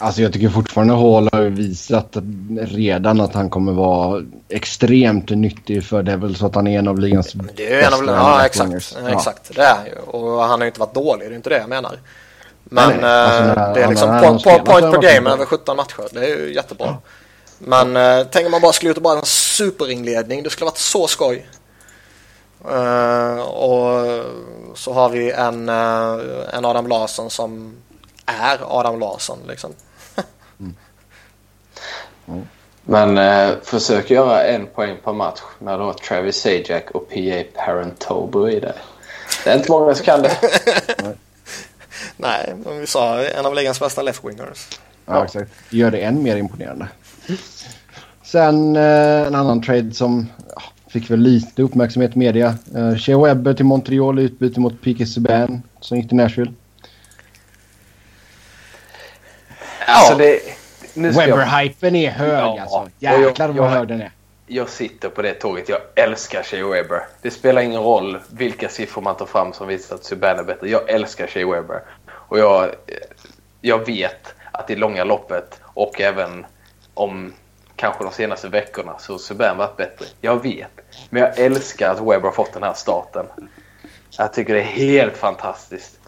Alltså 0.00 0.22
jag 0.22 0.32
tycker 0.32 0.48
fortfarande 0.48 0.94
Hall 0.94 1.28
har 1.32 1.42
visat 1.42 2.16
redan 2.60 3.20
att 3.20 3.34
han 3.34 3.50
kommer 3.50 3.72
vara 3.72 4.22
extremt 4.48 5.30
nyttig 5.30 5.84
för 5.84 6.02
Devils. 6.02 6.38
Så 6.38 6.46
att 6.46 6.54
han 6.54 6.66
är 6.66 6.78
en 6.78 6.88
av 6.88 6.98
ligans 6.98 7.32
Det 7.56 7.74
är 7.74 7.86
en 7.86 7.94
av, 7.94 8.00
bästa 8.00 8.14
ja, 8.14 8.46
exakt, 8.46 8.96
exakt. 9.08 9.54
Det 9.56 9.62
är 9.62 9.74
han 9.74 9.86
ju. 9.86 9.92
Och 10.06 10.40
han 10.40 10.50
har 10.50 10.60
ju 10.60 10.66
inte 10.66 10.80
varit 10.80 10.94
dålig, 10.94 11.28
det 11.28 11.34
är 11.34 11.36
inte 11.36 11.50
det 11.50 11.58
jag 11.58 11.68
menar. 11.68 11.98
Men 12.64 12.88
Nej, 12.88 12.98
nej. 13.00 13.10
Alltså, 13.10 13.42
eh, 13.42 13.54
när- 13.56 13.74
det 13.74 13.82
är 13.82 13.88
liksom 13.88 14.08
när 14.08 14.38
så 14.38 14.50
point 14.58 14.64
per 14.64 15.02
game 15.02 15.30
över 15.30 15.44
17 15.44 15.76
matcher. 15.76 16.08
Det 16.12 16.20
är 16.24 16.36
ju 16.36 16.54
jättebra. 16.54 16.96
Men 17.58 17.96
eh, 17.96 18.26
tänk 18.30 18.46
om 18.46 18.52
man 18.52 18.60
bara 18.60 18.72
skulle 18.72 18.94
bara 18.94 19.18
en 19.18 19.24
superinledning. 19.24 20.42
Det 20.42 20.50
skulle 20.50 20.64
varit 20.64 20.78
så 20.78 21.06
skoj. 21.06 21.46
Eh, 22.70 23.40
och 23.42 24.24
så 24.74 24.92
har 24.92 25.08
vi 25.08 25.30
en, 25.32 25.68
eh, 25.68 26.18
en 26.52 26.64
Adam 26.64 26.86
Larsson 26.86 27.30
som 27.30 27.76
är 28.26 28.78
Adam 28.78 29.00
Larsson 29.00 29.38
liksom. 29.48 29.72
Men 32.84 33.18
eh, 33.18 33.54
försök 33.62 34.10
göra 34.10 34.44
en 34.44 34.66
poäng 34.66 34.96
per 35.04 35.12
match 35.12 35.40
när 35.58 35.78
du 35.78 35.84
har 35.84 35.92
Travis 35.92 36.36
Sajak 36.36 36.90
och 36.90 37.08
P.A. 37.08 37.44
Parentobo 37.54 38.48
i 38.48 38.60
dig. 38.60 38.74
Det 39.44 39.50
är 39.50 39.56
inte 39.56 39.70
många 39.70 39.94
som 39.94 40.04
kan 40.04 40.22
det. 40.22 40.36
Nej, 42.16 42.54
men 42.64 42.80
vi 42.80 42.86
sa 42.86 43.24
en 43.24 43.46
av 43.46 43.54
ligans 43.54 43.80
bästa 43.80 44.02
left-wingers. 44.02 44.78
Ja, 45.06 45.24
exakt. 45.24 45.50
Det 45.70 45.76
gör 45.76 45.90
det 45.90 45.98
än 45.98 46.22
mer 46.22 46.36
imponerande. 46.36 46.88
Sen 48.22 48.76
eh, 48.76 49.26
en 49.26 49.34
annan 49.34 49.62
trade 49.62 49.92
som 49.92 50.26
ja, 50.54 50.62
fick 50.88 51.10
väl 51.10 51.20
lite 51.20 51.62
uppmärksamhet 51.62 52.16
i 52.16 52.18
media. 52.18 52.54
Eh, 52.76 52.96
Shea 52.96 53.18
Webber 53.18 53.54
till 53.54 53.64
Montreal 53.64 54.18
i 54.18 54.22
utbyte 54.22 54.60
mot 54.60 54.82
P.K. 54.82 55.06
Subban 55.06 55.62
som 55.80 55.98
gick 55.98 56.08
till 56.08 56.16
Nashville. 56.16 56.52
Alltså 59.86 60.14
det... 60.14 60.59
Webber-hypen 60.94 61.96
är 61.96 62.10
hög 62.10 62.30
Ja, 62.38 62.60
alltså. 62.60 62.88
jag- 62.98 63.22
Jäklar 63.22 63.48
vad 63.48 63.56
jag- 63.56 63.70
hög 63.70 63.88
den 63.88 64.00
är. 64.00 64.10
jag 64.46 64.68
sitter 64.68 65.08
på 65.08 65.22
det 65.22 65.34
tåget. 65.34 65.68
Jag 65.68 65.80
älskar 65.96 66.42
Shea 66.42 66.68
Weber. 66.68 67.02
Det 67.22 67.30
spelar 67.30 67.62
ingen 67.62 67.80
roll 67.82 68.18
vilka 68.30 68.68
siffror 68.68 69.02
man 69.02 69.16
tar 69.16 69.26
fram 69.26 69.52
som 69.52 69.66
visar 69.68 69.94
att 69.94 70.04
Subban 70.04 70.38
är 70.38 70.42
bättre. 70.44 70.68
Jag 70.68 70.90
älskar 70.90 71.26
Shea 71.26 71.46
Weber. 71.50 71.82
Och 72.12 72.38
jag, 72.38 72.70
jag 73.60 73.86
vet 73.86 74.34
att 74.52 74.70
i 74.70 74.76
långa 74.76 75.04
loppet 75.04 75.60
och 75.64 76.00
även 76.00 76.46
om 76.94 77.32
kanske 77.76 78.04
de 78.04 78.12
senaste 78.12 78.48
veckorna 78.48 78.98
så 78.98 79.12
har 79.12 79.18
Subban 79.18 79.56
varit 79.56 79.76
bättre. 79.76 80.06
Jag 80.20 80.42
vet. 80.42 80.70
Men 81.10 81.22
jag 81.22 81.38
älskar 81.38 81.90
att 81.90 82.00
Weber 82.00 82.20
har 82.20 82.32
fått 82.32 82.52
den 82.52 82.62
här 82.62 82.72
starten. 82.74 83.26
Jag 84.18 84.32
tycker 84.32 84.54
det 84.54 84.60
är 84.60 84.64
helt 84.64 85.16
fantastiskt. 85.16 85.98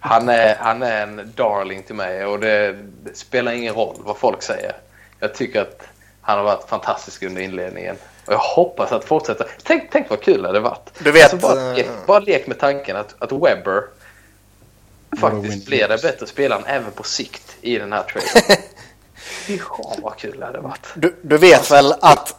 Han 0.00 0.28
är, 0.28 0.56
han 0.56 0.82
är 0.82 1.02
en 1.02 1.32
darling 1.36 1.82
till 1.82 1.94
mig 1.94 2.24
och 2.26 2.40
det, 2.40 2.76
det 3.02 3.16
spelar 3.16 3.52
ingen 3.52 3.74
roll 3.74 3.96
vad 3.98 4.16
folk 4.16 4.42
säger. 4.42 4.72
Jag 5.20 5.34
tycker 5.34 5.60
att 5.60 5.82
han 6.20 6.38
har 6.38 6.44
varit 6.44 6.68
fantastisk 6.68 7.22
under 7.22 7.42
inledningen. 7.42 7.96
Och 8.26 8.32
jag 8.32 8.38
hoppas 8.38 8.92
att 8.92 9.04
fortsätta. 9.04 9.44
Tänk, 9.62 9.90
tänk 9.92 10.10
vad 10.10 10.20
kul 10.20 10.42
det 10.42 10.48
hade 10.48 10.60
vatt. 10.60 10.92
Du 10.98 11.12
vet, 11.12 11.32
Alltså 11.32 11.48
bara, 11.48 11.76
eh, 11.76 11.86
bara 12.06 12.18
lek 12.18 12.46
med 12.46 12.58
tanken 12.58 12.96
att, 12.96 13.14
att 13.18 13.32
Webber 13.32 13.82
faktiskt 15.20 15.66
blir 15.66 15.88
den 15.88 15.98
bättre 16.02 16.26
spelaren 16.26 16.62
även 16.66 16.92
på 16.92 17.02
sikt 17.02 17.56
i 17.60 17.78
den 17.78 17.92
här 17.92 18.02
traden. 18.02 18.56
Fy 19.14 19.58
fan 19.58 20.02
vad 20.02 20.16
kul 20.16 20.40
det 20.40 20.46
hade 20.46 20.60
varit. 20.60 20.86
Du, 20.94 21.16
du 21.22 21.38
vet 21.38 21.70
väl 21.70 21.94
att 22.00 22.34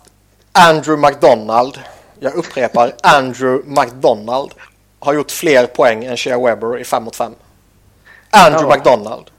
Andrew 0.52 1.08
McDonald, 1.08 1.80
jag 2.20 2.36
upprepar 2.36 2.94
Andrew 3.04 3.82
McDonald, 3.82 4.52
har 5.02 5.14
gjort 5.14 5.32
fler 5.32 5.66
poäng 5.68 6.06
än 6.06 6.18
Shea 6.18 6.40
Weber 6.40 6.80
i 6.80 6.84
5 6.84 7.04
mot 7.04 7.16
5. 7.16 7.36
Andrew 8.30 8.70
Ja. 8.70 8.76
McDonald. 8.76 9.32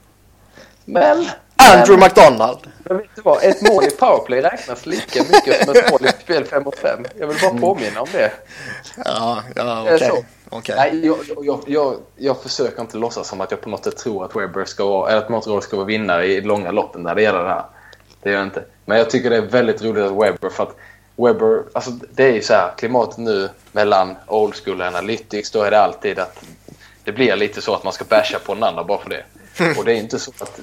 Men... 0.85 1.25
Andrew 1.55 1.97
men, 1.97 1.99
McDonald. 1.99 2.67
men 2.83 2.97
vet 2.97 3.15
du 3.15 3.21
vad? 3.21 3.43
Ett 3.43 3.61
mål 3.61 3.83
i 3.83 3.89
powerplay 3.89 4.41
räknas 4.41 4.85
lika 4.85 5.23
mycket 5.23 5.65
som 5.65 5.75
ett 5.75 5.91
mål 5.91 6.05
i 6.05 6.07
spel 6.23 6.45
5 6.45 6.63
mot 6.63 6.75
5. 6.79 7.05
Jag 7.19 7.27
vill 7.27 7.37
bara 7.41 7.59
påminna 7.59 8.01
om 8.01 8.07
det. 8.11 8.31
Ja, 9.05 9.43
ja 9.55 9.81
okej. 9.93 10.25
Okej. 10.49 10.75
Nej, 10.77 11.05
jag, 11.05 11.17
jag, 11.41 11.63
jag, 11.67 11.95
jag 12.15 12.41
försöker 12.41 12.81
inte 12.81 12.97
låtsas 12.97 13.27
som 13.27 13.41
att 13.41 13.51
jag 13.51 13.61
på 13.61 13.69
något 13.69 13.83
sätt 13.83 13.97
tror 13.97 14.25
att 14.25 14.35
Webber 14.35 14.65
ska 14.65 14.85
vara, 14.85 15.09
eller 15.09 15.21
att 15.21 15.29
Montreal 15.29 15.61
ska 15.61 15.75
vara 15.75 15.85
vinnare 15.85 16.25
i 16.25 16.41
långa 16.41 16.71
loppen 16.71 17.03
när 17.03 17.15
det 17.15 17.21
gäller 17.21 17.43
det 17.43 17.49
här. 17.49 17.65
Det 18.23 18.29
gör 18.29 18.37
jag 18.37 18.47
inte. 18.47 18.65
Men 18.85 18.97
jag 18.97 19.09
tycker 19.09 19.29
det 19.29 19.37
är 19.37 19.41
väldigt 19.41 19.81
roligt 19.81 20.03
att 20.03 20.11
Webber, 20.11 20.49
för 20.49 20.63
att 20.63 20.75
Webber, 21.15 21.63
alltså 21.73 21.91
det 21.91 22.23
är 22.23 22.31
ju 22.31 22.41
så 22.41 22.53
här, 22.53 22.71
klimatet 22.77 23.17
nu 23.17 23.49
mellan 23.71 24.15
old 24.27 24.55
school 24.55 24.81
och 24.81 24.87
analytics, 24.87 25.51
då 25.51 25.61
är 25.61 25.71
det 25.71 25.79
alltid 25.79 26.19
att 26.19 26.43
det 27.03 27.11
blir 27.11 27.35
lite 27.35 27.61
så 27.61 27.75
att 27.75 27.83
man 27.83 27.93
ska 27.93 28.05
basha 28.05 28.39
på 28.45 28.53
den 28.53 28.63
andra 28.63 28.83
bara 28.83 28.99
för 28.99 29.09
det. 29.09 29.23
Och 29.77 29.85
det 29.85 29.93
är 29.93 29.95
inte 29.95 30.19
så 30.19 30.31
att, 30.39 30.59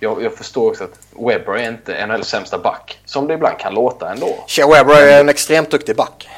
jag, 0.00 0.22
jag 0.22 0.34
förstår 0.34 0.70
också 0.70 0.84
att 0.84 0.98
Webber 1.28 1.52
är 1.52 1.68
inte 1.68 2.06
NHLs 2.06 2.28
sämsta 2.28 2.58
back, 2.58 2.98
som 3.04 3.26
det 3.26 3.34
ibland 3.34 3.58
kan 3.58 3.74
låta 3.74 4.12
ändå. 4.12 4.44
Shea 4.46 4.68
Webber 4.68 5.06
är 5.06 5.20
en 5.20 5.28
extremt 5.28 5.70
duktig 5.70 5.96
back. 5.96 6.28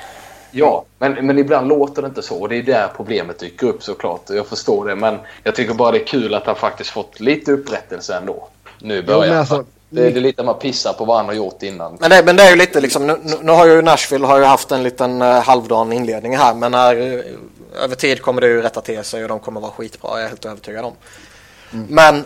Ja, 0.51 0.85
men, 0.99 1.27
men 1.27 1.39
ibland 1.39 1.69
låter 1.69 2.03
det 2.03 2.09
inte 2.09 2.23
så 2.23 2.41
och 2.41 2.49
det 2.49 2.57
är 2.57 2.63
där 2.63 2.89
problemet 2.97 3.39
dyker 3.39 3.67
upp 3.67 3.83
såklart. 3.83 4.23
Jag 4.31 4.47
förstår 4.47 4.87
det, 4.87 4.97
men 4.97 5.19
jag 5.43 5.55
tycker 5.55 5.75
bara 5.75 5.93
det 5.93 5.99
är 5.99 6.07
kul 6.07 6.35
att 6.35 6.47
han 6.47 6.57
faktiskt 6.57 6.91
fått 6.91 7.21
lite 7.21 7.53
upprättelse 7.53 8.17
ändå. 8.17 8.49
Nu 8.79 8.97
i 8.97 9.03
början. 9.03 9.29
men 9.29 9.39
alltså- 9.39 9.65
det, 9.91 10.07
är- 10.07 10.11
det 10.11 10.19
är 10.19 10.21
lite 10.21 10.43
man 10.43 10.59
pissar 10.59 10.93
på 10.93 11.05
vad 11.05 11.17
han 11.17 11.27
har 11.27 11.33
gjort 11.33 11.63
innan. 11.63 11.97
Men 12.01 12.11
det, 12.11 12.23
men 12.25 12.37
det 12.37 12.43
är 12.43 12.51
ju 12.51 12.57
lite 12.57 12.81
liksom, 12.81 13.07
nu, 13.07 13.19
nu- 13.43 13.53
har 13.53 13.67
ju 13.67 13.83
Nashville 13.83 14.27
har 14.27 14.39
ju 14.39 14.45
haft 14.45 14.73
en 14.73 14.83
liten 14.83 15.23
uh, 15.23 15.29
halvdan 15.41 15.93
inledning 15.93 16.37
här 16.37 16.55
men 16.55 16.73
när, 16.73 16.97
eh, 16.97 17.21
över 17.85 17.95
tid 17.97 18.23
kommer 18.23 18.41
det 18.41 18.47
ju 18.47 18.63
rätta 18.63 18.81
till 18.81 19.05
sig 19.05 19.23
och 19.23 19.29
de 19.29 19.39
kommer 19.41 19.61
vara 19.61 19.71
skitbra, 19.73 20.11
jag 20.15 20.25
är 20.25 20.29
helt 20.29 20.45
övertygad 20.45 20.85
om. 20.85 20.93
Men 21.89 22.25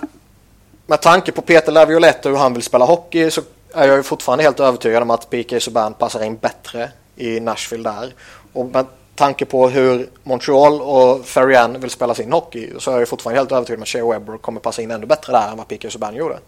med 0.87 1.01
tanke 1.01 1.33
på 1.33 1.43
Peter 1.43 1.73
Laviolette 1.73 2.29
och 2.29 2.35
hur 2.35 2.43
han 2.43 2.55
vill 2.55 2.63
spela 2.63 2.85
hockey 2.85 3.31
så 3.31 3.41
är 3.75 3.89
jag 3.89 3.97
ju 3.97 4.03
fortfarande 4.03 4.45
helt 4.45 4.61
övertygad 4.61 5.03
om 5.03 5.11
att 5.11 5.31
P.K. 5.31 5.61
Subban 5.61 5.95
passar 5.95 6.23
in 6.23 6.37
bättre 6.37 6.91
i 7.17 7.41
Nashville 7.41 7.91
där. 7.91 8.15
Och 8.53 8.67
med 8.67 8.87
tanke 9.15 9.45
på 9.45 9.69
hur 9.69 10.09
Montreal 10.23 10.81
och 10.81 11.27
Ferrian 11.27 11.81
vill 11.81 11.91
spela 11.91 12.15
sin 12.15 12.33
hockey 12.33 12.71
så 12.79 12.91
är 12.91 12.95
jag 12.95 13.01
ju 13.01 13.07
fortfarande 13.07 13.41
helt 13.41 13.53
övertygad 13.53 13.79
om 13.79 13.83
att 13.83 13.89
Shea 13.89 14.07
Webber 14.07 14.37
kommer 14.39 14.61
passa 14.61 14.83
in 14.83 14.91
ännu 14.91 15.07
bättre 15.07 15.33
där 15.33 15.49
än 15.51 15.57
vad 15.57 15.69
P.K. 15.69 15.91
Subban 15.91 16.15
gjorde. 16.15 16.39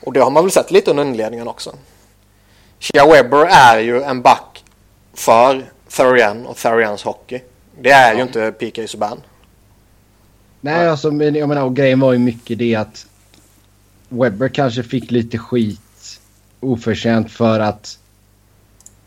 Och 0.00 0.12
det 0.12 0.20
har 0.20 0.30
man 0.30 0.44
väl 0.44 0.50
sett 0.50 0.70
lite 0.70 0.90
under 0.90 1.04
inledningen 1.04 1.48
också. 1.48 1.74
Shea 2.78 3.06
Webber 3.06 3.46
är 3.46 3.78
ju 3.78 4.02
en 4.02 4.22
back 4.22 4.64
för 5.14 5.64
Therian 5.88 6.46
och 6.46 6.56
Therians 6.56 7.02
hockey. 7.02 7.40
Det 7.80 7.90
är 7.90 8.14
ju 8.14 8.22
inte 8.22 8.52
P.K. 8.52 8.86
Subban. 8.86 9.20
Nej, 10.60 10.88
alltså, 10.88 11.10
men 11.10 11.34
jag 11.34 11.48
menar, 11.48 11.64
och 11.64 11.76
grejen 11.76 12.00
var 12.00 12.12
ju 12.12 12.18
mycket 12.18 12.58
det 12.58 12.74
att 12.74 13.06
Webber 14.08 14.48
kanske 14.48 14.82
fick 14.82 15.10
lite 15.10 15.38
skit 15.38 16.20
oförtjänt 16.60 17.30
för 17.30 17.60
att 17.60 17.98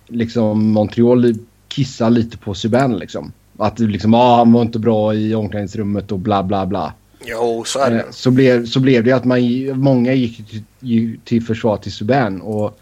liksom 0.07 0.71
Montreal 0.71 1.35
kissar 1.67 2.09
lite 2.09 2.37
på 2.37 2.53
Subban 2.53 2.97
liksom. 2.97 3.31
Att 3.57 3.79
liksom, 3.79 4.13
ah, 4.13 4.37
han 4.37 4.53
var 4.53 4.61
inte 4.61 4.79
bra 4.79 5.13
i 5.13 5.35
omklädningsrummet 5.35 6.11
och 6.11 6.19
bla 6.19 6.43
bla 6.43 6.65
bla. 6.65 6.93
Jo, 7.25 7.63
så 7.65 7.79
är 7.79 7.91
det. 7.91 7.99
Eh, 7.99 8.05
Så 8.11 8.31
blev, 8.31 8.65
så 8.65 8.79
blev 8.79 9.03
det 9.03 9.11
att 9.11 9.25
man, 9.25 9.39
många 9.79 10.13
gick 10.13 10.49
till, 10.79 11.19
till 11.25 11.43
försvar 11.43 11.77
till 11.77 11.91
Subban. 11.91 12.41
Och 12.41 12.79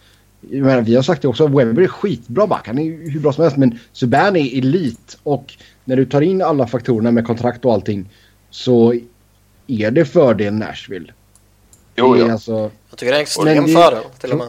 jag 0.49 0.61
menar, 0.65 0.81
vi 0.81 0.95
har 0.95 1.03
sagt 1.03 1.21
det 1.21 1.27
också, 1.27 1.47
Webber 1.47 1.81
är 1.81 1.87
skitbra 1.87 2.47
back. 2.47 2.67
Han 2.67 2.79
är 2.79 3.09
hur 3.11 3.19
bra 3.19 3.33
som 3.33 3.41
helst. 3.43 3.57
Men 3.57 3.79
Subban 3.91 4.35
är 4.35 4.57
elit. 4.57 5.17
Och 5.23 5.53
när 5.85 5.95
du 5.95 6.05
tar 6.05 6.21
in 6.21 6.41
alla 6.41 6.67
faktorerna 6.67 7.11
med 7.11 7.25
kontrakt 7.27 7.65
och 7.65 7.73
allting 7.73 8.09
så 8.49 8.93
är 9.67 9.91
det 9.91 10.05
fördel 10.05 10.53
Nashville. 10.53 11.13
Jo, 11.95 12.13
Det 12.13 12.21
är 12.21 12.25
ja. 12.25 12.31
Alltså, 12.33 12.71
Jag 12.89 12.97
tycker 12.97 13.11
det 13.11 13.15
är 13.17 13.19
en 13.19 13.21
extrem 13.21 13.65
det- 13.65 13.73
fördel 13.73 14.03
till 14.19 14.31
och 14.31 14.37
med. 14.37 14.47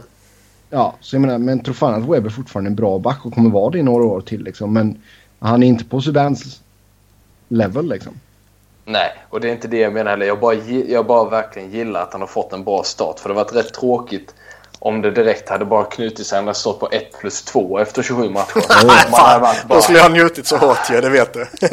ja, 0.71 0.97
så 1.01 1.17
jag 1.17 1.21
menar, 1.21 1.39
men 1.39 1.61
tror 1.61 1.75
fan 1.75 2.03
att 2.03 2.09
Webber 2.09 2.31
fortfarande 2.31 2.69
är 2.69 2.71
en 2.71 2.77
bra 2.77 2.99
back 2.99 3.27
och 3.27 3.35
kommer 3.35 3.51
vara 3.51 3.71
det 3.71 3.79
i 3.79 3.83
några 3.83 4.05
år 4.05 4.21
till. 4.21 4.43
Liksom. 4.45 4.73
Men 4.73 4.99
han 5.39 5.63
är 5.63 5.67
inte 5.67 5.85
på 5.85 6.01
Subans 6.01 6.61
level 7.49 7.89
liksom. 7.89 8.13
Nej, 8.85 9.13
och 9.31 9.41
det 9.41 9.49
är 9.49 9.53
inte 9.53 9.69
det 9.69 9.79
jag 9.79 9.93
menar 9.93 10.11
heller. 10.11 10.27
Jag 10.27 10.41
bara, 10.41 10.55
jag 10.55 11.07
bara 11.07 11.25
verkligen 11.31 11.71
gillar 11.71 12.03
att 12.03 12.13
han 12.13 12.21
har 12.21 12.29
fått 12.29 12.53
en 12.53 12.65
bra 12.65 12.83
start. 12.85 13.21
För 13.21 13.29
det 13.29 13.35
har 13.35 13.45
varit 13.45 13.55
rätt 13.55 13.75
tråkigt 13.75 14.35
om 14.79 15.03
det 15.03 15.11
direkt 15.11 15.49
hade 15.49 15.65
bara 15.65 15.85
knutit 15.85 16.27
sig. 16.27 16.37
Han 16.37 16.45
hade 16.47 16.59
stått 16.59 16.81
på 16.81 16.89
1 16.93 17.19
plus 17.21 17.43
2 17.43 17.79
efter 17.79 18.03
27 18.03 18.31
matcher. 18.31 18.63
Nej, 18.87 18.97
man 19.11 19.41
bara- 19.41 19.55
Då 19.69 19.81
skulle 19.83 19.99
jag 19.99 20.05
ha 20.05 20.11
njutit 20.13 20.47
så 20.47 20.57
hårt 20.57 20.91
ju, 20.91 21.01
det 21.01 21.09
vet 21.09 21.33
du. 21.33 21.47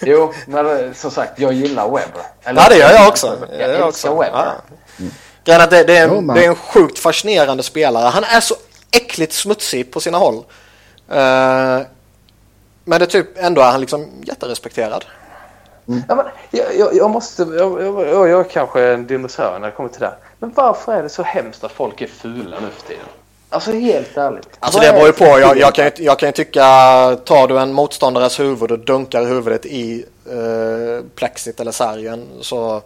Jo, 0.00 0.32
men 0.46 0.66
eh, 0.86 0.92
som 0.92 1.10
sagt, 1.10 1.38
jag 1.40 1.52
gillar 1.52 1.84
Webber. 1.84 2.22
Eller- 2.44 2.62
Ja, 2.62 2.68
det 2.68 2.76
gör 2.76 2.90
jag 2.90 3.08
också. 3.08 3.38
Jag, 3.50 3.60
jag 3.60 3.70
älskar 3.70 3.86
också. 3.88 4.08
Webber. 4.10 4.52
Ja. 4.98 5.04
Grejen 5.44 5.62
att 5.62 5.70
det, 5.70 5.84
det, 5.84 5.96
är 5.96 6.08
en, 6.08 6.26
det 6.26 6.44
är 6.44 6.48
en 6.48 6.54
sjukt 6.56 6.98
fascinerande 6.98 7.62
spelare. 7.62 8.08
Han 8.08 8.24
är 8.24 8.40
så 8.40 8.54
äckligt 8.90 9.32
smutsig 9.32 9.92
på 9.92 10.00
sina 10.00 10.18
håll. 10.18 10.34
Eh, 11.10 11.80
men 12.84 12.98
det 12.98 13.04
är 13.04 13.06
typ 13.06 13.26
ändå 13.38 13.60
är 13.62 13.70
han 13.70 13.80
liksom 13.80 14.06
jätterespekterad. 14.24 15.04
Ja, 16.08 16.14
men, 16.14 16.26
jag, 16.50 16.76
jag, 16.76 16.94
jag 16.94 17.10
måste... 17.10 17.42
Jag, 17.42 17.82
jag, 17.82 18.28
jag, 18.28 18.40
är 18.40 18.44
kanske 18.44 18.82
en 18.82 19.06
dinosaur 19.06 19.58
när 19.58 19.66
det 19.66 19.74
kommer 19.74 19.88
till 19.88 20.00
det. 20.00 20.06
här. 20.06 20.16
Men 20.38 20.52
varför 20.54 20.92
är 20.92 21.02
det 21.02 21.08
så 21.08 21.22
hemskt 21.22 21.64
att 21.64 21.72
folk 21.72 22.00
är 22.00 22.06
fula 22.06 22.60
nu 22.60 22.66
för 22.76 22.88
tiden? 22.88 23.04
Alltså 23.50 23.72
helt 23.72 24.16
ärligt. 24.16 24.48
Alltså 24.58 24.80
det 24.80 24.92
beror 24.92 25.06
ju 25.06 25.12
på. 25.12 25.24
Jag, 25.24 25.58
jag, 25.58 25.74
kan, 25.74 25.90
jag 25.96 26.18
kan 26.18 26.28
ju 26.28 26.32
tycka, 26.32 26.62
tar 27.24 27.48
du 27.48 27.58
en 27.58 27.72
motståndares 27.72 28.40
huvud 28.40 28.70
och 28.70 28.78
dunkar 28.78 29.24
huvudet 29.24 29.66
i 29.66 30.04
uh, 30.32 31.00
plexit 31.14 31.60
eller 31.60 31.72
sargen 31.72 32.26
så 32.40 32.82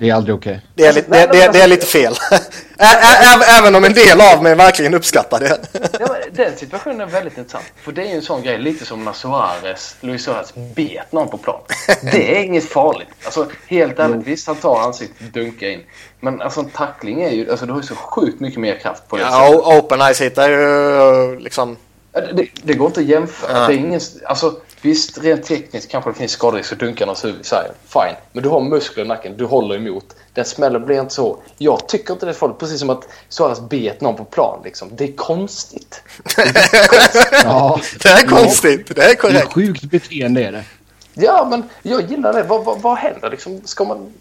Det 0.00 0.10
är 0.10 0.14
aldrig 0.14 0.34
okej. 0.34 0.60
det 0.74 0.86
är, 0.86 0.92
li, 0.92 1.00
det, 1.08 1.26
det, 1.26 1.52
det 1.52 1.60
är 1.60 1.66
lite 1.68 1.86
fel. 1.86 2.12
Ä, 2.32 2.38
ä, 2.78 2.88
ä, 3.22 3.58
även 3.58 3.74
om 3.74 3.84
en 3.84 3.92
del 3.92 4.20
av 4.20 4.42
mig 4.42 4.54
verkligen 4.54 4.94
uppskattar 4.94 5.40
det. 5.40 5.58
Ja, 6.00 6.16
den 6.32 6.56
situationen 6.56 7.00
är 7.00 7.06
väldigt 7.06 7.38
intressant. 7.38 7.64
För 7.82 7.92
det 7.92 8.02
är 8.02 8.06
ju 8.06 8.12
en 8.12 8.22
sån 8.22 8.42
grej, 8.42 8.58
lite 8.58 8.84
som 8.84 9.04
när 9.04 9.12
Suarez, 9.12 9.96
Luis 10.00 10.24
Suarez 10.24 10.54
bet 10.74 11.12
någon 11.12 11.28
på 11.28 11.38
plan. 11.38 11.60
Det 12.12 12.36
är 12.38 12.42
inget 12.42 12.68
farligt. 12.68 13.08
Alltså 13.24 13.46
helt 13.68 13.98
ärligt, 13.98 14.26
visst 14.26 14.46
han 14.46 14.56
tar 14.56 14.80
ansiktet 14.80 15.34
dunkar 15.34 15.66
in. 15.66 15.80
Men 16.20 16.42
alltså 16.42 16.60
en 16.60 16.70
tackling 16.70 17.22
är 17.22 17.30
ju, 17.30 17.50
alltså 17.50 17.66
du 17.66 17.72
har 17.72 17.80
ju 17.80 17.86
så 17.86 17.94
sjukt 17.94 18.40
mycket 18.40 18.60
mer 18.60 18.78
kraft 18.78 19.08
på 19.08 19.16
det 19.16 19.22
sättet. 19.22 19.38
Ja, 19.38 19.56
och 19.56 19.78
Open 19.78 20.00
Eyes 20.00 20.20
hittar 20.20 20.48
ju 20.50 21.38
liksom... 21.38 21.76
Ja, 22.12 22.20
Det, 22.32 22.46
det 22.62 22.74
går 22.74 22.86
inte 22.86 23.00
att 23.00 23.06
jämföra. 23.06 23.58
Ja. 23.60 23.66
Det 23.66 23.74
är 23.74 23.78
ingen, 23.78 24.00
alltså, 24.26 24.54
visst, 24.82 25.18
rent 25.18 25.44
tekniskt 25.44 25.90
kanske 25.90 26.10
det 26.10 26.14
finns 26.14 26.32
skaderisk 26.32 26.72
och 26.72 26.78
dunkar 26.78 27.06
någons 27.06 27.24
huvud 27.24 27.40
i 27.40 27.44
sargen. 27.44 27.72
Fine. 27.88 28.16
Men 28.32 28.42
du 28.42 28.48
har 28.48 28.60
muskler 28.60 29.04
i 29.04 29.08
nacken. 29.08 29.36
Du 29.36 29.44
håller 29.44 29.76
emot. 29.76 30.04
Den 30.34 30.44
smällen 30.44 30.86
blir 30.86 31.00
inte 31.00 31.14
så. 31.14 31.36
Jag 31.58 31.88
tycker 31.88 32.12
inte 32.12 32.26
det 32.26 32.32
är 32.32 32.34
farligt. 32.34 32.58
Precis 32.58 32.80
som 32.80 32.90
att 32.90 33.08
Suarez 33.28 33.60
bet 33.60 34.00
någon 34.00 34.16
på 34.16 34.24
plan. 34.24 34.60
Liksom. 34.64 34.88
Det 34.92 35.04
är 35.04 35.12
konstigt. 35.12 36.02
Ja, 37.44 37.80
Det 38.02 38.08
är 38.08 38.26
konstigt, 38.26 38.86
det 38.86 38.92
är 38.92 38.94
det 39.06 39.10
är 39.10 39.14
korrekt. 39.14 39.52
sjukt 39.52 39.84
beteende 39.84 40.42
är 40.44 40.52
det. 40.52 40.64
Ja, 41.14 41.46
men 41.50 41.62
jag 41.82 42.10
gillar 42.10 42.32
det. 42.32 42.42
Vad, 42.42 42.64
vad, 42.64 42.80
vad 42.82 42.96
händer? 42.96 43.30
Liksom, 43.30 43.60
ska 43.64 43.84
man... 43.84 44.12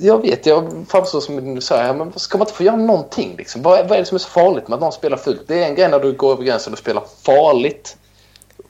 Jag- 0.00 0.22
vet, 0.22 0.46
jag 0.46 0.86
framstår 0.88 1.20
som 1.20 1.38
en 1.38 1.60
säger, 1.62 1.94
men 1.94 2.12
ska 2.16 2.38
man 2.38 2.46
inte 2.46 2.56
få 2.56 2.62
göra 2.62 2.76
någonting? 2.76 3.34
Liksom? 3.38 3.62
Vad, 3.62 3.88
vad 3.88 3.92
är 3.92 3.98
det 3.98 4.04
som 4.04 4.14
är 4.14 4.18
så 4.18 4.28
farligt 4.28 4.68
med 4.68 4.74
att 4.74 4.80
någon 4.80 4.92
spelar 4.92 5.16
fult? 5.16 5.42
Det 5.46 5.62
är 5.62 5.68
en 5.68 5.74
grej 5.74 5.88
när 5.88 5.98
du 6.00 6.12
går 6.12 6.32
över 6.32 6.42
gränsen 6.44 6.72
och 6.72 6.78
spelar 6.78 7.04
farligt. 7.22 7.96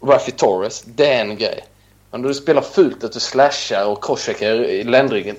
Raffi 0.06 0.32
Torres, 0.32 0.84
det 0.86 1.12
är 1.12 1.20
en 1.20 1.36
grej. 1.36 1.64
Men 2.10 2.20
när 2.20 2.28
du 2.28 2.34
spelar 2.34 2.62
fult, 2.62 3.04
att 3.04 3.12
du 3.12 3.20
slashar 3.20 3.86
och 3.86 4.04
crosscheckar 4.04 4.64
i 4.64 4.84
ländryggen. 4.84 5.36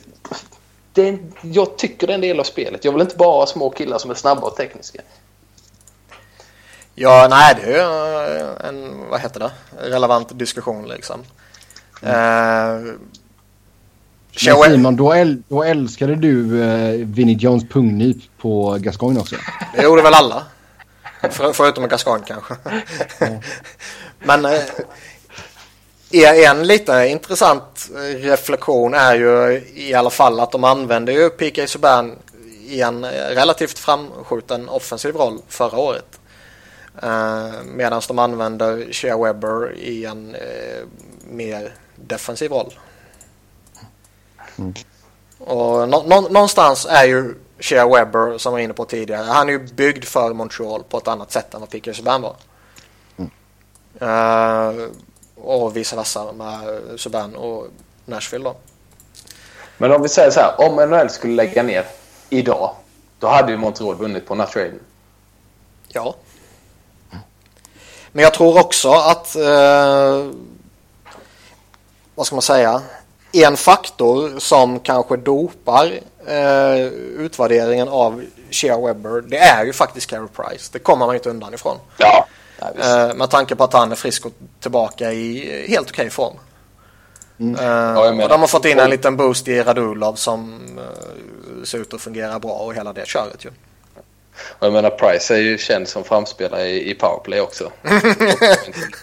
Det 0.93 1.07
är 1.07 1.19
jag 1.41 1.77
tycker 1.77 2.07
det 2.07 2.13
är 2.13 2.15
en 2.15 2.21
del 2.21 2.39
av 2.39 2.43
spelet. 2.43 2.85
Jag 2.85 2.91
vill 2.91 3.01
inte 3.01 3.15
bara 3.15 3.37
ha 3.37 3.47
små 3.47 3.69
killar 3.69 3.97
som 3.97 4.11
är 4.11 4.15
snabba 4.15 4.41
och 4.41 4.55
tekniska. 4.55 5.01
Ja, 6.95 7.27
nej, 7.29 7.55
det 7.61 7.73
är 7.73 7.77
ju 7.77 8.67
en, 8.67 9.09
vad 9.09 9.19
heter 9.19 9.39
det, 9.39 9.51
relevant 9.89 10.39
diskussion 10.39 10.87
liksom. 10.87 11.19
Uh, 12.03 12.09
Men 14.45 14.71
Simon, 14.71 14.95
då, 14.95 15.13
äl 15.13 15.43
då 15.47 15.63
älskade 15.63 16.15
du 16.15 16.51
uh, 16.51 17.05
Vinnie 17.05 17.37
Jones 17.37 17.69
pungnyp 17.69 18.17
på 18.37 18.77
Gascoigne 18.79 19.19
också. 19.19 19.35
Det 19.75 19.83
gjorde 19.83 20.01
väl 20.01 20.13
alla. 20.13 20.43
För, 21.31 21.53
förutom 21.53 21.87
Gascoigne 21.87 22.25
kanske. 22.27 22.55
Men 24.19 24.45
eh, 24.45 24.63
e- 26.11 26.43
en 26.45 26.67
lite 26.67 27.07
intressant 27.07 27.89
reflektion 28.17 28.93
är 28.93 29.15
ju 29.15 29.63
i 29.75 29.93
alla 29.93 30.09
fall 30.09 30.39
att 30.39 30.51
de 30.51 30.63
använde 30.63 31.13
ju 31.13 31.29
P.K. 31.29 31.67
Subban 31.67 32.15
i 32.65 32.81
en 32.81 33.03
eh, 33.03 33.09
relativt 33.09 33.79
framskjuten 33.79 34.69
offensiv 34.69 35.15
roll 35.15 35.39
förra 35.47 35.77
året. 35.77 36.19
Eh, 37.03 37.51
Medan 37.65 38.01
de 38.07 38.19
använder 38.19 38.93
Shea 38.93 39.17
Webber 39.17 39.75
i 39.75 40.05
en 40.05 40.35
eh, 40.35 40.83
mer 41.29 41.73
defensiv 41.95 42.51
roll. 42.51 42.73
Och 45.39 45.89
nå, 45.89 46.03
nå, 46.07 46.21
någonstans 46.21 46.87
är 46.89 47.05
ju 47.05 47.35
Shea 47.59 47.87
Webber 47.87 48.37
som 48.37 48.49
jag 48.49 48.57
var 48.57 48.59
inne 48.59 48.73
på 48.73 48.85
tidigare. 48.85 49.23
Han 49.23 49.47
är 49.49 49.53
ju 49.53 49.59
byggd 49.59 50.03
för 50.05 50.33
Montreal 50.33 50.83
på 50.89 50.97
ett 50.97 51.07
annat 51.07 51.31
sätt 51.31 51.53
än 51.53 51.59
vad 51.59 51.69
Pickers 51.69 51.97
Subban 51.97 52.21
var. 52.21 52.35
Eh, 54.01 54.71
och 55.35 55.75
vice 55.75 55.95
versa 55.95 56.31
med 56.31 56.79
Subban 56.99 57.35
och 57.35 57.67
Nashville 58.05 58.43
då. 58.43 58.55
Men 59.77 59.91
om 59.91 60.01
vi 60.01 60.09
säger 60.09 60.31
så 60.31 60.39
här, 60.39 60.69
om 60.69 60.89
NHL 60.89 61.09
skulle 61.09 61.33
lägga 61.33 61.63
ner 61.63 61.85
idag, 62.29 62.75
då 63.19 63.27
hade 63.27 63.51
ju 63.51 63.57
Montreal 63.57 63.95
vunnit 63.95 64.27
på 64.27 64.33
den 64.33 64.41
här 64.41 64.47
traden. 64.47 64.79
Ja. 65.87 66.15
Men 68.11 68.23
jag 68.23 68.33
tror 68.33 68.59
också 68.59 68.91
att 68.91 69.35
eh, 69.35 70.27
vad 72.15 72.25
ska 72.25 72.35
man 72.35 72.41
säga? 72.41 72.81
En 73.31 73.57
faktor 73.57 74.39
som 74.39 74.79
kanske 74.79 75.17
dopar 75.17 75.99
eh, 76.27 76.77
utvärderingen 77.17 77.87
av 77.87 78.23
Shea 78.51 78.77
Webber, 78.77 79.21
det 79.21 79.37
är 79.37 79.65
ju 79.65 79.73
faktiskt 79.73 80.09
Carey 80.09 80.27
Price. 80.27 80.69
Det 80.73 80.79
kommer 80.79 81.05
man 81.05 81.15
inte 81.15 81.29
undan 81.29 81.53
ifrån. 81.53 81.77
Ja. 81.97 82.27
Eh, 82.59 83.15
med 83.15 83.29
tanke 83.29 83.55
på 83.55 83.63
att 83.63 83.73
han 83.73 83.91
är 83.91 83.95
frisk 83.95 84.25
och 84.25 84.33
tillbaka 84.59 85.11
i 85.11 85.65
helt 85.69 85.89
okej 85.89 86.09
form. 86.09 86.37
Mm. 87.39 87.55
Eh, 87.55 87.65
ja, 87.65 88.23
och 88.23 88.29
de 88.29 88.39
har 88.39 88.47
fått 88.47 88.65
in 88.65 88.79
en 88.79 88.89
liten 88.89 89.17
boost 89.17 89.47
i 89.47 89.61
Radulov 89.61 90.15
som 90.15 90.61
eh, 90.77 91.63
ser 91.63 91.77
ut 91.77 91.93
att 91.93 92.01
fungera 92.01 92.39
bra 92.39 92.51
och 92.51 92.73
hela 92.73 92.93
det 92.93 93.07
köret 93.07 93.45
ju. 93.45 93.49
Och 94.59 94.65
jag 94.65 94.73
menar 94.73 94.89
Price 94.89 95.35
är 95.35 95.39
ju 95.39 95.57
känd 95.57 95.87
som 95.87 96.03
framspelare 96.03 96.67
i, 96.67 96.91
i 96.91 96.95
powerplay 96.95 97.41
också. 97.41 97.63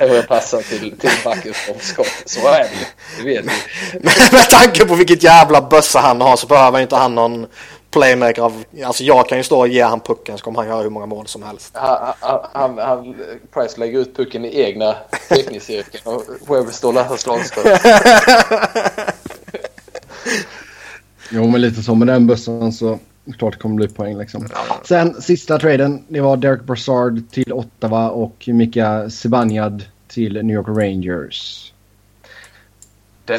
och 0.00 0.28
passar 0.28 0.62
till, 0.62 0.98
till 0.98 1.10
backen 1.24 1.54
som 1.66 1.74
skott. 1.80 2.22
Så 2.24 2.48
är 2.48 2.58
det 2.58 2.70
ju. 2.70 2.84
Det 3.18 3.34
vet 3.34 3.44
vi. 3.44 3.98
Med 4.32 4.50
tanke 4.50 4.84
på 4.84 4.94
vilket 4.94 5.22
jävla 5.22 5.62
bössa 5.62 5.98
han 5.98 6.20
har 6.20 6.36
så 6.36 6.46
behöver 6.46 6.80
inte 6.80 6.96
han 6.96 7.14
någon 7.14 7.46
playmaker 7.94 8.42
av... 8.42 8.64
Alltså 8.84 9.04
jag 9.04 9.28
kan 9.28 9.38
ju 9.38 9.44
stå 9.44 9.58
och 9.58 9.68
ge 9.68 9.82
han 9.82 10.00
pucken 10.00 10.38
så 10.38 10.44
kommer 10.44 10.58
han 10.58 10.68
göra 10.68 10.82
hur 10.82 10.90
många 10.90 11.06
mål 11.06 11.26
som 11.26 11.42
helst. 11.42 11.70
Han, 11.72 12.14
han, 12.52 12.78
han 12.78 13.16
Price 13.52 13.80
lägger 13.80 13.98
ut 13.98 14.16
pucken 14.16 14.44
i 14.44 14.60
egna 14.60 14.96
teckningscirkeln 15.28 16.02
och 16.04 16.22
Webber 16.40 16.72
står 16.72 16.88
och 16.88 16.94
läser 16.94 17.16
slagskott. 17.16 17.66
jo 21.30 21.46
men 21.48 21.60
lite 21.60 21.82
så 21.82 21.94
med 21.94 22.08
den 22.08 22.26
bössan 22.26 22.72
så 22.72 22.98
klart 23.38 23.52
det 23.52 23.60
kommer 23.60 23.74
bli 23.74 23.88
poäng 23.88 24.18
liksom. 24.18 24.48
Sen 24.84 25.22
sista 25.22 25.58
traden, 25.58 26.04
det 26.08 26.20
var 26.20 26.36
Derek 26.36 26.62
Brassard 26.62 27.30
till 27.30 27.52
Ottawa 27.52 28.10
och 28.10 28.44
Mika 28.46 29.10
Zibanejad 29.10 29.84
till 30.08 30.32
New 30.32 30.56
York 30.56 30.68
Rangers. 30.68 31.72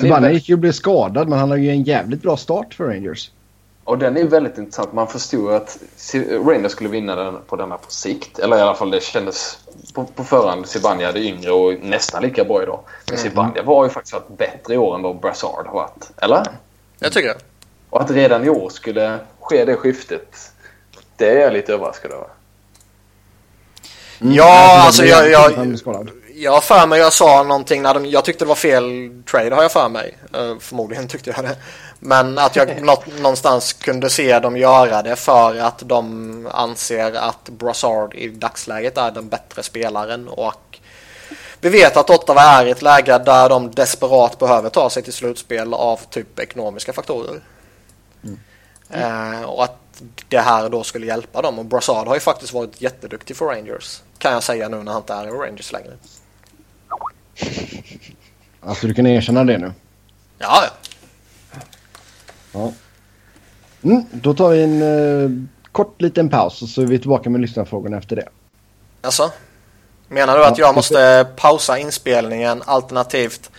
Zibanejad 0.02 0.34
gick 0.34 0.50
ju 0.50 0.56
och 0.56 0.60
blev 0.60 0.72
skadad 0.72 1.28
men 1.28 1.40
han 1.40 1.50
har 1.50 1.58
ju 1.58 1.70
en 1.70 1.84
jävligt 1.84 2.22
bra 2.22 2.38
start 2.38 2.74
för 2.74 2.84
Rangers. 2.84 3.32
Och 3.86 3.98
den 3.98 4.18
är 4.18 4.24
väldigt 4.24 4.58
intressant. 4.58 4.94
Man 4.94 5.08
förstod 5.08 5.54
att 5.54 5.78
Rangers 6.30 6.72
skulle 6.72 6.90
vinna 6.90 7.16
den 7.16 7.38
på 7.48 7.56
denna 7.56 7.78
på 7.78 7.92
sikt. 7.92 8.40
Eller 8.40 8.58
i 8.58 8.62
alla 8.62 8.76
fall 8.76 8.92
det 8.92 9.04
kändes 9.04 9.58
på, 9.94 10.04
på 10.04 10.24
förhand. 10.24 10.68
Zibanejad 10.68 11.16
är 11.16 11.22
yngre 11.22 11.52
och 11.52 11.74
nästan 11.82 12.24
lika 12.24 12.44
bra 12.44 12.64
idag. 12.64 12.80
Men 13.06 13.16
mm. 13.16 13.30
Zibanejad 13.30 13.66
har 13.66 13.84
ju 13.84 13.90
faktiskt 13.90 14.14
varit 14.14 14.38
bättre 14.38 14.74
i 14.74 14.78
år 14.78 14.96
än 14.96 15.02
vad 15.02 15.20
Brassard 15.20 15.68
har 15.68 15.74
varit. 15.74 16.12
Eller? 16.18 16.44
Jag 17.00 17.14
tycker 17.14 17.28
det. 17.28 17.40
Och 17.90 18.02
att 18.02 18.12
redan 18.12 18.46
i 18.46 18.50
år 18.50 18.70
skulle 18.70 19.20
ske 19.40 19.66
det 19.66 19.76
skiftet. 19.76 20.52
Det 21.18 21.30
är 21.30 21.42
jag 21.42 21.54
lite 21.54 21.74
överraskad 21.74 22.12
över. 22.12 22.28
Mm. 24.22 24.34
Ja, 24.34 24.84
alltså 24.86 25.06
jag, 25.06 25.32
jag, 25.32 25.52
jag 26.36 26.52
har 26.52 26.62
för 26.62 26.88
mig 26.88 27.00
jag 27.00 27.14
sa 27.14 27.44
någonting 27.44 27.82
när 27.82 27.94
de, 27.94 28.06
jag 28.06 28.26
tyckte 28.26 28.46
det 28.46 28.50
var 28.50 28.56
fel 28.56 29.12
trade 29.32 29.56
har 29.56 29.62
jag 29.62 29.72
för 29.72 29.90
mig. 29.90 30.18
Uh, 30.36 30.60
förmodligen 30.60 31.08
tyckte 31.08 31.30
jag 31.30 31.46
det. 31.46 31.56
Men 32.00 32.38
att 32.38 32.56
jag 32.56 32.82
någonstans 33.22 33.74
kunde 33.74 34.10
se 34.10 34.40
dem 34.40 34.58
göra 34.58 35.02
det 35.02 35.16
för 35.16 35.60
att 35.60 35.80
de 35.86 36.50
anser 36.52 37.14
att 37.14 37.50
Brassard 37.50 38.14
i 38.14 38.28
dagsläget 38.28 38.98
är 38.98 39.12
den 39.12 39.30
bättre 39.30 39.64
spelaren 39.64 40.28
och 40.28 40.80
vi 41.62 41.70
vet 41.70 41.98
att 41.98 42.10
Ottawa 42.10 42.42
är 42.42 42.66
i 42.66 42.72
ett 42.72 42.82
läge 42.82 43.18
där 43.18 43.50
de 43.50 43.72
desperat 43.72 44.40
behöver 44.40 44.70
ta 44.70 44.90
sig 44.90 45.04
till 45.04 45.14
slutspel 45.14 45.74
av 45.74 46.00
typ 46.10 46.40
ekonomiska 46.40 46.94
faktorer. 46.94 47.42
Eh, 48.90 49.42
och 49.42 49.64
att 49.64 50.02
det 50.30 50.40
här 50.40 50.70
då 50.70 50.84
skulle 50.84 51.06
hjälpa 51.06 51.42
dem. 51.42 51.60
Och 51.60 51.66
Brassard 51.66 52.08
har 52.08 52.14
ju 52.14 52.20
faktiskt 52.20 52.54
varit 52.54 52.82
jätteduktig 52.82 53.38
för 53.38 53.46
Rangers. 53.46 54.02
Kan 54.18 54.34
jag 54.34 54.44
säga 54.44 54.70
nu 54.70 54.84
när 54.84 54.92
han 54.92 55.02
inte 55.02 55.14
är 55.14 55.28
i 55.28 55.30
Rangers 55.30 55.72
längre. 55.72 55.92
Alltså 58.62 58.88
du 58.88 58.94
kan 58.94 59.08
erkänna 59.08 59.44
det 59.44 59.58
nu? 59.58 59.74
Ja, 60.38 60.64
ja. 60.64 60.70
Ja. 62.56 62.72
Mm, 63.84 64.04
då 64.12 64.34
tar 64.34 64.50
vi 64.50 64.64
en 64.64 64.82
uh, 64.82 65.32
kort 65.72 66.02
liten 66.02 66.30
paus 66.30 66.62
och 66.62 66.70
så 66.70 66.82
är 66.82 66.86
vi 66.86 67.00
tillbaka 67.00 67.30
med 67.30 67.42
lyssnarfrågorna 67.42 67.98
efter 67.98 68.16
det. 68.16 68.28
Alltså? 69.02 69.32
Menar 70.08 70.38
du 70.38 70.46
att 70.46 70.58
jag 70.58 70.76
måste 70.76 71.28
pausa 71.36 71.78
inspelningen 71.78 72.64
alternativt 72.66 73.52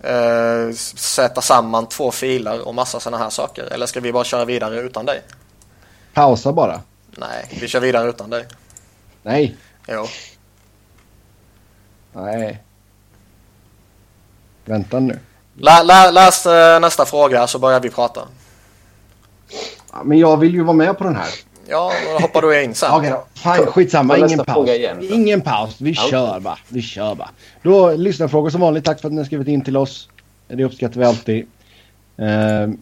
eh, 0.00 0.74
sätta 0.96 1.40
samman 1.40 1.88
två 1.88 2.10
filer 2.10 2.68
och 2.68 2.74
massa 2.74 3.00
sådana 3.00 3.24
här 3.24 3.30
saker? 3.30 3.64
Eller 3.64 3.86
ska 3.86 4.00
vi 4.00 4.12
bara 4.12 4.24
köra 4.24 4.44
vidare 4.44 4.80
utan 4.80 5.06
dig? 5.06 5.22
Pausa 6.14 6.52
bara. 6.52 6.80
Nej, 7.16 7.58
vi 7.60 7.68
kör 7.68 7.80
vidare 7.80 8.08
utan 8.08 8.30
dig. 8.30 8.46
Nej. 9.22 9.56
Jo. 9.88 10.06
Nej. 12.12 12.62
Vänta 14.64 15.00
nu. 15.00 15.18
Lä, 15.58 15.82
lä, 15.82 16.10
läs 16.10 16.46
äh, 16.46 16.80
nästa 16.80 17.04
fråga 17.04 17.46
så 17.46 17.58
börjar 17.58 17.80
vi 17.80 17.90
prata. 17.90 18.20
Ja, 19.92 20.02
men 20.04 20.18
jag 20.18 20.36
vill 20.36 20.54
ju 20.54 20.62
vara 20.62 20.76
med 20.76 20.98
på 20.98 21.04
den 21.04 21.16
här. 21.16 21.28
Ja, 21.68 21.92
då 22.12 22.18
hoppar 22.22 22.42
du 22.42 22.62
in 22.64 22.74
sen. 22.74 22.92
Okej 22.92 23.10
då. 23.10 23.24
Fan, 23.34 23.66
skitsamma. 23.66 24.18
Ingen 24.18 24.44
paus. 24.44 24.68
Igen, 24.68 25.12
Ingen 25.12 25.40
paus. 25.40 25.76
Vi 25.80 25.92
okay. 25.92 26.10
kör 26.10 26.40
bara. 26.40 26.58
Vi 26.68 26.82
kör 26.82 27.14
bara. 27.14 27.30
Då 27.62 27.92
lyssnarfrågor 27.92 28.50
som 28.50 28.60
vanligt. 28.60 28.84
Tack 28.84 29.00
för 29.00 29.08
att 29.08 29.12
ni 29.12 29.18
har 29.18 29.24
skrivit 29.24 29.48
in 29.48 29.64
till 29.64 29.76
oss. 29.76 30.08
Det 30.48 30.64
uppskattar 30.64 31.00
vi 31.00 31.06
alltid. 31.06 31.46
Uh, 32.20 32.74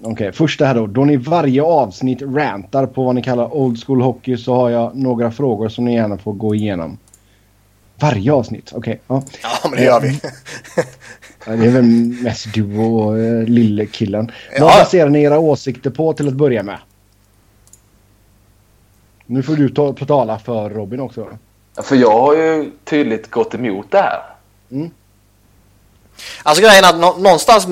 Okej, 0.00 0.12
okay. 0.12 0.32
första 0.32 0.64
här 0.64 0.74
då. 0.74 0.86
Då 0.86 1.04
ni 1.04 1.16
varje 1.16 1.62
avsnitt 1.62 2.22
rantar 2.22 2.86
på 2.86 3.04
vad 3.04 3.14
ni 3.14 3.22
kallar 3.22 3.54
old 3.54 3.84
school 3.84 4.00
hockey 4.00 4.36
så 4.36 4.54
har 4.54 4.70
jag 4.70 4.96
några 4.96 5.30
frågor 5.30 5.68
som 5.68 5.84
ni 5.84 5.94
gärna 5.94 6.18
får 6.18 6.32
gå 6.32 6.54
igenom. 6.54 6.98
Varje 8.00 8.32
avsnitt? 8.32 8.72
Okej. 8.74 9.00
Okay. 9.06 9.20
Ja. 9.42 9.50
ja, 9.62 9.68
men 9.68 9.78
det 9.78 9.84
gör 9.84 10.00
vi. 10.00 10.20
det 11.44 11.66
är 11.66 11.70
väl 11.70 11.84
mest 12.22 12.54
du 12.54 12.78
och 12.78 13.12
uh, 13.12 13.44
lille 13.44 13.86
killen. 13.86 14.32
Ja. 14.52 14.64
Vad 14.64 14.78
baserar 14.78 15.08
ni 15.10 15.22
era 15.22 15.38
åsikter 15.38 15.90
på 15.90 16.12
till 16.12 16.28
att 16.28 16.34
börja 16.34 16.62
med? 16.62 16.78
Nu 19.26 19.42
får 19.42 19.56
du 19.56 19.68
ta, 19.68 19.92
tala 19.92 20.38
för 20.38 20.70
Robin 20.70 21.00
också. 21.00 21.38
För 21.82 21.96
jag 21.96 22.20
har 22.20 22.34
ju 22.34 22.72
tydligt 22.84 23.30
gått 23.30 23.54
emot 23.54 23.90
det 23.90 23.98
här. 23.98 24.22
Mm. 24.70 24.90
Alltså 26.42 26.62
grejen 26.62 26.84
är 26.84 26.88
att 26.88 27.20
någonstans 27.20 27.66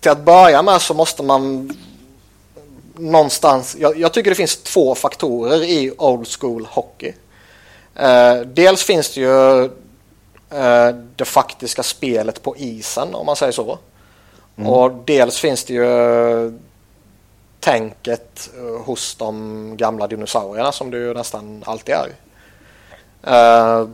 till 0.00 0.10
att 0.10 0.24
börja 0.24 0.62
med 0.62 0.80
så 0.80 0.94
måste 0.94 1.22
man 1.22 1.72
någonstans, 2.94 3.76
jag, 3.80 3.98
jag 3.98 4.12
tycker 4.12 4.30
det 4.30 4.36
finns 4.36 4.56
två 4.56 4.94
faktorer 4.94 5.62
i 5.64 5.92
old 5.98 6.28
school 6.40 6.66
hockey. 6.70 7.12
Eh, 7.96 8.40
dels 8.40 8.84
finns 8.84 9.14
det 9.14 9.20
ju 9.20 9.64
eh, 10.50 10.94
det 11.16 11.24
faktiska 11.24 11.82
spelet 11.82 12.42
på 12.42 12.56
isen 12.56 13.14
om 13.14 13.26
man 13.26 13.36
säger 13.36 13.52
så. 13.52 13.78
Mm. 14.56 14.72
Och 14.72 14.92
dels 14.92 15.38
finns 15.38 15.64
det 15.64 15.74
ju 15.74 16.58
tänket 17.60 18.50
eh, 18.56 18.84
hos 18.84 19.14
de 19.14 19.76
gamla 19.76 20.06
dinosaurierna 20.06 20.72
som 20.72 20.90
det 20.90 20.98
ju 20.98 21.14
nästan 21.14 21.62
alltid 21.66 21.94
är. 21.94 22.08
Uh, 23.28 23.88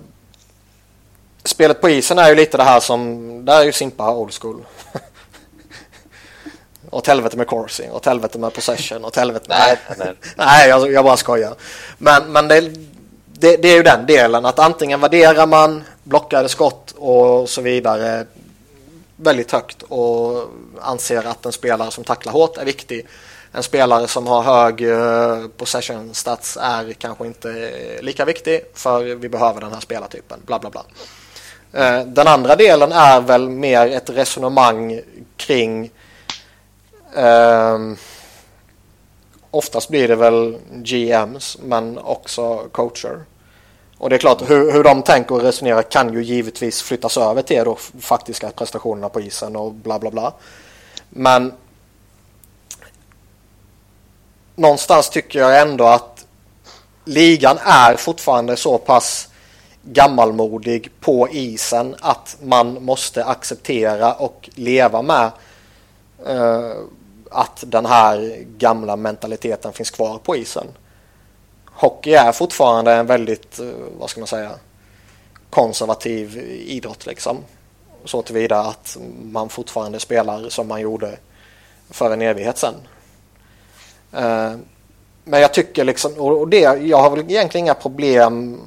spelet 1.44 1.80
på 1.80 1.88
isen 1.88 2.18
är 2.18 2.28
ju 2.28 2.34
lite 2.34 2.56
det 2.56 2.62
här 2.62 2.80
som, 2.80 3.44
där 3.44 3.60
är 3.60 3.64
ju 3.64 3.72
Simpa 3.72 4.14
old 4.14 4.32
school. 4.32 4.64
åt 6.90 7.06
helvete 7.06 7.36
med 7.36 7.46
coursing, 7.46 7.92
åt 7.92 8.06
helvete 8.06 8.38
med 8.38 8.54
possession, 8.54 9.04
åt 9.04 9.16
helvete 9.16 9.46
med... 9.48 9.58
Nej, 9.58 9.96
nej. 9.98 10.14
nej 10.36 10.68
jag, 10.68 10.92
jag 10.92 11.04
bara 11.04 11.16
skojar. 11.16 11.54
Men, 11.98 12.32
men 12.32 12.48
det, 12.48 12.60
det, 13.42 13.56
det, 13.56 13.68
är 13.68 13.76
ju 13.76 13.82
den 13.82 14.06
delen 14.06 14.44
att 14.44 14.58
antingen 14.58 15.00
värderar 15.00 15.46
man 15.46 15.84
blockade 16.02 16.48
skott 16.48 16.94
och 16.98 17.48
så 17.48 17.60
vidare 17.60 18.26
väldigt 19.16 19.52
högt 19.52 19.82
och 19.82 20.50
anser 20.80 21.26
att 21.26 21.46
en 21.46 21.52
spelare 21.52 21.90
som 21.90 22.04
tacklar 22.04 22.32
hårt 22.32 22.56
är 22.56 22.64
viktig 22.64 23.06
en 23.52 23.62
spelare 23.62 24.08
som 24.08 24.26
har 24.26 24.42
hög 24.42 24.82
eh, 24.82 25.48
possession 25.56 26.14
stats 26.14 26.58
är 26.60 26.92
kanske 26.92 27.26
inte 27.26 27.70
lika 28.00 28.24
viktig 28.24 28.60
för 28.74 29.02
vi 29.02 29.28
behöver 29.28 29.60
den 29.60 29.72
här 29.72 29.80
spelartypen. 29.80 30.40
Bla 30.46 30.58
bla 30.58 30.70
bla. 30.70 30.84
Eh, 31.72 32.06
den 32.06 32.26
andra 32.26 32.56
delen 32.56 32.92
är 32.92 33.20
väl 33.20 33.48
mer 33.48 33.86
ett 33.86 34.10
resonemang 34.10 35.00
kring 35.36 35.90
uh, 37.18 37.94
oftast 39.50 39.88
blir 39.88 40.08
det 40.08 40.16
väl 40.16 40.58
GMs 40.72 41.58
men 41.62 41.98
också 41.98 42.58
coacher. 42.72 43.24
Och 44.02 44.10
det 44.10 44.16
är 44.16 44.18
klart 44.18 44.50
hur, 44.50 44.72
hur 44.72 44.84
de 44.84 45.02
tänker 45.02 45.34
och 45.34 45.42
resonerar 45.42 45.82
kan 45.82 46.12
ju 46.12 46.22
givetvis 46.22 46.82
flyttas 46.82 47.16
över 47.16 47.42
till 47.42 47.64
de 47.64 47.76
faktiska 48.00 48.50
prestationerna 48.50 49.08
på 49.08 49.20
isen 49.20 49.56
och 49.56 49.72
bla 49.72 49.98
bla 49.98 50.10
bla. 50.10 50.32
Men 51.08 51.52
någonstans 54.54 55.10
tycker 55.10 55.38
jag 55.38 55.60
ändå 55.60 55.84
att 55.84 56.26
ligan 57.04 57.58
är 57.64 57.96
fortfarande 57.96 58.56
så 58.56 58.78
pass 58.78 59.28
gammalmodig 59.82 60.90
på 61.00 61.28
isen 61.28 61.96
att 62.00 62.36
man 62.42 62.84
måste 62.84 63.24
acceptera 63.24 64.14
och 64.14 64.50
leva 64.54 65.02
med 65.02 65.30
uh, 66.28 66.72
att 67.30 67.64
den 67.66 67.86
här 67.86 68.44
gamla 68.58 68.96
mentaliteten 68.96 69.72
finns 69.72 69.90
kvar 69.90 70.18
på 70.18 70.36
isen. 70.36 70.66
Hockey 71.82 72.12
är 72.12 72.32
fortfarande 72.32 72.92
en 72.92 73.06
väldigt, 73.06 73.58
eh, 73.58 73.66
vad 73.98 74.10
ska 74.10 74.20
man 74.20 74.26
säga, 74.26 74.50
konservativ 75.50 76.38
idrott 76.66 77.06
liksom. 77.06 77.38
Så 78.04 78.22
tillvida 78.22 78.60
att 78.60 78.96
man 79.22 79.48
fortfarande 79.48 80.00
spelar 80.00 80.48
som 80.48 80.68
man 80.68 80.80
gjorde 80.80 81.18
för 81.90 82.10
en 82.10 82.22
evighet 82.22 82.58
sedan. 82.58 82.74
Eh, 84.12 84.52
men 85.24 85.40
jag 85.40 85.54
tycker 85.54 85.84
liksom, 85.84 86.14
och 86.14 86.48
det, 86.48 86.60
jag 86.60 86.98
har 86.98 87.10
väl 87.10 87.30
egentligen 87.30 87.66
inga 87.66 87.74
problem 87.74 88.60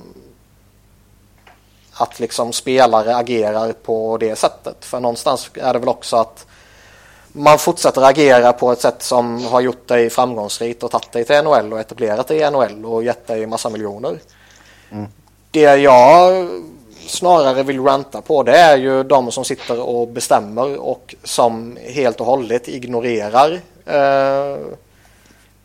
att 1.93 2.19
liksom 2.19 2.53
spelare 2.53 3.15
agerar 3.15 3.73
på 3.73 4.17
det 4.17 4.35
sättet. 4.35 4.85
För 4.85 4.99
någonstans 4.99 5.49
är 5.53 5.73
det 5.73 5.79
väl 5.79 5.89
också 5.89 6.15
att 6.15 6.45
man 7.35 7.59
fortsätter 7.59 8.01
agera 8.01 8.53
på 8.53 8.71
ett 8.71 8.81
sätt 8.81 9.03
som 9.03 9.45
har 9.45 9.61
gjort 9.61 9.87
dig 9.87 10.09
framgångsrikt 10.09 10.83
och 10.83 10.91
tagit 10.91 11.11
dig 11.11 11.25
till 11.25 11.35
NHL 11.35 11.73
och 11.73 11.79
etablerat 11.79 12.27
dig 12.27 12.37
i 12.37 12.51
NHL 12.51 12.85
och 12.85 13.03
gett 13.03 13.27
dig 13.27 13.45
massa 13.45 13.69
miljoner. 13.69 14.19
Mm. 14.91 15.05
Det 15.51 15.75
jag 15.75 16.49
snarare 17.07 17.63
vill 17.63 17.81
ranta 17.81 18.21
på 18.21 18.43
det 18.43 18.57
är 18.57 18.77
ju 18.77 19.03
de 19.03 19.31
som 19.31 19.45
sitter 19.45 19.81
och 19.81 20.07
bestämmer 20.07 20.77
och 20.77 21.15
som 21.23 21.77
helt 21.81 22.19
och 22.19 22.25
hållet 22.25 22.67
ignorerar 22.67 23.61
eh, 23.85 24.59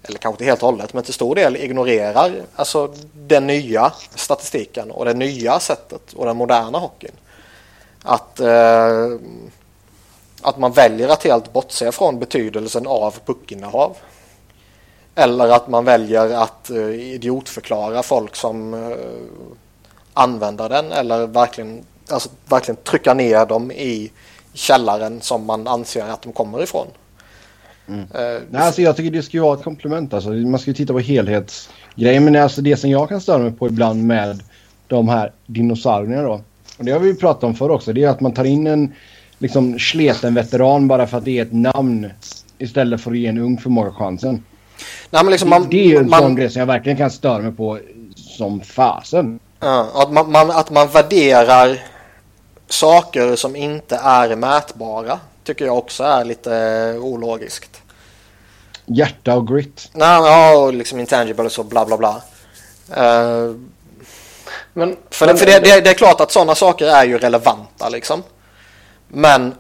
eller 0.03 0.19
kanske 0.19 0.29
inte 0.29 0.45
helt 0.45 0.63
och 0.63 0.69
hållet 0.69 0.95
men 0.95 1.03
till 1.03 1.15
stor 1.15 1.35
del 1.35 1.57
ignorerar 1.57 2.33
alltså 2.57 2.95
den 3.13 3.47
nya 3.47 3.93
statistiken 4.15 4.91
och 4.91 5.05
det 5.05 5.15
nya 5.15 5.61
sättet 5.61 6.13
och 6.13 6.27
den 6.27 6.37
moderna 6.37 6.79
hockeyn. 6.79 7.13
Att 8.03 8.41
eh, 8.41 9.09
att 10.43 10.59
man 10.59 10.73
väljer 10.73 11.09
att 11.09 11.25
helt 11.25 11.53
bortse 11.53 11.93
från 11.93 12.19
betydelsen 12.19 12.87
av 12.87 13.15
puckinnehav. 13.27 13.97
Eller 15.15 15.49
att 15.49 15.69
man 15.69 15.85
väljer 15.85 16.35
att 16.35 16.71
uh, 16.71 17.15
idiotförklara 17.15 18.03
folk 18.03 18.37
som 18.37 18.75
uh, 18.75 18.97
använder 20.15 20.69
den 20.69 20.93
eller 20.93 21.27
verkligen, 21.27 21.85
alltså, 22.11 22.29
verkligen 22.49 22.77
trycka 22.77 23.15
ner 23.15 23.47
dem 23.47 23.71
i 23.71 24.11
källaren 24.53 25.21
som 25.21 25.47
man 25.47 25.67
anser 25.67 26.05
att 26.05 26.23
de 26.23 26.33
kommer 26.33 26.63
ifrån. 26.63 26.87
Mm. 27.89 28.01
Uh, 28.01 28.07
Nej, 28.51 28.63
alltså 28.63 28.83
jag 28.83 28.97
tycker 28.97 29.11
det 29.11 29.23
ska 29.23 29.37
ju 29.37 29.43
vara 29.43 29.59
ett 29.59 29.65
komplement. 29.65 30.15
Alltså, 30.15 30.31
man 30.31 30.61
ska 30.61 30.71
ju 30.71 30.75
titta 30.75 30.93
på 30.93 30.99
helhetsgrejen. 30.99 32.25
Men 32.25 32.37
alltså 32.37 32.61
det 32.61 32.77
som 32.77 32.91
jag 32.91 33.09
kan 33.09 33.21
störa 33.21 33.39
mig 33.39 33.53
på 33.53 33.67
ibland 33.67 34.07
med 34.07 34.43
de 34.87 35.09
här 35.09 35.33
dinosaurierna 35.47 36.23
då. 36.23 36.41
Och 36.79 36.85
det 36.85 36.93
har 36.93 37.01
vi 37.01 37.09
ju 37.09 37.15
pratat 37.15 37.45
om 37.45 37.55
förr 37.55 37.71
också. 37.71 37.93
Det 37.93 38.05
är 38.05 38.09
att 38.09 38.21
man 38.21 38.33
tar 38.33 38.45
in 38.45 38.67
en 38.67 38.95
liksom 39.41 39.79
sleten 39.79 40.35
veteran 40.35 40.89
bara 40.89 41.07
för 41.07 41.19
att 41.19 41.25
det 41.25 41.39
är 41.39 41.43
ett 41.43 41.53
namn 41.53 42.11
istället 42.59 43.01
för 43.01 43.11
att 43.11 43.19
ge 43.19 43.27
en 43.27 43.39
ung 43.39 43.59
förmåga 43.59 43.93
chansen. 43.93 44.45
Nej, 45.11 45.25
men 45.25 45.31
liksom 45.31 45.51
man, 45.51 45.69
det 45.71 45.81
är 45.81 45.87
ju 45.87 45.97
en 45.97 46.11
man, 46.11 46.21
sån 46.21 46.35
grej 46.35 46.51
som 46.51 46.61
jag 46.61 46.67
verkligen 46.67 46.99
kan 46.99 47.11
störa 47.11 47.39
mig 47.39 47.53
på 47.53 47.79
som 48.17 48.61
fasen. 48.61 49.41
Ja, 49.61 49.89
att 49.95 50.13
man, 50.13 50.33
man, 50.33 50.51
att 50.51 50.71
man 50.71 50.89
värderar 50.89 51.79
saker 52.69 53.37
som 53.37 53.57
inte 53.57 53.97
är 53.97 54.37
mätbara 54.37 55.21
tycker 55.45 55.65
jag 55.65 55.79
också 55.79 56.05
är 56.05 56.25
lite 56.25 56.95
ologiskt. 57.01 57.83
Hjärta 58.87 59.37
och 59.37 59.49
grit. 59.49 59.89
Nej, 59.93 60.09
ja, 60.09 60.57
och 60.57 60.75
liksom 60.75 61.01
intangibles 61.01 61.59
och 61.59 61.65
bla 61.65 61.87
bla 61.87 61.97
bla. 61.97 62.23
Uh, 62.91 63.57
men, 64.73 64.97
för, 65.11 65.27
men, 65.27 65.35
det, 65.35 65.39
för 65.39 65.47
det, 65.47 65.59
det, 65.59 65.81
det, 65.81 65.91
är 65.91 65.95
klart 65.95 66.21
att 66.21 66.33
sådana 66.33 66.55
saker 66.55 66.87
är 66.87 67.05
ju 67.05 67.19
relevanta 67.19 67.89
liksom. 67.89 68.23
Men 69.13 69.55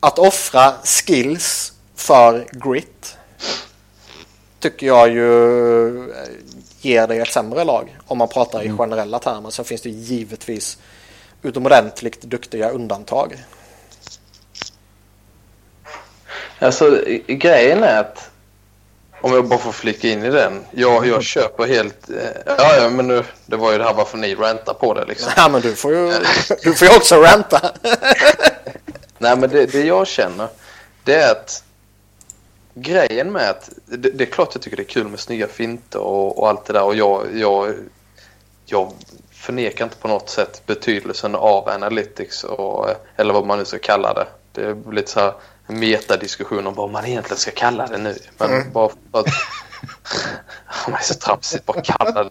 att 0.00 0.18
offra 0.18 0.72
skills 0.84 1.72
för 1.94 2.46
grit 2.52 3.16
tycker 4.58 4.86
jag 4.86 5.08
ju 5.08 6.14
ger 6.80 7.06
dig 7.06 7.20
ett 7.20 7.32
sämre 7.32 7.64
lag 7.64 7.98
om 8.06 8.18
man 8.18 8.28
pratar 8.28 8.62
i 8.62 8.66
mm. 8.66 8.78
generella 8.78 9.18
termer. 9.18 9.50
Sen 9.50 9.64
finns 9.64 9.82
det 9.82 9.90
givetvis 9.90 10.78
utomordentligt 11.42 12.22
duktiga 12.22 12.70
undantag. 12.70 13.44
Alltså 16.58 17.04
grejen 17.26 17.82
är 17.82 18.00
att 18.00 18.30
om 19.20 19.32
jag 19.32 19.48
bara 19.48 19.58
får 19.58 19.72
flika 19.72 20.08
in 20.08 20.24
i 20.24 20.30
den. 20.30 20.64
Jag, 20.70 21.06
jag 21.06 21.22
köper 21.22 21.66
helt... 21.66 22.10
Eh, 22.10 22.16
ja, 22.46 22.76
ja, 22.76 22.90
men 22.90 23.08
nu, 23.08 23.24
det 23.46 23.56
var 23.56 23.72
ju 23.72 23.78
det 23.78 23.84
här 23.84 23.94
varför 23.94 24.18
ni 24.18 24.34
räntar 24.34 24.74
på 24.74 24.94
det 24.94 25.04
liksom. 25.04 25.32
Ja, 25.36 25.48
men 25.48 25.60
du 25.60 25.74
får 25.74 25.92
ju, 25.92 26.12
du 26.62 26.74
får 26.74 26.88
ju 26.88 26.96
också 26.96 27.16
ränta. 27.16 27.60
Nej, 29.18 29.36
men 29.36 29.50
det, 29.50 29.66
det 29.66 29.84
jag 29.84 30.06
känner, 30.06 30.48
det 31.04 31.14
är 31.14 31.32
att 31.32 31.62
grejen 32.74 33.32
med 33.32 33.50
att... 33.50 33.70
Det, 33.86 34.10
det, 34.10 34.24
är 34.24 34.30
klart 34.30 34.50
jag 34.52 34.62
tycker 34.62 34.76
det 34.76 34.82
är 34.82 34.84
kul 34.84 35.08
med 35.08 35.20
snygga 35.20 35.48
finter 35.48 36.00
och, 36.00 36.38
och 36.38 36.48
allt 36.48 36.64
det 36.64 36.72
där 36.72 36.82
och 36.82 36.94
jag, 36.94 37.26
jag, 37.34 37.74
jag 38.66 38.92
förnekar 39.30 39.84
inte 39.84 39.96
på 39.96 40.08
något 40.08 40.30
sätt 40.30 40.62
betydelsen 40.66 41.34
av 41.34 41.68
analytics 41.68 42.44
och, 42.44 42.88
eller 43.16 43.34
vad 43.34 43.46
man 43.46 43.58
nu 43.58 43.64
ska 43.64 43.78
kalla 43.78 44.14
det. 44.14 44.26
Det 44.52 44.62
är 44.62 44.92
lite 44.92 45.10
så 45.10 45.20
här 45.20 45.32
metadiskussion 45.68 46.66
om 46.66 46.74
vad 46.74 46.90
man 46.90 47.06
egentligen 47.06 47.38
ska 47.38 47.50
kalla 47.50 47.86
det 47.86 47.98
nu. 47.98 48.18
Men 48.38 48.50
mm. 48.50 48.72
bara 48.72 48.88
för 48.88 49.20
att... 49.20 49.26
det 50.86 50.92
är 50.92 51.02
så 51.02 51.14
tramsigt 51.14 51.66
bara 51.66 51.82
kalla 51.82 52.24
det. 52.24 52.30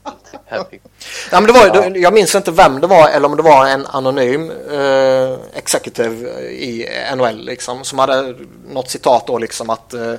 Ja, 1.31 1.41
men 1.41 1.43
det 1.45 1.53
var, 1.53 1.67
ja. 1.67 1.89
Jag 1.89 2.13
minns 2.13 2.35
inte 2.35 2.51
vem 2.51 2.81
det 2.81 2.87
var 2.87 3.09
eller 3.09 3.27
om 3.27 3.37
det 3.37 3.43
var 3.43 3.67
en 3.67 3.85
anonym 3.85 4.51
eh, 4.51 5.37
executive 5.53 6.41
i 6.41 6.89
NHL 7.15 7.45
liksom, 7.45 7.83
som 7.83 7.99
hade 7.99 8.35
något 8.67 8.89
citat 8.89 9.27
då 9.27 9.37
liksom 9.37 9.69
att 9.69 9.93
eh, 9.93 10.13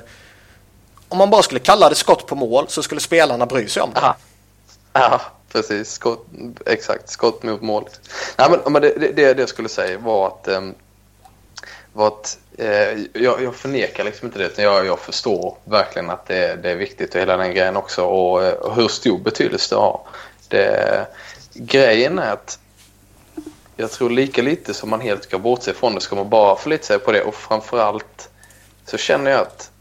om 1.09 1.17
man 1.17 1.29
bara 1.29 1.43
skulle 1.43 1.59
kalla 1.59 1.89
det 1.89 1.95
skott 1.95 2.27
på 2.27 2.35
mål 2.35 2.65
så 2.67 2.83
skulle 2.83 3.01
spelarna 3.01 3.45
bry 3.45 3.67
sig 3.67 3.83
om 3.83 3.89
det. 3.93 3.99
Aha. 3.99 4.15
Ja, 4.93 5.21
precis. 5.51 5.91
Skott, 5.91 6.25
exakt, 6.65 7.09
skott 7.09 7.43
mot 7.43 7.61
mål. 7.61 7.89
Nej, 8.37 8.49
men, 8.49 8.73
men 8.73 8.81
det, 8.81 8.89
det, 8.99 9.33
det 9.33 9.39
jag 9.39 9.49
skulle 9.49 9.69
säga 9.69 9.97
var 9.97 10.27
att, 10.27 10.47
um, 10.47 10.75
var 11.93 12.07
att 12.07 12.37
Eh, 12.59 12.99
jag, 13.13 13.43
jag 13.43 13.55
förnekar 13.55 14.03
liksom 14.03 14.27
inte 14.27 14.39
det. 14.39 14.45
Utan 14.45 14.65
jag, 14.65 14.85
jag 14.85 14.99
förstår 14.99 15.57
verkligen 15.63 16.09
att 16.09 16.25
det, 16.25 16.55
det, 16.55 16.71
är 16.71 16.75
viktigt 16.75 17.15
och 17.15 17.21
hela 17.21 17.37
den 17.37 17.51
grejen 17.51 17.77
också. 17.77 18.05
Och, 18.05 18.53
och 18.53 18.75
hur 18.75 18.87
stor 18.87 19.19
betydelse 19.19 19.75
det 19.75 19.81
har. 19.81 20.01
Det, 20.47 21.07
grejen 21.53 22.19
är 22.19 22.33
att 22.33 22.59
jag 23.75 23.91
tror 23.91 24.09
lika 24.09 24.41
lite 24.41 24.73
som 24.73 24.89
man 24.89 25.01
helt 25.01 25.23
ska 25.23 25.39
bortse 25.39 25.73
från 25.73 25.95
det 25.95 26.01
ska 26.01 26.15
man 26.15 26.29
bara 26.29 26.55
förlita 26.55 26.83
sig 26.83 26.99
på 26.99 27.11
det. 27.11 27.21
Och 27.21 27.35
framförallt 27.35 28.29
så 28.85 28.97
känner 28.97 29.31
jag 29.31 29.41
att 29.41 29.71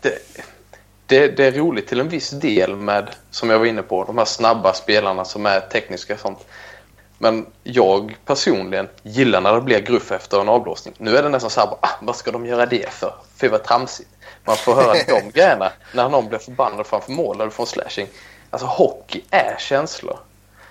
det, 0.00 0.18
det, 1.06 1.28
det, 1.28 1.44
är 1.44 1.52
roligt 1.52 1.86
till 1.86 2.00
en 2.00 2.08
viss 2.08 2.30
del 2.30 2.76
med, 2.76 3.10
som 3.30 3.50
jag 3.50 3.58
var 3.58 3.66
inne 3.66 3.82
på, 3.82 4.04
de 4.04 4.18
här 4.18 4.24
snabba 4.24 4.72
spelarna 4.72 5.24
som 5.24 5.46
är 5.46 5.60
tekniska 5.60 6.14
och 6.14 6.20
sånt. 6.20 6.46
Men 7.24 7.46
jag 7.62 8.16
personligen 8.24 8.88
gillar 9.02 9.40
när 9.40 9.54
det 9.54 9.60
blir 9.60 9.80
gruff 9.80 10.12
efter 10.12 10.40
en 10.40 10.48
avblåsning. 10.48 10.94
Nu 10.98 11.16
är 11.16 11.22
det 11.22 11.28
nästan 11.28 11.50
så 11.50 11.60
här, 11.60 11.68
ah, 11.80 11.88
vad 12.00 12.16
ska 12.16 12.30
de 12.30 12.46
göra 12.46 12.66
det 12.66 12.92
för? 12.92 13.14
Fy 13.40 13.48
vad 13.48 13.64
tramsigt. 13.64 14.08
Man 14.44 14.56
får 14.56 14.74
höra 14.74 14.94
de 15.08 15.30
grejerna 15.30 15.72
när 15.94 16.08
någon 16.08 16.28
blir 16.28 16.38
förbannad 16.38 16.86
framför 16.86 17.12
mål 17.12 17.40
eller 17.40 17.50
får 17.50 17.66
slashing. 17.66 18.06
Alltså 18.50 18.66
hockey 18.66 19.24
är 19.30 19.56
känslor. 19.58 20.18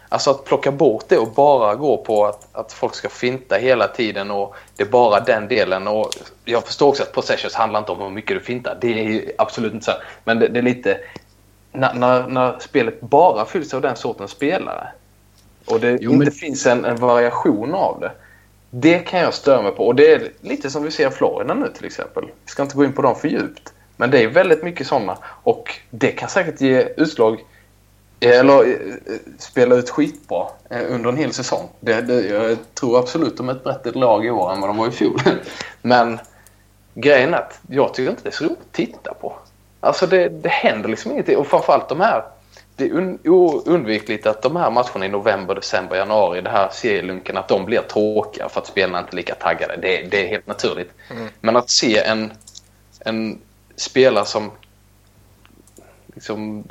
Alltså 0.10 0.32
att 0.32 0.46
plocka 0.46 0.72
bort 0.72 1.06
det 1.08 1.18
och 1.18 1.32
bara 1.32 1.76
gå 1.76 1.98
på 1.98 2.26
att, 2.26 2.48
att 2.52 2.74
folk 2.74 2.96
ska 2.96 3.10
finta 3.10 3.56
hela 3.56 3.88
tiden 3.88 4.32
och 4.32 4.56
det 4.76 4.84
är 4.84 4.88
bara 4.88 5.20
den 5.20 5.48
delen. 5.48 5.88
Och 5.88 6.10
jag 6.46 6.64
förstår 6.64 6.88
också 6.88 7.04
att 7.04 7.12
possessions 7.12 7.54
handlar 7.54 7.80
inte 7.80 7.92
om 7.92 8.02
hur 8.02 8.10
mycket 8.10 8.38
du 8.38 8.44
fintar. 8.44 8.78
Det 8.82 8.88
är 8.88 9.32
absolut 9.38 9.74
inte 9.74 9.86
så. 9.86 9.94
Men 10.24 10.40
det, 10.40 10.48
det 10.48 10.60
är 10.60 10.64
lite... 10.64 11.00
När, 11.72 11.94
när, 11.94 12.28
när 12.28 12.60
spelet 12.60 13.02
bara 13.02 13.46
fylls 13.46 13.74
av 13.74 13.82
den 13.82 13.96
sortens 13.96 14.32
spelare 14.32 14.92
och 15.66 15.80
det 15.80 15.98
jo, 16.02 16.12
inte 16.12 16.26
men... 16.26 16.32
finns 16.32 16.66
en, 16.66 16.86
en, 16.86 16.96
variation 16.96 17.74
av 17.74 18.00
det. 18.00 18.12
Det 18.70 19.00
kan 19.00 19.20
jag 19.20 19.34
störa 19.34 19.62
mig 19.62 19.72
på. 19.72 19.88
Och 19.88 19.96
det 19.96 20.12
är 20.12 20.32
lite 20.42 20.70
som 20.70 20.84
vi 20.84 20.92
ser 20.92 21.08
i 21.08 21.12
Florida 21.12 21.54
nu 21.54 21.68
till 21.76 21.86
exempel. 21.86 22.26
Vi 22.26 22.52
ska 22.52 22.64
inte 22.64 22.76
gå 22.76 22.86
in 22.86 22.94
på 22.94 23.02
dem 23.02 23.16
för 23.16 23.28
djupt. 23.28 23.74
Men 23.98 24.12
det 24.12 24.24
är 24.24 24.28
väldigt 24.28 24.64
mycket 24.64 24.88
sådana. 24.88 25.18
Och 25.24 25.76
det 25.90 26.12
kan 26.12 26.30
säkert 26.30 26.62
ge 26.62 26.88
utslag 26.98 27.40
eller 28.20 28.68
eh, 28.68 28.76
spela 29.38 29.76
ut 29.76 29.90
skitbra 29.90 30.48
eh, 30.70 30.82
under 30.90 31.10
en 31.10 31.18
hel 31.18 31.34
säsong. 31.34 31.70
Det, 31.80 32.02
det, 32.02 32.28
jag 32.28 32.58
tror 32.74 33.00
absolut 33.00 33.38
de 33.38 33.50
är 33.50 33.54
ett 33.54 33.64
bättre 33.64 33.92
lag 33.92 34.26
i 34.26 34.30
år 34.30 34.54
än 34.54 34.62
vad 34.62 34.70
de 34.70 34.78
var 34.78 34.88
i 34.88 34.92
fjol. 34.92 35.22
Men 35.82 36.20
grejen 36.94 37.34
är 37.34 37.38
att 37.38 37.60
jag 37.68 37.94
tycker 37.94 38.10
inte 38.10 38.24
det 38.24 38.30
är 38.30 38.32
så 38.32 38.44
roligt 38.44 38.58
att 38.60 38.74
titta 38.74 39.14
på. 39.14 39.34
Alltså 39.80 40.08
det, 40.08 40.30
det 40.30 40.50
händer 40.50 40.90
liksom 40.90 41.12
ingenting. 41.12 41.38
Och 41.38 41.48
framförallt 41.48 41.90
de 41.90 42.00
här 42.00 42.24
det 42.76 42.86
är 42.86 43.30
oundvikligt 43.30 44.26
att 44.26 44.42
de 44.42 44.56
här 44.56 44.72
matcherna 44.72 45.06
i 45.06 45.10
november, 45.10 45.56
december, 45.56 45.96
januari, 45.96 46.42
det 46.42 46.50
här 46.50 46.70
serielunken, 46.72 47.38
att 47.38 47.48
de 47.48 47.66
blir 47.66 47.82
tråkiga 47.82 48.50
för 48.50 48.62
att 48.62 48.68
spelarna 48.68 49.00
inte 49.00 49.14
är 49.14 49.16
lika 49.16 49.36
taggade. 49.36 49.78
Det, 49.78 50.08
det 50.12 50.26
är 50.26 50.28
helt 50.28 50.48
naturligt. 50.48 50.92
Mm. 51.10 51.28
Men 51.42 51.56
att 51.56 51.70
se 51.70 51.98
en, 51.98 52.34
en 53.00 53.40
spelare 53.76 54.26
som... 54.26 54.52
Liksom, 56.16 56.64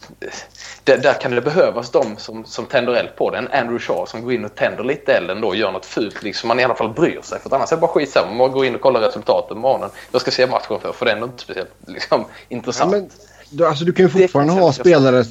där, 0.84 0.98
där, 0.98 1.20
kan 1.20 1.30
det 1.30 1.40
behövas 1.40 1.90
de 1.90 2.16
som, 2.16 2.44
som 2.44 2.66
tänder 2.66 2.92
eld 2.94 3.16
på 3.16 3.30
det. 3.30 3.38
En 3.38 3.48
Andrew 3.48 3.78
Shaw 3.78 4.06
som 4.06 4.22
går 4.22 4.32
in 4.32 4.44
och 4.44 4.54
tänder 4.54 4.84
lite 4.84 5.14
elden 5.14 5.40
då 5.40 5.48
och 5.48 5.56
gör 5.56 5.72
något 5.72 5.86
fult. 5.86 6.22
Liksom 6.22 6.48
man 6.48 6.60
i 6.60 6.64
alla 6.64 6.74
fall 6.74 6.92
bryr 6.92 7.20
sig. 7.22 7.40
För 7.40 7.54
annars 7.54 7.72
är 7.72 7.76
det 7.76 7.80
bara 7.80 7.90
skitsamma. 7.90 8.34
Man 8.34 8.52
går 8.52 8.66
in 8.66 8.74
och 8.74 8.80
kollar 8.80 9.00
resultaten 9.00 9.54
på 9.54 9.60
morgonen. 9.60 9.90
Jag 10.12 10.20
ska 10.20 10.30
se 10.30 10.46
matchen 10.46 10.80
för, 10.80 10.92
för 10.92 11.04
det 11.04 11.10
är 11.10 11.14
ändå 11.14 11.26
inte 11.26 11.42
speciellt 11.42 11.70
liksom, 11.86 12.24
intressant. 12.48 12.92
Ja, 12.92 12.98
men, 12.98 13.10
du, 13.50 13.66
alltså, 13.66 13.84
du 13.84 13.92
kan 13.92 14.04
ju 14.04 14.10
fortfarande 14.10 14.52
ha 14.52 14.72
spelare 14.72 15.24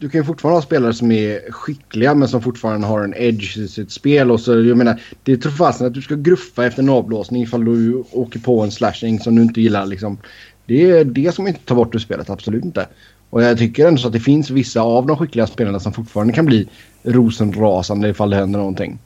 du 0.00 0.08
kan 0.08 0.20
ju 0.20 0.24
fortfarande 0.24 0.56
ha 0.56 0.62
spelare 0.62 0.94
som 0.94 1.12
är 1.12 1.50
skickliga 1.50 2.14
men 2.14 2.28
som 2.28 2.42
fortfarande 2.42 2.86
har 2.86 3.00
en 3.00 3.14
edge 3.16 3.58
i 3.58 3.68
sitt 3.68 3.92
spel. 3.92 4.30
Och 4.30 4.40
så, 4.40 4.52
jag 4.52 4.76
menar, 4.76 5.00
det 5.22 5.36
tror 5.36 5.52
fasen 5.52 5.86
att 5.86 5.94
du 5.94 6.02
ska 6.02 6.14
gruffa 6.14 6.66
efter 6.66 6.82
en 6.82 6.88
avblåsning 6.88 7.42
ifall 7.42 7.64
du 7.64 8.04
åker 8.10 8.38
på 8.38 8.60
en 8.60 8.70
slashing 8.70 9.20
som 9.20 9.36
du 9.36 9.42
inte 9.42 9.60
gillar. 9.60 9.86
Liksom. 9.86 10.18
Det 10.66 10.90
är 10.90 11.04
det 11.04 11.34
som 11.34 11.48
inte 11.48 11.60
tar 11.60 11.74
bort 11.74 11.94
ur 11.94 11.98
spelet, 11.98 12.30
absolut 12.30 12.64
inte. 12.64 12.88
Och 13.30 13.42
jag 13.42 13.58
tycker 13.58 13.86
ändå 13.86 14.00
så 14.00 14.06
att 14.06 14.12
det 14.12 14.20
finns 14.20 14.50
vissa 14.50 14.80
av 14.80 15.06
de 15.06 15.16
skickliga 15.16 15.46
spelarna 15.46 15.80
som 15.80 15.92
fortfarande 15.92 16.32
kan 16.32 16.46
bli 16.46 16.68
rosenrasande 17.02 18.08
ifall 18.08 18.30
det 18.30 18.36
händer 18.36 18.58
någonting. 18.58 18.98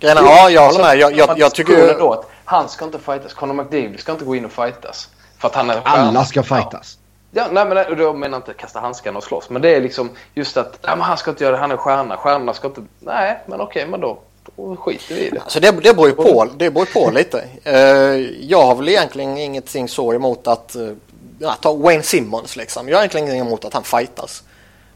Grejen 0.00 0.18
ja, 0.20 0.50
jag 0.50 0.66
håller 0.66 0.84
med. 0.84 0.98
Jag, 0.98 1.16
jag, 1.16 1.38
jag 1.38 1.54
tycker 1.54 1.72
ju... 1.72 1.98
Då 1.98 2.12
att 2.12 2.30
han 2.44 2.68
ska 2.68 2.84
inte 2.84 2.98
fightas. 2.98 3.34
Conor 3.34 3.54
McDavid 3.54 4.00
ska 4.00 4.12
inte 4.12 4.24
gå 4.24 4.36
in 4.36 4.44
och 4.44 4.52
fightas. 4.52 5.08
För 5.38 5.48
att 5.48 5.54
han 5.54 5.70
är 5.70 5.80
Alla 5.84 6.24
ska 6.24 6.42
fightas. 6.42 6.98
Ja, 7.34 7.48
nej, 7.52 7.66
men 7.66 7.98
då 7.98 8.12
menar 8.12 8.38
jag 8.38 8.38
inte 8.38 8.52
kasta 8.52 8.80
handskarna 8.80 9.18
och 9.18 9.24
slåss. 9.24 9.50
Men 9.50 9.62
det 9.62 9.76
är 9.76 9.80
liksom 9.80 10.10
just 10.34 10.56
att 10.56 10.78
nej, 10.82 10.96
men 10.96 11.00
han 11.00 11.16
ska 11.16 11.30
inte 11.30 11.44
göra 11.44 11.56
det, 11.56 11.60
han 11.60 11.70
är 11.70 11.76
stjärna. 11.76 12.16
Stjärnorna 12.16 12.54
ska 12.54 12.66
inte... 12.68 12.82
Nej, 12.98 13.38
men 13.46 13.60
okej, 13.60 13.86
men 13.86 14.00
då, 14.00 14.18
då 14.56 14.76
skiter 14.76 15.14
vi 15.14 15.20
i 15.20 15.30
det. 15.30 15.40
Alltså 15.40 15.60
det, 15.60 15.70
det 15.70 15.94
beror 15.94 16.08
ju 16.08 16.14
på, 16.14 16.48
det 16.56 16.70
beror 16.70 16.84
på 16.86 17.10
lite. 17.10 17.44
Uh, 17.66 18.44
jag 18.44 18.62
har 18.62 18.74
väl 18.74 18.88
egentligen 18.88 19.38
ingenting 19.38 19.88
så 19.88 20.12
emot 20.12 20.46
att... 20.46 20.76
Uh, 20.76 20.92
ja, 21.38 21.54
ta 21.60 21.72
Wayne 21.72 22.02
Simmons 22.02 22.56
liksom. 22.56 22.88
Jag 22.88 22.96
har 22.96 23.00
egentligen 23.00 23.26
ingenting 23.26 23.46
emot 23.48 23.64
att 23.64 23.74
han 23.74 23.84
fightas. 23.84 24.42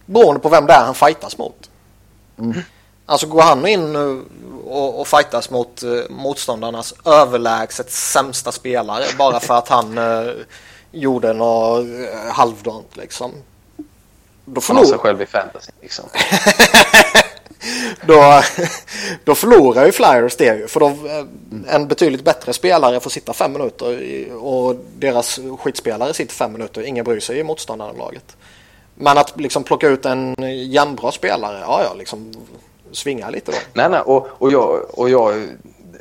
Beroende 0.06 0.40
på 0.40 0.48
vem 0.48 0.66
det 0.66 0.72
är 0.72 0.84
han 0.84 0.94
fightas 0.94 1.38
mot. 1.38 1.70
Mm. 2.38 2.60
Alltså 3.06 3.26
går 3.26 3.42
han 3.42 3.66
in 3.66 3.96
och, 4.66 5.00
och 5.00 5.06
fightas 5.06 5.50
mot 5.50 5.82
uh, 5.82 6.02
motståndarnas 6.10 6.94
överlägset 7.04 7.90
sämsta 7.90 8.52
spelare 8.52 9.04
bara 9.18 9.40
för 9.40 9.54
att 9.54 9.68
han 9.68 9.98
uh, 9.98 10.30
gjorde 11.00 11.32
något 11.32 11.84
uh, 11.84 12.30
halvdant 12.30 12.96
liksom. 12.96 13.32
Då 14.44 14.60
har 14.60 14.84
sig 14.84 14.98
själv 14.98 15.22
i 15.22 15.26
fantasy 15.26 15.72
liksom. 15.80 16.04
då, 18.06 18.42
då 19.24 19.34
förlorar 19.34 19.86
ju 19.86 19.92
Flyers 19.92 20.36
det 20.36 20.58
ju. 20.58 20.66
För 20.66 20.80
då, 20.80 20.96
en 21.68 21.88
betydligt 21.88 22.24
bättre 22.24 22.52
spelare 22.52 23.00
får 23.00 23.10
sitta 23.10 23.32
fem 23.32 23.52
minuter 23.52 23.98
och 24.34 24.76
deras 24.98 25.40
skitspelare 25.58 26.14
sitter 26.14 26.34
fem 26.34 26.52
minuter. 26.52 26.82
Ingen 26.82 27.04
bryr 27.04 27.20
sig 27.20 27.38
i 27.38 27.42
motståndarlaget. 27.42 28.36
Men 28.94 29.18
att 29.18 29.40
liksom 29.40 29.64
plocka 29.64 29.88
ut 29.88 30.06
en 30.06 30.34
jämnbra 30.70 31.12
spelare, 31.12 31.58
ja 31.60 31.82
ja, 31.84 31.94
liksom 31.94 32.34
svinga 32.92 33.30
lite 33.30 33.52
då. 33.52 33.58
Nej, 33.72 33.90
nej, 33.90 34.00
och, 34.00 34.28
och, 34.30 34.52
jag, 34.52 34.98
och 34.98 35.10
jag, 35.10 35.48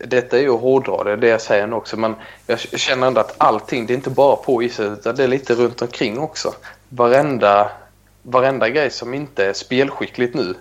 detta 0.03 0.37
är 0.37 0.41
ju 0.41 0.49
att 0.49 0.61
hårdra 0.61 1.03
det, 1.03 1.15
det 1.15 1.27
jag 1.27 1.41
säger 1.41 1.67
nu 1.67 1.75
också, 1.75 1.97
men 1.97 2.15
jag 2.47 2.59
känner 2.59 3.07
ändå 3.07 3.21
att 3.21 3.35
allting, 3.37 3.85
det 3.85 3.93
är 3.93 3.95
inte 3.95 4.09
bara 4.09 4.35
på 4.35 4.63
isen 4.63 4.93
utan 4.93 5.15
det 5.15 5.23
är 5.23 5.27
lite 5.27 5.53
runt 5.55 5.81
omkring 5.81 6.19
också. 6.19 6.53
Varenda, 6.89 7.71
varenda 8.21 8.69
grej 8.69 8.89
som 8.89 9.13
inte 9.13 9.45
är 9.45 9.53
spelskickligt 9.53 10.35
nu. 10.35 10.55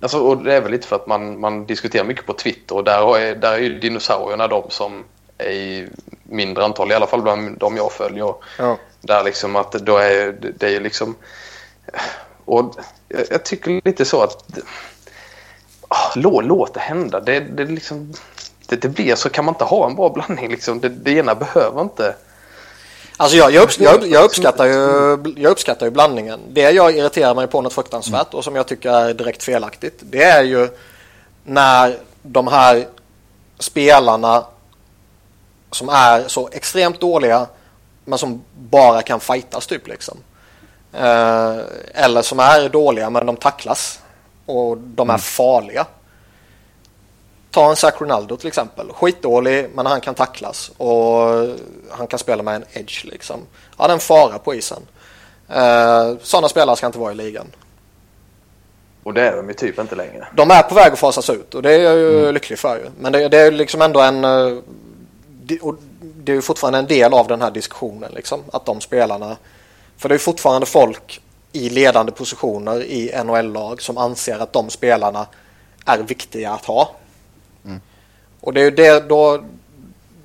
Alltså, 0.00 0.18
och 0.18 0.42
det 0.42 0.54
är 0.54 0.60
väl 0.60 0.70
lite 0.70 0.86
för 0.86 0.96
att 0.96 1.06
man, 1.06 1.40
man 1.40 1.66
diskuterar 1.66 2.04
mycket 2.04 2.26
på 2.26 2.32
Twitter 2.32 2.74
och 2.74 2.84
där 2.84 3.18
är, 3.18 3.34
där 3.34 3.52
är 3.52 3.58
ju 3.58 3.78
dinosaurierna 3.78 4.48
de 4.48 4.70
som 4.70 5.04
är 5.38 5.50
i 5.50 5.88
mindre 6.22 6.64
antal, 6.64 6.92
i 6.92 6.94
alla 6.94 7.06
fall 7.06 7.22
bland 7.22 7.58
de 7.58 7.76
jag 7.76 7.92
följer. 7.92 8.34
Ja. 8.58 8.78
Där 9.00 9.24
liksom 9.24 9.56
att 9.56 9.72
då 9.72 9.96
är 9.96 10.36
det 10.58 10.76
är 10.76 10.80
liksom... 10.80 11.16
Och 12.44 12.74
jag, 13.08 13.24
jag 13.30 13.44
tycker 13.44 13.80
lite 13.84 14.04
så 14.04 14.22
att 14.22 14.58
oh, 15.88 16.12
låt, 16.14 16.44
låt 16.44 16.74
det 16.74 16.80
hända. 16.80 17.20
Det, 17.20 17.40
det, 17.40 17.64
liksom, 17.64 18.12
det, 18.66 18.76
det 18.76 18.88
blir 18.88 19.14
så 19.14 19.30
kan 19.30 19.44
man 19.44 19.54
inte 19.54 19.64
ha 19.64 19.86
en 19.86 19.94
bra 19.94 20.08
blandning. 20.08 20.50
Liksom. 20.50 20.80
Det, 20.80 20.88
det 20.88 21.10
ena 21.10 21.34
behöver 21.34 21.80
inte... 21.80 22.14
Alltså 23.16 23.36
jag, 23.36 23.50
jag, 23.50 23.62
upps 23.62 23.78
jag, 23.78 24.06
jag, 24.06 24.24
uppskattar 24.24 24.64
ju, 24.64 25.18
jag 25.36 25.50
uppskattar 25.50 25.86
ju 25.86 25.90
blandningen. 25.90 26.40
Det 26.48 26.70
jag 26.70 26.96
irriterar 26.96 27.34
mig 27.34 27.46
på 27.46 27.62
något 27.62 27.72
fruktansvärt 27.72 28.34
och 28.34 28.44
som 28.44 28.56
jag 28.56 28.66
tycker 28.66 28.90
är 28.90 29.14
direkt 29.14 29.42
felaktigt. 29.42 29.98
Det 30.00 30.22
är 30.22 30.42
ju 30.42 30.68
när 31.44 31.98
de 32.22 32.48
här 32.48 32.86
spelarna 33.58 34.44
som 35.70 35.88
är 35.88 36.28
så 36.28 36.48
extremt 36.52 37.00
dåliga 37.00 37.46
men 38.04 38.18
som 38.18 38.42
bara 38.58 39.02
kan 39.02 39.20
fightas 39.20 39.66
typ 39.66 39.88
liksom. 39.88 40.18
Eh, 40.92 41.56
eller 41.94 42.22
som 42.22 42.40
är 42.40 42.68
dåliga 42.68 43.10
men 43.10 43.26
de 43.26 43.36
tacklas 43.36 44.00
och 44.46 44.78
de 44.78 45.08
är 45.08 45.14
mm. 45.14 45.20
farliga. 45.20 45.86
Ta 47.56 47.70
en 47.70 47.76
Zach 47.76 48.00
Ronaldo 48.00 48.36
till 48.36 48.48
exempel. 48.48 48.92
Skitdålig 48.92 49.70
men 49.74 49.86
han 49.86 50.00
kan 50.00 50.14
tacklas 50.14 50.70
och 50.76 51.20
han 51.90 52.06
kan 52.06 52.18
spela 52.18 52.42
med 52.42 52.54
en 52.54 52.64
edge 52.72 53.04
liksom. 53.04 53.40
Han 53.76 53.90
är 53.90 53.94
en 53.94 54.00
fara 54.00 54.38
på 54.38 54.54
isen. 54.54 54.82
Eh, 55.48 56.14
sådana 56.22 56.48
spelare 56.48 56.76
ska 56.76 56.86
inte 56.86 56.98
vara 56.98 57.12
i 57.12 57.14
ligan. 57.14 57.46
Och 59.02 59.14
det 59.14 59.22
är 59.22 59.36
de 59.36 59.48
ju 59.48 59.54
typ 59.54 59.78
inte 59.78 59.94
längre. 59.94 60.28
De 60.34 60.50
är 60.50 60.62
på 60.62 60.74
väg 60.74 60.92
att 60.92 60.98
fasas 60.98 61.30
ut 61.30 61.54
och 61.54 61.62
det 61.62 61.72
är 61.72 61.78
jag 61.78 61.96
ju 61.96 62.20
mm. 62.20 62.34
lycklig 62.34 62.58
för 62.58 62.76
ju. 62.76 62.90
Men 63.00 63.12
det, 63.12 63.28
det, 63.28 63.38
är 63.38 63.50
liksom 63.50 63.82
ändå 63.82 64.00
en... 64.00 64.24
Eh, 64.24 64.58
det 66.00 66.32
är 66.32 66.36
ju 66.36 66.42
fortfarande 66.42 66.78
en 66.78 66.86
del 66.86 67.14
av 67.14 67.28
den 67.28 67.42
här 67.42 67.50
diskussionen 67.50 68.12
liksom. 68.14 68.42
Att 68.52 68.66
de 68.66 68.80
spelarna... 68.80 69.36
För 69.96 70.08
det 70.08 70.14
är 70.14 70.18
fortfarande 70.18 70.66
folk 70.66 71.20
i 71.52 71.68
ledande 71.68 72.12
positioner 72.12 72.82
i 72.82 73.22
NHL-lag 73.24 73.82
som 73.82 73.98
anser 73.98 74.38
att 74.38 74.52
de 74.52 74.70
spelarna 74.70 75.26
är 75.84 75.98
viktiga 75.98 76.52
att 76.52 76.64
ha. 76.64 76.90
Och 78.46 78.52
det 78.52 78.60
är 78.60 78.64
ju 78.64 78.70
det, 78.70 79.08
då, 79.08 79.44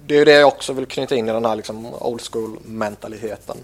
det, 0.06 0.18
är 0.18 0.26
det 0.26 0.32
jag 0.32 0.48
också 0.48 0.74
vill 0.74 0.86
knyta 0.86 1.16
in 1.16 1.30
i 1.30 1.32
den 1.32 1.46
här 1.46 1.56
liksom 1.56 1.86
old 1.86 2.22
school 2.32 2.58
mentaliteten. 2.66 3.58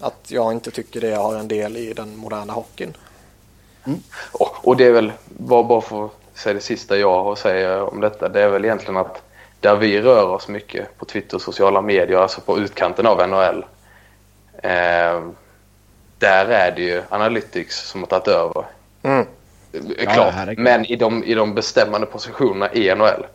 Att 0.00 0.30
jag 0.30 0.52
inte 0.52 0.70
tycker 0.70 1.00
det 1.00 1.14
har 1.14 1.34
en 1.34 1.48
del 1.48 1.76
i 1.76 1.92
den 1.92 2.16
moderna 2.16 2.52
hockeyn. 2.52 2.96
Mm. 3.86 3.98
Och, 4.32 4.68
och, 4.68 4.76
det 4.76 4.84
är 4.84 4.92
väl, 4.92 5.12
bara, 5.24 5.62
bara 5.62 5.80
för 5.80 6.04
att 6.04 6.12
säga 6.34 6.54
det 6.54 6.60
sista 6.60 6.96
jag 6.96 7.22
har 7.24 7.32
att 7.32 7.38
säga 7.38 7.84
om 7.84 8.00
detta, 8.00 8.28
det 8.28 8.42
är 8.42 8.48
väl 8.48 8.64
egentligen 8.64 8.96
att 8.96 9.22
där 9.60 9.76
vi 9.76 10.00
rör 10.00 10.28
oss 10.28 10.48
mycket 10.48 10.98
på 10.98 11.04
Twitter 11.04 11.36
och 11.36 11.42
sociala 11.42 11.80
medier, 11.80 12.18
alltså 12.18 12.40
på 12.40 12.58
utkanten 12.58 13.06
av 13.06 13.28
NHL. 13.28 13.64
Eh, 14.62 15.28
där 16.18 16.46
är 16.46 16.72
det 16.76 16.82
ju 16.82 17.02
Analytics 17.08 17.88
som 17.88 18.00
har 18.00 18.06
tagit 18.06 18.28
över. 18.28 18.64
Mm. 19.02 19.26
Klart. 19.98 20.34
Ja, 20.46 20.54
Men 20.56 20.84
i 20.84 20.96
de, 20.96 21.24
i 21.24 21.34
de 21.34 21.54
bestämmande 21.54 22.06
positionerna 22.06 22.72
i 22.72 22.94
NHL 22.94 23.26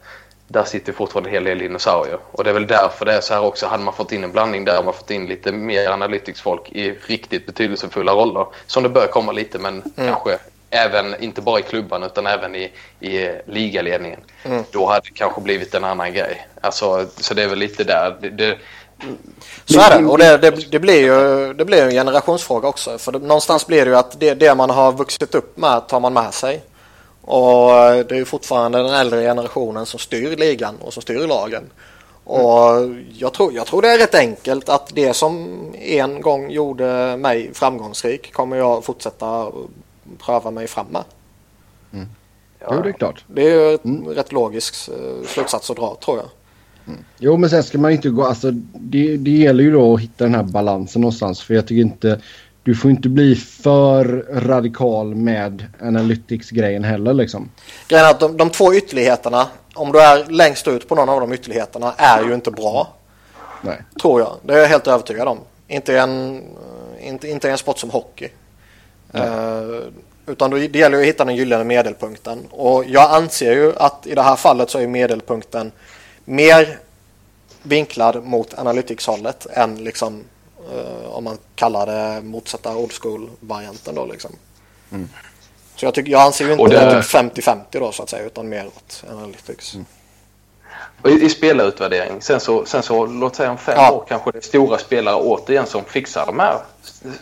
där 0.52 0.64
sitter 0.64 0.94
fortfarande 0.94 1.30
en 1.30 1.34
hel 1.34 1.44
del 1.44 1.60
dinosaurier. 1.60 2.20
Och 2.32 2.44
det 2.44 2.50
är 2.50 2.54
väl 2.54 2.68
därför 2.68 3.06
det 3.06 3.14
är 3.14 3.22
så 3.22 3.34
här 3.34 3.42
också. 3.42 3.68
Hade 3.68 3.84
man 3.84 3.94
fått 3.94 4.12
in 4.12 4.24
en 4.24 4.32
blandning 4.32 4.66
där, 4.66 4.84
man 4.84 4.94
fått 4.94 5.12
in 5.12 5.26
lite 5.26 5.52
mer 5.52 5.90
analytics-folk 5.90 6.72
i 6.72 6.92
riktigt 6.92 7.46
betydelsefulla 7.46 8.12
roller. 8.14 8.46
Som 8.68 8.84
det 8.84 8.90
bör 8.90 9.08
komma 9.08 9.32
lite, 9.32 9.60
men 9.60 9.74
mm. 9.74 10.14
kanske 10.14 10.38
även, 10.70 11.24
inte 11.24 11.42
bara 11.42 11.60
i 11.60 11.62
klubban 11.62 12.04
utan 12.04 12.28
även 12.28 12.56
i, 12.56 12.72
i 13.00 13.32
ligaledningen. 13.46 14.20
Mm. 14.44 14.64
Då 14.72 14.88
hade 14.88 15.02
det 15.02 15.14
kanske 15.14 15.42
blivit 15.42 15.76
en 15.76 15.84
annan 15.84 16.14
grej. 16.14 16.48
Alltså, 16.62 17.06
så 17.18 17.34
det 17.34 17.44
är 17.44 17.48
väl 17.48 17.60
lite 17.60 17.84
där. 17.84 18.18
Det, 18.22 18.30
det, 18.30 18.58
så 19.66 19.80
är 19.80 20.00
det 20.00 20.06
och 20.06 20.18
det, 20.18 20.38
det, 20.38 20.72
det, 20.72 20.80
blir 20.80 21.02
ju 21.02 21.54
det 21.54 21.66
blir 21.66 21.84
en 21.84 21.92
generationsfråga 21.92 22.68
också. 22.68 22.98
För 22.98 23.12
det, 23.12 23.20
någonstans 23.20 23.68
blir 23.68 23.86
det 23.86 23.92
ju 23.92 23.98
att 23.98 24.20
det, 24.20 24.34
det 24.34 24.56
man 24.56 24.70
har 24.70 24.92
vuxit 24.92 25.36
upp 25.36 25.58
med 25.58 25.88
tar 25.88 26.00
man 26.00 26.14
med 26.14 26.34
sig. 26.34 26.62
Och 27.22 27.70
det 28.08 28.12
är 28.12 28.16
ju 28.16 28.26
fortfarande 28.26 28.78
den 28.84 28.94
äldre 28.94 29.22
generationen 29.22 29.86
som 29.86 30.00
styr 30.00 30.36
ligan 30.36 30.76
och 30.82 30.94
som 30.94 31.02
styr 31.02 31.28
lagen. 31.28 31.64
Och 32.24 32.90
jag 33.18 33.34
tror, 33.34 33.54
jag 33.54 33.68
tror 33.68 33.82
det 33.82 33.90
är 33.90 33.98
rätt 33.98 34.16
enkelt 34.16 34.70
att 34.70 34.92
det 34.96 35.14
som 35.14 35.60
en 35.80 36.22
gång 36.22 36.52
gjorde 36.52 37.18
mig 37.18 37.54
framgångsrik 37.54 38.34
kommer 38.34 38.58
jag 38.58 38.84
fortsätta 38.84 39.52
pröva 40.18 40.52
mig 40.52 40.68
fram 40.68 40.88
med. 40.88 41.04
Mm. 41.94 42.08
Ja, 42.60 42.68
jo, 42.72 42.82
det 42.82 42.90
är 42.90 42.94
klart. 42.94 43.24
Det 43.28 43.42
är 43.42 43.70
ju 43.70 43.78
mm. 43.84 44.08
rätt 44.08 44.32
logisk 44.32 44.90
eh, 44.90 45.28
slutsats 45.28 45.70
att 45.70 45.78
dra 45.78 45.98
tror 46.06 46.18
jag. 46.18 46.28
Mm. 46.88 47.00
Jo, 47.18 47.38
men 47.38 47.50
sen 47.50 47.64
ska 47.64 47.78
man 47.78 47.92
inte 47.92 48.10
gå... 48.10 48.24
Alltså, 48.24 48.52
det, 48.74 49.18
det 49.18 49.32
gäller 49.32 49.64
ju 49.64 49.72
då 49.72 49.94
att 49.94 50.02
hitta 50.02 50.24
den 50.24 50.36
här 50.36 50.44
balansen 50.44 51.02
någonstans. 51.02 51.42
För 51.42 51.54
jag 51.54 51.68
tycker 51.68 51.82
inte... 51.82 52.22
Du 52.64 52.76
får 52.76 52.92
inte 52.92 53.10
bli 53.10 53.36
för 53.36 54.26
radikal 54.30 55.16
med 55.16 55.66
analytics-grejen 55.82 56.84
heller 56.84 57.14
liksom. 57.14 57.50
Grejen 57.88 58.06
är 58.06 58.10
att 58.10 58.20
de, 58.20 58.38
de 58.38 58.50
två 58.50 58.74
ytterligheterna, 58.74 59.48
om 59.74 59.92
du 59.92 60.02
är 60.02 60.26
längst 60.26 60.68
ut 60.68 60.88
på 60.88 60.96
någon 60.96 61.10
av 61.10 61.20
de 61.20 61.34
ytterligheterna, 61.34 61.94
är 61.98 62.24
ju 62.24 62.34
inte 62.34 62.52
bra. 62.52 62.94
Nej. 63.62 63.82
Tror 64.02 64.22
jag. 64.22 64.36
Det 64.44 64.54
är 64.54 64.58
jag 64.58 64.68
helt 64.68 64.88
övertygad 64.88 65.28
om. 65.28 65.38
Inte 65.68 66.00
en, 66.00 66.44
inte, 67.02 67.28
inte 67.28 67.52
en 67.52 67.58
sport 67.58 67.78
som 67.80 67.90
hockey. 67.90 68.30
Uh, 69.16 69.80
utan 70.26 70.52
då, 70.52 70.58
det 70.58 70.76
gäller 70.76 71.00
att 71.00 71.06
hitta 71.06 71.26
den 71.26 71.36
gyllene 71.36 71.64
medelpunkten. 71.64 72.40
Och 72.50 72.86
jag 72.86 73.12
anser 73.12 73.54
ju 73.54 73.74
att 73.76 74.08
i 74.08 74.16
det 74.16 74.22
här 74.22 74.36
fallet 74.36 74.70
så 74.70 74.80
är 74.80 74.88
medelpunkten 74.88 75.72
mer 76.26 76.80
vinklad 77.64 78.24
mot 78.24 78.60
analytics-hållet 78.60 79.48
än 79.54 79.84
liksom 79.84 80.24
om 81.06 81.24
man 81.24 81.38
kallar 81.56 81.86
det 81.86 82.22
motsatta 82.22 82.76
old 82.76 82.92
school-varianten 83.02 83.96
då 83.96 84.06
liksom. 84.06 84.32
Mm. 84.92 85.10
Så 85.76 85.86
jag, 85.86 85.94
tycker, 85.94 86.12
jag 86.12 86.22
anser 86.22 86.46
ju 86.46 86.52
inte 86.52 86.68
det... 86.68 87.02
50-50 87.02 87.64
då 87.72 87.92
så 87.92 88.04
att 88.04 88.10
säga 88.10 88.26
utan 88.26 88.50
mer 88.50 88.68
åt 88.68 89.04
analytics. 89.10 89.74
Mm. 89.74 89.86
Och 91.02 91.10
i, 91.10 91.26
i 91.26 91.30
spelarutvärdering, 91.30 92.22
sen 92.22 92.40
så, 92.40 92.66
sen 92.66 92.84
så 92.84 93.06
låt 93.06 93.36
säga 93.36 93.52
om 93.52 93.58
fem 93.58 93.76
ja. 93.78 93.92
år 93.92 94.06
kanske 94.08 94.32
det 94.32 94.38
är 94.38 94.42
stora 94.42 94.78
spelare 94.78 95.16
återigen 95.16 95.66
som 95.66 95.84
fixar 95.84 96.26
de 96.26 96.40
här 96.40 96.58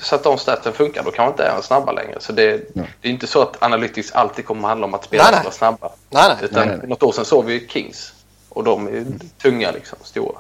så 0.02 0.16
att 0.16 0.24
de 0.24 0.38
statsen 0.38 0.74
funkar. 0.74 1.04
Då 1.04 1.12
kanske 1.12 1.32
inte 1.32 1.44
är 1.44 1.62
snabba 1.62 1.92
längre. 1.92 2.18
Så 2.20 2.34
det, 2.34 2.52
ja. 2.74 2.84
det 3.02 3.08
är 3.08 3.12
inte 3.12 3.28
så 3.28 3.42
att 3.42 3.64
Analytics 3.64 4.12
alltid 4.12 4.46
kommer 4.46 4.62
att 4.62 4.70
handla 4.70 4.88
om 4.88 4.94
att 4.94 5.04
spelare 5.04 5.34
ska 5.34 5.44
vara 5.44 5.52
snabba. 5.52 5.90
Nej, 6.10 6.24
nej. 6.28 6.38
Utan 6.42 6.68
nej, 6.68 6.78
nej. 6.78 6.88
något 6.88 7.04
år 7.04 7.12
sedan 7.12 7.26
såg 7.26 7.46
vi 7.46 7.68
Kings 7.68 8.14
och 8.50 8.64
de 8.64 8.88
är 8.88 9.06
tunga 9.42 9.72
liksom, 9.72 9.98
stora. 10.04 10.38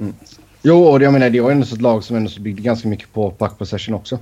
Mm. 0.00 0.14
Jo, 0.62 0.84
och 0.84 1.02
jag 1.02 1.12
menar 1.12 1.30
det 1.30 1.40
var 1.40 1.50
ändå 1.50 1.64
ett 1.64 1.80
lag 1.80 2.04
som 2.04 2.16
ändå 2.16 2.30
byggde 2.40 2.62
ganska 2.62 2.88
mycket 2.88 3.12
på 3.12 3.30
puck 3.38 3.58
possession 3.58 3.94
också. 3.94 4.18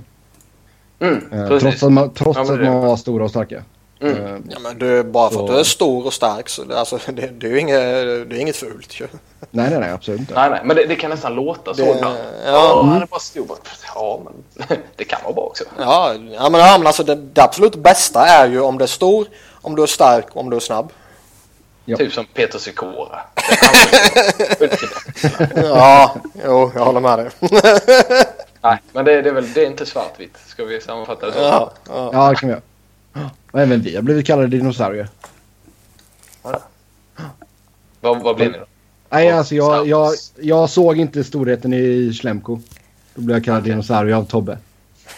Mm, 0.99 1.23
Eh, 1.33 1.47
trots 1.59 1.83
att 1.83 1.91
man, 1.91 2.13
trots 2.13 2.37
Ja, 2.37 2.53
att 2.53 2.61
man 2.63 2.81
var 2.81 2.97
stora 2.97 3.23
och 3.23 3.29
starka. 3.29 3.63
Mm. 4.01 4.17
Eh, 4.25 4.31
Ja, 4.49 4.59
men 4.59 4.77
du, 4.79 5.03
bara 5.03 5.29
för 5.29 5.41
att 5.43 5.47
Så- 5.47 5.53
du 5.53 5.59
är 5.59 5.63
stor 5.63 6.05
och 6.05 6.13
stark 6.13 6.49
så 6.49 6.63
det, 6.63 6.79
alltså, 6.79 6.99
det, 7.13 7.27
det 7.39 7.47
är 7.47 7.51
ju 7.51 7.59
inget, 7.59 7.75
det 8.29 8.35
är 8.37 8.39
inget 8.39 8.55
fult 8.55 8.99
ju. 9.01 9.07
nej, 9.51 9.69
nej, 9.69 9.79
nej, 9.79 9.91
absolut 9.91 10.19
inte. 10.19 10.33
Nej, 10.33 10.49
nej, 10.49 10.61
men 10.65 10.75
det, 10.75 10.85
det 10.85 10.95
kan 10.95 11.09
nästan 11.09 11.33
låta 11.35 11.73
så 11.73 11.81
Det- 11.83 11.91
ibland. 11.97 12.15
ja. 12.45 12.51
Ja, 12.51 12.83
han 12.85 13.01
är 13.01 13.05
bara 13.05 13.19
stor. 13.19 13.45
Ja, 13.95 14.21
men 14.23 14.67
det 14.95 15.03
kan 15.03 15.19
vara 15.23 15.33
bra 15.33 15.43
också. 15.43 15.63
Ja, 15.79 16.13
ja 16.13 16.49
men, 16.49 16.61
ja, 16.61 16.77
men 16.77 16.87
alltså 16.87 17.03
det, 17.03 17.15
det 17.15 17.41
absolut 17.43 17.75
bästa 17.75 18.25
är 18.25 18.47
ju 18.49 18.59
om 18.61 18.77
du 18.77 18.83
är 18.83 18.87
stor, 18.87 19.27
om 19.61 19.75
du 19.75 19.83
är 19.83 19.87
stark, 19.87 20.25
om 20.33 20.49
du 20.49 20.55
är 20.55 20.59
snabb. 20.59 20.91
Ja. 21.91 21.97
Typ 21.97 22.13
som 22.13 22.25
Peter 22.25 22.59
Sikora. 22.59 23.19
Ja, 25.55 26.15
jo, 26.45 26.71
jag 26.75 26.85
håller 26.85 26.99
med 26.99 27.19
dig. 27.19 27.29
Nej, 28.61 28.77
men 28.91 29.05
det, 29.05 29.21
det, 29.21 29.29
är 29.29 29.33
väl, 29.33 29.53
det 29.53 29.61
är 29.63 29.67
inte 29.67 29.85
svartvitt. 29.85 30.37
Ska 30.47 30.65
vi 30.65 30.81
sammanfatta 30.81 31.25
det 31.25 31.33
så? 31.33 31.39
ja, 31.39 31.71
ja. 31.87 32.09
Ja, 32.13 32.29
det 32.29 32.35
kan 32.35 32.49
vi 32.49 32.55
göra. 32.55 33.29
Och 33.51 33.59
även 33.59 33.81
vi 33.81 33.95
har 33.95 34.01
blivit 34.01 34.25
kallade 34.27 34.47
dinosaurier. 34.47 35.07
Vad, 38.01 38.23
vad 38.23 38.35
blir 38.35 38.49
ni 38.49 38.57
då? 38.57 38.65
Nej, 39.09 39.27
Ja, 39.27 39.35
alltså 39.35 39.55
jag, 39.55 39.87
jag, 39.87 40.13
jag 40.39 40.69
såg 40.69 40.97
inte 40.97 41.23
storheten 41.23 41.73
i 41.73 42.13
Schlemko. 42.13 42.59
Då 43.15 43.21
blev 43.21 43.37
jag 43.37 43.45
kallad 43.45 43.63
dinosaurie 43.63 44.15
av 44.15 44.23
Tobbe. 44.23 44.57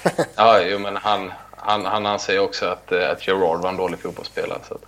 Ja, 0.35 0.61
jo, 0.61 0.79
men 0.79 0.95
han, 0.95 1.31
han, 1.51 1.85
han 1.85 2.05
anser 2.05 2.39
också 2.39 2.65
att, 2.65 2.91
eh, 2.91 3.09
att 3.09 3.27
Gerard 3.27 3.61
var 3.61 3.69
en 3.69 3.77
dålig 3.77 3.99
fotbollsspelare. 3.99 4.59
Så 4.67 4.73
att, 4.73 4.85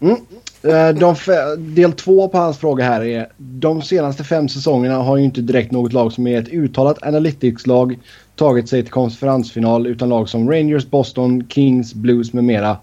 Mm. 0.00 0.16
Eh, 0.62 0.88
de 0.88 1.14
del 1.58 1.92
två 1.92 2.28
på 2.28 2.38
hans 2.38 2.58
fråga 2.58 2.84
här 2.84 3.04
är 3.04 3.28
de 3.36 3.82
senaste 3.82 4.24
fem 4.24 4.48
säsongerna 4.48 4.96
har 4.96 5.16
ju 5.16 5.24
inte 5.24 5.40
direkt 5.40 5.72
något 5.72 5.92
lag 5.92 6.12
som 6.12 6.26
är 6.26 6.40
ett 6.40 6.48
uttalat 6.48 7.02
analytics-lag 7.02 7.98
tagit 8.36 8.68
sig 8.68 8.82
till 8.82 8.92
konferensfinal 8.92 9.86
utan 9.86 10.08
lag 10.08 10.28
som 10.28 10.50
Rangers, 10.50 10.86
Boston, 10.86 11.46
Kings, 11.48 11.94
Blues 11.94 12.32
med 12.32 12.44
mera 12.44 12.76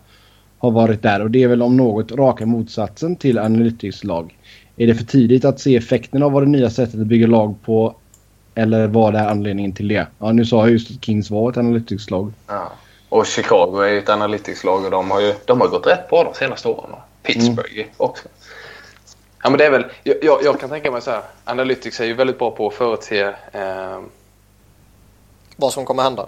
har 0.58 0.72
varit 0.72 1.02
där 1.02 1.22
och 1.22 1.32
det 1.32 1.44
är 1.44 1.48
väl 1.48 1.62
om 1.62 1.78
något 1.78 2.12
raka 2.12 2.46
motsatsen 2.46 3.16
till 3.16 3.40
analytics-lag. 3.40 4.38
Är 4.78 4.88
det 4.88 4.96
för 4.96 5.06
tidigt 5.06 5.46
att 5.46 5.60
se 5.60 5.76
effekten 5.76 6.24
av 6.24 6.32
vad 6.32 6.44
det 6.44 6.50
nya 6.50 6.70
sättet 6.70 7.00
att 7.00 7.08
bygga 7.08 7.28
lag 7.28 7.56
på 7.66 7.96
eller 8.56 8.88
vad 8.88 9.16
är 9.16 9.28
anledningen 9.28 9.72
till 9.72 9.88
det? 9.88 10.08
Ja, 10.20 10.32
nu 10.32 10.46
sa 10.46 10.58
jag 10.58 10.72
just 10.72 10.92
att 10.92 11.06
Kings 11.06 11.30
var 11.30 11.50
ett 11.50 11.58
analytics-lag. 11.58 12.34
ja. 12.48 12.72
Och 13.14 13.26
Chicago 13.26 13.82
är 13.82 13.88
ju 13.88 13.98
ett 13.98 14.10
analytics-lag 14.10 14.86
och 14.86 14.92
de 14.92 15.12
har 15.12 15.22
ju 15.22 15.34
de 15.46 15.62
har 15.62 15.68
gått 15.68 15.88
rätt 15.88 16.10
bra 16.10 16.24
de 16.24 16.34
senaste 16.34 16.68
åren. 16.68 16.90
Pittsburgh 17.24 17.86
också. 17.98 18.28
Ja, 19.44 19.50
men 19.50 19.58
det 19.58 19.66
är 19.66 19.72
väl, 19.72 19.86
jag, 20.04 20.16
jag, 20.22 20.44
jag 20.44 20.60
kan 20.60 20.70
tänka 20.70 20.92
mig 20.92 21.02
så 21.02 21.12
här. 21.12 21.22
Analytics 21.44 22.00
är 22.00 22.06
ju 22.06 22.14
väldigt 22.14 22.40
bra 22.40 22.52
på 22.52 22.68
att 22.68 22.74
förutse 22.74 23.22
eh, 23.52 24.00
Vad 25.56 25.74
som 25.74 25.86
kommer 25.86 26.04
hända. 26.04 26.28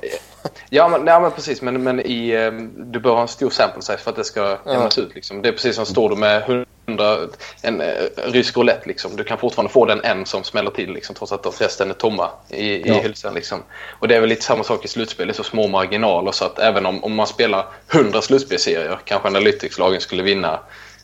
Ja, 0.70 0.88
men, 0.88 1.06
nej, 1.06 1.22
men 1.22 1.32
precis. 1.32 1.62
Men, 1.62 1.84
men 1.84 2.00
i, 2.00 2.30
eh, 2.30 2.52
du 2.78 3.00
bör 3.00 3.14
ha 3.14 3.22
en 3.22 3.28
stor 3.28 3.50
sample 3.50 3.82
size 3.82 3.98
för 3.98 4.12
att 4.12 4.18
det 4.18 4.24
ska 4.24 4.58
jämnas 4.66 4.98
ut. 4.98 5.16
Liksom. 5.16 5.42
Det 5.42 5.50
är 5.50 5.54
precis 5.54 5.76
som 5.76 5.86
står 5.86 6.10
du 6.10 6.16
med 6.16 6.66
100, 6.88 7.18
en 7.62 7.82
eh, 7.82 7.88
rysk 8.16 8.58
roulette. 8.58 8.88
Liksom. 8.88 9.16
Du 9.16 9.24
kan 9.24 9.38
fortfarande 9.38 9.74
få 9.74 9.86
den 9.86 10.04
en 10.04 10.26
som 10.26 10.44
smäller 10.44 10.72
till 10.72 10.94
liksom, 10.94 11.16
trots 11.16 11.32
att 11.32 11.62
resten 11.62 11.90
är 11.90 11.94
tomma 11.94 12.30
i, 12.50 12.66
i 12.66 12.84
Ja. 12.88 12.94
hylsan. 12.94 13.34
Liksom. 13.34 13.64
Och 14.00 14.08
det 14.08 14.16
är 14.16 14.20
väl 14.20 14.30
lite 14.30 14.44
samma 14.44 14.64
sak 14.64 14.86
i 14.86 14.88
slutspel. 14.88 15.28
Det 15.28 15.32
är 15.32 15.36
så 15.36 15.44
små 15.44 15.68
marginaler 15.68 16.32
så 16.32 16.46
att 16.46 16.60
även 16.60 16.86
om, 16.86 17.04
om 17.04 17.16
man 17.16 17.28
spelar 17.28 17.66
100 17.94 18.22
slutspelsserier 18.22 19.00
kanske 19.06 19.28
Analytics-lagen 19.28 20.02
skulle 20.02 20.24
vinna 20.24 20.60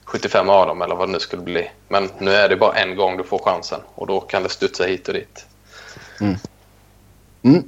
75 0.06 0.50
av 0.50 0.68
dem 0.68 0.82
eller 0.82 0.96
vad 0.96 1.08
det 1.08 1.12
nu 1.12 1.20
skulle 1.20 1.42
bli. 1.42 1.72
Men 1.88 2.10
nu 2.18 2.32
är 2.34 2.50
det 2.50 2.56
bara 2.56 2.74
en 2.74 2.96
gång 2.96 3.18
du 3.18 3.24
får 3.24 3.40
chansen 3.40 3.80
och 3.96 4.08
då 4.08 4.20
kan 4.20 4.44
det 4.44 4.50
studsa 4.50 4.84
hit 4.84 5.08
och 5.08 5.14
dit. 5.14 5.46
Mm. 7.44 7.64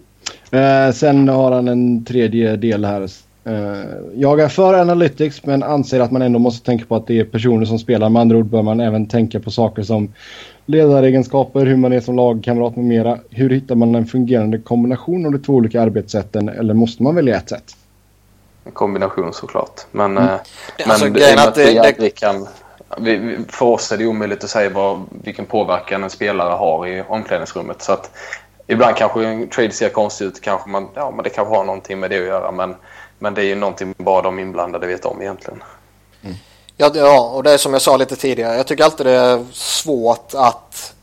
Eh, 0.53 0.91
sen 0.93 1.30
har 1.30 1.51
han 1.51 1.67
en 1.67 2.05
tredje 2.05 2.55
del 2.55 2.85
här. 2.85 3.01
Eh, 3.45 3.85
jag 4.15 4.39
är 4.39 4.47
för 4.47 4.73
Analytics 4.73 5.45
men 5.45 5.63
anser 5.63 5.99
att 5.99 6.11
man 6.11 6.21
ändå 6.21 6.39
måste 6.39 6.65
tänka 6.65 6.85
på 6.85 6.95
att 6.95 7.07
det 7.07 7.19
är 7.19 7.23
personer 7.25 7.65
som 7.65 7.80
spelar. 7.80 8.09
Med 8.09 8.21
andra 8.21 8.38
ord 8.38 8.45
bör 8.45 8.61
man 8.61 8.80
även 8.80 9.07
tänka 9.07 9.39
på 9.39 9.51
saker 9.51 9.84
som 9.84 10.13
ledaregenskaper, 10.65 11.65
hur 11.65 11.75
man 11.77 11.93
är 11.93 11.99
som 11.99 12.15
lagkamrat 12.15 12.75
med 12.75 12.85
mera. 12.85 13.17
Hur 13.30 13.49
hittar 13.49 13.75
man 13.75 13.95
en 13.95 14.05
fungerande 14.05 14.57
kombination 14.57 15.25
av 15.25 15.31
de 15.31 15.38
två 15.39 15.53
olika 15.53 15.81
arbetssätten 15.81 16.49
eller 16.49 16.73
måste 16.73 17.03
man 17.03 17.15
välja 17.15 17.38
ett 17.38 17.49
sätt? 17.49 17.75
En 18.65 18.71
kombination 18.71 19.34
såklart. 19.34 19.81
Men, 19.91 20.17
eh, 20.17 20.23
Det- 20.23 20.31
men 20.85 20.91
alltså, 20.91 21.05
det, 21.05 21.19
grejen 21.19 21.39
att 21.39 21.55
det- 21.55 21.65
vi 21.65 22.03
det- 22.03 22.09
kan... 22.09 22.47
Vi, 22.99 23.17
vi, 23.17 23.38
för 23.47 23.65
oss 23.65 23.91
är 23.91 23.97
det 23.97 24.05
omöjligt 24.05 24.43
att 24.43 24.49
säga 24.49 24.69
vad, 24.69 25.01
vilken 25.23 25.45
påverkan 25.45 26.03
en 26.03 26.09
spelare 26.09 26.53
har 26.53 26.88
i 26.88 27.03
omklädningsrummet. 27.07 27.81
Så 27.81 27.91
att 27.93 28.11
ibland 28.74 28.95
kanske 28.95 29.26
en 29.26 29.50
trade 29.50 29.72
ser 29.72 29.90
konstig 29.90 30.26
ut. 30.26 30.41
Kanske 30.41 30.70
man, 30.70 30.90
ja, 30.95 31.12
men 31.12 31.24
det 31.24 31.30
kanske 31.30 31.56
har 31.56 31.64
någonting 31.64 32.00
med 32.00 32.10
det 32.10 32.18
att 32.20 32.26
göra. 32.26 32.52
Men, 32.52 32.76
men 33.20 33.34
det 33.34 33.41
är 33.41 33.45
ju 33.45 33.56
någonting 33.56 33.94
bara 33.98 34.22
de 34.22 34.40
inblandade 34.40 34.88
vet 34.88 35.06
om 35.06 35.22
egentligen. 35.22 35.64
Ja, 36.78 36.90
det- 36.90 37.00
ja, 37.00 37.30
och 37.30 37.44
det 37.44 37.52
är 37.52 37.58
som 37.58 37.74
jag 37.74 37.82
sa 37.82 37.98
lite 37.98 38.16
tidigare. 38.16 38.56
Jag 38.58 38.68
tycker 38.68 38.84
alltid 38.84 39.06
det 39.06 39.12
är 39.12 39.45
svårt 39.52 40.32
att 40.36 40.94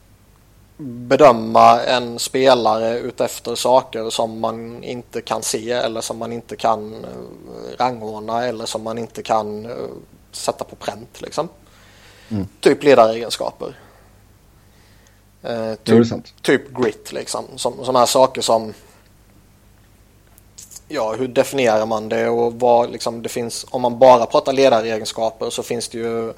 bedöma 0.83 1.81
en 1.83 2.19
spelare 2.19 2.99
utefter 2.99 3.55
saker 3.55 4.11
som 4.11 4.41
man 4.41 4.85
inte 4.85 5.21
kan 5.21 5.43
se 5.43 5.71
eller 5.73 6.01
som 6.01 6.19
man 6.19 6.33
inte 6.33 6.57
kan 6.57 6.95
eh, 6.95 7.77
rangordna 7.79 8.47
eller 8.47 8.67
som 8.67 8.83
man 8.83 8.99
inte 8.99 9.23
kan 9.23 9.65
eh, 9.67 9.71
sätta 10.33 10.65
på 10.65 10.77
pränt. 10.77 11.21
Liksom. 11.21 11.49
Typ 12.61 12.83
ledaregenskaper. 12.83 13.75
Eh, 15.43 15.75
typ, 15.75 16.07
typ 16.43 16.75
grit 16.75 17.13
liksom. 17.13 17.45
Som, 17.57 17.97
här 17.97 18.07
saker 18.07 18.41
som 18.41 18.75
ja, 20.89 21.13
hur 21.13 21.29
definierar 21.29 21.87
man 21.87 22.09
det 22.09 22.29
och 22.29 22.55
vad 22.55 22.91
liksom 22.91 23.23
det 23.23 23.29
finns, 23.29 23.67
om 23.71 23.83
man 23.83 23.99
bara 23.99 24.27
pratar 24.27 24.53
ledaregenskaper 24.53 25.51
så 25.51 25.63
finns 25.63 25.89
det 25.89 25.99
ju 25.99 26.33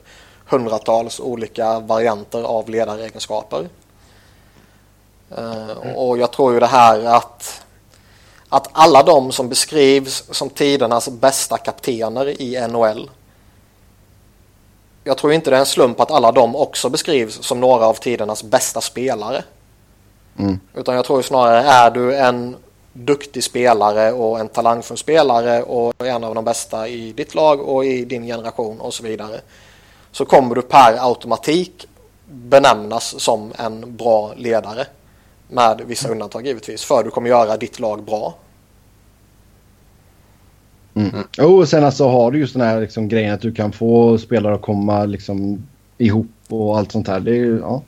hundratals 0.47 1.21
olika 1.21 1.81
varianter 1.81 2.43
av 2.43 2.69
ledaregenskaper. 2.71 3.69
Eh, 5.37 5.95
och 5.95 6.19
jag 6.19 6.33
tror 6.33 6.55
ju 6.55 6.61
det 6.61 6.67
här 6.67 7.05
att 7.05 7.63
att 8.49 8.69
alla 8.73 9.03
de 9.03 9.33
som 9.33 9.49
beskrivs 9.49 10.25
som 10.31 10.51
tidernas 10.51 11.09
bästa 11.09 11.59
kaptener 11.59 12.41
i 12.43 12.69
NHL 12.69 13.11
jag 15.05 15.19
tror 15.19 15.33
inte 15.33 15.51
det 15.51 15.57
är 15.57 15.61
en 15.61 15.67
slump 15.67 16.01
att 16.01 16.11
alla 16.11 16.33
de 16.33 16.57
också 16.57 16.89
beskrivs 16.89 17.43
som 17.43 17.61
några 17.61 17.87
av 17.87 17.95
tidernas 17.95 18.43
bästa 18.43 18.81
spelare. 18.81 19.45
Mm. 20.39 20.61
Utan 20.75 20.95
jag 20.95 21.05
tror 21.05 21.23
snarare 21.23 21.63
är 21.63 21.91
du 21.91 22.17
en 22.17 22.57
duktig 22.93 23.45
spelare 23.45 24.13
och 24.13 24.41
en 24.41 24.49
talangfull 24.49 24.97
spelare 24.97 25.63
och 25.63 26.07
en 26.07 26.25
av 26.25 26.35
de 26.35 26.45
bästa 26.45 26.89
i 26.89 27.13
ditt 27.13 27.35
lag 27.35 27.61
och 27.61 27.85
i 27.85 28.05
din 28.05 28.27
generation 28.27 28.81
och 28.81 28.95
så 28.95 29.03
vidare. 29.03 29.41
Så 30.13 30.25
kommer 30.25 30.55
du 30.55 30.63
per 30.63 31.07
automatik 31.09 31.89
benämnas 32.27 33.21
som 33.21 33.53
en 33.59 33.97
bra 33.97 34.33
ledare. 34.37 34.87
Med 35.49 35.83
vissa 35.87 36.09
undantag 36.09 36.47
givetvis. 36.47 36.85
För 36.85 37.05
du 37.05 37.11
kommer 37.11 37.29
göra 37.29 37.57
ditt 37.57 37.79
lag 37.81 38.03
bra. 38.03 38.35
Mm. 40.95 41.11
Jo, 41.39 41.59
och 41.61 41.69
sen 41.69 41.85
alltså 41.85 42.09
har 42.09 42.31
du 42.31 42.39
just 42.39 42.53
den 42.53 42.63
här 42.63 42.81
liksom, 42.81 43.09
grejen 43.09 43.35
att 43.35 43.41
du 43.41 43.53
kan 43.55 43.73
få 43.73 44.19
spelare 44.19 44.55
att 44.55 44.63
komma 44.63 45.05
liksom, 45.05 45.67
ihop 45.99 46.27
och 46.49 46.79
allt 46.79 46.93
sånt 46.93 47.09
här. 47.09 47.21
Det 47.21 47.31
är 47.31 47.35
ju, 47.35 47.59
ja. 47.61 47.83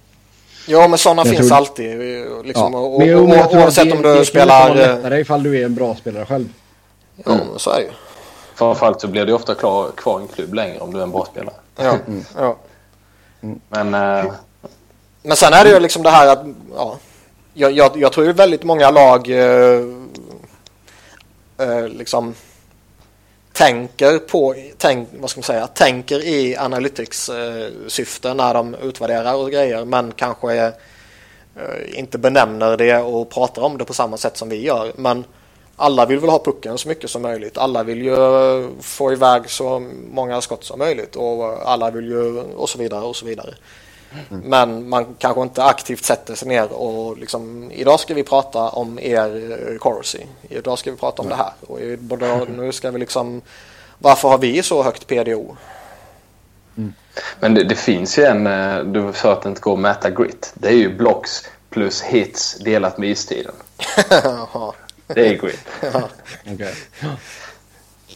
Ja 0.68 0.88
men 0.88 0.98
sådana 0.98 1.24
finns 1.24 1.48
tror- 1.48 1.56
alltid. 1.56 1.98
Liksom, 2.44 2.72
ja. 2.72 2.78
och, 2.78 2.98
Men 2.98 3.14
och, 3.18 3.28
men 3.28 3.40
att 3.40 3.54
oavsett 3.54 3.90
det- 3.90 3.96
om 3.96 4.02
det 4.02 4.08
du 4.08 4.14
kan 4.16 4.24
spelar... 4.26 4.70
eh, 4.70 4.76
lättare 4.76 5.20
ifall 5.20 5.42
du 5.42 5.60
är 5.60 5.64
en 5.64 5.74
bra 5.74 5.94
spelare 5.94 6.26
själv. 6.26 6.48
Ja 7.24 7.30
men 7.34 7.58
så 7.58 7.70
är 7.70 7.76
det 7.76 7.82
ju. 7.82 7.90
Framförallt 8.54 9.00
så 9.00 9.08
blir 9.08 9.26
det 9.26 9.32
ofta 9.34 9.54
klar, 9.54 9.90
kvar 9.96 10.20
i 10.20 10.22
en 10.22 10.28
klubb 10.28 10.54
längre 10.54 10.78
om 10.80 10.92
du 10.92 10.98
är 10.98 11.02
en 11.02 11.10
bra 11.10 11.26
spelare. 11.32 11.54
Ja, 11.76 11.96
ja. 12.38 12.56
Men 13.68 13.94
eh, 13.94 14.32
Men 15.22 15.36
sen 15.36 15.52
är 15.52 15.64
det 15.64 15.70
ju 15.70 15.80
liksom 15.80 16.02
det 16.02 16.10
här 16.10 16.28
att 16.32 16.44
ja, 16.76 16.98
jag, 17.54 17.72
jag, 17.72 17.90
jag 17.96 18.12
tror 18.12 18.26
ju 18.26 18.32
väldigt 18.32 18.64
många 18.64 18.90
lag 18.90 19.30
eh, 19.30 19.80
eh, 21.58 21.88
liksom 21.88 22.34
tänker 23.54 24.18
på, 24.18 24.54
tänk, 24.78 25.08
vad 25.20 25.30
ska 25.30 25.38
man 25.38 25.44
säga, 25.44 25.66
tänker 25.66 26.24
i 26.24 26.56
analytics 26.56 27.28
eh, 27.28 27.68
syfte 27.86 28.34
när 28.34 28.54
de 28.54 28.74
utvärderar 28.74 29.34
och 29.34 29.50
grejer 29.50 29.84
men 29.84 30.12
kanske 30.12 30.54
eh, 30.56 30.72
inte 31.98 32.18
benämner 32.18 32.76
det 32.76 32.98
och 32.98 33.30
pratar 33.30 33.62
om 33.62 33.78
det 33.78 33.84
på 33.84 33.94
samma 33.94 34.16
sätt 34.16 34.36
som 34.36 34.48
vi 34.48 34.64
gör. 34.64 34.92
Men 34.96 35.24
alla 35.76 36.06
vill 36.06 36.18
väl 36.18 36.30
ha 36.30 36.44
pucken 36.44 36.78
så 36.78 36.88
mycket 36.88 37.10
som 37.10 37.22
möjligt. 37.22 37.58
Alla 37.58 37.82
vill 37.82 38.02
ju 38.02 38.16
få 38.80 39.12
iväg 39.12 39.50
så 39.50 39.78
många 40.10 40.40
skott 40.40 40.64
som 40.64 40.78
möjligt 40.78 41.16
och 41.16 41.70
alla 41.70 41.90
vill 41.90 42.04
ju 42.04 42.40
och 42.40 42.68
så 42.68 42.78
vidare 42.78 43.04
och 43.04 43.16
så 43.16 43.26
vidare. 43.26 43.54
Men 44.28 44.88
man 44.88 45.14
kanske 45.18 45.42
inte 45.42 45.64
aktivt 45.64 46.04
sätter 46.04 46.34
sig 46.34 46.48
ner 46.48 46.72
och 46.72 47.18
liksom 47.18 47.70
idag 47.72 48.00
ska 48.00 48.14
vi 48.14 48.22
prata 48.22 48.58
om 48.68 48.98
er 48.98 49.52
eh, 49.72 49.78
Corsi. 49.78 50.26
Idag 50.48 50.78
ska 50.78 50.90
vi 50.90 50.96
prata 50.96 51.22
om 51.22 51.28
det 51.28 51.34
här. 51.36 51.52
Och 51.66 51.80
i- 51.80 51.96
både- 51.96 52.46
nu 52.56 52.72
ska 52.72 52.90
vi 52.90 52.98
liksom 52.98 53.42
varför 53.98 54.28
har 54.28 54.38
vi 54.38 54.62
så 54.62 54.82
högt 54.82 55.06
PDO? 55.06 55.56
Men 57.40 57.54
det, 57.54 57.64
det 57.64 57.74
finns 57.76 58.18
ju 58.18 58.22
en, 58.24 58.46
eh, 58.46 58.78
du 58.78 59.12
sa 59.14 59.32
att 59.32 59.42
det 59.42 59.48
inte 59.48 59.60
går 59.60 59.72
att 59.72 59.78
mäta 59.78 60.10
grit. 60.10 60.50
Det 60.54 60.68
är 60.68 60.72
ju 60.76 60.96
blocks 60.96 61.42
plus 61.70 62.02
hits 62.02 62.54
delat 62.58 62.98
med 62.98 63.08
istiden. 63.10 63.54
Det 65.06 65.28
är 65.28 65.34
grip. 65.38 65.68
Okej. 66.54 66.74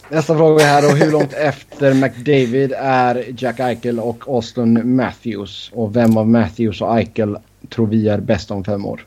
Nästa 0.09 0.37
fråga 0.37 0.65
här 0.65 0.81
då. 0.81 0.87
Hur 0.87 1.11
långt 1.11 1.33
efter 1.33 1.93
McDavid 1.93 2.73
är 2.77 3.25
Jack 3.37 3.59
Eichel 3.59 3.99
och 3.99 4.23
Austin 4.27 4.95
Matthews? 4.95 5.71
Och 5.73 5.95
vem 5.95 6.17
av 6.17 6.27
Matthews 6.27 6.81
och 6.81 6.97
Eichel 6.97 7.37
tror 7.69 7.87
vi 7.87 8.09
är 8.09 8.17
bäst 8.17 8.51
om 8.51 8.63
fem 8.63 8.85
år? 8.85 9.05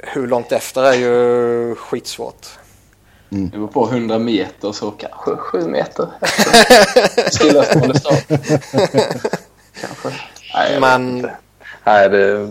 Hur 0.00 0.26
långt 0.26 0.52
efter 0.52 0.82
är 0.82 0.92
ju 0.94 1.74
skitsvårt. 1.74 2.46
Det 3.30 3.58
var 3.58 3.66
på 3.68 3.88
100 3.88 4.18
meter 4.18 4.72
så 4.72 4.90
kanske 4.90 5.36
7 5.36 5.60
meter 5.68 6.06
Stillastående 7.30 7.98
start. 8.00 8.24
kanske. 9.80 10.08
Nej, 10.54 10.80
Men-. 10.80 11.30
Nej, 11.84 12.08
det... 12.08 12.48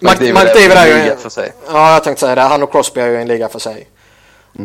McDavid 0.00 0.36
är 0.72 0.86
ju- 0.86 1.02
liga 1.02 1.16
för 1.16 1.28
sig. 1.30 1.52
Ja, 1.66 1.92
jag 1.92 2.04
tänkte 2.04 2.20
säga 2.20 2.34
det. 2.34 2.40
Han 2.40 2.62
och 2.62 2.72
Crosby 2.72 3.00
är 3.00 3.06
ju 3.06 3.16
en 3.16 3.28
liga 3.28 3.48
för 3.48 3.58
sig. 3.58 3.88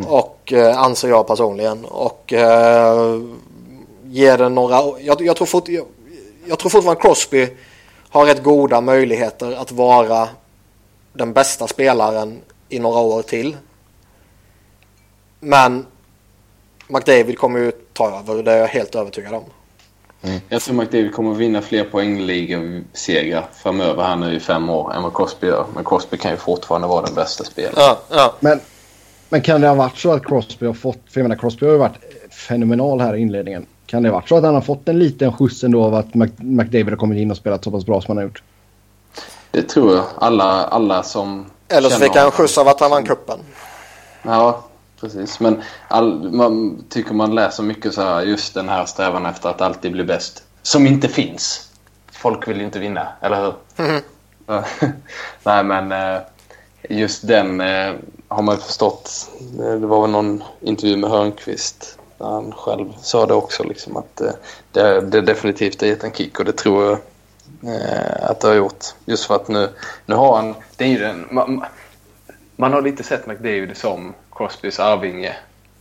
Och 0.08 0.54
eh, 0.54 0.80
anser 0.80 1.10
jag 1.10 1.28
personligen. 1.28 1.86
Och 1.86 2.34
eh, 2.34 3.22
ger 4.04 4.38
det 4.38 4.50
några... 4.50 4.76
Jag, 5.00 5.22
jag, 5.22 5.36
tror 5.36 5.48
fort, 5.48 5.68
jag, 5.68 5.86
jag 6.46 6.60
tror 6.60 6.70
fortfarande 6.70 7.02
Crosby 7.02 7.50
har 8.10 8.26
rätt 8.26 8.44
goda 8.44 8.82
möjligheter 8.82 9.52
att 9.52 9.72
vara 9.72 10.30
den 11.14 11.34
bästa 11.34 11.68
spelaren 11.68 12.42
i 12.70 12.80
några 12.80 13.00
år 13.00 13.22
till. 13.22 13.58
Men 15.40 15.86
McDavid 16.88 17.38
kommer 17.38 17.60
ju 17.60 17.72
ta 17.72 18.20
över, 18.20 18.44
det 18.44 18.52
är 18.52 18.58
jag 18.58 18.68
helt 18.68 18.96
övertygad 18.96 19.34
om. 19.34 19.44
Jag 20.50 20.62
tror 20.62 20.76
McDavid 20.76 21.14
kommer 21.14 21.32
att 21.32 21.38
vinna 21.38 21.62
fler 21.62 21.84
poängligasegrar 21.84 23.50
framöver 23.56 24.04
här 24.04 24.16
nu 24.16 24.36
i 24.36 24.40
fem 24.40 24.70
år 24.70 24.94
än 24.94 25.04
vad 25.04 25.16
Crosby 25.16 25.48
gör. 25.48 25.66
Men 25.76 25.84
Crosby 25.84 26.18
kan 26.18 26.32
ju 26.32 26.38
fortfarande 26.38 26.88
vara 26.88 27.06
den 27.06 27.16
bästa 27.16 27.44
spelaren. 27.44 27.76
Ja, 27.78 28.00
ja. 28.10 28.34
Men, 28.40 28.60
men 29.30 29.42
kan 29.42 29.62
det 29.62 29.68
ha 29.68 29.76
varit 29.76 29.98
så 29.98 30.12
att 30.12 30.26
Crosby 30.26 30.66
har 30.66 30.74
fått... 30.74 31.00
För 31.10 31.20
jag 31.22 31.26
menar 31.30 31.42
Crosby 31.42 31.66
har 31.66 31.74
ju 31.74 31.80
varit 31.80 32.00
fenomenal 32.32 33.02
här 33.02 33.16
i 33.16 33.20
inledningen. 33.22 33.66
Kan 33.86 34.04
det 34.04 34.10
ha 34.10 34.14
varit 34.16 34.30
så 34.30 34.38
att 34.38 34.44
han 34.44 34.54
har 34.54 34.62
fått 34.62 34.88
en 34.90 35.00
liten 35.00 35.34
skjuts 35.34 35.64
ändå 35.64 35.84
av 35.84 35.96
att 35.96 36.14
Mc- 36.14 36.32
McDavid 36.44 36.90
har 36.90 36.96
kommit 36.96 37.18
in 37.18 37.32
och 37.32 37.38
spelat 37.38 37.64
så 37.64 37.72
pass 37.72 37.86
bra 37.86 38.02
som 38.02 38.08
han 38.12 38.18
har 38.18 38.24
gjort? 38.24 38.44
Det 39.52 39.62
tror 39.62 39.96
jag. 39.96 40.06
Alla, 40.18 40.44
alla 40.64 41.04
som 41.04 41.46
Eller 41.68 41.90
så 41.90 42.00
fick 42.00 42.16
han 42.16 42.32
skjuts 42.32 42.58
av 42.58 42.68
att 42.68 42.80
han 42.80 42.92
vann 42.92 43.04
cupen. 43.06 43.40
Ja, 44.24 44.64
precis. 45.02 45.40
Men 45.40 45.62
all, 45.88 46.32
man 46.32 46.84
tycker 46.90 47.14
man 47.14 47.36
läser 47.36 47.64
mycket 47.64 47.94
så 47.94 48.02
här, 48.02 48.22
just 48.22 48.54
den 48.54 48.70
här 48.70 48.86
strävan 48.86 49.26
efter 49.26 49.50
att 49.50 49.62
alltid 49.62 49.92
bli 49.92 50.04
bäst. 50.04 50.44
Som 50.62 50.88
inte 50.88 51.08
finns. 51.08 51.70
Folk 52.12 52.48
vill 52.48 52.58
ju 52.58 52.64
inte 52.66 52.80
vinna, 52.80 53.08
eller 53.22 53.42
hur? 53.42 53.54
Ja. 54.48 54.64
Nej, 55.44 55.64
men 55.64 55.92
eh, 55.92 56.22
just 56.90 57.28
den 57.28 57.62
eh, 57.62 57.94
har 58.30 58.44
man 58.44 58.58
förstått. 58.58 59.32
Det 59.58 59.88
var 59.88 60.02
väl 60.02 60.12
någon 60.12 60.44
intervju 60.62 60.98
med 60.98 61.10
Hörnqvist 61.10 62.00
där 62.18 62.26
han 62.26 62.52
själv 62.52 62.94
sa 63.02 63.26
det 63.26 63.34
också. 63.34 63.64
Liksom, 63.64 63.98
att 63.98 64.22
eh, 64.22 64.32
det, 64.72 65.02
det 65.02 65.22
definitivt 65.22 65.82
har 65.82 65.88
gett 65.88 66.04
en 66.04 66.12
kick 66.12 66.40
och 66.40 66.46
det 66.46 66.58
tror 66.58 66.84
jag 66.84 66.94
eh, 67.74 68.30
att 68.30 68.40
det 68.40 68.48
har 68.48 68.56
gjort. 68.56 68.86
Just 69.06 69.26
för 69.26 69.36
att 69.36 69.48
nu, 69.48 69.70
nu 70.06 70.16
har 70.16 70.36
han... 70.36 70.56
Det 70.78 70.84
är 70.84 70.88
ju 70.88 70.98
den, 70.98 71.28
man, 71.32 71.66
man 72.56 72.74
har 72.74 72.82
lite 72.82 73.04
sett 73.04 73.28
McDavid 73.28 73.78
som 73.78 74.14
Crosbys 74.32 74.80
arvinge. 74.80 75.36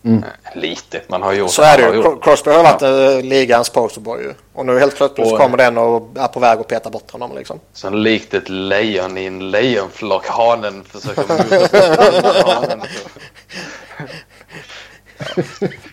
Mm. 0.08 0.24
Lite. 0.54 1.00
Man 1.08 1.22
har 1.22 1.32
gjort 1.32 1.50
Så 1.50 1.62
är 1.62 1.78
det 1.78 1.96
ju. 1.96 2.20
Crosby 2.20 2.50
har 2.50 2.62
varit 2.62 2.82
eh, 2.82 3.22
ligans 3.28 3.70
posterboy 3.70 4.22
ju. 4.22 4.34
Och 4.52 4.66
nu 4.66 4.78
helt 4.78 4.96
plötsligt 4.96 5.28
så 5.28 5.34
Och- 5.34 5.40
kommer 5.40 5.56
den 5.56 5.78
och 5.78 6.08
är 6.18 6.28
på 6.28 6.40
väg 6.40 6.58
att 6.58 6.68
peta 6.68 6.90
bort 6.90 7.10
honom 7.10 7.36
liksom. 7.36 7.60
Som 7.72 7.94
likt 7.94 8.34
ett 8.34 8.48
lejon 8.48 9.18
i 9.18 9.24
en 9.26 9.50
lejonflock. 9.50 10.26
Hanen 10.26 10.84
försöker 10.84 12.44
hanen. 12.46 12.82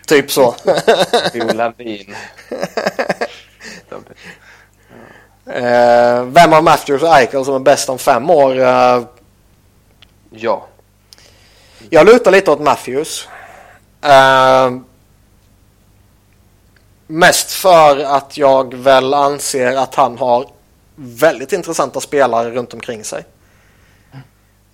Typ 0.06 0.30
så. 0.32 0.54
Olanin. 1.34 2.14
eh, 5.46 6.22
vem 6.24 6.52
av 6.52 6.64
Matthews 6.64 7.02
och 7.02 7.08
Eichel 7.16 7.44
som 7.44 7.54
är 7.54 7.58
bäst 7.58 7.88
om 7.88 7.98
fem 7.98 8.30
år? 8.30 8.58
Eh, 8.60 9.02
Ja. 10.30 10.66
jag 11.90 12.06
lutar 12.06 12.30
lite 12.30 12.50
åt 12.50 12.60
Matthews. 12.60 13.28
Ehm, 14.00 14.84
mest 17.06 17.50
för 17.50 17.98
att 17.98 18.36
jag 18.36 18.74
väl 18.74 19.14
anser 19.14 19.76
att 19.76 19.94
han 19.94 20.18
har 20.18 20.46
väldigt 20.94 21.52
intressanta 21.52 22.00
spelare 22.00 22.50
runt 22.50 22.74
omkring 22.74 23.04
sig. 23.04 23.24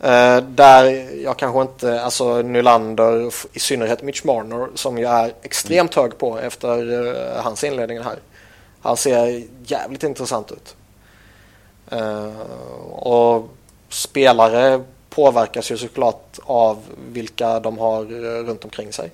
Uh, 0.05 0.37
där 0.37 1.09
jag 1.25 1.37
kanske 1.37 1.61
inte, 1.61 2.03
alltså 2.03 2.43
Nylander, 2.43 3.33
i 3.53 3.59
synnerhet 3.59 4.03
Mitch 4.03 4.25
Marner 4.25 4.69
som 4.75 4.99
jag 4.99 5.13
är 5.13 5.35
extremt 5.43 5.95
hög 5.95 6.19
på 6.19 6.39
efter 6.39 6.91
uh, 6.93 7.43
hans 7.43 7.65
inledning 7.65 8.03
här. 8.03 8.19
Han 8.83 8.97
ser 8.97 9.45
jävligt 9.65 10.03
intressant 10.03 10.53
ut. 10.53 10.77
Uh, 11.93 12.41
och 12.91 13.49
spelare 13.89 14.83
påverkas 15.15 15.71
ju 15.71 15.77
såklart 15.77 16.39
av 16.45 16.79
vilka 17.13 17.61
de 17.61 17.79
har 17.79 18.01
eh, 18.03 18.45
runt 18.45 18.65
omkring 18.65 18.93
sig. 18.93 19.11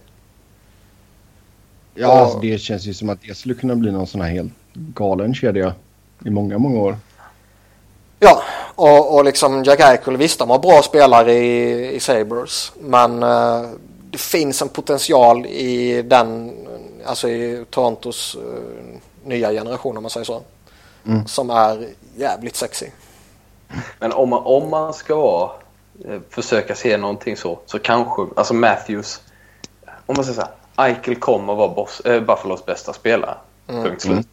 Ja, 1.95 2.12
Och- 2.12 2.19
alltså, 2.19 2.39
det 2.39 2.59
känns 2.59 2.85
ju 2.87 2.95
som 2.95 3.09
att 3.09 3.19
det 3.23 3.35
skulle 3.35 3.55
kunna 3.55 3.75
bli 3.75 3.93
någon 3.93 4.07
sån 4.07 4.20
här 4.20 4.31
helt 4.31 4.53
galen 4.75 5.35
kedja 5.35 5.75
i 6.25 6.31
många, 6.31 6.59
många 6.59 6.81
år. 6.81 6.97
Ja, 8.20 8.43
och, 8.75 9.15
och 9.15 9.25
liksom 9.25 9.65
Jack 9.65 9.81
Eichel, 9.81 10.16
visst 10.16 10.39
de 10.39 10.51
har 10.51 10.59
bra 10.59 10.83
spelare 10.83 11.33
i, 11.33 11.95
i 11.97 12.01
Sabres. 12.01 12.73
Men 12.81 13.23
eh, 13.23 13.62
det 14.11 14.19
finns 14.19 14.62
en 14.62 14.69
potential 14.69 15.47
i 15.47 16.03
den, 16.03 16.53
alltså 17.07 17.29
i 17.29 17.65
Torontos 17.70 18.37
eh, 18.37 18.99
nya 19.29 19.51
generation 19.53 19.97
om 19.97 20.03
man 20.03 20.11
säger 20.11 20.25
så. 20.25 20.43
Mm. 21.07 21.27
Som 21.27 21.51
är 21.51 21.89
jävligt 22.16 22.57
sexy. 22.57 22.87
Men 23.99 24.12
om 24.12 24.29
man, 24.29 24.43
om 24.45 24.70
man 24.70 24.95
ska 24.95 25.51
eh, 25.55 25.68
försöka 26.31 26.75
se 26.75 26.97
någonting 26.97 27.37
så, 27.37 27.59
så 27.66 27.79
kanske, 27.79 28.23
alltså 28.37 28.55
Matthews, 28.55 29.20
om 30.07 30.15
man 30.16 30.25
säger 30.25 30.35
så 30.41 30.47
här, 30.77 30.87
Eichel 30.89 31.16
kommer 31.16 31.55
vara 31.55 31.69
boss, 31.69 32.01
eh, 32.01 32.20
Buffalos 32.20 32.65
bästa 32.66 32.93
spelare. 32.93 33.35
Punkt 33.66 34.03
slut. 34.03 34.27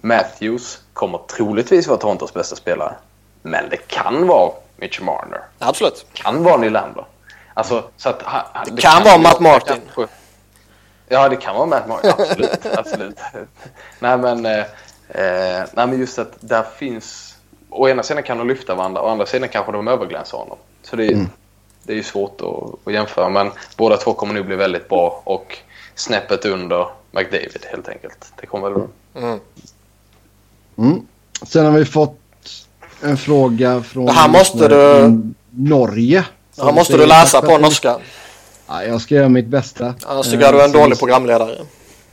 Matthews 0.00 0.78
kommer 0.92 1.18
troligtvis 1.18 1.86
vara 1.86 1.98
Torontos 1.98 2.34
bästa 2.34 2.56
spelare. 2.56 2.94
Men 3.42 3.68
det 3.68 3.76
kan 3.76 4.26
vara 4.26 4.52
Mitch 4.76 5.00
Marner. 5.00 5.40
Absolut. 5.58 6.06
kan 6.12 6.42
vara 6.44 6.56
Nylander. 6.56 7.04
Alltså, 7.54 7.84
så 7.96 8.08
att, 8.08 8.22
ha- 8.22 8.64
Det 8.66 8.82
kan 8.82 9.02
vara 9.04 9.18
Matt 9.18 9.40
Martin. 9.40 9.76
kanske- 9.94 10.14
Ja, 11.08 11.28
det 11.28 11.36
kan 11.36 11.54
vara 11.54 11.66
Matt 11.66 11.88
Martin. 11.88 12.10
Absolut. 12.18 12.66
absolut. 12.76 13.18
nej, 13.98 14.18
men, 14.18 14.46
eh, 14.46 14.58
eh, 15.08 15.64
nej, 15.72 15.86
men 15.86 15.98
just 16.00 16.18
att 16.18 16.32
där 16.40 16.62
finns... 16.62 17.36
Å 17.70 17.88
ena 17.88 18.02
sidan 18.02 18.22
kan 18.22 18.38
de 18.38 18.48
lyfta 18.48 18.74
varandra, 18.74 19.02
å 19.02 19.08
andra 19.08 19.26
sidan 19.26 19.48
kanske 19.48 19.72
de 19.72 19.88
överglänser 19.88 20.38
honom. 20.38 20.58
Så 20.90 20.96
det, 20.96 21.06
är- 21.06 21.26
det 21.82 21.92
är 21.92 21.96
ju 21.96 22.02
svårt 22.02 22.40
att, 22.40 22.86
att 22.88 22.92
jämföra. 22.94 23.28
Men 23.28 23.50
båda 23.76 23.96
två 23.96 24.12
kommer 24.12 24.34
nu 24.34 24.42
bli 24.42 24.56
väldigt 24.56 24.88
bra 24.88 25.22
och 25.24 25.58
snäppet 25.94 26.44
under 26.44 26.86
McDavid 27.10 27.66
helt 27.70 27.88
enkelt. 27.88 28.32
Det 28.40 28.46
kommer 28.46 28.70
väl... 28.70 28.82
Mm. 29.16 29.38
Mm. 30.78 31.00
Sen 31.42 31.64
har 31.66 31.72
vi 31.72 31.84
fått 31.84 32.16
en 33.02 33.16
fråga 33.16 33.82
från... 33.82 34.06
Det 34.06 34.12
här 34.12 34.28
måste 34.28 34.68
du- 34.68 35.32
Norge. 35.50 36.24
Det 36.56 36.62
här 36.64 36.72
måste 36.72 36.96
du 36.96 37.06
läsa 37.06 37.42
på 37.42 37.58
norska. 37.58 37.96
Ja, 38.68 38.84
jag 38.84 39.00
ska 39.00 39.14
göra 39.14 39.28
mitt 39.28 39.46
bästa. 39.46 39.94
Annars 40.06 40.26
tycker 40.30 40.40
jag 40.44 40.54
du 40.54 40.60
är 40.60 40.64
en 40.64 40.74
Eh, 40.74 40.80
dålig 40.82 40.98
programledare. 40.98 41.58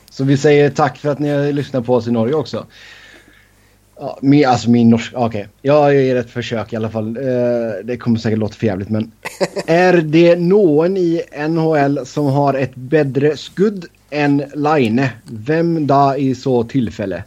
Så 0.09 0.23
vi 0.23 0.37
säger 0.37 0.69
tack 0.69 0.97
för 0.97 1.09
att 1.09 1.19
ni 1.19 1.29
har 1.29 1.51
lyssnat 1.51 1.85
på 1.85 1.93
oss 1.95 2.07
i 2.07 2.11
Norge 2.11 2.33
också. 2.33 2.65
Ja, 3.99 4.17
min, 4.21 4.45
alltså 4.45 4.69
min 4.69 4.89
norska, 4.89 5.17
okej. 5.17 5.47
Jag 5.61 5.95
ger 5.95 6.15
ett 6.15 6.29
försök 6.29 6.73
i 6.73 6.75
alla 6.75 6.89
fall. 6.89 7.17
Eh, 7.17 7.23
det 7.83 7.97
kommer 7.97 8.19
säkert 8.19 8.39
låta 8.39 8.53
för 8.53 8.65
jävligt 8.65 8.89
men. 8.89 9.11
är 9.67 9.93
det 9.93 10.35
någon 10.35 10.97
i 10.97 11.23
NHL 11.49 12.05
som 12.05 12.25
har 12.25 12.53
ett 12.53 12.75
bättre 12.75 13.37
skudd 13.37 13.85
än 14.09 14.43
Line? 14.55 15.07
Vem 15.23 15.87
då 15.87 16.15
i 16.17 16.35
så 16.35 16.63
tillfälle? 16.63 17.23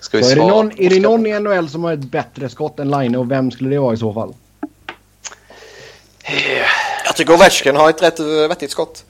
Ska 0.00 0.18
vi 0.18 0.24
Så 0.24 0.30
är, 0.30 0.36
det 0.36 0.46
någon, 0.46 0.72
är 0.76 0.90
det 0.90 1.00
någon 1.00 1.26
i 1.26 1.40
NHL 1.40 1.68
som 1.68 1.84
har 1.84 1.92
ett 1.92 2.10
bättre 2.10 2.48
skott 2.48 2.80
än 2.80 2.90
Line 2.90 3.16
och 3.16 3.30
vem 3.30 3.50
skulle 3.50 3.70
det 3.70 3.78
vara 3.78 3.94
i 3.94 3.96
så 3.96 4.12
fall? 4.12 4.34
Jag 7.04 7.16
tycker 7.16 7.34
Ovechkin 7.34 7.76
har 7.76 7.90
ett 7.90 8.02
rätt 8.02 8.20
eh, 8.20 8.26
vettigt 8.26 8.70
skott. 8.70 9.04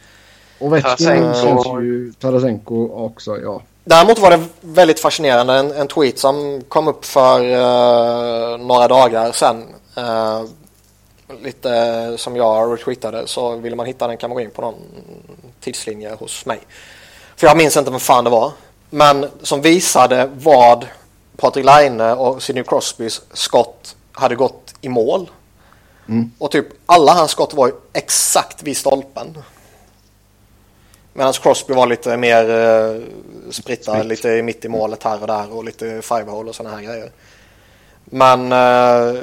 Ovechkin 0.58 1.06
Tarasenko. 1.06 1.62
känns 1.64 1.82
ju... 1.82 2.12
Tarasenko 2.12 2.88
också, 2.88 3.38
ja. 3.38 3.62
Däremot 3.88 4.18
var 4.18 4.30
det 4.30 4.44
väldigt 4.60 5.00
fascinerande 5.00 5.54
en, 5.54 5.72
en 5.72 5.88
tweet 5.88 6.18
som 6.18 6.64
kom 6.68 6.88
upp 6.88 7.04
för 7.04 7.40
eh, 7.40 8.58
några 8.58 8.88
dagar 8.88 9.32
sedan. 9.32 9.64
Eh, 9.96 10.42
lite 11.42 12.14
som 12.18 12.36
jag 12.36 12.72
retweetade 12.72 13.26
så 13.26 13.56
ville 13.56 13.76
man 13.76 13.86
hitta 13.86 14.06
den 14.06 14.16
kan 14.16 14.30
man 14.30 14.34
gå 14.34 14.40
in 14.40 14.50
på 14.50 14.62
någon 14.62 14.74
tidslinje 15.60 16.14
hos 16.14 16.46
mig. 16.46 16.60
För 17.36 17.46
jag 17.46 17.56
minns 17.56 17.76
inte 17.76 17.90
vem 17.90 18.00
fan 18.00 18.24
det 18.24 18.30
var. 18.30 18.52
Men 18.90 19.26
som 19.42 19.60
visade 19.62 20.30
vad 20.34 20.86
Patrik 21.36 21.64
Laine 21.64 22.12
och 22.12 22.42
Sidney 22.42 22.64
Crosbys 22.64 23.20
skott 23.32 23.96
hade 24.12 24.34
gått 24.34 24.74
i 24.80 24.88
mål. 24.88 25.30
Mm. 26.08 26.30
Och 26.38 26.50
typ 26.50 26.66
alla 26.86 27.12
hans 27.12 27.30
skott 27.30 27.54
var 27.54 27.66
ju 27.66 27.72
exakt 27.92 28.62
vid 28.62 28.76
stolpen. 28.76 29.38
Medan 31.18 31.32
Crosby 31.32 31.74
var 31.74 31.86
lite 31.86 32.16
mer 32.16 32.50
eh, 32.50 33.02
spritta, 33.50 33.92
Spritt. 33.92 34.06
lite 34.06 34.42
mitt 34.42 34.64
i 34.64 34.68
målet 34.68 35.02
här 35.02 35.20
och 35.20 35.26
där 35.26 35.52
och 35.56 35.64
lite 35.64 36.02
five-hole 36.02 36.48
och 36.48 36.54
sådana 36.54 36.76
här 36.76 36.82
grejer. 36.82 37.10
Men 38.04 38.52
eh, 38.52 39.22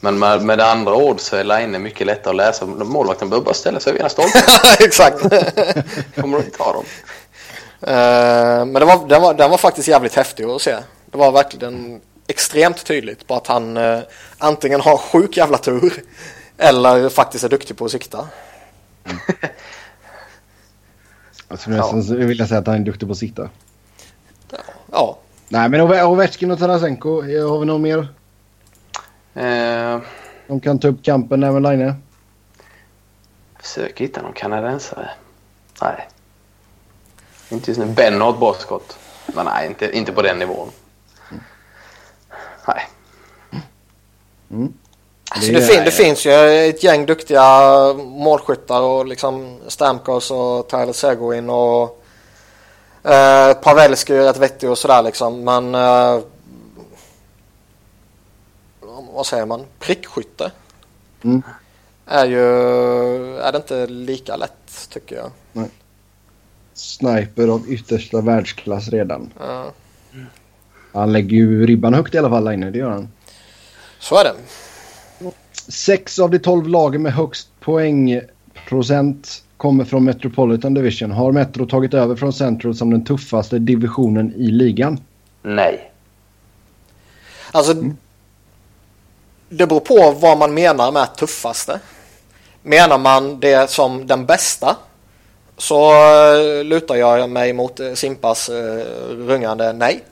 Men 0.00 0.18
med, 0.18 0.42
med 0.42 0.58
det 0.58 0.66
andra 0.66 0.94
ord 0.94 1.20
så 1.20 1.36
är 1.36 1.44
Line 1.44 1.82
mycket 1.82 2.06
lättare 2.06 2.30
att 2.30 2.36
läsa. 2.36 2.66
Målvakten 2.66 3.30
behöver 3.30 3.44
bara 3.44 3.54
ställa 3.54 3.80
sig 3.80 3.92
vid 3.92 4.00
ena 4.00 4.08
stolpen. 4.08 4.42
exakt. 4.80 5.20
kommer 6.14 6.38
inte 6.38 6.62
ha 6.62 6.72
dem. 6.72 6.84
Eh, 7.80 8.64
men 8.64 8.74
det 8.74 8.84
var, 8.84 9.08
den, 9.08 9.22
var, 9.22 9.34
den 9.34 9.50
var 9.50 9.58
faktiskt 9.58 9.88
jävligt 9.88 10.14
häftig 10.14 10.44
att 10.44 10.62
se. 10.62 10.76
Det 11.06 11.18
var 11.18 11.32
verkligen 11.32 12.00
extremt 12.26 12.84
tydligt 12.84 13.26
på 13.26 13.34
att 13.34 13.46
han 13.46 13.76
eh, 13.76 14.00
antingen 14.38 14.80
har 14.80 14.96
sjuk 14.96 15.36
jävla 15.36 15.58
tur 15.58 16.02
eller 16.58 17.08
faktiskt 17.08 17.44
är 17.44 17.48
duktig 17.48 17.76
på 17.76 17.84
att 17.84 17.90
sikta. 17.90 18.28
Jag 21.48 21.58
skulle 21.58 21.76
nästan 21.76 22.16
vilja 22.26 22.46
säga 22.46 22.60
att 22.60 22.66
han 22.66 22.76
är 22.76 22.80
duktig 22.84 23.08
på 23.08 23.12
att 23.12 23.18
sitta. 23.18 23.48
Ja, 24.92 25.18
Nej, 25.48 25.68
men 25.68 25.80
Ove- 25.80 26.02
Ovechkin 26.04 26.50
och 26.50 26.58
Tarasenko, 26.58 27.22
eh, 27.22 27.50
har 27.50 27.58
vi 27.58 27.66
något 27.66 27.80
mer? 27.80 27.98
Eh, 29.34 30.00
De 30.46 30.60
kan 30.60 30.78
ta 30.78 30.88
upp 30.88 31.04
kampen 31.04 31.42
även 31.42 31.62
Line. 31.62 31.94
försöker 33.60 34.04
hitta 34.04 34.22
någon 34.22 34.32
kanadensare. 34.32 35.10
Nej. 35.82 36.08
Inte 37.50 37.70
just 37.70 37.80
nu. 37.80 37.86
Ben 37.86 38.20
har 38.20 38.30
ett 38.32 38.38
bra 38.40 38.54
skott. 38.54 38.98
Men 39.34 39.44
nej, 39.46 39.66
inte, 39.66 39.96
inte 39.96 40.12
på 40.12 40.22
den 40.22 40.38
nivån. 40.38 40.68
Nej. 42.66 42.88
Alltså 45.30 45.52
det, 45.52 45.62
fin, 45.62 45.84
det 45.84 45.90
finns 45.90 46.26
ju 46.26 46.32
ett 46.68 46.82
gäng 46.82 47.06
duktiga 47.06 47.44
målskyttar 47.94 48.80
och 48.80 49.06
liksom 49.06 49.58
Stamkos 49.66 50.30
och 50.30 50.68
Tyler 50.68 50.92
Seguin 50.92 51.50
och 51.50 52.04
eh, 53.10 53.52
Pavelski 53.54 54.14
är 54.14 54.22
rätt 54.24 54.36
vettig 54.38 54.70
och 54.70 54.78
sådär 54.78 55.02
liksom. 55.02 55.44
Men 55.44 55.74
eh, 55.74 56.20
vad 59.12 59.26
säger 59.26 59.46
man? 59.46 59.64
Prickskytte 59.78 60.50
Mm. 61.24 61.42
är 62.06 62.26
ju 62.26 62.42
är 63.38 63.52
det 63.52 63.56
inte 63.58 63.86
lika 63.86 64.36
lätt 64.36 64.88
tycker 64.90 65.16
jag. 65.16 65.30
Sniper 66.74 67.48
av 67.48 67.68
yttersta 67.68 68.20
världsklass 68.20 68.88
redan. 68.88 69.32
Ja, 69.40 69.72
Han 70.92 71.12
lägger 71.12 71.36
ju 71.36 71.66
ribban 71.66 71.94
högt 71.94 72.14
i 72.14 72.18
alla 72.18 72.28
fall, 72.28 72.44
Line. 72.50 72.72
Det 72.72 72.78
gör 72.78 72.90
han. 72.90 73.08
så 73.98 74.16
är 74.16 74.24
det. 74.24 74.34
Sex 75.68 76.18
av 76.18 76.30
de 76.30 76.38
tolv 76.38 76.68
lagen 76.68 77.02
med 77.02 77.12
högst 77.12 77.48
poängprocent 77.60 79.42
kommer 79.56 79.84
från 79.84 80.04
Metropolitan 80.04 80.74
Division. 80.74 81.10
Har 81.10 81.32
Metro 81.32 81.66
tagit 81.66 81.94
över 81.94 82.16
från 82.16 82.32
Central 82.32 82.74
som 82.74 82.90
den 82.90 83.04
tuffaste 83.04 83.58
divisionen 83.58 84.34
i 84.36 84.50
ligan? 84.50 85.00
Nej. 85.42 85.92
Alltså, 87.52 87.74
det 89.48 89.66
beror 89.66 89.80
på 89.80 90.10
vad 90.20 90.38
man 90.38 90.54
menar 90.54 90.92
med 90.92 91.16
tuffaste. 91.16 91.80
Menar 92.62 92.98
man 92.98 93.40
det 93.40 93.70
som 93.70 94.06
den 94.06 94.26
bästa 94.26 94.76
så 95.56 95.92
eh, 95.92 96.64
lutar 96.64 96.96
jag 96.96 97.30
mig 97.30 97.52
mot 97.52 97.80
eh, 97.80 97.92
Simpas 97.92 98.48
eh, 98.48 98.84
rungande 99.08 99.72
nej. 99.72 100.04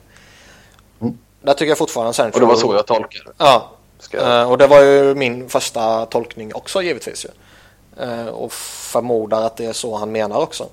Mm. 1.01 1.17
Där 1.41 1.53
tycker 1.53 1.69
jag 1.69 1.77
fortfarande 1.77 2.13
Central. 2.13 2.43
Och 2.43 2.47
det 2.47 2.53
var 2.53 2.61
så 2.61 2.73
jag 2.75 2.87
tolkade 2.87 3.23
det. 3.25 3.31
Ja, 3.37 3.76
Ska 4.07 4.17
jag... 4.17 4.41
eh, 4.41 4.51
och 4.51 4.57
det 4.57 4.67
var 4.67 4.81
ju 4.81 5.15
min 5.15 5.49
första 5.49 6.05
tolkning 6.05 6.53
också 6.55 6.81
givetvis 6.81 7.25
ju. 7.25 7.29
Eh, 8.03 8.27
Och 8.27 8.53
förmodar 8.53 9.41
att 9.41 9.57
det 9.57 9.65
är 9.65 9.73
så 9.73 9.95
han 9.95 10.11
menar 10.11 10.37
också. 10.37 10.69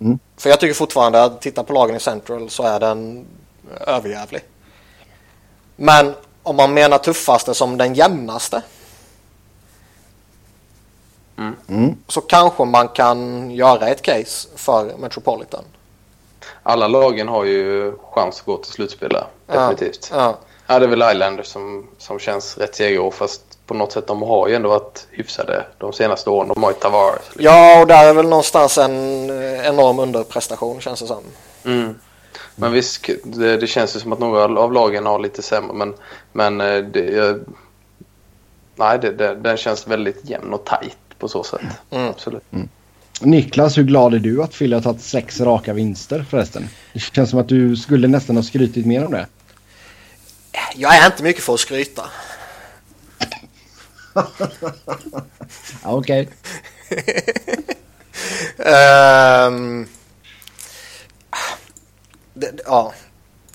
Mm. 0.00 0.18
För 0.36 0.50
jag 0.50 0.60
tycker 0.60 0.74
fortfarande 0.74 1.22
att 1.24 1.40
titta 1.40 1.64
på 1.64 1.72
lagen 1.72 1.96
i 1.96 2.00
Central 2.00 2.50
så 2.50 2.62
är 2.62 2.80
den 2.80 3.26
överjävlig. 3.86 4.42
Men 5.76 6.14
om 6.42 6.56
man 6.56 6.74
menar 6.74 6.98
tuffaste 6.98 7.54
som 7.54 7.76
den 7.78 7.94
jämnaste 7.94 8.62
Mm. 11.68 11.96
så 12.08 12.20
kanske 12.20 12.64
man 12.64 12.88
kan 12.88 13.50
göra 13.50 13.88
ett 13.88 14.02
case 14.02 14.48
för 14.56 14.96
Metropolitan. 14.98 15.64
Alla 16.62 16.88
lagen 16.88 17.28
har 17.28 17.44
ju 17.44 17.92
chans 18.14 18.40
att 18.40 18.46
gå 18.46 18.56
till 18.56 18.72
slutspel 18.72 19.08
där. 19.08 19.26
Definitivt. 19.46 20.08
Ja, 20.12 20.18
ja. 20.20 20.38
Ja, 20.70 20.78
det 20.78 20.84
är 20.84 20.88
väl 20.88 21.12
Islanders 21.12 21.46
som, 21.46 21.86
som 21.98 22.18
känns 22.18 22.58
rätt 22.58 22.74
segerår. 22.74 23.10
Fast 23.10 23.66
på 23.66 23.74
något 23.74 23.92
sätt 23.92 24.06
de 24.06 24.22
har 24.22 24.48
ju 24.48 24.54
ändå 24.54 24.68
varit 24.68 25.06
hyfsade 25.10 25.66
de 25.78 25.92
senaste 25.92 26.30
åren. 26.30 26.48
De 26.54 26.62
har 26.62 26.70
ju 26.70 26.76
Tavares. 26.76 27.22
Liksom. 27.24 27.44
ja, 27.44 27.80
och 27.80 27.86
där 27.86 28.08
är 28.08 28.14
väl 28.14 28.28
någonstans 28.28 28.78
en 28.78 29.30
eh, 29.30 29.66
enorm 29.66 29.98
underprestation 29.98 30.80
känns 30.80 31.00
det 31.00 31.06
som. 31.06 31.22
Mm. 31.64 31.94
Men 32.56 32.72
visst, 32.72 33.06
det, 33.24 33.56
det 33.56 33.66
känns 33.66 33.96
ju 33.96 34.00
som 34.00 34.12
att 34.12 34.18
några 34.18 34.60
av 34.60 34.72
lagen 34.72 35.06
har 35.06 35.18
lite 35.18 35.42
sämre. 35.42 35.72
Men, 35.72 35.94
men 36.32 36.60
eh, 36.60 36.84
det, 36.84 37.04
jag, 37.04 37.40
nej, 38.76 38.98
det, 38.98 39.12
det, 39.12 39.34
den 39.34 39.56
känns 39.56 39.86
väldigt 39.86 40.30
jämn 40.30 40.52
och 40.52 40.64
tajt 40.64 40.98
på 41.18 41.28
så 41.28 41.42
sätt. 41.42 41.60
Mm. 41.90 42.08
Absolut. 42.08 42.42
Niklas, 43.20 43.78
hur 43.78 43.82
glad 43.82 44.14
är 44.14 44.18
du 44.18 44.42
att 44.42 44.52
Philly 44.52 44.74
har 44.74 44.82
tagit 44.82 45.02
sex 45.02 45.40
raka 45.40 45.72
vinster 45.72 46.26
förresten? 46.30 46.68
Det 46.92 46.98
känns 46.98 47.30
som 47.30 47.38
att 47.38 47.48
du 47.48 47.76
skulle 47.76 48.08
nästan 48.08 48.36
ha 48.36 48.42
skrytit 48.42 48.86
mer 48.86 49.06
om 49.06 49.12
det. 49.12 49.26
Jag 50.74 50.96
är 50.96 51.06
inte 51.06 51.22
mycket 51.22 51.44
för 51.44 51.54
att 51.54 51.60
skryta. 51.60 52.10
Ja, 55.82 55.90
Okej. 55.90 56.28
Ehm, 58.58 59.86
det, 62.34 62.60
ja. 62.66 62.92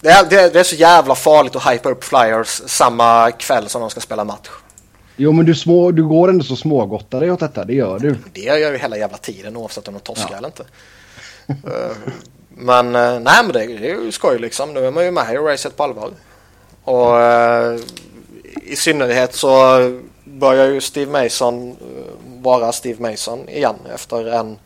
Det 0.02 0.10
är, 0.10 0.50
det, 0.52 0.60
är 0.60 0.64
så 0.64 0.76
jävla 0.76 1.16
farligt 1.16 1.56
att 1.56 1.72
hypa 1.72 1.90
upp 1.90 2.04
Flyers 2.04 2.62
samma 2.66 3.32
kväll 3.32 3.70
som 3.70 3.82
de 3.82 3.90
ska 3.90 4.00
spela 4.00 4.24
match. 4.24 4.50
Jo, 5.16 5.32
men 5.32 5.46
du, 5.46 5.56
små, 5.56 5.92
du 5.92 6.08
går 6.08 6.30
ändå 6.30 6.44
så 6.44 6.56
smågottar 6.56 7.20
dig 7.20 7.32
åt 7.32 7.40
detta. 7.40 7.66
Det 7.66 7.74
gör 7.74 8.00
du. 8.00 8.16
Det 8.34 8.42
gör 8.42 8.58
jag 8.58 8.72
ju 8.72 8.78
hela 8.78 8.98
jävla 8.98 9.18
tiden 9.18 9.58
oavsett 9.58 9.88
om 9.88 9.94
de 9.94 10.00
torskar 10.00 10.38
eller 10.38 10.48
inte. 10.48 10.64
Eh, 11.48 11.98
men 12.50 12.96
eh, 12.96 13.20
nej 13.20 13.44
men 13.44 13.52
det, 13.52 13.66
det 13.66 13.92
är 13.92 14.04
ju 14.04 14.12
skoj 14.12 14.40
liksom. 14.40 14.74
Nu 14.74 14.86
är 14.86 14.92
man 14.92 15.06
ju 15.06 15.12
med 15.12 15.34
i 15.34 15.38
racet 15.38 15.78
på 15.78 15.84
allvar. 15.84 16.12
Och 16.84 17.22
eh, 17.22 17.80
i 18.64 18.76
synnerhet 18.76 19.36
så 19.36 19.78
börjar 20.24 20.68
ju 20.68 20.82
Steve 20.82 21.12
Mason 21.12 21.72
eh, 21.72 22.42
vara 22.42 22.72
Steve 22.72 23.10
Mason 23.10 23.50
igen 23.50 23.76
efter 23.94 24.26
en 24.26 24.58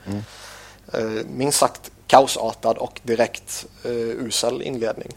eh, 0.94 1.26
minst 1.36 1.60
sagt 1.60 1.92
kaosartad 2.08 2.78
och 2.78 3.00
direkt 3.04 3.66
eh, 3.84 3.92
usel 3.92 4.62
inledning. 4.62 5.12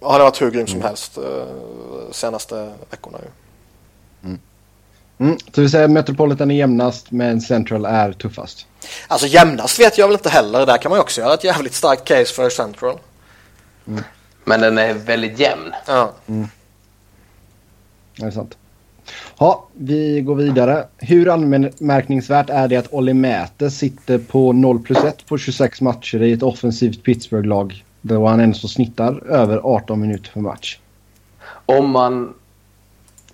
Och 0.00 0.12
han 0.12 0.20
har 0.20 0.26
varit 0.26 0.42
hur 0.42 0.50
grym 0.50 0.66
som 0.66 0.82
helst 0.82 1.18
eh, 1.18 1.22
senaste 2.10 2.72
veckorna 2.90 3.18
ju. 3.22 3.28
Mm. 5.20 5.38
Så 5.54 5.60
vi 5.60 5.68
säger 5.68 5.88
Metropolitan 5.88 6.50
är 6.50 6.54
jämnast 6.54 7.10
men 7.10 7.40
Central 7.40 7.84
är 7.84 8.12
tuffast. 8.12 8.66
Alltså 9.08 9.26
jämnast 9.26 9.80
vet 9.80 9.98
jag 9.98 10.06
väl 10.06 10.16
inte 10.16 10.30
heller. 10.30 10.66
Där 10.66 10.78
kan 10.78 10.90
man 10.90 10.96
ju 10.96 11.00
också 11.00 11.20
göra 11.20 11.34
ett 11.34 11.44
jävligt 11.44 11.74
starkt 11.74 12.04
case 12.04 12.34
för 12.34 12.50
Central. 12.50 12.98
Men 14.44 14.60
den 14.60 14.78
är 14.78 14.94
väldigt 14.94 15.38
jämn. 15.38 15.72
Ja. 15.86 16.12
Det 18.16 18.26
är 18.26 18.30
sant. 18.30 18.56
Ja, 19.38 19.66
vi 19.72 20.20
går 20.20 20.34
vidare. 20.34 20.86
Hur 20.98 21.28
anmärkningsvärt 21.28 22.50
är 22.50 22.68
det 22.68 22.76
att 22.76 22.92
Olli 22.92 23.14
Mäte 23.14 23.70
sitter 23.70 24.18
på 24.18 24.52
0 24.52 24.78
plus 24.82 25.04
1 25.04 25.26
på 25.26 25.38
26 25.38 25.80
matcher 25.80 26.22
i 26.22 26.32
ett 26.32 26.42
offensivt 26.42 27.02
Pittsburgh-lag 27.02 27.84
då 28.00 28.26
han 28.26 28.40
ändå 28.40 28.54
snittar 28.54 29.26
över 29.26 29.60
18 29.64 30.00
minuter 30.00 30.30
per 30.32 30.40
match? 30.40 30.78
Om 31.66 31.90
man 31.90 32.34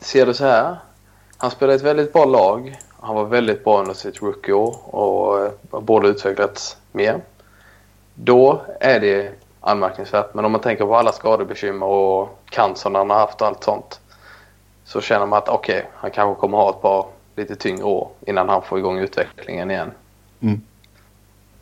ser 0.01 0.27
det 0.27 0.35
så 0.35 0.45
här. 0.45 0.77
Han 1.37 1.51
spelade 1.51 1.77
ett 1.77 1.83
väldigt 1.83 2.12
bra 2.12 2.24
lag. 2.24 2.77
Han 3.01 3.15
var 3.15 3.24
väldigt 3.24 3.65
bra 3.65 3.81
under 3.81 3.95
sitt 3.95 4.23
rookieår 4.23 4.95
och 4.95 5.45
eh, 5.45 5.51
har 5.70 5.81
borde 5.81 6.09
utvecklats 6.09 6.77
mer. 6.93 7.20
Då 8.15 8.62
är 8.81 9.01
det 9.01 9.33
anmärkningsvärt. 9.66 10.34
Men 10.34 10.44
om 10.44 10.52
man 10.52 10.60
tänker 10.60 10.84
på 10.84 10.97
alla 10.97 11.12
skadebekymmer 11.12 11.86
och 11.86 12.38
cancern 12.51 12.94
han 12.94 13.10
har 13.10 13.18
haft 13.18 13.40
och 13.40 13.47
allt 13.47 13.64
sånt. 13.64 14.01
Så 14.84 15.01
känner 15.01 15.26
man 15.26 15.38
att 15.38 15.48
okej, 15.48 15.88
han 15.94 16.10
kanske 16.10 16.40
kommer 16.40 16.59
ha 16.59 16.70
ett 16.70 16.82
par 16.82 17.06
lite 17.36 17.56
tyngre 17.56 17.84
år 17.84 18.09
innan 18.26 18.48
han 18.48 18.62
får 18.62 18.78
igång 18.78 18.98
utvecklingen 18.98 19.70
igen. 19.70 19.90
Mm. 20.40 20.60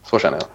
Så 0.03 0.19
känner 0.19 0.39
jag. 0.39 0.49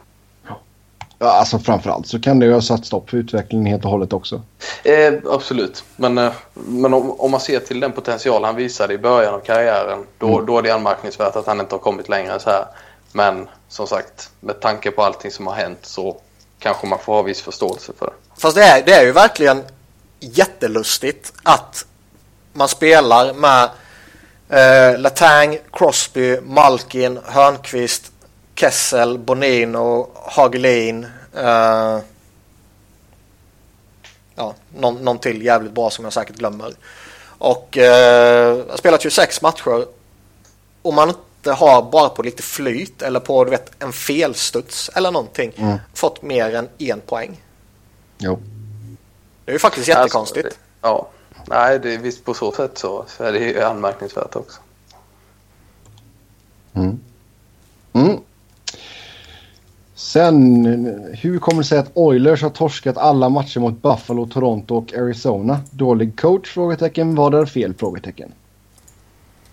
Ja, 1.22 1.28
alltså 1.28 1.60
framförallt 1.60 2.08
så 2.08 2.20
kan 2.20 2.40
det 2.40 2.46
ju 2.46 2.54
ha 2.54 2.62
satt 2.62 2.86
stopp 2.86 3.10
för 3.10 3.18
utvecklingen 3.18 3.66
helt 3.66 3.86
och 3.86 3.92
hållet 3.92 4.14
också. 4.14 4.42
Eh, 4.84 5.14
absolut. 5.26 5.84
Men, 5.96 6.18
eh, 6.18 6.32
men 6.54 6.94
om, 6.94 7.12
om 7.20 7.32
man 7.32 7.40
ser 7.40 7.60
till 7.60 7.80
den 7.80 7.92
potential 7.92 8.44
han 8.44 8.56
visade 8.56 8.94
i 8.94 8.98
början 8.98 9.34
av 9.34 9.40
karriären 9.40 10.06
då, 10.18 10.42
då 10.42 10.58
är 10.58 10.62
det 10.62 10.72
anmärkningsvärt 10.72 11.36
att 11.36 11.48
han 11.48 11.60
inte 11.60 11.76
har 11.76 11.80
kommit 11.80 12.10
längre 12.10 12.34
än 12.34 12.40
så 12.40 12.50
här. 12.50 12.66
Men 13.12 13.48
som 13.68 13.88
sagt, 13.88 14.32
med 14.40 14.60
tanke 14.60 14.92
på 14.92 15.04
allting 15.04 15.32
som 15.32 15.48
har 15.48 15.54
hänt 15.54 15.80
så 15.82 16.18
kanske 16.60 16.88
man 16.88 17.00
får 17.00 17.14
ha 17.14 17.22
viss 17.22 17.42
förståelse 17.42 17.92
för. 18.00 18.14
Fast 18.38 18.56
det 18.56 18.64
är, 18.64 18.84
det 18.86 18.94
är 18.94 19.04
ju 19.04 19.12
verkligen 19.12 19.64
jättelustigt 20.20 21.34
att 21.44 21.86
man 22.54 22.68
spelar 22.68 23.34
med 23.34 23.70
eh, 24.50 25.00
Latang, 25.00 25.58
Crosby, 25.72 26.40
Malkin, 26.42 27.20
Hörnqvist, 27.26 28.12
Kessel, 28.56 29.18
Bonino, 29.18 30.10
Hagelin. 30.16 31.08
Eh, 31.36 32.00
ja, 34.36 34.56
någon, 34.78 34.96
någon 34.96 35.20
till 35.20 35.46
jävligt 35.46 35.72
bra 35.72 35.90
som 35.90 36.04
jag 36.04 36.14
säkert 36.14 36.36
glömmer. 36.36 36.74
Och 37.38 37.78
eh, 37.78 38.58
har 38.70 38.78
spelat 38.78 39.02
26 39.02 39.42
matcher. 39.42 39.86
Och 40.82 40.94
man 40.94 41.14
har 41.48 41.92
bara 41.92 42.10
på 42.10 42.22
lite 42.24 42.44
flyt 42.44 43.02
eller 43.02 43.20
på 43.20 43.44
du 43.44 43.52
vet, 43.52 43.72
en 43.84 43.94
felstuds 43.94 44.90
eller 44.96 45.12
någonting 45.12 45.52
Mm. 45.58 45.78
fått 45.94 46.22
mer 46.22 46.56
än 46.56 46.68
en 46.78 47.00
poäng. 47.02 47.42
Jo. 48.18 48.40
Det 49.46 49.52
är 49.52 49.54
ju 49.54 49.60
faktiskt 49.60 49.88
jättekonstigt. 49.88 50.46
Alltså, 50.46 50.60
det- 50.60 50.88
ja, 50.88 51.10
nej, 51.46 51.80
det 51.80 51.94
är 51.94 51.98
visst 51.98 52.26
på 52.26 52.34
så 52.34 52.52
sätt 52.52 52.78
så, 52.78 53.06
så 53.08 53.24
är 53.24 53.32
det 53.32 53.40
ju 53.40 53.62
anmärkningsvärt 53.62 54.36
också. 54.36 54.62
Mm. 56.74 57.00
Mm. 57.94 58.18
Sen, 59.96 60.66
hur 61.22 61.40
kommer 61.40 61.62
det 61.62 61.68
sig 61.68 61.78
att 61.80 61.92
Oilers 61.94 62.42
har 62.42 62.50
torskat 62.50 62.98
alla 62.98 63.30
matcher 63.30 63.60
mot 63.60 63.82
Buffalo, 63.82 64.26
Toronto 64.28 64.76
och 64.76 64.94
Arizona? 64.94 65.62
Dålig 65.72 66.20
coach? 66.20 66.50
Frågetecken. 66.54 67.16
Vad 67.16 67.34
är 67.36 67.46
fel? 67.46 67.74
Frågetecken. 67.74 68.32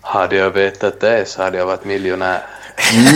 Hade 0.07 0.35
jag 0.35 0.49
vetat 0.49 0.99
det 0.99 1.25
så 1.29 1.41
hade 1.43 1.57
jag 1.57 1.65
varit 1.65 1.85
miljonär. 1.85 2.45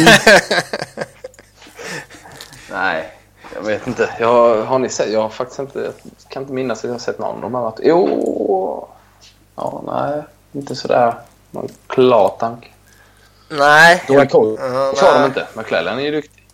Nej, 2.71 3.13
jag 3.55 3.61
vet 3.61 3.87
inte. 3.87 4.09
Jag, 4.19 4.63
har 4.65 4.79
ni 4.79 4.89
sett? 4.89 5.11
Jag 5.11 5.21
har 5.21 5.29
faktiskt 5.29 5.59
inte, 5.59 5.79
jag 5.79 5.93
kan 6.29 6.41
inte 6.43 6.53
minnas 6.53 6.79
att 6.79 6.83
jag 6.83 6.91
har 6.91 6.99
sett 6.99 7.19
någon 7.19 7.35
av 7.35 7.41
de 7.41 7.55
här 7.55 7.61
matcherna. 7.61 7.77
Jo! 7.81 8.87
Ja, 9.55 9.81
nej, 9.87 10.23
inte 10.51 10.75
sådär. 10.75 11.13
Någon 11.51 11.69
klar 11.87 12.35
tanke. 12.39 12.67
Nej. 13.49 14.03
Dålig 14.07 14.31
coach. 14.31 14.59
Ja, 14.59 14.93
Så 14.95 15.05
har 15.05 15.13
de 15.13 15.19
nej. 15.19 15.27
inte. 15.27 15.47
McClellan 15.53 15.99
är 15.99 16.03
ju 16.03 16.11
duktig. 16.11 16.47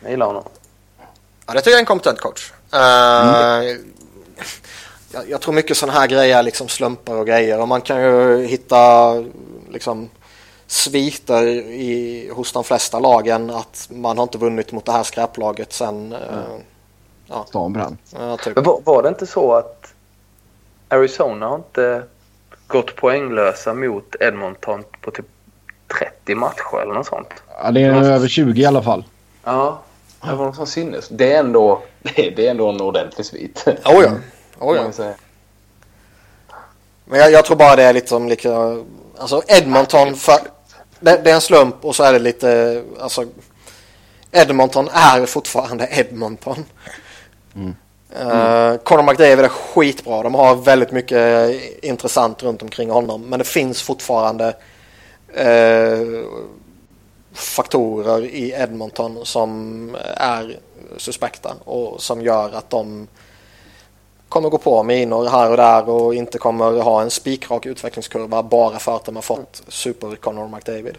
Jag 0.00 0.10
gillar 0.10 0.26
honom. 0.26 0.44
Ja, 1.46 1.52
det 1.52 1.58
tycker 1.60 1.70
jag 1.70 1.76
är 1.76 1.80
en 1.80 1.86
kompetent 1.86 2.20
coach. 2.20 2.52
Eh, 2.72 2.78
jag, 5.12 5.30
jag 5.30 5.40
tror 5.40 5.54
mycket 5.54 5.76
sådana 5.76 5.98
här 5.98 6.06
grejer 6.06 6.38
är 6.38 6.42
liksom 6.42 6.68
slumpar 6.68 7.14
och 7.14 7.26
grejer. 7.26 7.60
Och 7.60 7.68
man 7.68 7.80
kan 7.80 8.02
ju 8.02 8.46
hitta 8.46 9.14
liksom 9.70 10.10
sviter 10.66 11.46
i, 11.46 12.30
hos 12.34 12.52
de 12.52 12.64
flesta 12.64 12.98
lagen 12.98 13.50
att 13.50 13.88
man 13.90 14.18
har 14.18 14.22
inte 14.22 14.38
vunnit 14.38 14.72
mot 14.72 14.84
det 14.84 14.92
här 14.92 15.02
skräplaget 15.02 15.72
sen 15.72 16.12
eh, 16.12 17.44
Stan 17.46 17.72
brann. 17.72 17.98
ja, 18.18 18.36
typ. 18.36 18.54
Men 18.54 18.64
var, 18.64 18.80
var 18.84 19.02
det 19.02 19.08
inte 19.08 19.26
så 19.26 19.52
att 19.52 19.94
Arizona 20.88 21.48
har 21.48 21.56
inte 21.56 22.02
gått 22.66 22.96
poänglösa 22.96 23.74
mot 23.74 24.16
Edmonton 24.20 24.84
på 25.00 25.10
typ 25.10 25.26
30 26.22 26.34
matcher 26.34 26.82
eller 26.82 26.94
något 26.94 27.06
sånt? 27.06 27.42
Ja, 27.62 27.70
det 27.70 27.80
är 27.80 28.02
över 28.02 28.28
20 28.28 28.62
i 28.62 28.66
alla 28.66 28.82
fall. 28.82 29.04
Ja, 29.44 29.82
det 30.20 30.34
var 30.34 30.46
något 30.46 30.56
sånt 30.56 30.68
sinnes. 30.68 31.08
Det 31.08 31.32
är 31.32 31.38
ändå, 31.40 31.82
det 32.02 32.26
är, 32.28 32.36
det 32.36 32.46
är 32.46 32.50
ändå 32.50 32.68
en 32.68 32.80
ordentlig 32.80 33.26
svit. 33.26 33.64
Oh 33.66 34.02
ja. 34.02 34.10
Oh 34.62 34.76
ja. 34.76 35.14
Men 37.04 37.20
jag, 37.20 37.32
jag 37.32 37.44
tror 37.44 37.56
bara 37.56 37.76
det 37.76 37.82
är 37.82 37.92
liksom 37.92 38.28
lika, 38.28 38.76
alltså 39.18 39.42
Edmonton, 39.46 40.16
för, 40.16 40.38
det, 41.00 41.20
det 41.24 41.30
är 41.30 41.34
en 41.34 41.40
slump 41.40 41.84
och 41.84 41.96
så 41.96 42.02
är 42.02 42.12
det 42.12 42.18
lite, 42.18 42.82
alltså 43.00 43.26
Edmonton 44.30 44.88
är 44.92 45.26
fortfarande 45.26 45.88
Edmonton. 45.92 46.64
Uh, 47.56 48.76
Conor 48.76 49.02
McDavid 49.02 49.44
är 49.44 49.48
skitbra, 49.48 50.22
de 50.22 50.34
har 50.34 50.54
väldigt 50.54 50.92
mycket 50.92 51.50
intressant 51.82 52.42
runt 52.42 52.62
omkring 52.62 52.90
honom 52.90 53.22
men 53.28 53.38
det 53.38 53.44
finns 53.44 53.82
fortfarande 53.82 54.56
eh, 55.34 56.00
faktorer 57.32 58.24
i 58.24 58.52
Edmonton 58.52 59.18
som 59.26 59.96
är 60.16 60.58
suspekta 60.96 61.54
och 61.64 62.02
som 62.02 62.22
gör 62.22 62.52
att 62.52 62.70
de 62.70 63.08
kommer 64.32 64.48
gå 64.50 64.58
på 64.58 64.82
minor 64.82 65.28
här 65.28 65.50
och 65.50 65.56
där 65.56 65.88
och 65.88 66.14
inte 66.14 66.38
kommer 66.38 66.82
ha 66.82 67.02
en 67.02 67.10
spikrak 67.10 67.66
utvecklingskurva 67.66 68.42
bara 68.42 68.78
för 68.78 68.96
att 68.96 69.04
de 69.04 69.14
har 69.14 69.22
fått 69.22 69.62
super 69.68 70.16
Conor 70.16 70.48
McDavid. 70.48 70.98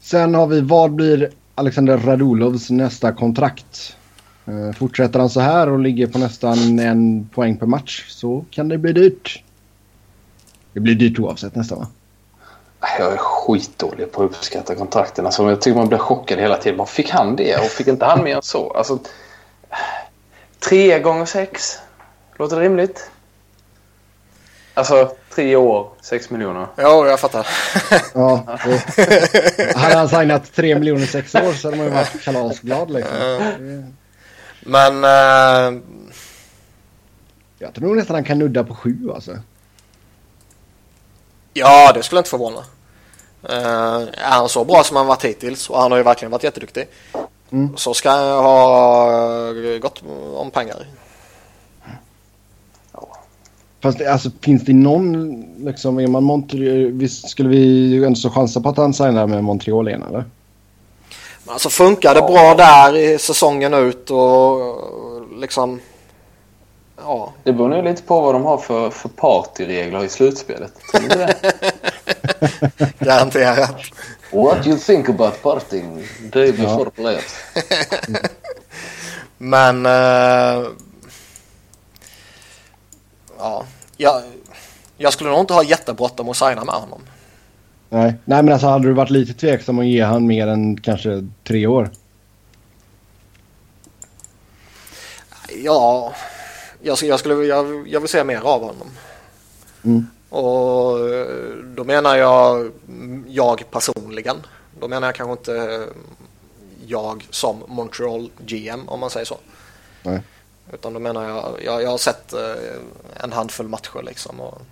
Sen 0.00 0.34
har 0.34 0.46
vi, 0.46 0.60
vad 0.60 0.90
blir 0.90 1.30
Alexander 1.54 1.98
Radulovs 1.98 2.70
nästa 2.70 3.12
kontrakt? 3.12 3.96
Eh, 4.46 4.76
fortsätter 4.76 5.18
han 5.18 5.30
så 5.30 5.40
här 5.40 5.68
och 5.68 5.78
ligger 5.78 6.06
på 6.06 6.18
nästan 6.18 6.78
en 6.78 7.28
poäng 7.34 7.56
per 7.56 7.66
match 7.66 8.04
så 8.08 8.44
kan 8.50 8.68
det 8.68 8.78
bli 8.78 8.92
dyrt. 8.92 9.42
Det 10.72 10.80
blir 10.80 10.94
dyrt 10.94 11.18
oavsett 11.18 11.54
nästan 11.54 11.78
va? 11.78 11.86
Jag 12.98 13.12
är 13.12 13.16
skitdålig 13.16 14.12
på 14.12 14.22
att 14.22 14.30
uppskatta 14.30 14.74
kontrakten. 14.74 15.26
Alltså, 15.26 15.50
jag 15.50 15.60
tycker 15.60 15.78
man 15.78 15.88
blir 15.88 15.98
chockad 15.98 16.38
hela 16.38 16.56
tiden. 16.56 16.78
Bara, 16.78 16.86
fick 16.86 17.10
han 17.10 17.36
det 17.36 17.56
och 17.56 17.64
fick 17.64 17.86
inte 17.86 18.04
han 18.04 18.24
mer 18.24 18.36
än 18.36 18.42
så? 18.42 18.70
Alltså, 18.70 18.98
tre 20.64 20.98
gånger 21.00 21.24
sex. 21.24 21.78
Låter 22.36 22.56
det 22.56 22.62
rimligt? 22.62 23.10
Alltså 24.74 25.16
tre 25.34 25.56
år, 25.56 25.90
sex 26.00 26.30
miljoner. 26.30 26.66
Ja, 26.76 27.06
jag 27.06 27.20
fattar. 27.20 27.46
Ja. 28.14 28.58
hade 29.76 29.96
han 29.96 30.08
signat 30.08 30.52
3 30.54 30.78
miljoner 30.78 31.06
sex 31.06 31.34
år 31.34 31.52
så 31.52 31.66
hade 31.68 31.76
man 31.76 31.86
ju 31.86 31.92
varit 31.92 32.22
kalasglad 32.22 32.90
liksom. 32.90 33.16
Men 34.60 35.04
eh, 35.04 35.80
Jag 37.58 37.74
tror 37.74 37.94
nästan 37.96 38.14
han 38.14 38.24
kan 38.24 38.38
nudda 38.38 38.64
på 38.64 38.74
sju 38.74 38.98
alltså. 39.14 39.38
ja, 41.52 41.92
det 41.94 42.02
skulle 42.02 42.18
inte 42.18 42.30
förvåna. 42.30 42.64
Eh, 43.48 44.02
är 44.24 44.30
han 44.30 44.48
så 44.48 44.64
bra 44.64 44.82
som 44.84 44.96
han 44.96 45.06
varit 45.06 45.24
hittills 45.24 45.70
och 45.70 45.80
han 45.80 45.90
har 45.90 45.98
ju 45.98 46.04
verkligen 46.04 46.32
varit 46.32 46.44
jätteduktig. 46.44 46.88
Mm. 47.50 47.76
Så 47.76 47.94
ska 47.94 48.10
han 48.10 48.44
ha 48.44 49.52
gott 49.80 50.02
om 50.36 50.50
pengar. 50.50 50.86
Ja. 52.92 53.08
Fast 53.82 53.98
det, 53.98 54.06
alltså, 54.12 54.30
finns 54.40 54.64
det 54.64 54.72
någon, 54.72 55.40
liksom, 55.64 55.98
är 55.98 56.06
man 56.06 56.24
Montreal, 56.24 56.92
visst 56.92 57.28
skulle 57.28 57.48
vi 57.48 57.96
ändå 58.04 58.16
så 58.16 58.30
chansa 58.30 58.60
på 58.60 58.68
att 58.68 58.76
han 58.76 58.94
signar 58.94 59.26
med 59.26 59.44
Montreal 59.44 59.88
igen 59.88 60.02
eller? 60.08 60.24
Men 61.44 61.52
Alltså 61.52 61.68
funkar 61.68 62.14
det 62.14 62.20
Ja. 62.20 62.26
bra 62.26 62.54
där 62.54 62.96
i 62.96 63.18
säsongen 63.18 63.74
ut 63.74 64.10
och 64.10 64.76
liksom 65.40 65.80
ja. 66.96 67.32
Det 67.44 67.52
beror 67.52 67.68
nog 67.68 67.84
lite 67.84 68.02
på 68.02 68.20
vad 68.20 68.34
de 68.34 68.44
har 68.44 68.58
för, 68.58 68.90
för 68.90 69.08
partyregler 69.08 70.04
i 70.04 70.08
slutspelet. 70.08 70.72
Tror 70.92 71.02
ni 71.02 71.08
det? 71.08 71.36
Garanterat. 72.98 73.76
What 74.34 74.66
you 74.66 74.78
think 74.78 75.08
about 75.08 75.42
partying 75.42 76.02
day 76.30 76.52
before 76.52 76.90
playoffs? 76.90 77.34
Men 79.38 79.86
eh, 79.86 80.66
ja, 83.38 83.66
jag, 83.96 84.22
jag 84.96 85.12
skulle 85.12 85.30
nog 85.30 85.40
inte 85.40 85.54
ha 85.54 85.64
jättebråttom 85.64 86.28
att 86.28 86.36
signa 86.36 86.64
med 86.64 86.74
honom. 86.74 87.00
Nej. 87.88 88.14
Nej 88.24 88.42
men 88.42 88.52
alltså 88.52 88.66
hade 88.66 88.88
du 88.88 88.92
varit 88.92 89.10
lite 89.10 89.34
tveksam 89.34 89.78
att 89.78 89.86
ge 89.86 90.02
han 90.02 90.26
mer 90.26 90.46
än 90.46 90.80
kanske 90.80 91.28
tre 91.44 91.66
år? 91.66 91.90
Ja, 95.56 96.12
jag, 96.82 96.98
jag, 97.02 97.18
skulle, 97.18 97.34
jag, 97.34 97.88
jag 97.88 98.00
vill 98.00 98.08
se 98.08 98.24
mer 98.24 98.40
av 98.40 98.60
honom. 98.60 98.90
Mm. 99.84 100.06
Och 100.34 101.08
eh, 101.08 101.54
då 101.64 101.84
menar 101.84 102.16
jag 102.16 102.72
jag 103.26 103.64
personligen. 103.70 104.36
Då 104.80 104.88
menar 104.88 105.08
jag 105.08 105.14
kanske 105.14 105.32
inte 105.32 105.86
jag 106.86 107.26
som 107.30 107.64
Montreal 107.68 108.30
GM 108.38 108.88
om 108.88 109.00
man 109.00 109.10
säger 109.10 109.26
så. 109.26 109.38
Nej. 110.02 110.22
Utan 110.72 110.92
då 110.92 111.00
menar 111.00 111.28
jag, 111.28 111.58
jag, 111.64 111.82
jag 111.82 111.90
har 111.90 111.98
sett 111.98 112.32
eh, 112.32 112.54
en 113.16 113.32
handfull 113.32 113.68
matcher 113.68 114.02
liksom. 114.02 114.40
Och, 114.40 114.62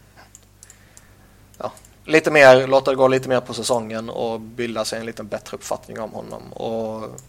ja, 1.59 1.73
lite 2.05 2.31
mer, 2.31 2.67
låta 2.67 2.91
det 2.91 2.97
gå 2.97 3.09
lite 3.09 3.29
mer 3.29 3.41
på 3.41 3.55
säsongen 3.55 4.11
och 4.11 4.41
bilda 4.41 4.85
sig 4.85 5.01
en 5.01 5.07
lite 5.07 5.23
bättre 5.23 5.57
uppfattning 5.57 6.01
om 6.01 6.11
honom. 6.11 6.53
Och 6.53 7.21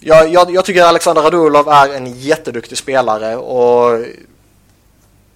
jag, 0.00 0.28
jag, 0.28 0.50
jag 0.50 0.64
tycker 0.64 0.82
Alexander 0.82 1.22
Radulov 1.22 1.68
är 1.68 1.94
en 1.94 2.06
jätteduktig 2.18 2.78
spelare 2.78 3.36
och 3.36 4.04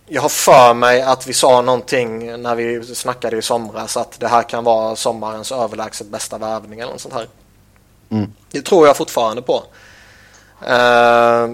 jag 0.06 0.22
har 0.22 0.28
för 0.28 0.74
mig 0.74 1.02
att 1.02 1.26
vi 1.26 1.32
sa 1.32 1.62
någonting 1.62 2.43
när 2.43 2.55
vi 2.55 2.82
snackade 2.85 3.36
i 3.36 3.43
somras 3.43 3.97
att 3.97 4.20
det 4.20 4.28
här 4.28 4.43
kan 4.43 4.64
vara 4.64 4.97
sommarens 4.97 5.52
överlägset 5.52 6.06
bästa 6.06 6.39
värvning 6.39 6.81
eller 6.81 6.93
något 6.93 7.01
sånt 7.01 7.14
här. 7.14 7.28
Mm. 8.10 8.32
Det 8.51 8.62
tror 8.62 8.86
jag 8.86 8.97
fortfarande 8.97 9.43
på. 9.43 9.64
Eh, 10.60 11.48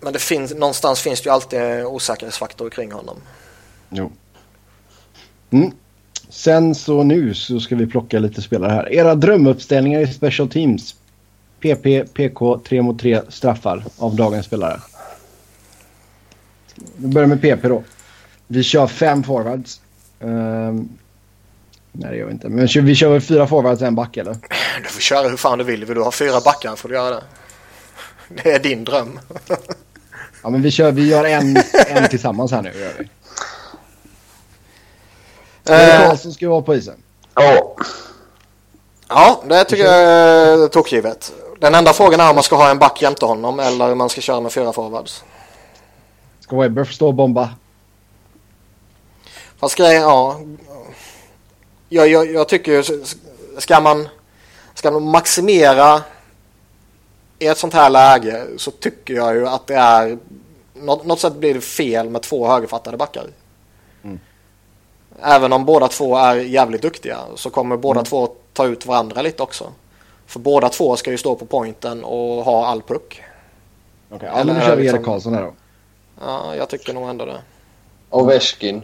men 0.00 0.12
det 0.12 0.18
finns, 0.18 0.54
någonstans 0.54 1.00
finns 1.00 1.20
det 1.20 1.28
ju 1.28 1.32
alltid 1.32 1.84
osäkerhetsfaktor 1.84 2.70
kring 2.70 2.92
honom. 2.92 3.16
Jo. 3.90 4.12
Mm. 5.50 5.72
sen 6.28 6.74
så 6.74 7.02
nu 7.02 7.34
så 7.34 7.60
ska 7.60 7.76
vi 7.76 7.86
plocka 7.86 8.18
lite 8.18 8.42
spelare 8.42 8.70
här. 8.70 8.92
Era 8.92 9.14
drömuppställningar 9.14 10.00
i 10.00 10.06
Special 10.06 10.48
Teams. 10.48 10.94
PP, 11.64 12.14
PK, 12.14 12.58
3 12.58 12.82
mot 12.82 13.00
3 13.00 13.22
straffar 13.28 13.84
av 13.98 14.16
dagens 14.16 14.46
spelare. 14.46 14.80
Vi 16.96 17.08
börjar 17.08 17.28
med 17.28 17.42
PP 17.42 17.68
då. 17.68 17.82
Vi 18.46 18.62
kör 18.62 18.86
fem 18.86 19.22
forwards. 19.22 19.80
Ehm, 20.20 20.88
nej 21.92 22.10
det 22.10 22.16
gör 22.16 22.26
vi 22.26 22.32
inte. 22.32 22.48
Men 22.48 22.66
vi 22.66 22.94
kör 22.94 23.08
väl 23.08 23.20
fyra 23.20 23.46
forwards 23.46 23.82
en 23.82 23.94
back 23.94 24.16
eller? 24.16 24.36
Du 24.82 24.88
får 24.88 25.00
köra 25.00 25.28
hur 25.28 25.36
fan 25.36 25.58
du 25.58 25.64
vill. 25.64 25.84
Vill 25.84 25.96
du 25.96 26.02
ha 26.02 26.10
fyra 26.10 26.40
backar 26.44 26.76
får 26.76 26.88
du 26.88 26.94
göra 26.94 27.10
det. 27.10 27.22
Det 28.42 28.52
är 28.52 28.58
din 28.58 28.84
dröm. 28.84 29.18
Ja 30.42 30.50
men 30.50 30.62
vi 30.62 30.70
kör, 30.70 30.92
vi 30.92 31.08
gör 31.08 31.24
en, 31.24 31.56
en 31.88 32.08
tillsammans 32.08 32.52
här 32.52 32.62
nu. 32.62 32.72
Gör 32.80 32.92
vi. 32.98 33.08
Eh, 35.72 36.06
Karlsson 36.06 36.32
ska 36.32 36.44
ju 36.44 36.48
vara 36.48 36.62
på 36.62 36.74
isen. 36.74 36.94
Ja. 37.34 37.76
ja, 39.08 39.42
det 39.48 39.64
tycker 39.64 39.84
jag 39.84 39.94
är 39.94 40.68
tokgivet. 40.68 41.32
Den 41.64 41.74
enda 41.74 41.92
frågan 41.92 42.20
är 42.20 42.28
om 42.28 42.34
man 42.34 42.44
ska 42.44 42.56
ha 42.56 42.70
en 42.70 42.78
back 42.78 43.02
jämte 43.02 43.26
honom 43.26 43.60
eller 43.60 43.92
om 43.92 43.98
man 43.98 44.08
ska 44.08 44.20
köra 44.20 44.40
med 44.40 44.52
fyra 44.52 44.72
forwards. 44.72 45.24
Ska 46.40 46.56
Webber 46.56 46.84
få 46.84 46.92
stå 46.92 47.06
och 47.06 47.14
bomba? 47.14 47.50
Fast 49.56 49.74
grejen, 49.74 50.02
ja. 50.02 50.40
Jag, 51.88 52.08
jag, 52.08 52.32
jag 52.32 52.48
tycker 52.48 52.72
ju, 52.72 53.04
ska 53.58 53.80
man, 53.80 54.08
ska 54.74 54.90
man 54.90 55.02
maximera 55.02 56.02
i 57.38 57.46
ett 57.46 57.58
sånt 57.58 57.74
här 57.74 57.90
läge 57.90 58.46
så 58.56 58.70
tycker 58.70 59.14
jag 59.14 59.34
ju 59.34 59.48
att 59.48 59.66
det 59.66 59.74
är, 59.74 60.18
något, 60.74 61.04
något 61.04 61.20
sätt 61.20 61.34
blir 61.34 61.54
det 61.54 61.60
fel 61.60 62.10
med 62.10 62.22
två 62.22 62.48
högerfattade 62.48 62.96
backar. 62.96 63.26
Mm. 64.02 64.20
Även 65.22 65.52
om 65.52 65.64
båda 65.64 65.88
två 65.88 66.16
är 66.16 66.36
jävligt 66.36 66.82
duktiga 66.82 67.18
så 67.36 67.50
kommer 67.50 67.76
båda 67.76 68.02
två 68.02 68.28
ta 68.52 68.66
ut 68.66 68.86
varandra 68.86 69.22
lite 69.22 69.42
också. 69.42 69.72
För 70.26 70.40
båda 70.40 70.68
två 70.68 70.96
ska 70.96 71.10
ju 71.10 71.18
stå 71.18 71.34
på 71.34 71.46
pointen 71.46 72.04
och 72.04 72.44
ha 72.44 72.66
all 72.66 72.82
puck. 72.82 73.22
Okej, 74.10 74.30
ja, 74.36 74.44
men 74.44 74.54
då 74.54 74.60
kör 74.60 74.76
vi 74.76 74.86
Erik 74.86 75.04
Karlsson 75.04 75.34
här 75.34 75.42
då. 75.42 75.52
Ja, 76.20 76.56
jag 76.56 76.68
tycker 76.68 76.94
nog 76.94 77.08
ändå 77.08 77.24
det. 77.24 77.42
Ovechkin. 78.10 78.82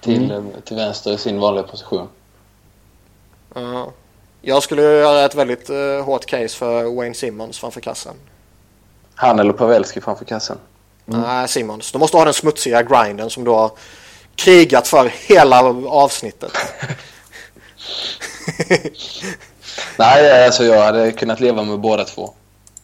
Till, 0.00 0.30
Mm. 0.30 0.52
till 0.64 0.76
vänster 0.76 1.12
i 1.12 1.18
sin 1.18 1.40
vanliga 1.40 1.64
position. 1.64 2.08
Ja. 3.54 3.92
Jag 4.40 4.62
skulle 4.62 4.82
göra 4.82 5.24
ett 5.24 5.34
väldigt 5.34 5.70
uh, 5.70 6.00
hårt 6.02 6.26
case 6.26 6.48
för 6.56 6.96
Wayne 6.96 7.14
Simmons 7.14 7.58
framför 7.58 7.80
kassen. 7.80 8.14
Han 9.14 9.38
eller 9.38 9.52
Pavelski 9.52 10.00
framför 10.00 10.24
kassen. 10.24 10.58
Nej, 11.04 11.48
Simmons. 11.48 11.92
Du 11.92 11.98
måste 11.98 12.16
ha 12.16 12.24
den 12.24 12.34
smutsiga 12.34 12.82
grinden 12.82 13.30
som 13.30 13.44
du 13.44 13.50
har 13.50 13.70
krigat 14.36 14.88
för 14.88 15.12
hela 15.28 15.62
avsnittet. 15.88 16.52
Nej, 19.98 20.44
alltså 20.46 20.64
jag 20.64 20.84
hade 20.84 21.12
kunnat 21.12 21.40
leva 21.40 21.62
med 21.62 21.80
båda 21.80 22.04
två. 22.04 22.34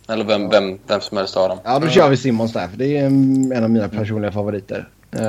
Eller 0.08 0.24
vem, 0.24 0.48
vem, 0.48 0.78
vem 0.86 1.00
som 1.00 1.16
helst 1.16 1.36
av 1.36 1.48
dem. 1.48 1.58
Ja, 1.64 1.78
då 1.78 1.88
kör 1.88 2.08
vi 2.08 2.16
Simmons 2.16 2.52
där. 2.52 2.68
För 2.68 2.76
det 2.76 2.96
är 2.96 3.04
en 3.06 3.64
av 3.64 3.70
mina 3.70 3.88
personliga 3.88 4.32
favoriter. 4.32 4.88
Uh, 5.16 5.22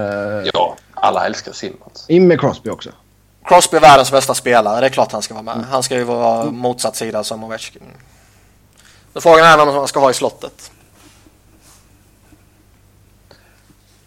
Ja, 0.53 0.75
alla 0.93 1.25
älskar 1.25 1.51
Simmons. 1.51 2.05
In 2.07 2.27
med 2.27 2.39
Crosby 2.39 2.69
också. 2.69 2.89
Crosby 3.45 3.77
är 3.77 3.81
världens 3.81 4.11
bästa 4.11 4.33
spelare. 4.33 4.79
Det 4.79 4.85
är 4.85 4.89
klart 4.89 5.11
han 5.11 5.21
ska 5.21 5.33
vara 5.33 5.43
med. 5.43 5.65
Han 5.65 5.83
ska 5.83 5.95
ju 5.95 6.03
vara 6.03 6.45
motsatt 6.45 6.95
sida 6.95 7.23
som 7.23 7.43
Ovechkin. 7.43 7.81
Men 9.13 9.21
frågan 9.21 9.45
är 9.45 9.57
vem 9.65 9.75
man 9.75 9.87
ska 9.87 9.99
ha 9.99 10.11
i 10.11 10.13
slottet. 10.13 10.71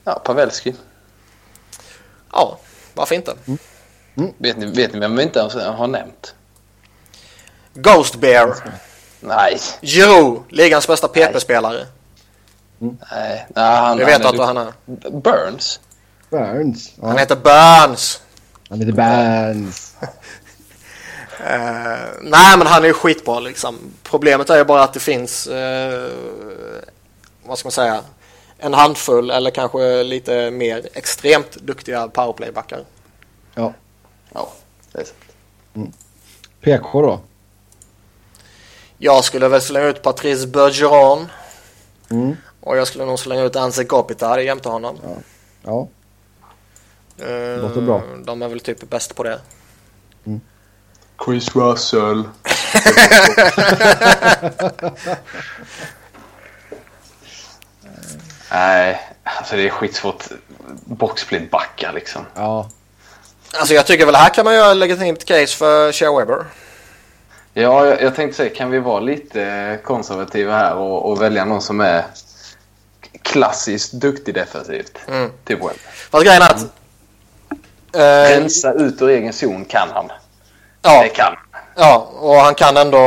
Ja, 0.05 0.19
Pavelski. 0.25 0.75
Ja, 2.33 2.59
varför 2.95 3.15
inte? 3.15 3.35
Vet 4.15 4.57
ni, 4.57 4.67
vet 4.67 4.93
ni 4.93 4.99
vem 4.99 5.17
vi 5.17 5.23
inte 5.23 5.39
ens 5.39 5.55
har 5.55 5.87
nämnt? 5.87 6.35
Ghost 7.75 8.15
Bear. 8.15 8.55
Nej. 9.21 9.59
Giroud, 9.83 10.43
ligans 10.49 10.87
bästa 10.87 11.09
PP-spelare. 11.09 11.87
Nej, 12.79 13.47
nej 13.49 13.77
han, 13.77 13.99
Vi 13.99 14.05
vet 14.05 14.25
han 14.25 14.41
att 14.41 14.47
han 14.47 14.57
är. 14.57 14.73
Burns. 15.11 15.81
Burns. 16.31 16.93
Ja, 17.01 17.07
Han 17.09 17.19
heter 17.19 17.37
Burns. 17.37 18.21
han 18.69 18.81
heter 18.81 18.93
Burns. 18.93 19.97
Eh, 21.47 21.99
nej 22.23 22.59
men 22.59 22.67
han 22.67 22.83
är 22.83 22.87
ju 22.87 22.93
skitbra 22.93 23.41
liksom. 23.41 23.79
Problemet 24.03 24.51
är 24.51 24.57
ju 24.57 24.65
bara 24.65 24.83
att 24.83 24.93
det 24.93 25.01
finns, 25.01 25.47
eh, 25.47 26.11
vad 27.45 27.59
ska 27.59 27.67
man 27.67 27.73
säga, 27.73 28.01
en 28.59 28.75
handfull 28.75 29.31
eller 29.31 29.51
kanske 29.51 30.03
lite 30.03 30.51
mer 30.51 30.89
extremt 30.95 31.53
duktiga 31.57 32.09
powerplaybackar. 32.09 32.85
Ja. 33.55 33.73
Ja, 34.35 34.53
det 34.93 34.99
är 35.01 35.05
sant. 35.05 35.97
PK 36.61 37.03
då. 37.03 37.21
Jag 38.99 39.25
skulle 39.25 39.49
väl 39.49 39.61
slänga 39.63 39.87
ut 39.87 40.03
Patrice 40.03 40.47
Bergeron 40.47 41.27
Mm. 42.11 42.37
och 42.61 42.77
jag 42.77 42.87
skulle 42.87 43.05
nog 43.05 43.19
slänga 43.19 43.43
ut 43.43 43.57
Anze 43.57 43.85
Kopitar 43.85 44.39
jämte 44.39 44.69
honom. 44.69 44.99
Ja. 45.63 45.89
Eh, 47.19 47.59
Låter 47.63 47.81
bra. 47.81 48.03
De 48.25 48.43
är 48.43 48.49
väl 48.49 48.61
typ 48.61 48.91
bäst 48.91 49.15
på 49.15 49.23
det. 49.23 49.41
Chris 51.25 51.57
Russell. 51.57 52.25
Nej, 58.51 59.01
alltså 59.25 59.57
det 59.57 59.63
är 59.67 59.71
skitsvårt. 59.71 60.25
Boxsplit 60.85 61.51
backa 61.51 61.93
liksom. 61.93 62.23
Ja. 62.35 62.69
Alltså 63.59 63.75
jag 63.75 63.87
tycker 63.87 64.07
väl 64.07 64.15
här 64.15 64.29
kan 64.29 64.45
man 64.45 64.55
göra 64.55 64.71
ett 64.71 64.77
legitimt 64.77 65.25
case 65.25 65.57
för 65.57 65.93
Shea 65.93 66.19
Weber. 66.19 66.45
Ja, 67.55 67.87
jag, 67.87 68.03
jag 68.03 68.15
tänkte 68.15 68.37
säga, 68.37 68.55
kan 68.55 68.71
vi 68.71 68.79
vara 68.79 69.01
lite 69.01 69.79
konservativa 69.85 70.53
här 70.53 70.75
och, 70.77 71.11
och 71.11 71.23
välja 71.23 71.45
någon 71.45 71.63
som 71.63 71.81
är 71.81 72.05
klassiskt 73.23 73.93
duktig 73.93 74.35
defensivt? 74.35 74.99
Mm. 75.09 75.31
Typ 75.45 75.61
Webb. 75.61 75.77
Fast 76.11 76.25
grejen 76.25 76.43
är 76.43 76.47
att... 76.51 76.63
Eh, 77.95 78.39
Rensa 78.41 78.73
ut 78.73 79.03
ur 79.03 79.09
egen 79.09 79.33
zon 79.33 79.65
kan 79.65 79.89
han. 79.95 80.13
ja, 80.83 81.03
Det 81.03 81.09
kan 81.09 81.37
Ja, 81.77 82.11
och 82.21 82.35
han 82.35 82.55
kan 82.55 82.77
ändå... 82.77 82.99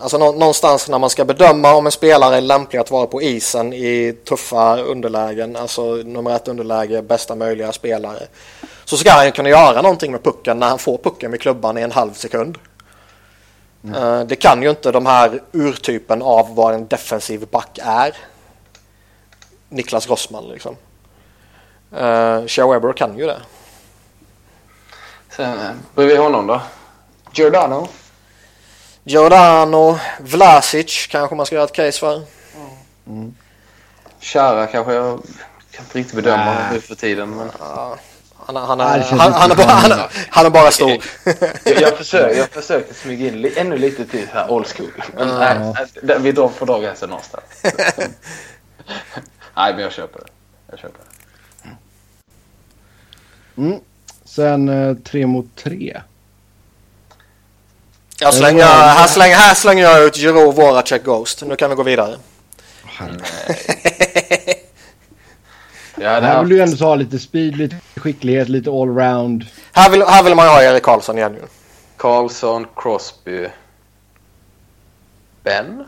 Alltså 0.00 0.18
nå- 0.18 0.32
någonstans 0.32 0.88
när 0.88 0.98
man 0.98 1.10
ska 1.10 1.24
bedöma 1.24 1.74
om 1.74 1.86
en 1.86 1.92
spelare 1.92 2.36
är 2.36 2.40
lämplig 2.40 2.78
att 2.78 2.90
vara 2.90 3.06
på 3.06 3.22
isen 3.22 3.72
i 3.72 4.16
tuffa 4.28 4.76
underlägen, 4.76 5.56
alltså 5.56 5.82
nummer 5.82 6.36
ett 6.36 6.48
underläge, 6.48 7.02
bästa 7.02 7.34
möjliga 7.34 7.72
spelare. 7.72 8.18
Så 8.86 8.96
ska 8.96 9.10
han 9.10 9.32
kunna 9.32 9.48
göra 9.48 9.82
någonting 9.82 10.12
med 10.12 10.22
pucken 10.24 10.58
när 10.58 10.68
han 10.68 10.78
får 10.78 10.98
pucken 10.98 11.30
med 11.30 11.40
klubban 11.40 11.78
i 11.78 11.82
en 11.82 11.92
halv 11.92 12.12
sekund. 12.12 12.58
Eh, 13.94 14.20
Det 14.20 14.36
kan 14.36 14.62
ju 14.62 14.70
inte 14.70 14.92
de 14.92 15.06
här 15.06 15.42
urtypen 15.52 16.22
av 16.22 16.54
vad 16.54 16.74
en 16.74 16.86
defensiv 16.86 17.48
back 17.48 17.78
är. 17.82 18.16
Niklas 19.68 20.08
Rossman 20.08 20.48
liksom. 20.48 20.76
Uh, 21.92 22.46
Shea 22.46 22.66
Weber 22.66 22.92
kan 22.92 23.18
ju 23.18 23.26
det. 23.26 23.40
Sen 25.30 25.58
eh, 25.58 25.70
bredvid 25.94 26.18
honom 26.18 26.46
då? 26.46 26.60
Giordano. 27.32 27.88
Giordano, 29.04 29.98
Vlasic 30.20 31.06
kanske 31.06 31.34
man 31.36 31.46
ska 31.46 31.54
göra 31.54 31.64
ett 31.64 31.72
case 31.72 31.98
för. 31.98 32.22
Chara 34.20 34.66
kanske 34.66 34.92
jag 34.94 35.22
kan 35.70 35.84
inte 35.84 35.98
riktigt 35.98 36.16
bedöma 36.16 36.56
nu 36.72 36.80
för 36.80 36.94
tiden. 36.94 37.30
Men... 37.30 37.50
Ja, 37.58 37.96
Han, 38.46 38.56
han, 38.56 38.80
är, 38.80 38.84
han, 38.84 38.98
inte 39.00 39.14
han, 39.16 39.50
är 39.50 39.56
bara, 39.56 39.66
han, 39.66 40.08
han 40.30 40.46
är 40.46 40.50
bara 40.50 40.70
stor. 40.70 40.90
Jag, 41.64 41.80
jag, 41.80 41.98
försökte, 41.98 42.38
jag 42.38 42.48
försökte 42.48 42.94
smyga 42.94 43.28
in 43.28 43.40
li, 43.40 43.58
ännu 43.58 43.78
lite 43.78 44.06
till 44.06 44.28
så 44.28 44.34
här 44.34 44.50
old 44.50 44.66
school. 44.66 44.92
Men 45.16 45.28
Ja. 45.28 45.38
nej, 45.38 45.86
nej, 46.02 46.18
vi 46.20 46.32
drar 46.32 46.48
får 46.48 46.66
dra 46.66 46.80
gränsen 46.80 47.08
någonstans. 47.10 47.44
nej, 49.56 49.74
men 49.74 49.78
jag 49.78 49.92
köper 49.92 50.18
det. 50.20 50.26
Jag 50.70 50.78
köper 50.78 50.98
det. 50.98 51.06
Mm. 53.62 53.80
Sen 54.24 54.68
eh, 54.68 54.96
tre 54.96 55.26
mot 55.26 55.56
tre. 55.56 56.00
Jag 58.20 58.34
slänger, 58.34 58.64
här, 58.64 59.06
slänger, 59.06 59.36
här 59.36 59.54
slänger 59.54 59.82
jag 59.84 60.04
ut 60.04 60.18
Giro, 60.18 60.50
Voracek, 60.50 61.04
Ghost. 61.04 61.42
Nu 61.46 61.56
kan 61.56 61.70
vi 61.70 61.76
gå 61.76 61.82
vidare. 61.82 62.16
Hade 66.04 66.26
Här 66.26 66.44
vill 66.44 66.60
haft, 66.60 66.70
du 66.70 66.74
ändå 66.74 66.84
ha 66.84 66.94
lite 66.94 67.18
speed, 67.18 67.56
lite 67.56 67.76
skicklighet, 67.96 68.48
lite 68.48 68.70
allround. 68.70 69.44
Här 69.72 69.90
vill, 69.90 70.02
här 70.02 70.22
vill 70.22 70.34
man 70.34 70.48
ha 70.48 70.62
Erik 70.62 70.82
Karlsson 70.82 71.18
igen 71.18 71.34
ju. 71.34 71.42
Karlsson, 71.96 72.66
Crosby, 72.76 73.48
Ben. 75.42 75.84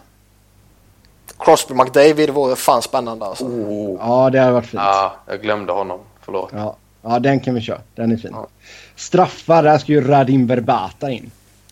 Crosby 1.38 1.74
McDavid 1.74 2.30
vore 2.30 2.56
fan 2.56 2.82
spännande 2.82 3.26
alltså. 3.26 3.44
Oh. 3.44 3.96
Ja, 4.00 4.30
det 4.30 4.38
hade 4.38 4.52
varit 4.52 4.66
fint. 4.66 4.82
Ja, 4.82 5.16
jag 5.26 5.42
glömde 5.42 5.72
honom. 5.72 6.00
Förlåt. 6.22 6.50
Ja, 6.52 6.76
ja 7.02 7.18
den 7.18 7.40
kan 7.40 7.54
vi 7.54 7.60
köra. 7.60 7.80
Den 7.94 8.12
är 8.12 8.16
fin. 8.16 8.30
Ja. 8.32 8.46
Straffar, 8.96 9.62
där 9.62 9.78
ska 9.78 9.92
ju 9.92 10.08
Radim 10.08 10.46
Verbata 10.46 11.10
in. 11.10 11.30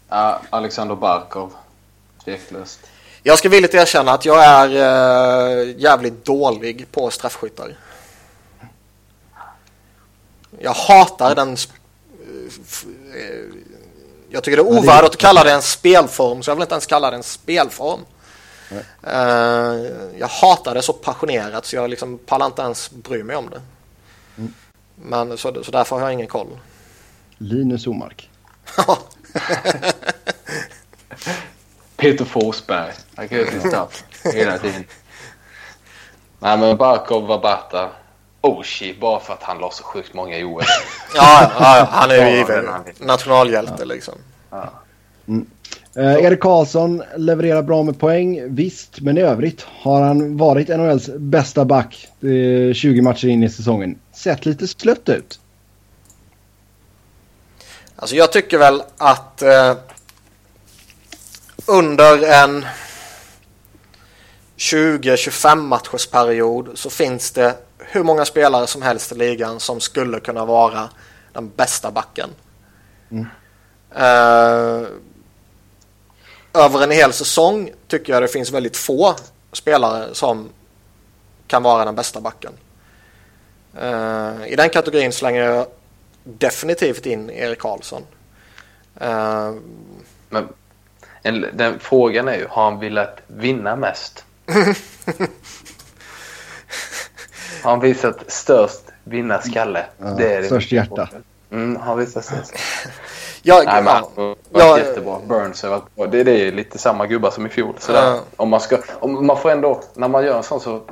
Ja, 0.08 0.40
Alexander 0.50 0.94
Barkov. 0.94 1.52
Tveklöst. 2.24 2.80
Jag 3.22 3.38
ska 3.38 3.48
villigt 3.48 3.74
erkänna 3.74 4.12
att 4.12 4.24
jag 4.24 4.44
är 4.44 4.66
eh, 4.66 5.74
jävligt 5.78 6.24
dålig 6.24 6.86
på 6.92 7.10
straffskyttar. 7.10 7.74
Jag 10.58 10.72
hatar 10.72 11.34
den... 11.34 11.52
eh, 11.52 11.56
Jag 14.30 14.44
tycker 14.44 14.56
det 14.56 14.62
är 14.62 14.78
ovärdigt 14.78 15.10
att 15.10 15.16
kalla 15.16 15.44
det 15.44 15.52
en 15.52 15.62
spelform, 15.62 16.42
så 16.42 16.50
jag 16.50 16.56
vill 16.56 16.62
inte 16.62 16.74
ens 16.74 16.86
kalla 16.86 17.10
det 17.10 17.16
en 17.16 17.22
spelform. 17.22 18.00
Eh, 19.02 19.12
Jag 20.18 20.28
hatar 20.28 20.74
det 20.74 20.82
så 20.82 20.92
passionerat 20.92 21.66
så 21.66 21.76
jag 21.76 21.90
liksom 21.90 22.18
pallar 22.18 22.46
inte 22.46 22.62
ens 22.62 22.90
bry 22.90 23.22
mig 23.22 23.36
om 23.36 23.50
det. 23.50 23.60
Men 24.94 25.38
så, 25.38 25.64
så 25.64 25.70
därför 25.70 25.96
har 25.96 26.02
jag 26.02 26.12
ingen 26.12 26.26
koll. 26.26 26.58
Linus 27.38 27.86
Omark. 27.86 28.30
Peter 31.96 32.24
Forsberg. 32.24 32.92
Han 33.16 33.28
kan 33.28 33.38
ju 33.38 33.46
hela 34.32 34.58
tiden. 34.58 34.84
Nej, 36.38 36.58
men 36.58 36.76
Barkov 36.76 37.26
Vabata. 37.26 37.90
Oshie, 38.40 38.94
bara 39.00 39.20
för 39.20 39.32
att 39.32 39.42
han 39.42 39.58
la 39.58 39.70
så 39.70 39.84
sjukt 39.84 40.14
många 40.14 40.38
i 40.38 40.44
OS. 40.44 40.64
Ja, 41.14 41.52
ja, 41.58 41.78
ja, 41.78 41.88
han 41.90 42.10
är 42.10 42.14
ju 42.14 42.20
Ja, 42.20 42.30
given 42.30 42.64
nationalhjälte 43.00 43.84
liksom. 43.84 44.14
Eh, 45.96 46.24
Erik 46.24 46.40
Karlsson 46.40 47.02
levererar 47.16 47.62
bra 47.62 47.82
med 47.82 47.98
poäng, 48.00 48.54
visst. 48.54 49.00
Men 49.00 49.18
i 49.18 49.20
övrigt 49.20 49.62
har 49.62 50.02
han 50.02 50.36
varit 50.36 50.68
NHLs 50.68 51.10
bästa 51.16 51.64
back 51.64 52.08
eh, 52.22 52.74
20 52.74 53.02
matcher 53.02 53.28
in 53.28 53.42
i 53.42 53.50
säsongen. 53.50 53.98
Sett 54.12 54.46
lite 54.46 54.68
slött 54.68 55.08
ut. 55.08 55.40
Alltså 57.96 58.16
jag 58.16 58.32
tycker 58.32 58.58
väl 58.58 58.82
att 58.96 59.42
eh, 59.42 59.74
under 61.66 62.42
en 62.42 62.66
20-25 64.56 65.56
matchers 65.56 66.06
period 66.06 66.70
så 66.74 66.90
finns 66.90 67.30
det 67.30 67.54
hur 67.78 68.02
många 68.02 68.24
spelare 68.24 68.66
som 68.66 68.82
helst 68.82 69.12
i 69.12 69.14
ligan 69.14 69.60
som 69.60 69.80
skulle 69.80 70.20
kunna 70.20 70.44
vara 70.44 70.88
den 71.32 71.48
bästa 71.56 71.90
backen. 71.90 72.30
Eh, 73.94 74.86
över 76.54 76.82
en 76.82 76.90
hel 76.90 77.12
säsong 77.12 77.70
tycker 77.88 78.12
jag 78.12 78.22
det 78.22 78.28
finns 78.28 78.50
väldigt 78.50 78.76
få 78.76 79.14
spelare 79.52 80.14
som 80.14 80.48
kan 81.46 81.62
vara 81.62 81.84
den 81.84 81.94
bästa 81.94 82.20
backen. 82.20 82.52
Eh, 83.80 84.46
I 84.46 84.54
den 84.56 84.70
kategorin 84.70 85.12
slänger 85.12 85.42
jag 85.42 85.66
definitivt 86.24 87.06
in 87.06 87.30
Erik 87.30 87.58
Karlsson. 87.58 88.02
Eh, 89.00 89.52
Men 90.28 90.48
en, 91.22 91.46
den 91.52 91.78
frågan 91.78 92.28
är 92.28 92.36
ju, 92.36 92.46
har 92.50 92.64
han 92.70 92.80
velat 92.80 93.20
vinna 93.26 93.76
mest? 93.76 94.24
han 97.62 97.80
visat 97.80 98.16
störst 98.26 98.82
vinnarskalle? 99.04 99.84
Ja, 99.98 100.42
störst 100.46 100.72
hjärta. 100.72 101.08
Mm, 101.50 101.76
han 101.76 101.98
visat 101.98 102.24
störst. 102.24 102.52
jag, 103.42 103.64
Nej, 103.64 103.82
men 103.82 103.92
han 103.92 104.04
ja, 104.16 104.22
har 104.22 104.26
varit 104.26 104.38
Ja, 104.52 104.78
jättebra. 104.78 105.18
Burns 105.28 105.62
har 105.62 105.70
varit 105.70 105.94
bra. 105.94 106.06
Det, 106.06 106.24
det 106.24 106.32
är 106.32 106.52
lite 106.52 106.78
samma 106.78 107.06
gubbar 107.06 107.30
som 107.30 107.46
i 107.46 107.48
fjol. 107.48 107.74
Sådär. 107.78 108.06
Ja. 108.06 108.20
Om 108.36 108.48
man, 108.48 108.60
ska, 108.60 108.78
om 109.00 109.26
man 109.26 109.38
får 109.38 109.50
ändå, 109.50 109.80
när 109.94 110.08
man 110.08 110.24
gör 110.24 110.36
en 110.36 110.42
sån 110.42 110.60
så 110.60 110.82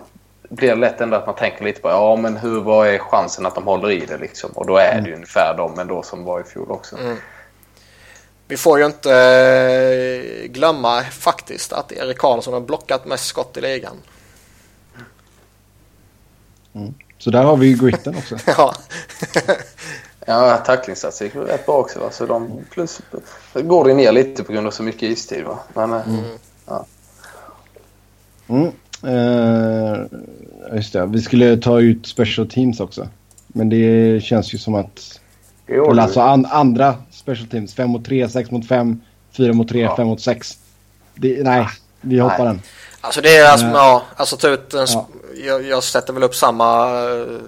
blir 0.49 0.69
det 0.69 0.75
lätt 0.75 1.01
ändå 1.01 1.17
att 1.17 1.27
man 1.27 1.35
tänker 1.35 1.65
lite 1.65 1.81
på 1.81 1.89
ja 1.89 2.17
men 2.17 2.37
hur, 2.37 2.61
vad 2.61 2.89
är 2.89 2.99
chansen 2.99 3.47
att 3.47 3.55
de 3.55 3.65
håller 3.65 3.91
i 3.91 4.07
det 4.07 4.19
liksom? 4.19 4.51
Och 4.51 4.67
då 4.67 4.77
är 4.77 5.01
det 5.01 5.09
ju 5.09 5.15
ungefär 5.15 5.55
de 5.57 5.79
ändå 5.79 6.03
som 6.03 6.25
var 6.25 6.41
i 6.41 6.45
fjol 6.45 6.71
också. 6.71 6.97
vi 8.49 8.57
får 8.57 8.79
ju 8.79 8.87
inte 8.87 9.13
eh, 9.15 10.49
glömma 10.49 11.03
faktiskt 11.03 11.73
att 11.73 11.93
Erik 11.93 12.19
Karlsson 12.19 12.55
har 12.55 12.61
blockat 12.61 13.07
mest 13.07 13.27
skott 13.27 13.57
i 13.57 13.61
ligan. 13.61 13.97
Så 17.19 17.31
där 17.31 17.43
har 17.43 17.57
vi 17.57 17.67
ju 17.67 17.77
gritten 17.77 18.17
också. 18.17 18.37
ja. 18.47 18.75
Ja, 20.27 20.57
tacklingsstatistik 20.57 21.35
var 21.35 21.43
rätt 21.43 21.67
bra 21.67 21.75
också. 21.75 22.01
Va? 22.01 22.11
Så 22.11 22.27
de, 22.27 22.65
plus 22.71 23.01
går 23.55 23.85
det 23.89 23.95
ner 23.95 24.13
lite 24.13 24.45
på 24.45 24.53
grund 24.53 24.67
av 24.67 24.71
så 24.71 24.83
mycket 24.83 25.03
istid. 25.03 25.45
Va? 25.45 25.59
Men, 25.75 25.93
eh, 25.93 26.01
ja. 26.67 26.87
Mm. 28.49 28.71
Eh, 29.03 30.05
just 30.77 30.93
det, 30.93 31.07
vi 31.07 31.23
skulle 31.23 31.57
ta 31.57 31.81
ut 31.81 32.07
special 32.07 32.49
teams 32.49 32.81
också. 32.81 33.09
Men 33.47 33.69
det 33.69 34.21
känns 34.25 34.55
ju 34.55 34.59
som 34.59 34.75
att... 34.75 35.21
Eller 35.67 36.03
alltså 36.03 36.21
an, 36.21 36.47
andra 36.47 36.95
special 37.11 37.47
teams. 37.49 37.75
5 37.75 37.91
mot 37.91 38.05
3, 38.05 38.29
6 38.29 38.51
mot 38.51 38.69
5, 38.69 39.01
4 39.33 39.53
mot 39.53 39.69
3, 39.69 39.81
Ja. 39.81 39.97
5 39.97 40.07
mot 40.07 40.21
6. 40.21 40.59
Det, 41.15 41.43
nej, 41.43 41.67
vi 42.01 42.19
hoppar 42.19 42.39
Nej. 42.39 42.47
den. 42.47 42.63
Alltså 43.01 43.21
det 43.21 43.37
är 43.37 43.51
alltså, 43.51 43.67
Eh. 43.67 43.73
ja, 43.73 44.03
alltså 44.17 44.37
ta 44.37 44.49
ut 44.49 44.75
en, 44.75 44.87
Ja. 44.89 45.09
Jag, 45.45 45.63
jag 45.63 45.85
sätter 45.85 46.13
väl 46.13 46.23
upp 46.23 46.35
samma 46.35 47.01
uh, 47.03 47.39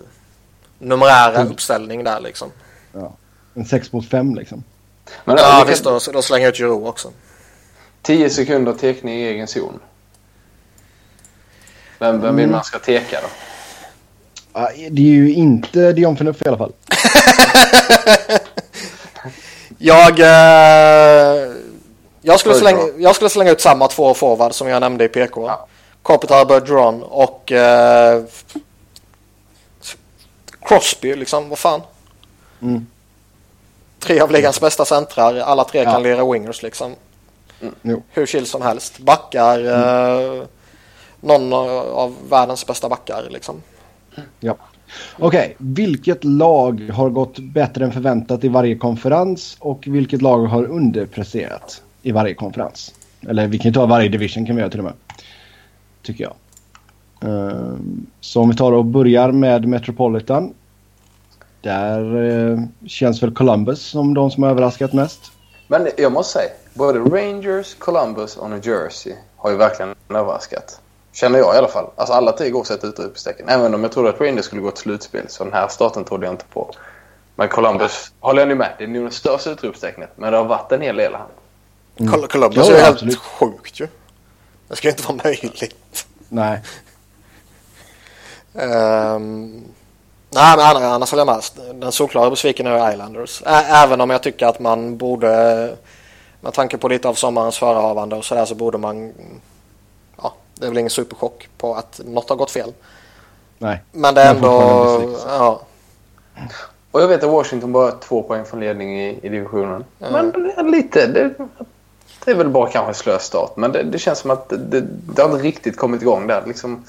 numerära 0.79 1.35
Mm. 1.37 1.53
uppställning 1.53 2.05
där 2.05 2.21
liksom. 2.21 2.51
Ja. 2.93 3.13
En 3.55 3.65
6 3.65 3.93
mot 3.93 4.09
5 4.09 4.35
liksom. 4.35 4.65
Men, 5.25 5.37
Ja 5.37 5.45
vi 5.45 5.59
kan- 5.59 5.67
visst, 5.69 5.85
då, 5.85 5.99
då 6.13 6.23
slänger 6.23 6.47
jag 6.47 6.51
ut 6.53 6.59
Giroud 6.59 6.87
också. 6.87 7.11
10 8.03 8.31
sekunder 8.31 8.73
tekning 8.73 9.15
i 9.19 9.23
egen 9.29 9.47
zon. 9.47 9.81
Vem, 11.99 12.21
vem 12.21 12.37
vill 12.37 12.45
Mm. 12.45 12.53
man 12.57 12.65
ska 12.65 12.79
teka 12.79 13.21
då? 13.21 13.29
Det 14.91 15.03
är 15.03 15.07
ju 15.15 15.33
inte 15.35 15.93
Dion 15.93 16.17
Phaneuf 16.17 16.43
i 16.43 16.49
alla 16.49 16.59
fall. 16.59 16.73
Jag, 19.79 20.21
eh, 20.21 21.53
jag, 22.23 22.41
skulle 22.41 22.55
slänga, 22.55 22.79
jag 22.99 23.15
skulle 23.15 23.31
slänga 23.31 23.51
ut 23.51 23.61
samma 23.61 23.89
två 23.89 24.15
forward 24.15 24.55
som 24.55 24.69
jag 24.69 24.81
nämnde 24.81 25.05
i 25.05 25.09
PK. 25.09 25.47
Ja. 25.47 25.67
Kopitar 26.07 26.45
Bergeron 26.45 27.03
och 27.03 27.53
eh, 27.53 28.23
Crosby 30.61 31.17
liksom, 31.17 31.49
vad 31.49 31.59
fan. 31.59 31.81
Mm. 32.63 32.87
Tre 33.99 34.21
av 34.21 34.31
ligans 34.31 34.61
bästa 34.61 34.85
centrar, 34.85 35.37
alla 35.39 35.65
tre 35.65 35.83
Ja. 35.83 35.93
kan 35.93 36.03
lira 36.03 36.33
wingers 36.33 36.63
liksom. 36.63 36.95
Jo. 37.83 38.03
Hur 38.11 38.27
chill 38.27 38.47
som 38.47 38.63
helst. 38.63 38.99
Backar, 38.99 39.65
eh, 39.65 40.43
någon 41.21 41.53
av 41.53 42.15
världens 42.31 42.67
bästa 42.67 42.89
backar 42.89 43.27
liksom. 43.31 43.63
Ja. 44.41 44.57
Okej, 45.19 45.57
vilket 45.59 46.25
lag 46.25 46.91
har 46.95 47.11
gått 47.11 47.39
bättre 47.39 47.85
än 47.85 47.93
förväntat 47.93 48.45
i 48.45 48.49
varje 48.49 48.77
konferens 48.77 49.57
och 49.61 49.85
vilket 49.87 50.23
lag 50.23 50.39
har 50.47 50.65
underpresterat 50.65 51.83
i 52.03 52.13
varje 52.13 52.35
konferens? 52.35 52.95
Eller 53.29 53.47
vi 53.47 53.59
kan 53.59 53.71
ju 53.71 53.75
ta 53.75 53.87
varje 53.87 54.09
division 54.09 54.47
kan 54.47 54.57
vi 54.57 54.61
göra 54.61 54.71
till 54.71 54.81
och 54.81 54.85
med. 54.85 54.95
Tycker 56.07 56.25
jag. 56.25 56.35
Ehm, 57.31 58.07
så 58.21 58.41
om 58.41 58.51
vi 58.51 58.57
tar 58.57 58.73
och 58.73 58.85
börjar 58.85 59.33
med 59.33 59.69
Metropolitan. 59.69 60.55
Där 61.61 62.17
eh, 62.17 62.59
känns 62.87 63.23
väl 63.23 63.35
Columbus 63.35 63.83
som 63.83 64.15
de 64.15 64.31
som 64.31 64.43
har 64.43 64.51
överraskat 64.51 64.93
mest. 64.93 65.21
Men 65.69 65.89
jag 65.97 66.13
måste 66.13 66.33
säga, 66.33 66.51
både 66.75 66.99
Rangers, 66.99 67.75
Columbus 67.75 68.37
och 68.37 68.51
New 68.51 68.67
Jersey 68.67 69.13
har 69.37 69.51
ju 69.51 69.57
verkligen 69.57 69.95
överraskat. 70.09 70.81
Känner 71.13 71.39
jag 71.39 71.55
i 71.55 71.59
alla 71.59 71.69
fall. 71.69 71.87
Alltså 71.97 72.15
alla 72.15 72.33
tre 72.33 72.51
går 72.51 72.65
så 72.65 72.75
ett 72.75 72.85
utropstecken. 72.85 73.49
Även 73.49 73.75
om 73.75 73.83
jag 73.83 73.93
trodde 73.93 74.09
att 74.09 74.21
Rangers 74.21 74.45
skulle 74.45 74.63
gå 74.63 74.71
till 74.71 74.83
slutspel 74.83 75.25
så 75.29 75.45
den 75.45 75.53
här 75.53 75.69
starten 75.69 76.05
trodde 76.05 76.27
jag 76.27 76.33
inte 76.33 76.45
på. 76.53 76.71
Men 77.35 77.49
Columbus 77.49 78.13
håller 78.21 78.41
jag 78.41 78.49
nu 78.49 78.55
med. 78.55 78.73
Det 78.79 78.85
är 78.85 78.89
nog 78.89 79.05
det 79.05 79.11
största 79.11 79.51
utropstecknet. 79.51 80.11
Men 80.17 80.33
det 80.33 80.39
har 80.39 80.45
varit 80.45 80.73
en 80.73 80.81
hel 80.81 80.97
del 80.97 81.13
här. 81.13 81.27
Mm. 81.97 82.29
Columbus 82.29 82.57
Ja, 82.57 82.65
är 82.65 82.69
ju 82.69 82.77
ja, 82.77 82.85
helt 82.85 83.19
sjukt 83.19 83.81
ju. 83.81 83.89
Det 84.69 84.77
ska 84.77 84.89
inte 84.89 85.03
vara 85.03 85.19
möjligt. 85.25 85.75
Nej. 86.29 86.61
Um, 88.53 89.65
nej, 90.31 90.57
men 90.57 90.61
annars, 90.67 90.83
annars 90.83 91.11
håller 91.11 91.25
jag 91.27 91.43
med. 91.67 91.75
Den 91.81 91.93
solklara 91.93 92.31
besviken 92.31 92.67
är 92.67 92.93
Islanders. 92.93 93.43
Ä- 93.47 93.67
även 93.69 94.01
om 94.01 94.11
jag 94.11 94.23
tycker 94.23 94.47
att 94.47 94.61
man 94.61 94.97
borde, 94.97 95.77
med 96.41 96.53
tanke 96.53 96.79
på 96.79 96.89
lite 96.89 97.09
av 97.09 97.15
sommarens 97.15 97.59
förehavande 97.59 98.17
och 98.17 98.25
sådär, 98.25 98.45
så 98.45 98.55
borde 98.55 98.79
man, 98.79 99.13
ja, 100.23 100.35
det 100.55 100.65
är 100.67 100.69
väl 100.71 100.79
ingen 100.79 100.91
superchock 100.91 101.49
på 101.59 101.75
att 101.75 102.01
något 102.05 102.29
har 102.29 102.37
gått 102.37 102.51
fel. 102.51 102.73
Nej. 103.59 103.83
Men 103.93 104.15
det 104.15 104.21
är 104.21 104.35
Men 104.35 104.45
ändå, 104.45 105.17
ja, 105.27 105.61
Och 106.91 107.03
jag 107.03 107.09
vet 107.09 107.25
att 107.25 107.31
Washington 107.31 107.73
bara 107.73 107.85
har 107.85 107.99
två 107.99 108.23
poäng 108.23 108.45
från 108.45 108.61
ledning 108.61 109.01
i, 109.01 109.19
i 109.23 109.29
divisionen. 109.29 109.85
Men 109.99 110.33
det 110.33 110.53
är 110.53 110.63
lite... 110.65 111.07
Det, 111.07 111.35
det 112.25 112.31
är 112.31 112.35
väl 112.35 112.49
bara 112.49 112.71
kanske 112.71 112.91
en 112.91 112.95
slö 112.95 113.19
start. 113.19 113.57
Men 113.57 113.73
det, 113.73 113.83
det 113.83 113.99
känns 113.99 114.19
som 114.19 114.31
att 114.31 114.49
det, 114.49 114.57
det, 114.57 114.81
det 115.15 115.23
har 115.23 115.31
inte 115.31 115.43
riktigt 115.43 115.77
kommit 115.77 116.03
igång 116.03 116.27
där. 116.27 116.43
Liksom, 116.47 116.85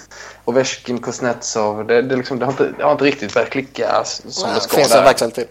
Ovechkin, 0.45 1.01
Kuznetsov. 1.01 1.87
Det, 1.87 2.01
det, 2.01 2.15
liksom, 2.15 2.39
det, 2.39 2.45
har 2.45 2.51
inte, 2.51 2.69
det 2.77 2.83
har 2.83 2.91
inte 2.91 3.03
riktigt 3.03 3.33
börjat 3.33 3.49
klicka 3.49 4.03
som 4.03 4.49
det 4.49 4.55
det 4.55 4.61
ska. 4.61 4.77
finns 4.77 4.89
där. 4.89 4.97
en 4.97 5.03
växel 5.03 5.31
till. 5.31 5.47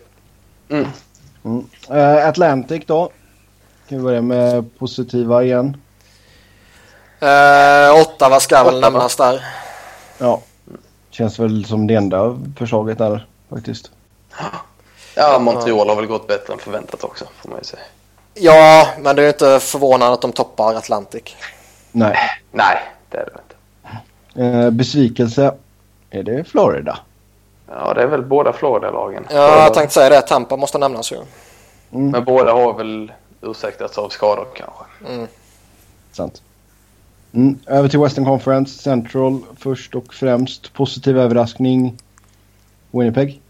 Mm. 0.68 0.86
Mm. 1.44 1.66
Eh, 1.90 2.28
Atlantic 2.28 2.82
då. 2.86 3.10
Kan 3.88 3.98
vi 3.98 4.05
börja 4.05 4.22
med 4.22 4.78
positiva 4.78 5.44
igen. 5.44 5.76
Uh, 7.22 8.01
Ottawa 8.01 8.40
ska 8.40 8.64
väl 8.64 8.80
nämnas 8.80 9.16
där. 9.16 9.44
Ja. 10.18 10.43
Känns 11.10 11.38
väl 11.38 11.64
som 11.64 11.86
det 11.86 11.94
enda 11.94 12.38
förslaget 12.59 12.98
där 12.98 13.26
faktiskt. 13.51 13.90
Ja, 15.14 15.38
Montreal 15.38 15.88
har 15.88 15.97
väl 15.97 16.06
gått 16.06 16.26
bättre 16.26 16.52
än 16.52 16.59
förväntat 16.59 17.05
också, 17.05 17.24
får 17.36 17.48
man 17.48 17.59
ju 17.59 17.64
säga. 17.64 17.82
Ja, 18.38 18.88
men 18.98 19.16
det 19.16 19.22
är 19.22 19.28
inte 19.28 19.60
förvånande 19.60 20.14
att 20.14 20.22
de 20.22 20.32
toppar 20.32 20.74
Atlantic. 20.74 21.36
Nej. 21.92 22.16
Nej, 22.52 22.76
det 23.10 23.16
är 23.16 23.24
det 23.24 23.40
inte. 23.42 24.58
Eh, 24.58 24.70
besvikelse. 24.70 25.54
Är 26.10 26.22
det 26.22 26.44
Florida? 26.44 26.98
Ja, 27.68 27.94
det 27.94 28.02
är 28.02 28.06
väl 28.06 28.22
båda 28.22 28.52
Florida-lagen. 28.52 29.26
Ja, 29.30 29.62
jag 29.62 29.74
tänkte 29.74 29.94
säga 29.94 30.08
det. 30.08 30.22
Tampa 30.22 30.56
måste 30.56 30.78
nämnas 30.78 31.12
ju. 31.12 31.16
Mm. 31.92 32.10
Men 32.10 32.24
båda 32.24 32.52
har 32.52 32.74
väl 32.74 33.12
ursäktats 33.40 33.98
av 33.98 34.08
skador 34.08 34.46
kanske. 34.54 34.84
Mm. 35.14 35.26
Sant. 36.12 36.42
Mm. 37.34 37.58
Över 37.66 37.88
till 37.88 38.00
Western 38.00 38.24
Conference 38.24 38.82
Central 38.82 39.40
först 39.58 39.94
och 39.94 40.14
främst. 40.14 40.72
Positiv 40.72 41.18
överraskning. 41.18 41.98
Winnipeg? 42.90 43.40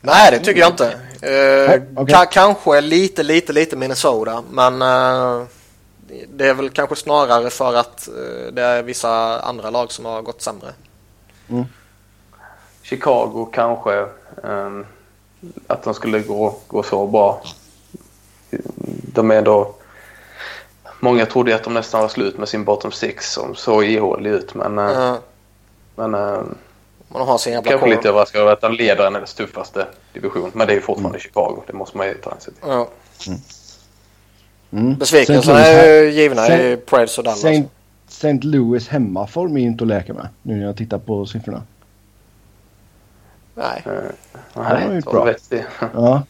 Nej, 0.00 0.30
det 0.30 0.38
tycker 0.38 0.60
jag 0.60 0.70
inte. 0.70 0.92
Eh, 1.20 2.02
okay. 2.02 2.26
kanske 2.30 2.80
lite, 2.80 3.22
lite, 3.22 3.52
lite 3.52 3.76
Minnesota. 3.76 4.42
Men 4.50 4.82
eh, 4.82 5.46
det 6.28 6.48
är 6.48 6.54
väl 6.54 6.70
kanske 6.70 6.96
snarare 6.96 7.50
för 7.50 7.74
att 7.74 8.08
eh, 8.08 8.52
det 8.52 8.62
är 8.62 8.82
vissa 8.82 9.40
andra 9.40 9.70
lag 9.70 9.92
som 9.92 10.04
har 10.04 10.22
gått 10.22 10.42
sämre. 10.42 10.72
Mm. 11.48 11.64
Chicago 12.82 13.48
kanske. 13.52 14.06
Um, 14.42 14.86
att 15.66 15.82
de 15.82 15.94
skulle 15.94 16.20
gå, 16.20 16.56
gå 16.66 16.82
så 16.82 17.06
bra. 17.06 17.42
De 19.12 19.30
är 19.30 19.42
då... 19.42 19.74
Många 21.00 21.26
trodde 21.26 21.54
att 21.54 21.64
de 21.64 21.74
nästan 21.74 22.00
var 22.00 22.08
slut 22.08 22.38
med 22.38 22.48
sin 22.48 22.64
bottom 22.64 22.92
six 22.92 23.32
som 23.32 23.54
såg 23.54 23.84
ihålig 23.84 24.30
ut 24.30 24.54
men... 24.54 24.78
Mm. 24.78 25.16
Men... 25.94 26.14
Man 27.08 27.28
har 27.28 27.38
sin 27.38 27.52
jävla 27.52 27.70
Kanske 27.70 27.88
lite 27.88 28.08
överraskad 28.08 28.40
över 28.40 28.52
att 28.52 28.60
de 28.60 28.72
leder 28.72 29.06
en 29.06 29.26
tuffaste 29.36 29.86
division. 30.12 30.50
Men 30.54 30.66
det 30.66 30.72
är 30.72 30.74
ju 30.74 30.80
fortfarande 30.80 31.08
mm. 31.08 31.20
Chicago. 31.20 31.62
Det 31.66 31.72
måste 31.72 31.96
man 31.96 32.06
ju 32.06 32.14
ta 32.14 32.30
hänsyn 32.30 32.54
till. 32.54 32.68
Ja. 32.68 32.88
Mm. 33.26 33.40
Mm. 34.70 34.98
Besvikelserna 34.98 35.60
är 35.60 36.02
ju 36.02 36.10
givna 36.10 36.58
i 36.58 36.76
Preds 36.76 37.18
och 37.18 37.24
Dallas. 37.24 37.44
St. 38.08 38.32
Louis 38.42 38.88
hemmaform 38.88 39.56
är 39.56 39.60
inte 39.60 39.84
att 39.84 39.88
leka 39.88 40.14
med 40.14 40.28
nu 40.42 40.56
när 40.56 40.66
jag 40.66 40.76
tittar 40.76 40.98
på 40.98 41.26
siffrorna. 41.26 41.62
Nej. 43.54 43.82
Uh, 43.86 43.92
nej, 44.54 44.88
det 44.88 45.04
bra. 45.04 45.34
Det. 45.48 45.66
Ja. 45.94 46.22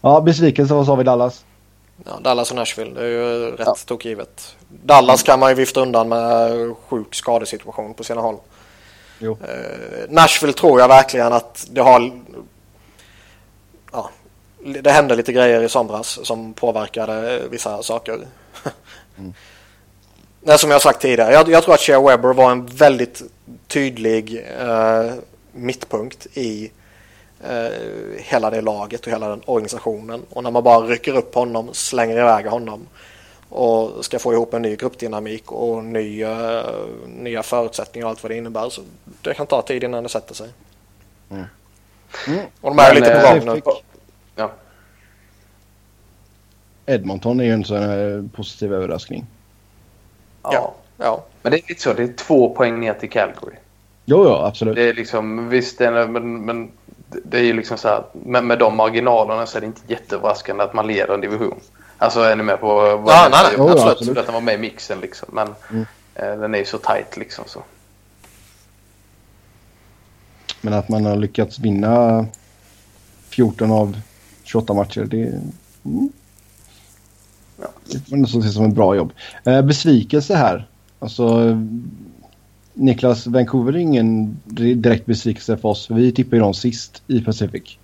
ja, 0.00 0.20
besvikelse. 0.20 0.74
Vad 0.74 0.86
sa 0.86 0.94
vi 0.94 1.04
Dallas? 1.04 1.44
Ja, 2.04 2.12
Dallas 2.22 2.50
och 2.50 2.56
Nashville. 2.56 2.94
Det 2.94 3.00
är 3.00 3.08
ju 3.08 3.50
rätt 3.50 3.66
ja. 3.66 3.74
tokgivet. 3.86 4.56
Dallas 4.68 5.22
kan 5.22 5.40
man 5.40 5.50
ju 5.50 5.54
vifta 5.54 5.80
undan 5.80 6.08
med 6.08 6.50
sjuk 6.88 7.14
skadesituation 7.14 7.94
på 7.94 8.04
sina 8.04 8.20
håll. 8.20 8.36
Jo. 9.22 9.32
Uh, 9.32 10.08
Nashville 10.08 10.52
tror 10.52 10.80
jag 10.80 10.88
verkligen 10.88 11.32
att 11.32 11.66
det 11.70 11.80
har... 11.80 12.20
Ja, 13.92 14.10
det 14.82 14.90
hände 14.90 15.14
lite 15.14 15.32
grejer 15.32 15.62
i 15.62 15.68
somras 15.68 16.26
som 16.26 16.54
påverkade 16.54 17.42
vissa 17.50 17.82
saker. 17.82 18.14
mm. 19.18 19.34
Nej, 20.40 20.58
som 20.58 20.70
jag 20.70 20.82
sagt 20.82 21.02
tidigare, 21.02 21.32
jag, 21.32 21.48
jag 21.48 21.62
tror 21.62 21.74
att 21.74 21.80
Shea 21.80 22.00
Weber 22.00 22.32
var 22.32 22.50
en 22.50 22.66
väldigt 22.66 23.22
tydlig 23.68 24.46
uh, 24.62 25.12
mittpunkt 25.52 26.26
i 26.34 26.70
uh, 27.50 28.18
hela 28.18 28.50
det 28.50 28.60
laget 28.60 29.06
och 29.06 29.12
hela 29.12 29.28
den 29.28 29.42
organisationen. 29.44 30.22
Och 30.30 30.42
när 30.42 30.50
man 30.50 30.62
bara 30.62 30.86
rycker 30.86 31.16
upp 31.16 31.34
honom, 31.34 31.68
slänger 31.72 32.18
iväg 32.18 32.46
honom 32.46 32.86
och 33.52 34.04
ska 34.04 34.18
få 34.18 34.32
ihop 34.32 34.54
en 34.54 34.62
ny 34.62 34.76
gruppdynamik 34.76 35.52
och 35.52 35.84
nya, 35.84 36.64
nya 37.06 37.42
förutsättningar 37.42 38.06
och 38.06 38.10
allt 38.10 38.22
vad 38.22 38.30
det 38.30 38.36
innebär. 38.36 38.68
Så 38.68 38.82
det 39.22 39.34
kan 39.34 39.46
ta 39.46 39.62
tid 39.62 39.84
innan 39.84 40.02
det 40.02 40.08
sätter 40.08 40.34
sig. 40.34 40.48
Mm. 41.30 41.44
Mm. 42.28 42.46
Och 42.60 42.70
de 42.70 42.78
är 42.78 42.94
Men, 42.94 43.02
lite 43.02 43.20
på 43.20 43.46
gång 43.46 43.54
nu. 43.54 43.62
Ja. 44.36 44.50
Edmonton 46.86 47.40
är 47.40 47.44
ju 47.44 47.52
en 47.52 47.64
sån 47.64 47.82
här 47.82 48.28
positiv 48.34 48.74
överraskning. 48.74 49.26
Ja. 50.42 50.74
ja. 50.96 51.24
Men 51.42 51.52
det 51.52 51.58
är 51.58 51.68
lite 51.68 51.82
så. 51.82 51.92
Det 51.92 52.02
är 52.02 52.12
två 52.12 52.54
poäng 52.54 52.80
ner 52.80 52.94
till 52.94 53.10
Calgary. 53.10 53.56
Jo, 54.04 54.24
ja, 54.24 54.46
absolut. 54.46 54.76
Det 54.76 54.88
är 54.88 54.94
liksom, 54.94 55.48
visst, 55.48 55.78
det 55.78 55.86
är, 55.86 56.08
men, 56.08 56.44
men 56.44 56.70
det 57.24 57.38
är 57.38 57.44
ju 57.44 57.52
liksom 57.52 57.78
så 57.78 57.88
här. 57.88 58.04
Med, 58.12 58.44
med 58.44 58.58
de 58.58 58.76
marginalerna 58.76 59.46
så 59.46 59.56
är 59.56 59.60
det 59.60 59.66
inte 59.66 59.80
jätteöverraskande 59.86 60.64
att 60.64 60.74
man 60.74 60.86
leder 60.86 61.14
en 61.14 61.20
division. 61.20 61.60
Alltså 62.02 62.20
är 62.20 62.36
ni 62.36 62.42
med 62.42 62.60
på 62.60 62.66
vad 62.96 63.14
ja, 63.14 63.28
nej, 63.30 63.42
nej, 63.58 63.70
absolut. 63.70 63.92
absolut. 63.92 64.18
Att 64.18 64.26
den 64.26 64.34
var 64.34 64.40
med 64.40 64.54
i 64.54 64.58
mixen 64.58 65.00
liksom. 65.00 65.28
Men 65.32 65.54
mm. 65.70 65.86
eh, 66.14 66.40
den 66.40 66.54
är 66.54 66.58
ju 66.58 66.64
så 66.64 66.78
tight 66.78 67.16
liksom 67.16 67.44
så. 67.46 67.62
Men 70.60 70.72
att 70.72 70.88
man 70.88 71.04
har 71.04 71.16
lyckats 71.16 71.58
vinna 71.58 72.26
14 73.28 73.70
av 73.70 74.00
28 74.42 74.74
matcher, 74.74 75.04
det, 75.04 75.22
mm. 75.84 76.12
ja. 77.60 77.68
det 77.86 78.30
får 78.30 78.40
som 78.40 78.66
ett 78.66 78.74
bra 78.74 78.96
jobb. 78.96 79.12
Eh, 79.44 79.62
besvikelse 79.62 80.34
här. 80.34 80.68
Alltså, 80.98 81.58
Niklas, 82.74 83.26
Vancouver 83.26 83.72
är 83.72 83.78
ingen 83.78 84.40
direkt 84.44 85.06
besvikelse 85.06 85.56
för 85.56 85.68
oss. 85.68 85.86
För 85.86 85.94
vi 85.94 86.12
tippar 86.12 86.36
ju 86.36 86.42
dem 86.42 86.54
sist 86.54 87.02
i 87.06 87.20
Pacific. 87.20 87.78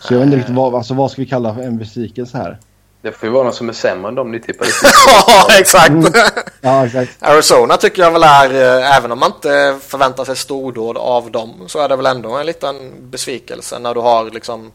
Så 0.00 0.14
jag 0.14 0.18
vet 0.18 0.26
inte 0.26 0.36
riktigt 0.36 0.54
vad, 0.54 0.74
alltså, 0.74 0.94
vad 0.94 1.10
ska 1.10 1.22
vi 1.22 1.28
kalla 1.28 1.54
för 1.54 1.62
en 1.62 1.78
besvikelse 1.78 2.38
här? 2.38 2.58
Det 3.02 3.12
får 3.12 3.26
ju 3.26 3.32
vara 3.32 3.44
någon 3.44 3.52
som 3.52 3.68
är 3.68 3.72
sämre 3.72 4.08
än 4.08 4.14
de 4.14 4.30
ni 4.30 4.40
tippade 4.40 4.70
Ja, 5.26 5.58
exakt. 5.58 5.88
Mm. 5.88 6.12
ja, 6.60 6.86
exakt. 6.86 7.22
Arizona 7.22 7.76
tycker 7.76 8.02
jag 8.02 8.10
väl 8.10 8.22
är, 8.22 8.50
eh, 8.50 8.96
även 8.96 9.12
om 9.12 9.18
man 9.18 9.32
inte 9.32 9.78
förväntar 9.82 10.24
sig 10.24 10.36
stordåd 10.36 10.96
av 10.96 11.30
dem, 11.30 11.64
så 11.66 11.78
är 11.78 11.88
det 11.88 11.96
väl 11.96 12.06
ändå 12.06 12.36
en 12.36 12.46
liten 12.46 12.74
besvikelse 13.00 13.78
när 13.78 13.94
du 13.94 14.00
har 14.00 14.30
liksom 14.30 14.72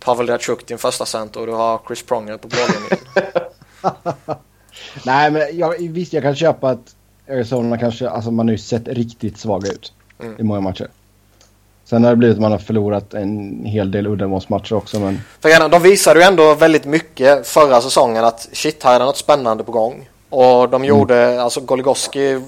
Pavel 0.00 0.26
Datsjuk 0.26 0.66
din 0.66 0.78
första 0.78 1.06
center 1.06 1.40
och 1.40 1.46
du 1.46 1.52
har 1.52 1.80
Chris 1.86 2.02
Pronger 2.02 2.36
på 2.36 2.48
blålinjen. 2.48 2.98
Nej, 5.04 5.30
men 5.30 5.58
jag, 5.58 5.92
visst 5.92 6.12
jag 6.12 6.22
kan 6.22 6.36
köpa 6.36 6.70
att 6.70 6.94
Arizona 7.28 7.78
kanske, 7.78 8.08
alltså 8.08 8.30
man 8.30 8.48
har 8.48 8.52
ju 8.52 8.58
sett 8.58 8.88
riktigt 8.88 9.38
svaga 9.38 9.70
ut 9.70 9.92
mm. 10.20 10.40
i 10.40 10.42
många 10.42 10.60
matcher. 10.60 10.88
Sen 11.88 12.04
har 12.04 12.10
det 12.10 12.16
blivit 12.16 12.34
att 12.36 12.40
man 12.40 12.52
har 12.52 12.58
förlorat 12.58 13.14
en 13.14 13.64
hel 13.64 13.90
del 13.90 14.06
uddamålsmatcher 14.06 14.72
också. 14.72 14.98
Men... 14.98 15.20
För 15.40 15.68
de 15.68 15.82
visade 15.82 16.20
ju 16.20 16.26
ändå 16.26 16.54
väldigt 16.54 16.84
mycket 16.84 17.46
förra 17.46 17.80
säsongen 17.80 18.24
att 18.24 18.48
shit, 18.52 18.82
här 18.82 19.00
är 19.00 19.04
något 19.04 19.16
spännande 19.16 19.64
på 19.64 19.72
gång. 19.72 20.08
Och 20.28 20.68
de 20.68 20.74
mm. 20.74 20.84
gjorde, 20.84 21.22
mm. 21.24 21.44
alltså 21.44 21.60
Goligoski 21.60 22.40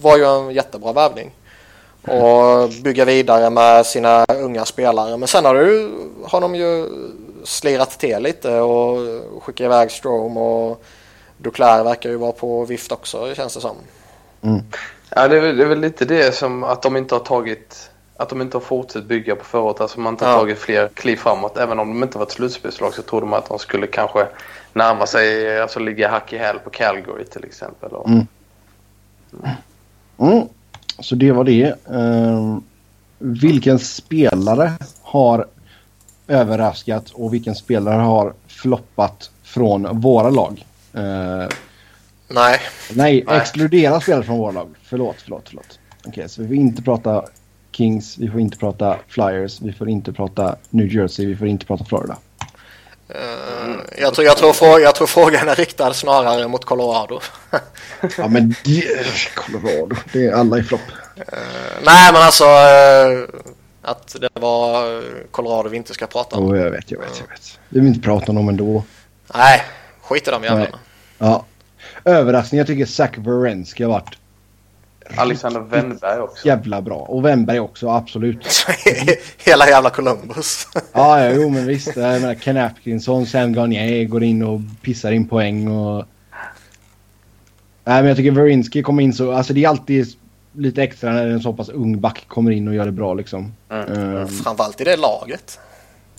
var 0.00 0.16
ju 0.16 0.24
en 0.24 0.50
jättebra 0.50 0.92
värvning. 0.92 1.30
Och 2.02 2.68
bygga 2.82 3.04
vidare 3.04 3.50
med 3.50 3.86
sina 3.86 4.24
unga 4.24 4.64
spelare. 4.64 5.16
Men 5.16 5.28
sen 5.28 5.44
har, 5.44 5.54
du, 5.54 5.90
har 6.24 6.40
de 6.40 6.54
ju 6.54 6.86
slirat 7.44 7.90
till 7.90 8.22
lite 8.22 8.60
och 8.60 8.98
skickat 9.42 9.64
iväg 9.64 9.90
Strom 9.90 10.36
och 10.36 10.82
Duclair 11.36 11.84
verkar 11.84 12.10
ju 12.10 12.16
vara 12.16 12.32
på 12.32 12.64
vift 12.64 12.92
också 12.92 13.34
känns 13.34 13.54
det 13.54 13.60
som. 13.60 13.76
Mm. 14.42 14.62
Ja, 15.10 15.28
det 15.28 15.36
är, 15.36 15.40
väl, 15.40 15.56
det 15.56 15.62
är 15.62 15.68
väl 15.68 15.80
lite 15.80 16.04
det 16.04 16.34
som 16.34 16.64
att 16.64 16.82
de 16.82 16.96
inte 16.96 17.14
har 17.14 17.20
tagit 17.20 17.89
att 18.20 18.28
de 18.28 18.40
inte 18.40 18.56
har 18.56 18.62
fortsatt 18.62 19.04
bygga 19.04 19.36
på 19.36 19.44
förut. 19.44 19.80
Alltså 19.80 20.00
man 20.00 20.14
inte 20.14 20.24
har 20.24 20.32
ja. 20.32 20.38
tagit 20.38 20.58
fler 20.58 20.88
kliv 20.88 21.16
framåt. 21.16 21.56
Även 21.56 21.78
om 21.78 21.88
de 21.88 22.02
inte 22.02 22.18
var 22.18 22.26
ett 22.26 22.32
slutspelslag 22.32 22.94
så 22.94 23.02
trodde 23.02 23.26
man 23.26 23.38
att 23.38 23.48
de 23.48 23.58
skulle 23.58 23.86
kanske 23.86 24.26
närma 24.72 25.06
sig, 25.06 25.60
alltså 25.60 25.80
ligga 25.80 26.08
hack 26.08 26.32
i 26.32 26.38
häl 26.38 26.58
på 26.64 26.70
Calgary 26.70 27.24
till 27.24 27.44
exempel. 27.44 27.90
Mm. 28.06 28.26
Mm. 30.18 30.48
Så 30.98 31.14
det 31.14 31.32
var 31.32 31.44
det. 31.44 31.74
Uh, 31.90 32.58
vilken 33.18 33.78
spelare 33.78 34.72
har 35.02 35.46
överraskat 36.28 37.10
och 37.10 37.34
vilken 37.34 37.54
spelare 37.54 38.02
har 38.02 38.34
floppat 38.46 39.30
från 39.42 40.00
våra 40.00 40.30
lag? 40.30 40.66
Uh, 40.96 41.48
nej. 42.28 42.60
nej. 42.94 43.24
exkludera 43.28 44.00
spelare 44.00 44.24
från 44.24 44.38
våra 44.38 44.52
lag. 44.52 44.68
Förlåt, 44.82 45.16
förlåt, 45.18 45.44
förlåt. 45.48 45.78
Okej, 45.98 46.10
okay, 46.10 46.28
så 46.28 46.42
vi 46.42 46.48
får 46.48 46.56
inte 46.56 46.82
prata 46.82 47.24
Kings, 47.80 48.18
vi 48.18 48.30
får 48.30 48.40
inte 48.40 48.58
prata 48.58 48.98
Flyers, 49.08 49.60
vi 49.60 49.72
får 49.72 49.88
inte 49.88 50.12
prata 50.12 50.56
New 50.70 50.94
Jersey, 50.94 51.26
vi 51.26 51.36
får 51.36 51.46
inte 51.46 51.66
prata 51.66 51.84
Florida. 51.84 52.16
Uh, 53.10 53.76
jag, 53.98 54.14
tror, 54.14 54.26
jag, 54.26 54.36
tror 54.36 54.80
jag 54.80 54.94
tror 54.94 55.06
frågan 55.06 55.48
är 55.48 55.54
riktad 55.54 55.94
snarare 55.94 56.48
mot 56.48 56.64
Colorado. 56.64 57.20
ja 58.18 58.28
men 58.28 58.54
det, 58.64 58.84
Colorado, 59.34 59.96
det 60.12 60.26
är 60.26 60.32
alla 60.32 60.58
i 60.58 60.62
flopp. 60.62 60.80
Uh, 61.16 61.24
nej 61.84 62.12
men 62.12 62.22
alltså 62.22 62.44
uh, 62.44 63.28
att 63.82 64.16
det 64.20 64.40
var 64.40 65.02
Colorado 65.30 65.68
vi 65.68 65.76
inte 65.76 65.94
ska 65.94 66.06
prata 66.06 66.36
om. 66.36 66.44
Oh, 66.44 66.58
jag 66.58 66.70
vet, 66.70 66.90
jag 66.90 66.98
vet, 66.98 67.20
jag 67.20 67.28
vet. 67.28 67.58
Vi 67.68 67.80
vill 67.80 67.88
inte 67.88 68.00
prata 68.00 68.32
om 68.32 68.36
dem 68.36 68.48
ändå. 68.48 68.84
Nej, 69.34 69.62
skit 70.02 70.28
i 70.28 70.30
dem 70.30 70.44
jävlarna. 70.44 70.78
Ja. 71.18 71.44
Överraskning, 72.04 72.58
jag 72.58 72.66
tycker 72.66 72.86
Zach 72.86 73.18
Wierenski 73.18 73.82
har 73.82 73.90
varit 73.90 74.18
Alexander 75.16 75.60
Wennberg 75.60 76.20
också. 76.20 76.48
Jävla 76.48 76.82
bra. 76.82 76.96
Och 76.96 77.24
Wennberg 77.24 77.60
också, 77.60 77.88
absolut. 77.88 78.66
Hela 79.44 79.68
jävla 79.68 79.90
Columbus. 79.90 80.68
ja, 80.92 81.24
ja, 81.24 81.32
jo 81.32 81.48
men 81.48 81.66
visst. 81.66 81.96
Jag 81.96 82.20
menar 82.20 82.34
Ken 82.34 82.56
Atkinson, 82.56 83.26
Sam 83.26 83.52
Garnier 83.52 84.04
går 84.04 84.22
in 84.22 84.42
och 84.42 84.60
pissar 84.82 85.12
in 85.12 85.28
poäng 85.28 85.68
och... 85.68 86.04
Nej 87.84 88.02
men 88.02 88.06
jag 88.06 88.16
tycker 88.16 88.30
Verinsky 88.30 88.82
kommer 88.82 89.02
in 89.02 89.12
så... 89.12 89.32
Alltså 89.32 89.52
det 89.52 89.64
är 89.64 89.68
alltid 89.68 90.06
lite 90.52 90.82
extra 90.82 91.12
när 91.12 91.26
en 91.26 91.40
så 91.40 91.52
pass 91.52 91.68
ung 91.68 92.00
back 92.00 92.24
kommer 92.28 92.50
in 92.50 92.68
och 92.68 92.74
gör 92.74 92.86
det 92.86 92.92
bra 92.92 93.14
liksom. 93.14 93.52
Mm. 93.68 93.92
Um, 93.92 94.28
Framförallt 94.28 94.80
i 94.80 94.84
det 94.84 94.96
laget. 94.96 95.58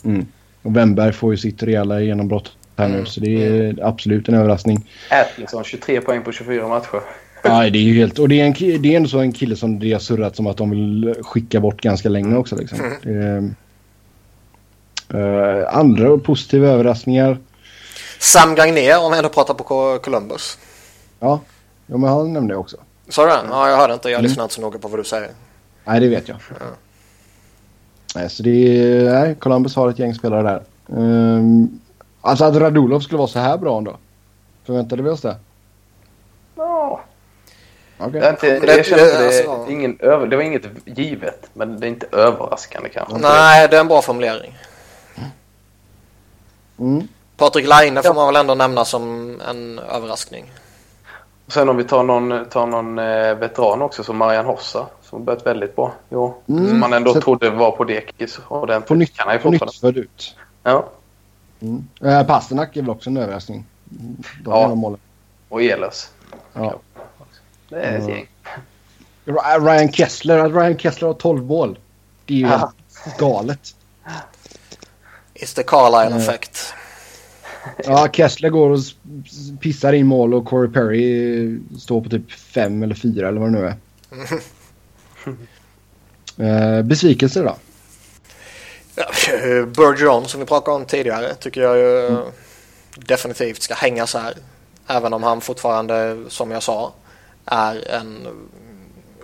Mm. 0.04 0.26
Och 0.62 0.76
Wennberg 0.76 1.12
får 1.12 1.32
ju 1.32 1.36
sitt 1.36 1.62
rejäla 1.62 2.00
genombrott 2.00 2.52
här 2.76 2.88
nu 2.88 2.94
mm. 2.94 3.06
så 3.06 3.20
det 3.20 3.44
är 3.44 3.78
absolut 3.82 4.28
en 4.28 4.34
överraskning. 4.34 4.90
Atkinson 5.10 5.64
23 5.64 6.00
poäng 6.00 6.22
på 6.22 6.32
24 6.32 6.68
matcher. 6.68 7.00
Ja, 7.44 7.70
det 7.70 7.78
är 7.78 7.82
ju 7.82 7.94
helt... 7.98 8.18
Och 8.18 8.28
det 8.28 8.40
är, 8.40 8.46
en, 8.46 8.82
det 8.82 8.92
är 8.92 8.96
ändå 8.96 9.08
så 9.08 9.18
en 9.18 9.32
kille 9.32 9.56
som 9.56 9.78
det 9.78 9.92
har 9.92 10.00
surrat 10.00 10.36
som 10.36 10.46
att 10.46 10.56
de 10.56 10.70
vill 10.70 11.14
skicka 11.22 11.60
bort 11.60 11.80
ganska 11.80 12.08
länge 12.08 12.36
också. 12.36 12.56
Liksom. 12.56 12.78
Mm. 12.80 13.54
Det, 15.08 15.18
eh, 15.18 15.76
andra 15.78 16.18
positiva 16.18 16.68
överraskningar. 16.68 17.38
Sam 18.18 18.54
Gagner 18.54 18.98
om 18.98 19.12
jag 19.12 19.16
ändå 19.16 19.28
pratar 19.28 19.54
på 19.54 19.64
Co- 19.64 19.98
Columbus. 19.98 20.58
Ja, 21.20 21.40
ja 21.86 21.96
men 21.96 22.10
han 22.10 22.32
nämnde 22.32 22.54
jag 22.54 22.60
också. 22.60 22.76
Sa 23.08 23.22
du 23.24 23.28
det? 23.30 23.38
Ja, 23.50 23.68
jag 23.70 23.76
hörde 23.76 23.94
inte. 23.94 24.08
Jag 24.10 24.18
Mm. 24.18 24.28
lyssnar 24.28 24.44
inte 24.44 24.54
så 24.54 24.60
noga 24.60 24.78
på 24.78 24.88
vad 24.88 25.00
du 25.00 25.04
säger. 25.04 25.30
Nej, 25.84 26.00
det 26.00 26.08
vet 26.08 26.28
jag. 26.28 26.36
Nej, 28.14 28.30
så 28.30 28.42
det 28.42 28.50
är... 28.50 29.04
Nej, 29.12 29.34
Columbus 29.34 29.76
har 29.76 29.88
ett 29.90 29.98
gäng 29.98 30.14
spelare 30.14 30.42
där. 30.42 30.62
Um, 30.86 31.80
alltså 32.20 32.44
att 32.44 32.56
Radulov 32.56 33.00
skulle 33.00 33.18
vara 33.18 33.28
så 33.28 33.38
här 33.38 33.58
bra 33.58 33.78
ändå. 33.78 33.96
Förväntade 34.64 35.02
vi 35.02 35.10
oss 35.10 35.20
det? 35.20 35.36
Ja. 36.56 37.00
Okej. 38.02 38.20
Det, 38.20 38.30
inte, 38.30 38.58
det- 38.66 38.76
jag 38.76 38.86
känner 38.86 39.02
det, 39.02 39.26
alltså- 39.26 39.66
ingen 39.70 39.96
över, 40.00 40.26
det 40.26 40.36
var 40.36 40.42
inget 40.42 40.62
givet, 40.84 41.50
men 41.52 41.80
det 41.80 41.86
är 41.86 41.88
inte 41.88 42.06
överraskande 42.12 42.88
kanske. 42.88 43.16
Nej, 43.18 43.68
det 43.68 43.76
är 43.76 43.80
en 43.80 43.88
bra 43.88 44.02
formulering. 44.02 44.58
Mm. 46.78 47.08
Patrik 47.36 47.66
Laine 47.66 47.96
får 48.02 48.04
Ja. 48.06 48.12
man 48.14 48.26
väl 48.26 48.36
ändå 48.36 48.54
nämna 48.54 48.84
som 48.84 49.40
en 49.48 49.78
överraskning. 49.78 50.52
Och 51.46 51.52
sen 51.52 51.68
om 51.68 51.76
vi 51.76 51.84
tar 51.84 52.02
någon, 52.02 52.44
tar 52.48 52.66
någon 52.66 52.98
eh, 52.98 53.34
veteran 53.34 53.82
också 53.82 54.04
som 54.04 54.16
Marian 54.16 54.46
Hossa 54.46 54.86
som 55.02 55.18
har 55.18 55.24
börjat 55.26 55.46
väldigt 55.46 55.76
bra. 55.76 55.92
Jo. 56.08 56.34
Mm. 56.48 56.68
Som 56.68 56.80
man 56.80 56.92
ändå 56.92 57.14
Så- 57.14 57.20
trodde 57.20 57.50
var 57.50 57.70
på 57.70 57.84
dekis 57.84 58.40
ordentligt. 58.48 58.88
På 58.88 58.94
nytt, 58.94 59.16
kan 59.16 59.26
han 59.26 59.36
ju 59.36 59.42
på 59.42 59.50
nytt 59.50 59.60
fortfarande. 59.60 59.94
född 60.00 60.04
ut. 60.04 60.36
Ja. 60.62 60.84
Mm. 61.60 61.88
Eh, 62.04 62.26
Pasternak 62.26 62.76
är 62.76 62.80
väl 62.80 62.90
också 62.90 63.10
en 63.10 63.16
överraskning. 63.16 63.64
De 64.44 64.50
Ja. 64.82 64.96
Och 65.48 65.62
Ehlers. 65.62 66.06
Ja. 66.52 66.74
Det 67.72 67.80
är 67.82 67.98
ett 67.98 68.08
gäng. 68.08 68.26
Ryan 69.60 69.92
Kessler, 69.92 70.38
att 70.38 70.52
Ryan 70.52 70.78
Kessler 70.78 71.08
har 71.08 71.14
12 71.14 71.44
mål. 71.44 71.78
Det 72.26 72.34
är 72.34 72.38
ju 72.38 72.46
Ja. 72.46 72.72
helt 73.04 73.18
galet. 73.18 73.74
It's 75.34 75.54
the 75.54 75.62
Carlisle 75.62 76.06
Mm. 76.06 76.18
effect. 76.18 76.74
Ja, 77.84 78.08
Kessler 78.12 78.48
går 78.50 78.70
och 78.70 78.78
pissar 79.60 79.92
in 79.92 80.06
mål 80.06 80.34
och 80.34 80.46
Corey 80.46 80.72
Perry 80.72 81.58
står 81.78 82.00
på 82.00 82.08
typ 82.10 82.32
fem 82.32 82.82
eller 82.82 82.94
fyra 82.94 83.28
eller 83.28 83.40
vad 83.40 83.52
det 83.52 83.58
nu 83.60 83.66
är. 83.66 83.74
Eh, 86.38 86.82
besvikelse 86.82 87.42
då? 87.42 87.56
Ja, 88.94 89.04
Bergeron 89.66 90.28
som 90.28 90.40
vi 90.40 90.46
pratade 90.46 90.76
om 90.76 90.84
tidigare 90.84 91.34
tycker 91.34 91.60
jag 91.60 91.76
ju 91.78 92.06
Mm. 92.06 92.22
definitivt 92.96 93.62
ska 93.62 93.74
hängas 93.74 94.14
här. 94.14 94.34
Även 94.86 95.12
om 95.12 95.22
han 95.22 95.40
fortfarande, 95.40 96.16
som 96.28 96.50
jag 96.50 96.62
sa, 96.62 96.92
är 97.46 97.88
en 97.90 98.28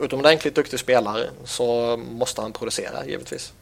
utomordentligt 0.01 0.55
duktig 0.55 0.81
spelare 0.81 1.31
så 1.45 1.97
måste 1.97 2.41
han 2.43 2.53
producera 2.53 3.07
givetvis. 3.07 3.53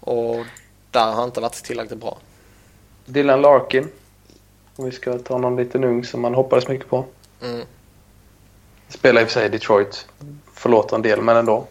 Och 0.00 0.44
där 0.90 1.04
har 1.04 1.12
han 1.12 1.24
inte 1.24 1.40
varit 1.40 1.52
tillräckligt 1.64 1.98
bra. 2.00 2.18
Dylan 3.04 3.42
Larkin. 3.42 3.88
Om 4.76 4.84
vi 4.84 4.92
ska 4.92 5.18
ta 5.18 5.38
någon 5.38 5.56
liten 5.56 5.84
ung 5.84 6.04
som 6.04 6.20
man 6.20 6.34
hoppades 6.34 6.68
mycket 6.68 6.88
på. 6.88 7.04
Mm. 7.42 7.60
Spelar 8.88 9.20
i 9.20 9.24
och 9.24 9.28
för 9.28 9.34
sig 9.34 9.46
i 9.46 9.48
Detroit. 9.48 10.06
Förlåter 10.54 10.96
en 10.96 11.02
del, 11.02 11.20
men 11.22 11.36
ändå. 11.36 11.66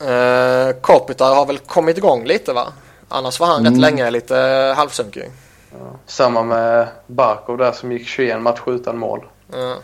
Eh, 0.00 0.72
Kopitar 0.80 1.34
har 1.34 1.46
väl 1.46 1.58
kommit 1.58 1.98
igång 1.98 2.24
lite 2.24 2.52
va? 2.52 2.72
Annars 3.08 3.40
var 3.40 3.46
han 3.46 3.60
Mm. 3.60 3.72
rätt 3.72 3.80
länge 3.80 4.10
lite 4.10 4.34
halvsunkig. 4.76 5.30
Ja. 5.72 5.78
Samma 6.06 6.42
med 6.42 6.88
Barkov 7.06 7.58
där 7.58 7.72
som 7.72 7.92
gick 7.92 8.06
21 8.08 8.40
matcher 8.40 8.70
utan 8.70 8.98
mål. 8.98 9.24
Ja. 9.52 9.76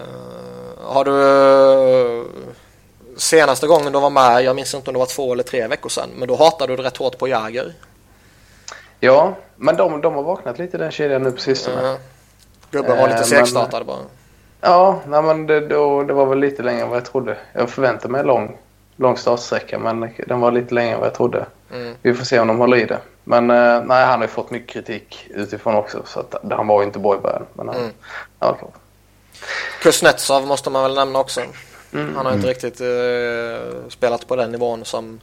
Eh, 0.00 0.84
har 0.84 1.04
du 1.04 1.12
eh, 2.20 2.24
senaste 3.16 3.66
gången 3.66 3.92
du 3.92 4.00
var 4.00 4.10
med, 4.10 4.42
jag 4.42 4.56
minns 4.56 4.74
inte 4.74 4.90
om 4.90 4.94
det 4.94 4.98
var 4.98 5.06
två 5.06 5.32
eller 5.32 5.42
tre 5.42 5.66
veckor 5.66 5.88
sedan, 5.88 6.08
men 6.16 6.28
då 6.28 6.36
hatade 6.36 6.72
du 6.72 6.76
det 6.76 6.82
rätt 6.82 6.96
hårt 6.96 7.18
på 7.18 7.28
Jäger. 7.28 7.74
Ja, 9.00 9.34
men 9.56 9.76
de, 9.76 10.00
de 10.00 10.14
har 10.14 10.22
vaknat 10.22 10.58
lite 10.58 10.78
den 10.78 10.90
kedjan 10.90 11.22
nu 11.22 11.30
på 11.32 11.40
sistone. 11.40 11.82
Uh, 11.82 11.96
gubben 12.70 12.96
var 12.98 13.08
lite 13.08 13.18
Eh, 13.20 13.24
segstartad 13.24 13.86
bara. 13.86 13.98
Ja, 14.60 15.00
nej, 15.06 15.22
men 15.22 15.46
det, 15.46 15.60
då, 15.60 16.02
det 16.02 16.12
var 16.12 16.26
väl 16.26 16.38
lite 16.38 16.62
längre 16.62 16.82
än 16.82 16.88
vad 16.88 16.96
jag 16.96 17.04
trodde. 17.04 17.36
Jag 17.52 17.70
förväntade 17.70 18.12
mig 18.12 18.24
lång, 18.24 18.58
lång 18.96 19.16
startsträcka, 19.16 19.78
men 19.78 20.10
den 20.26 20.40
var 20.40 20.52
lite 20.52 20.74
längre 20.74 20.92
än 20.92 20.98
vad 20.98 21.06
jag 21.06 21.14
trodde. 21.14 21.46
Mm. 21.74 21.94
Vi 22.02 22.14
får 22.14 22.24
se 22.24 22.40
om 22.40 22.48
de 22.48 22.58
håller 22.58 22.76
i 22.76 22.84
det. 22.84 22.98
Men 23.24 23.50
eh, 23.50 23.82
nej, 23.84 24.04
han 24.04 24.18
har 24.18 24.22
ju 24.22 24.28
fått 24.28 24.50
mycket 24.50 24.72
kritik 24.72 25.26
utifrån 25.30 25.74
också. 25.74 26.02
Så 26.04 26.20
att, 26.20 26.34
han 26.50 26.66
var 26.66 26.80
ju 26.80 26.86
inte 26.86 26.98
bra 26.98 27.14
i 27.14 27.18
början. 27.18 27.46
Men 27.52 27.68
han, 27.68 27.76
Mm. 27.76 27.90
ja, 28.40 28.56
Kuznetsov 29.82 30.46
måste 30.46 30.70
man 30.70 30.82
väl 30.82 30.94
nämna 30.94 31.18
också. 31.18 31.40
Mm. 31.92 32.16
Han 32.16 32.26
har 32.26 32.32
inte 32.32 32.48
riktigt 32.48 32.80
eh, 32.80 33.88
spelat 33.88 34.28
på 34.28 34.36
den 34.36 34.52
nivån 34.52 34.84
som 34.84 35.20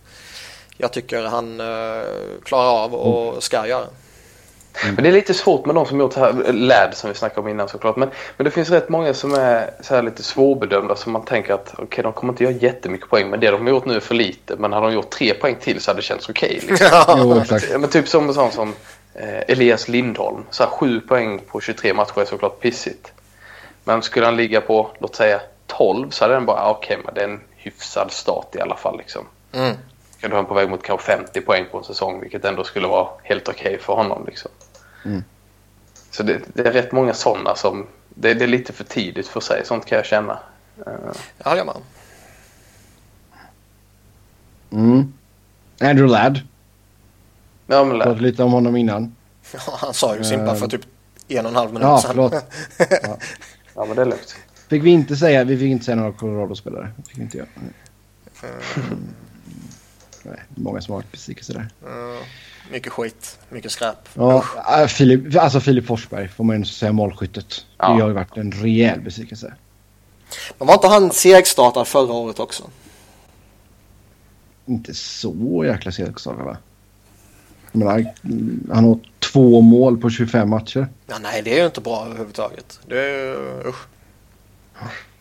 jag 0.78 0.94
tycker 0.94 1.24
han 1.24 1.60
eh, 1.60 2.04
klarar 2.44 2.84
av 2.84 2.96
och 2.96 3.44
ska 3.44 3.68
göra. 3.68 3.86
Men 4.84 5.04
det 5.04 5.10
är 5.10 5.14
lite 5.14 5.34
svårt 5.34 5.66
med 5.66 5.76
de 5.76 5.86
som 5.86 6.00
gjort 6.00 6.14
det 6.14 6.20
här, 6.20 6.54
LAD 6.54 6.90
som 6.94 7.10
vi 7.10 7.16
snackade 7.16 7.42
om 7.42 7.48
innan 7.48 7.70
såklart. 7.70 7.96
Men, 7.96 8.10
men 8.38 8.46
det 8.46 8.52
finns 8.52 8.70
rätt 8.70 8.90
många 8.90 9.14
som 9.14 9.34
är 9.34 9.72
så 9.82 9.96
här 9.96 10.04
lite 10.04 10.24
svårbedömda 10.24 10.96
som 10.96 11.12
man 11.12 11.26
tänker 11.26 11.54
att 11.54 11.74
okej 11.78 12.04
de 12.04 12.14
kommer 12.14 12.34
inte 12.34 12.44
göra 12.44 12.54
jättemycket 12.54 13.10
poäng 13.10 13.30
men 13.30 13.40
det 13.40 13.52
de 13.52 13.62
har 13.62 13.70
gjort 13.70 13.86
nu 13.86 13.96
är 13.96 14.00
för 14.00 14.16
lite. 14.16 14.56
Men 14.56 14.74
hade 14.74 14.88
de 14.88 14.94
gjort 14.94 15.10
tre 15.10 15.34
poäng 15.34 15.56
till 15.62 15.82
så 15.82 15.92
hade 15.92 15.98
det 15.98 16.04
känts 16.04 16.30
okej. 16.30 16.62
liksom. 16.68 16.88
Jo, 17.72 17.80
men 17.80 17.90
typ 17.90 18.08
som 18.08 18.28
en 18.28 18.34
sån 18.34 18.52
som 18.52 18.74
eh, 19.14 19.40
Elias 19.48 19.88
Lindholm. 19.88 20.44
Så 20.50 20.64
här, 20.64 20.70
sju 20.70 21.00
poäng 21.00 21.42
på 21.48 21.62
23 21.62 21.94
matcher 21.94 22.22
är 22.22 22.26
såklart 22.26 22.60
pissigt. 22.60 23.12
Men 23.88 24.02
skulle 24.02 24.26
han 24.26 24.36
ligga 24.38 24.62
på, 24.62 24.90
låt 25.00 25.16
säga 25.16 25.42
12 25.68 26.10
så 26.10 26.24
hade 26.24 26.34
den 26.34 26.46
bara, 26.46 26.62
ah, 26.62 26.72
okej 26.72 26.98
men 27.06 27.14
det 27.14 27.22
är 27.22 27.28
en 27.28 27.42
hyfsad 27.56 28.12
start 28.12 28.56
i 28.56 28.60
alla 28.62 28.76
fall 28.76 28.98
liksom. 28.98 29.26
Mm. 29.54 29.76
Kan 30.20 30.32
han 30.32 30.46
på 30.46 30.54
väg 30.54 30.70
mot 30.70 30.84
kanske 30.84 31.06
50 31.06 31.42
poäng 31.42 31.66
på 31.72 31.78
en 31.78 31.84
säsong 31.84 32.22
vilket 32.22 32.46
ändå 32.46 32.64
skulle 32.64 32.88
vara 32.88 33.08
helt 33.24 33.48
okej 33.50 33.80
för 33.80 33.94
honom 33.94 34.26
liksom. 34.26 34.52
Mm. 35.06 35.24
Så 36.12 36.24
det, 36.24 36.42
det 36.54 36.68
är 36.68 36.72
rätt 36.72 36.92
många 36.92 37.14
sådana 37.14 37.56
som, 37.56 37.88
det, 38.10 38.34
det 38.34 38.44
är 38.46 38.48
lite 38.48 38.74
för 38.74 38.84
tidigt 38.84 39.28
för 39.28 39.40
sig, 39.40 39.66
sånt 39.66 39.86
kan 39.86 39.96
jag 39.96 40.06
känna. 40.06 40.40
Eh, 40.88 40.94
Jag 41.38 41.50
håller 41.50 41.64
med. 41.66 41.76
Mm. 44.72 45.14
Andrew 45.82 46.08
Ladd. 46.08 46.40
ja 47.68 47.84
men 47.84 47.98
Pratade 48.00 48.22
lite 48.22 48.44
om 48.44 48.52
honom 48.52 48.76
innan. 48.76 49.16
Ja, 49.54 49.60
han 49.78 49.94
sa 49.94 50.16
ju 50.16 50.24
simpa 50.24 50.56
för 50.56 50.68
typ 50.68 50.82
en 51.28 51.46
och 51.46 51.50
en 51.52 51.56
halv 51.56 51.74
minut 51.74 51.84
Ja, 51.88 52.02
sedan. 52.02 52.10
förlåt. 52.12 52.34
ja 53.04 53.18
men 53.76 53.96
det 53.96 54.02
är 54.02 54.06
lugnt. 54.06 54.36
Fick 54.68 54.84
vi 54.84 54.90
inte 54.90 55.16
säga, 55.16 55.44
vi 55.44 55.58
fick 55.58 55.68
inte 55.68 55.86
säga 55.86 55.96
några 55.96 56.12
Colorado-spelare. 56.12 56.92
Det 56.98 57.10
fick 57.10 57.18
vi 57.18 57.24
inte 57.24 57.38
göra. 57.38 57.48
Nej, 60.24 60.40
många 60.56 60.82
som 60.82 60.92
har 60.92 61.02
varit 61.02 61.12
besvikelse 61.12 61.54
där. 61.54 61.70
Ja, 61.84 62.20
mycket 62.72 62.92
skit, 62.92 63.40
mycket 63.50 63.72
skräp. 63.72 64.10
Ja, 64.14 64.44
äh, 64.80 64.88
Filip, 64.88 65.36
alltså 65.38 65.60
Filip 65.60 65.88
Forsberg 65.88 66.28
får 66.28 66.44
man 66.44 66.60
ju 66.60 66.66
säga 66.66 66.92
målskyttet. 66.92 67.66
Ja. 67.78 67.94
Det 67.94 68.02
har 68.02 68.08
ju 68.08 68.14
varit 68.14 68.38
en 68.38 68.52
rejäl 68.52 69.02
besvikelse. 69.02 69.54
Men 70.58 70.68
var 70.68 70.74
inte 70.74 70.88
han 70.88 71.12
segstartad 71.12 71.88
förra 71.88 72.14
året 72.14 72.40
också? 72.40 72.64
Inte 74.66 74.94
så 74.94 75.64
jäkla 75.66 75.92
segstarkad 75.92 76.46
va? 76.46 76.58
Menar, 77.76 78.14
mm, 78.24 78.70
han 78.74 78.84
har 78.86 79.00
två 79.20 79.62
mål 79.62 79.98
på 79.98 80.10
25 80.10 80.50
matcher. 80.50 80.88
Ja, 81.08 81.16
nej, 81.22 81.42
det 81.42 81.54
är 81.54 81.60
ju 81.60 81.66
inte 81.66 81.82
bra 81.82 82.06
överhuvudtaget. 82.06 82.80
Det 82.88 83.00
är 83.00 83.10
ju, 83.10 83.36
usch. 83.70 83.86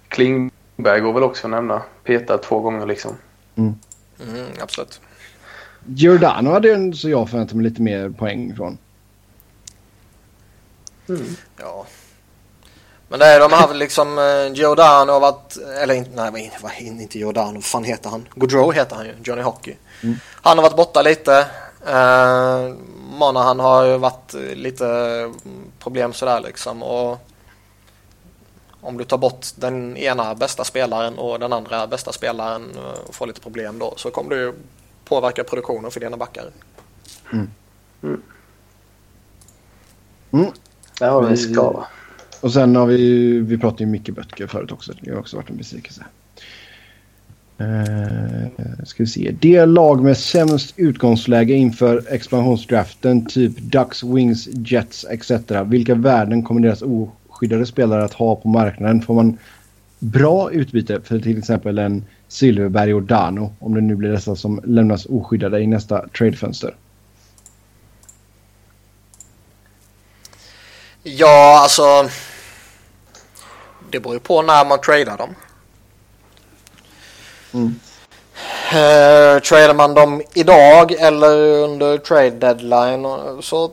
Klingberg 0.09 1.01
går 1.01 1.13
väl 1.13 1.23
också 1.23 1.47
att 1.47 1.51
nämna. 1.51 1.83
Petad 2.05 2.39
två 2.39 2.61
gånger 2.61 2.87
liksom. 2.87 3.13
Mm, 3.57 3.75
absolut. 4.61 5.01
Giordano 5.87 6.51
hade 6.51 6.69
ju 6.69 6.75
en, 6.75 6.95
så 6.95 7.09
jag 7.09 7.31
förväntade 7.31 7.57
mig 7.57 7.65
lite 7.71 7.83
mer 7.83 8.11
poäng 8.11 8.57
från. 8.57 8.79
Ja. 11.61 11.87
Men 13.09 13.19
det 13.19 13.27
är 13.27 13.41
de 13.41 13.53
har 13.53 13.75
liksom 13.75 14.19
eh, 14.19 14.53
Giordano 14.55 15.13
har 15.13 15.21
varit, 15.21 15.57
eller 15.83 15.95
inte, 15.95 16.11
nej 16.15 16.51
vad- 16.63 16.63
vad, 16.71 16.81
inte 16.81 17.19
Giordano, 17.19 17.55
vad 17.55 17.65
fan 17.65 17.85
heter 17.85 18.11
han? 18.11 18.29
Gaudreau 18.35 18.73
heter 18.73 18.97
han 18.97 19.07
ju, 19.07 19.15
Johnny 19.25 19.43
Hockey. 19.43 19.75
Mm. 20.03 20.17
Han 20.43 20.59
har 20.59 20.63
varit 20.63 20.77
borta 20.77 21.03
lite. 21.03 21.47
Eh, 21.87 22.75
Monahan 23.19 23.61
har 23.61 23.85
ju 23.85 23.99
varit 23.99 24.35
lite 24.55 24.87
mm, 24.87 25.35
problem 25.79 26.13
sådär 26.13 26.41
liksom. 26.41 26.83
Och 26.83 27.19
om 28.81 28.97
du 28.99 29.05
tar 29.05 29.19
bort 29.19 29.47
den 29.57 29.97
ena 29.97 30.35
bästa 30.35 30.65
spelaren 30.65 31.19
och 31.19 31.39
den 31.39 31.53
andra 31.53 31.87
bästa 31.87 32.13
spelaren 32.13 32.63
eh, 32.77 33.09
och 33.09 33.15
får 33.15 33.27
lite 33.27 33.41
problem 33.41 33.79
då 33.79 33.95
så 33.97 34.11
kommer 34.11 34.37
ju 34.37 34.53
påverka 35.05 35.45
produktionen 35.45 35.91
för 35.91 36.01
dina 36.01 36.17
backar. 36.17 36.45
Mm. 37.33 37.51
Ja, 41.01 41.21
Vi- 41.21 41.37
ska. 41.37 41.87
Och 42.41 42.53
sen 42.53 42.77
har 42.77 42.87
vi 42.87 43.39
vi 43.39 43.59
pratade 43.59 43.85
ju 43.85 43.91
mycket 43.91 44.15
Böttger 44.15 44.47
förut 44.47 44.73
också. 44.73 44.93
Det 45.01 45.11
har 45.11 45.19
också 45.19 45.37
varit 45.37 45.51
en 45.51 45.57
besvikelse. 45.57 46.05
Uh, 47.61 48.47
ska 48.85 49.03
vi 49.03 49.07
se. 49.07 49.35
Det 49.41 49.67
lag 49.67 50.03
med 50.03 50.17
sämst 50.17 50.75
utgångsläge 50.77 51.55
inför 51.55 52.05
expansionsdraften, 52.09 53.27
typ 53.27 53.59
Ducks, 53.59 54.03
Wings, 54.03 54.49
Jets 54.53 55.07
etc. 55.11 55.31
Vilka 55.65 55.95
värden 55.95 56.43
kommer 56.43 56.61
deras 56.61 56.83
oskyddade 56.83 57.67
spelare 57.67 58.05
att 58.05 58.15
ha 58.15 58.37
på 58.37 58.49
marknaden? 58.49 59.03
Får 59.03 59.15
man 59.15 59.39
bra 59.99 60.51
utbyte 60.51 61.01
för 61.01 61.19
till 61.19 61.39
exempel 61.39 61.79
en 61.79 62.05
Silverberg 62.29 62.95
och 62.95 63.03
Dano 63.03 63.55
om 63.59 63.75
det 63.75 63.81
nu 63.81 63.95
blir 63.95 64.11
dessa 64.11 64.37
som 64.37 64.61
lämnas 64.65 65.07
oskyddade 65.07 65.61
i 65.61 65.67
nästa 65.67 66.09
tradefönster? 66.09 66.75
Ja, 71.03 71.61
alltså. 71.63 72.11
Det 73.91 74.01
beror 74.01 74.15
ju 74.15 74.21
på 74.21 74.43
när 74.43 74.65
man 74.65 74.81
tradar 74.81 75.19
dem. 75.19 75.35
Eh, 77.55 77.61
mm. 77.61 77.81
Uh, 78.73 79.41
tradar 79.41 79.75
man 79.75 79.95
dem 79.95 80.23
idag 80.35 80.93
eller 80.93 81.39
under 81.39 81.99
trade 81.99 82.31
deadline 82.31 83.05
eh, 83.05 83.41
så 83.41 83.71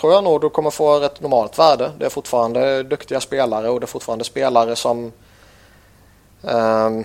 tror 0.00 0.12
jag 0.12 0.24
nog 0.24 0.40
du 0.40 0.50
kommer 0.50 0.70
få 0.70 1.00
ett 1.00 1.20
normalt 1.20 1.58
värde. 1.58 1.92
Det 1.98 2.06
är 2.06 2.10
fortfarande 2.10 2.82
duktiga 2.82 3.20
spelare 3.20 3.68
och 3.68 3.80
det 3.80 3.84
är 3.84 3.88
fortfarande 3.88 4.24
spelare 4.24 4.76
som 4.76 5.12
uh, 6.44 7.02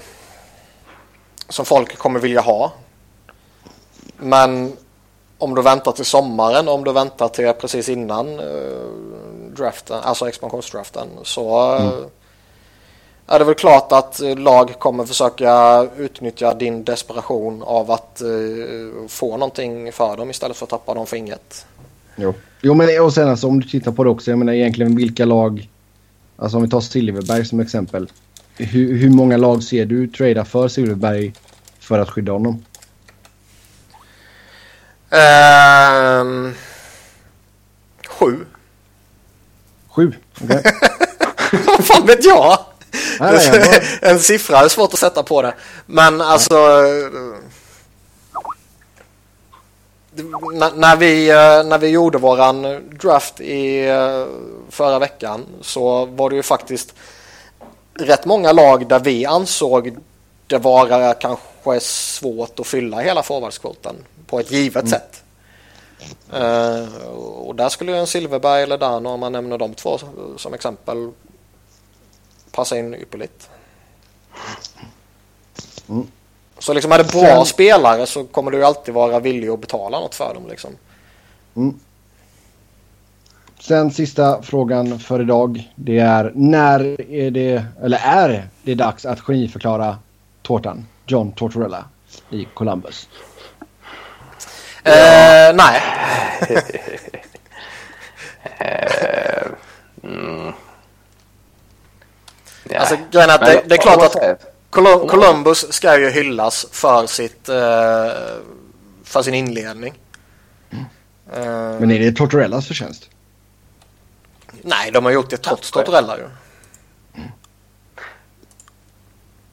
som 1.49 1.65
folk 1.65 1.97
kommer 1.97 2.19
vilja 2.19 2.41
ha. 2.41 2.71
Men 4.17 4.77
om 5.37 5.55
du 5.55 5.61
väntar 5.61 5.91
till 5.91 6.05
sommaren, 6.05 6.67
om 6.67 6.83
du 6.83 6.91
väntar 6.91 7.27
till 7.27 7.53
precis 7.53 7.89
innan 7.89 8.39
uh, 8.39 8.91
draften, 9.55 9.99
alltså 10.03 10.27
expansionsdraften 10.27 11.07
så 11.23 11.57
mm 11.57 12.09
är 13.27 13.39
det 13.39 13.45
väl 13.45 13.55
klart 13.55 13.91
att 13.91 14.21
eh, 14.21 14.37
lag 14.37 14.79
kommer 14.79 15.05
försöka 15.05 15.83
utnyttja 15.97 16.53
din 16.53 16.83
desperation 16.83 17.63
av 17.63 17.91
att 17.91 18.21
uh, 18.25 19.07
få 19.07 19.37
någonting 19.37 19.91
för 19.91 20.17
dem 20.17 20.29
istället 20.29 20.57
för 20.57 20.65
att 20.65 20.69
tappa 20.69 20.93
dem 20.93 21.07
för 21.07 21.17
inget. 21.17 21.65
Jo, 22.15 22.33
jo 22.61 22.73
men 22.73 23.01
och 23.01 23.13
sen 23.13 23.29
alltså, 23.29 23.47
om 23.47 23.59
du 23.59 23.67
tittar 23.67 23.91
på 23.91 24.03
det 24.03 24.09
också, 24.09 24.31
jag 24.31 24.39
menar 24.39 24.53
egentligen 24.53 24.95
vilka 24.95 25.25
lag, 25.25 25.69
alltså 26.37 26.57
om 26.57 26.63
vi 26.63 26.69
tar 26.69 26.81
Silverberg 26.81 27.45
som 27.45 27.59
exempel. 27.59 28.11
Hur, 28.57 28.97
hur 28.97 29.09
många 29.09 29.37
lag 29.37 29.63
ser 29.63 29.85
du 29.85 30.07
trada 30.07 30.45
för 30.45 30.67
Silverberg 30.67 31.33
för 31.79 31.99
att 31.99 32.09
skydda 32.09 32.31
honom? 32.31 32.65
Um, 35.11 36.55
sju. 38.07 38.45
Sju? 39.87 40.13
Okej. 40.41 40.57
Okay. 40.57 40.71
Vad 41.65 41.85
fan 41.85 42.05
vet 42.05 42.25
jag? 42.25 42.59
en 44.01 44.19
siffra 44.19 44.59
är 44.59 44.67
svårt 44.67 44.93
att 44.93 44.99
sätta 44.99 45.23
på 45.23 45.41
det. 45.41 45.53
Men 45.85 46.21
alltså... 46.21 46.55
När 50.75 50.95
vi, 50.95 51.29
eh, 51.29 51.63
när 51.63 51.77
vi 51.77 51.87
gjorde 51.87 52.17
våran 52.17 52.89
draft 53.01 53.39
i 53.39 53.87
eh, 53.87 54.25
förra 54.69 54.99
veckan 54.99 55.45
så 55.61 56.05
var 56.05 56.29
det 56.29 56.35
ju 56.35 56.43
faktiskt 56.43 56.93
rätt 57.93 58.25
många 58.25 58.51
lag 58.51 58.87
där 58.87 58.99
vi 58.99 59.25
ansåg 59.25 59.97
det 60.47 60.57
vara 60.57 61.13
kanske 61.13 61.79
svårt 61.79 62.59
att 62.59 62.67
fylla 62.67 62.99
hela 62.99 63.23
forwardskvoten 63.23 63.95
på 64.27 64.39
ett 64.39 64.51
givet 64.51 64.83
mm. 64.83 64.89
sätt. 64.89 65.23
Uh, 66.33 67.07
och 67.17 67.55
där 67.55 67.69
skulle 67.69 67.97
en 67.97 68.07
Silverberg 68.07 68.63
eller 68.63 68.77
Dano 68.77 69.09
om 69.09 69.19
man 69.19 69.31
nämner 69.31 69.57
de 69.57 69.73
två 69.73 69.99
som 70.37 70.53
exempel 70.53 71.11
passa 72.51 72.77
in 72.77 72.93
ypperligt. 72.93 73.49
Mm. 75.89 76.07
Så 76.59 76.73
liksom 76.73 76.91
är 76.91 76.97
det 76.97 77.11
bra 77.11 77.21
Sen... 77.21 77.45
spelare 77.45 78.05
så 78.05 78.23
kommer 78.23 78.51
du 78.51 78.65
alltid 78.65 78.93
vara 78.93 79.19
villig 79.19 79.49
att 79.49 79.61
betala 79.61 79.99
något 79.99 80.15
för 80.15 80.33
dem 80.33 80.47
liksom. 80.49 80.71
Mm. 81.55 81.79
Sen 83.59 83.91
sista 83.91 84.41
frågan 84.41 84.99
för 84.99 85.21
idag. 85.21 85.71
Det 85.75 85.97
är 85.97 86.31
när 86.35 87.01
är 87.11 87.31
det, 87.31 87.65
eller 87.83 87.97
är 88.03 88.47
det 88.63 88.75
dags 88.75 89.05
att 89.05 89.19
geniförklara 89.19 89.97
tårtan 90.41 90.85
John 91.05 91.31
Tortorella 91.31 91.85
i 92.29 92.47
Columbus? 92.53 93.09
Ja. 94.83 94.91
Eh, 94.91 95.55
nej. 95.55 95.81
Eh, 98.57 99.47
mm. 100.03 100.53
Ja. 102.71 102.79
Alltså 102.79 102.97
grejen 103.11 103.29
är 103.29 103.35
att 103.35 103.45
det, 103.45 103.63
det, 103.65 103.75
är 103.75 103.81
klart 103.81 104.03
att 104.03 105.09
Columbus 105.09 105.73
ska 105.73 105.99
ju 105.99 106.09
hyllas 106.09 106.65
för 106.71 107.07
sitt 107.07 107.49
uh, 107.49 107.55
för 109.03 109.21
sin 109.21 109.33
inledning. 109.33 109.93
Mm. 110.69 110.83
Uh, 111.47 111.79
Men 111.79 111.91
är 111.91 111.99
det 111.99 112.11
Tortorellas 112.11 112.67
förtjänst? 112.67 113.09
Nej, 114.61 114.91
de 114.91 115.05
har 115.05 115.11
gjort 115.11 115.29
det 115.29 115.37
trots 115.37 115.71
ja, 115.75 115.81
Tortorella 115.81 116.17
ju. 116.17 116.23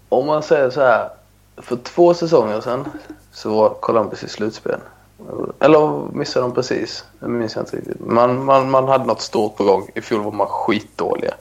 Om 0.08 0.26
man 0.26 0.42
säger 0.42 0.70
så 0.70 0.80
här. 0.80 1.10
För 1.56 1.76
två 1.76 2.14
säsonger 2.14 2.60
sedan 2.60 2.88
så 3.32 3.50
var 3.50 3.74
Columbus 3.74 4.24
i 4.24 4.28
slutspel. 4.28 4.80
Eller 5.60 6.12
missade 6.12 6.46
de 6.46 6.54
precis? 6.54 7.04
Det 7.20 7.28
minns 7.28 7.54
jag 7.54 7.62
inte 7.62 7.76
riktigt. 7.76 8.00
Man, 8.00 8.44
man, 8.44 8.70
man 8.70 8.88
hade 8.88 9.04
något 9.04 9.20
stort 9.20 9.56
på 9.56 9.64
gång. 9.64 9.90
I 9.94 10.00
fjol 10.00 10.22
var 10.22 10.32
man 10.32 10.46
skitdåliga. 10.46 11.34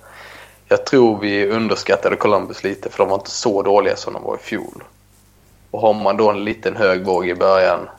Jag 0.68 0.86
tror 0.86 1.20
vi 1.20 1.48
underskattade 1.48 2.16
Columbus 2.16 2.64
lite 2.64 2.90
för 2.90 2.98
de 2.98 3.10
var 3.10 3.18
inte 3.18 3.32
så 3.32 3.62
dåliga 3.62 3.96
som 3.96 4.14
de 4.14 4.24
var 4.24 4.36
i 4.36 4.40
fjol. 4.40 4.84
Och 5.72 5.82
har 5.82 5.94
man 5.94 6.18
då 6.18 6.30
en 6.30 6.44
liten 6.44 6.76
hög 6.76 7.06
våg 7.06 7.30
i 7.30 7.36
början, 7.36 7.90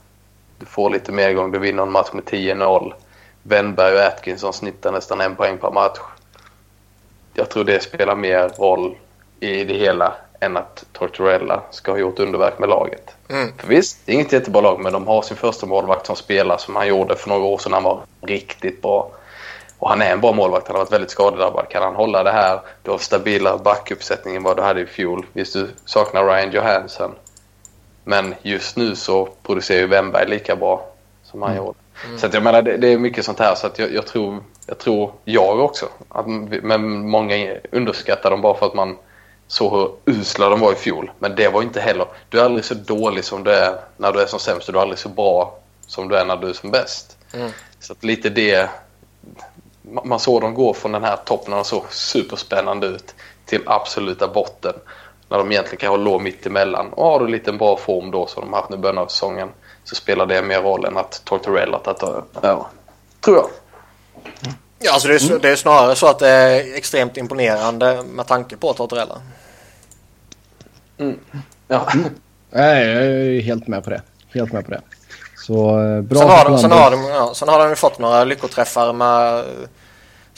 du 0.58 0.66
får 0.66 0.90
lite 0.90 1.12
mer 1.12 1.32
gång, 1.32 1.52
du 1.52 1.58
vinner 1.58 1.82
en 1.82 1.92
match 1.92 2.08
med 2.12 2.24
10-0. 2.24 2.92
Wennberg 3.42 3.94
och 3.94 4.02
Atkinson 4.02 4.52
snittar 4.52 4.92
nästan 4.92 5.20
en 5.20 5.36
poäng 5.36 5.58
per 5.58 5.70
match. 5.70 5.98
Jag 7.34 7.50
tror 7.50 7.64
det 7.64 7.82
spelar 7.82 8.16
mer 8.16 8.48
roll 8.48 8.96
i 9.40 9.64
det 9.64 9.74
hela 9.74 10.14
än 10.40 10.56
att 10.56 10.84
Tortorella 10.92 11.62
ska 11.70 11.92
ha 11.92 11.98
gjort 11.98 12.18
underverk 12.18 12.58
med 12.58 12.68
laget. 12.68 13.16
Mm. 13.28 13.52
För 13.56 13.68
visst, 13.68 13.98
det 14.04 14.12
är 14.12 14.14
inget 14.14 14.32
jättebra 14.32 14.60
lag, 14.60 14.80
men 14.80 14.92
de 14.92 15.06
har 15.06 15.22
sin 15.22 15.36
första 15.36 15.66
målvakt 15.66 16.06
som 16.06 16.16
spelar 16.16 16.56
som 16.56 16.76
han 16.76 16.88
gjorde 16.88 17.16
för 17.16 17.28
några 17.28 17.44
år 17.44 17.58
sedan. 17.58 17.72
Han 17.72 17.82
var 17.82 18.00
riktigt 18.20 18.82
bra. 18.82 19.10
Och 19.78 19.88
han 19.88 20.02
är 20.02 20.12
en 20.12 20.20
bra 20.20 20.32
målvakt. 20.32 20.66
Han 20.66 20.76
har 20.76 20.84
varit 20.84 20.92
väldigt 20.92 21.10
skadedrabbad. 21.10 21.68
Kan 21.68 21.82
han 21.82 21.94
hålla 21.94 22.22
det 22.22 22.32
här, 22.32 22.60
du 22.82 22.90
har 22.90 22.98
stabilare 22.98 23.58
backuppsättning 23.58 24.36
än 24.36 24.42
vad 24.42 24.56
du 24.56 24.62
hade 24.62 24.80
i 24.80 24.86
fjol. 24.86 25.26
Visst, 25.32 25.52
du 25.52 25.68
saknar 25.84 26.24
Ryan 26.24 26.50
Johansson. 26.50 27.14
Men 28.04 28.34
just 28.42 28.76
nu 28.76 28.96
så 28.96 29.28
producerar 29.42 29.80
ju 29.80 29.86
Wemberg 29.86 30.28
lika 30.28 30.56
bra 30.56 30.88
som 31.22 31.42
han 31.42 31.50
mm. 31.50 31.64
gjorde. 31.64 31.78
Mm. 32.06 32.18
Så 32.18 32.26
att 32.26 32.34
jag 32.34 32.42
menar, 32.42 32.62
det, 32.62 32.76
det, 32.76 32.88
är 32.88 32.98
mycket 32.98 33.24
sånt 33.24 33.38
här. 33.38 33.54
Så 33.54 33.66
att 33.66 33.78
jag, 33.78 33.92
jag, 33.92 34.06
tror, 34.06 34.44
jag 34.66 34.78
tror 34.78 35.12
jag 35.24 35.60
också. 35.60 35.88
Att, 36.08 36.26
men 36.62 37.08
många 37.08 37.56
underskattar 37.72 38.30
dem 38.30 38.40
bara 38.40 38.54
för 38.54 38.66
att 38.66 38.74
man 38.74 38.96
såg 39.46 39.72
hur 39.72 39.90
usla 40.04 40.48
de 40.48 40.60
var 40.60 40.72
i 40.72 40.76
fjol. 40.76 41.10
Men 41.18 41.34
det 41.34 41.48
var 41.48 41.62
inte 41.62 41.80
heller... 41.80 42.06
Du 42.28 42.40
är 42.40 42.44
aldrig 42.44 42.64
så 42.64 42.74
dålig 42.74 43.24
som 43.24 43.44
du 43.44 43.50
är 43.50 43.78
när 43.96 44.12
du 44.12 44.20
är 44.20 44.26
som 44.26 44.38
sämst. 44.38 44.66
Du 44.66 44.78
är 44.78 44.82
aldrig 44.82 44.98
så 44.98 45.08
bra 45.08 45.58
som 45.86 46.08
du 46.08 46.16
är 46.16 46.24
när 46.24 46.36
du 46.36 46.48
är 46.48 46.52
som 46.52 46.70
bäst. 46.70 47.16
Mm. 47.34 47.50
Så 47.80 47.92
att 47.92 48.04
lite 48.04 48.28
det 48.28 48.68
man 50.04 50.20
såg 50.20 50.40
dem 50.40 50.54
gå 50.54 50.74
från 50.74 50.92
den 50.92 51.04
här 51.04 51.16
toppen 51.16 51.50
när 51.50 51.56
de 51.56 51.64
såg 51.64 51.84
superspännande 51.90 52.86
ut 52.86 53.14
till 53.46 53.62
absoluta 53.66 54.28
botten. 54.28 54.74
När 55.28 55.38
de 55.38 55.52
egentligen 55.52 55.78
kanske 55.78 56.04
låg 56.04 56.22
mitt 56.22 56.46
emellan. 56.46 56.92
Och 56.92 57.04
har 57.04 57.20
du 57.20 57.28
lite 57.28 57.52
bra 57.52 57.76
form 57.76 58.10
då 58.10 58.26
som 58.26 58.44
de 58.44 58.52
haft 58.52 58.70
nu 58.70 58.76
i 58.76 58.78
början 58.78 58.98
av 58.98 59.06
säsongen 59.06 59.48
så 59.84 59.94
spelar 59.94 60.26
det 60.26 60.42
mer 60.42 60.62
roll 60.62 60.84
än 60.84 60.96
att 60.96 61.22
Tortorella 61.24 61.78
tar 61.78 62.08
över. 62.08 62.24
Ja, 62.42 62.70
tror 63.20 63.36
jag. 63.36 63.48
Ja, 64.78 64.92
alltså 64.92 65.08
det, 65.08 65.14
är, 65.14 65.28
mm. 65.28 65.38
det 65.42 65.48
är 65.48 65.56
snarare 65.56 65.94
så 65.94 66.06
att 66.06 66.18
det 66.18 66.28
är 66.28 66.76
extremt 66.76 67.16
imponerande 67.16 68.02
med 68.02 68.26
tanke 68.26 68.56
på 68.56 68.72
Tortorella. 68.72 69.16
Mm. 70.98 71.18
Ja. 71.68 71.88
Mm. 71.94 72.10
Jag 72.50 72.66
är 72.66 73.40
helt 73.40 73.66
med 73.66 73.84
på 73.84 73.90
det. 73.90 74.02
Helt 74.34 74.52
med 74.52 74.64
på 74.64 74.70
det. 74.70 74.80
Så 75.36 75.80
eh, 75.80 76.00
bra 76.00 76.18
sen 76.18 76.28
har, 76.28 76.44
de, 76.44 76.58
sen, 76.58 76.72
har 76.72 76.90
de, 76.90 77.04
ja, 77.04 77.32
sen 77.34 77.48
har 77.48 77.68
de 77.68 77.76
fått 77.76 77.98
några 77.98 78.24
lyckoträffar 78.24 78.92
med 78.92 79.44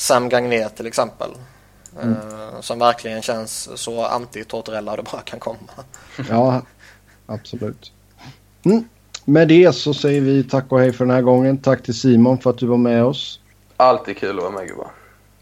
Sam 0.00 0.28
Gagné 0.28 0.68
till 0.68 0.86
exempel. 0.86 1.30
Mm. 2.02 2.14
Uh, 2.14 2.60
som 2.60 2.78
verkligen 2.78 3.22
känns 3.22 3.68
så 3.74 4.06
anti-Tortorella 4.06 4.96
det 4.96 5.02
bara 5.02 5.22
kan 5.22 5.38
komma. 5.38 5.58
Ja, 6.28 6.62
absolut. 7.26 7.92
Mm. 8.64 8.84
Med 9.24 9.48
det 9.48 9.72
så 9.72 9.94
säger 9.94 10.20
vi 10.20 10.44
tack 10.44 10.64
och 10.68 10.80
hej 10.80 10.92
för 10.92 11.04
den 11.04 11.14
här 11.14 11.22
gången. 11.22 11.58
Tack 11.58 11.82
till 11.82 11.94
Simon 11.94 12.38
för 12.38 12.50
att 12.50 12.58
du 12.58 12.66
var 12.66 12.76
med 12.76 13.04
oss. 13.04 13.40
Alltid 13.76 14.16
kul 14.16 14.36
att 14.36 14.42
vara 14.42 14.52
med 14.52 14.68
gubbar. 14.68 14.90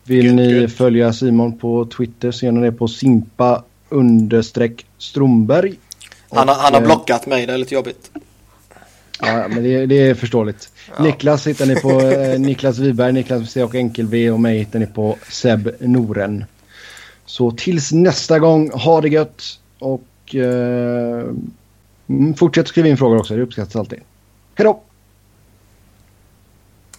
Vill 0.04 0.26
good, 0.26 0.36
ni 0.36 0.60
good. 0.60 0.72
följa 0.72 1.12
Simon 1.12 1.58
på 1.58 1.86
Twitter 1.96 2.32
ser 2.32 2.52
ni 2.52 2.60
det 2.60 2.72
på 2.72 2.88
simpa 2.88 3.64
understreck 3.88 4.86
Stromberg. 4.98 5.78
Han 6.30 6.48
har, 6.48 6.54
han 6.54 6.74
har 6.74 6.80
eh, 6.80 6.86
blockat 6.86 7.26
mig, 7.26 7.46
det 7.46 7.52
är 7.52 7.58
lite 7.58 7.74
jobbigt. 7.74 8.10
Ja, 9.20 9.48
men 9.48 9.62
det, 9.62 9.86
det 9.86 9.94
är 9.94 10.14
förståeligt. 10.14 10.72
Ja. 10.96 11.04
Niklas 11.04 11.46
hittar 11.46 11.66
ni 11.66 11.80
på 11.80 12.00
eh, 12.00 12.40
Niklas 12.40 12.78
Wiberg, 12.78 13.12
Niklas 13.12 13.50
C 13.50 13.62
och 13.62 13.74
Enkel-V 13.74 14.30
och 14.30 14.40
mig 14.40 14.58
hittar 14.58 14.78
ni 14.78 14.86
på 14.86 15.16
Seb 15.28 15.70
Noren. 15.80 16.44
Så 17.26 17.50
tills 17.50 17.92
nästa 17.92 18.38
gång, 18.38 18.70
ha 18.70 19.00
det 19.00 19.08
gött 19.08 19.42
och 19.78 20.34
eh, 20.34 21.24
mm, 22.08 22.34
fortsätt 22.34 22.68
skriva 22.68 22.88
in 22.88 22.96
frågor 22.96 23.18
också. 23.18 23.36
Det 23.36 23.42
uppskattas 23.42 23.76
alltid. 23.76 23.98
Hej 24.54 24.64
då! 24.64 24.82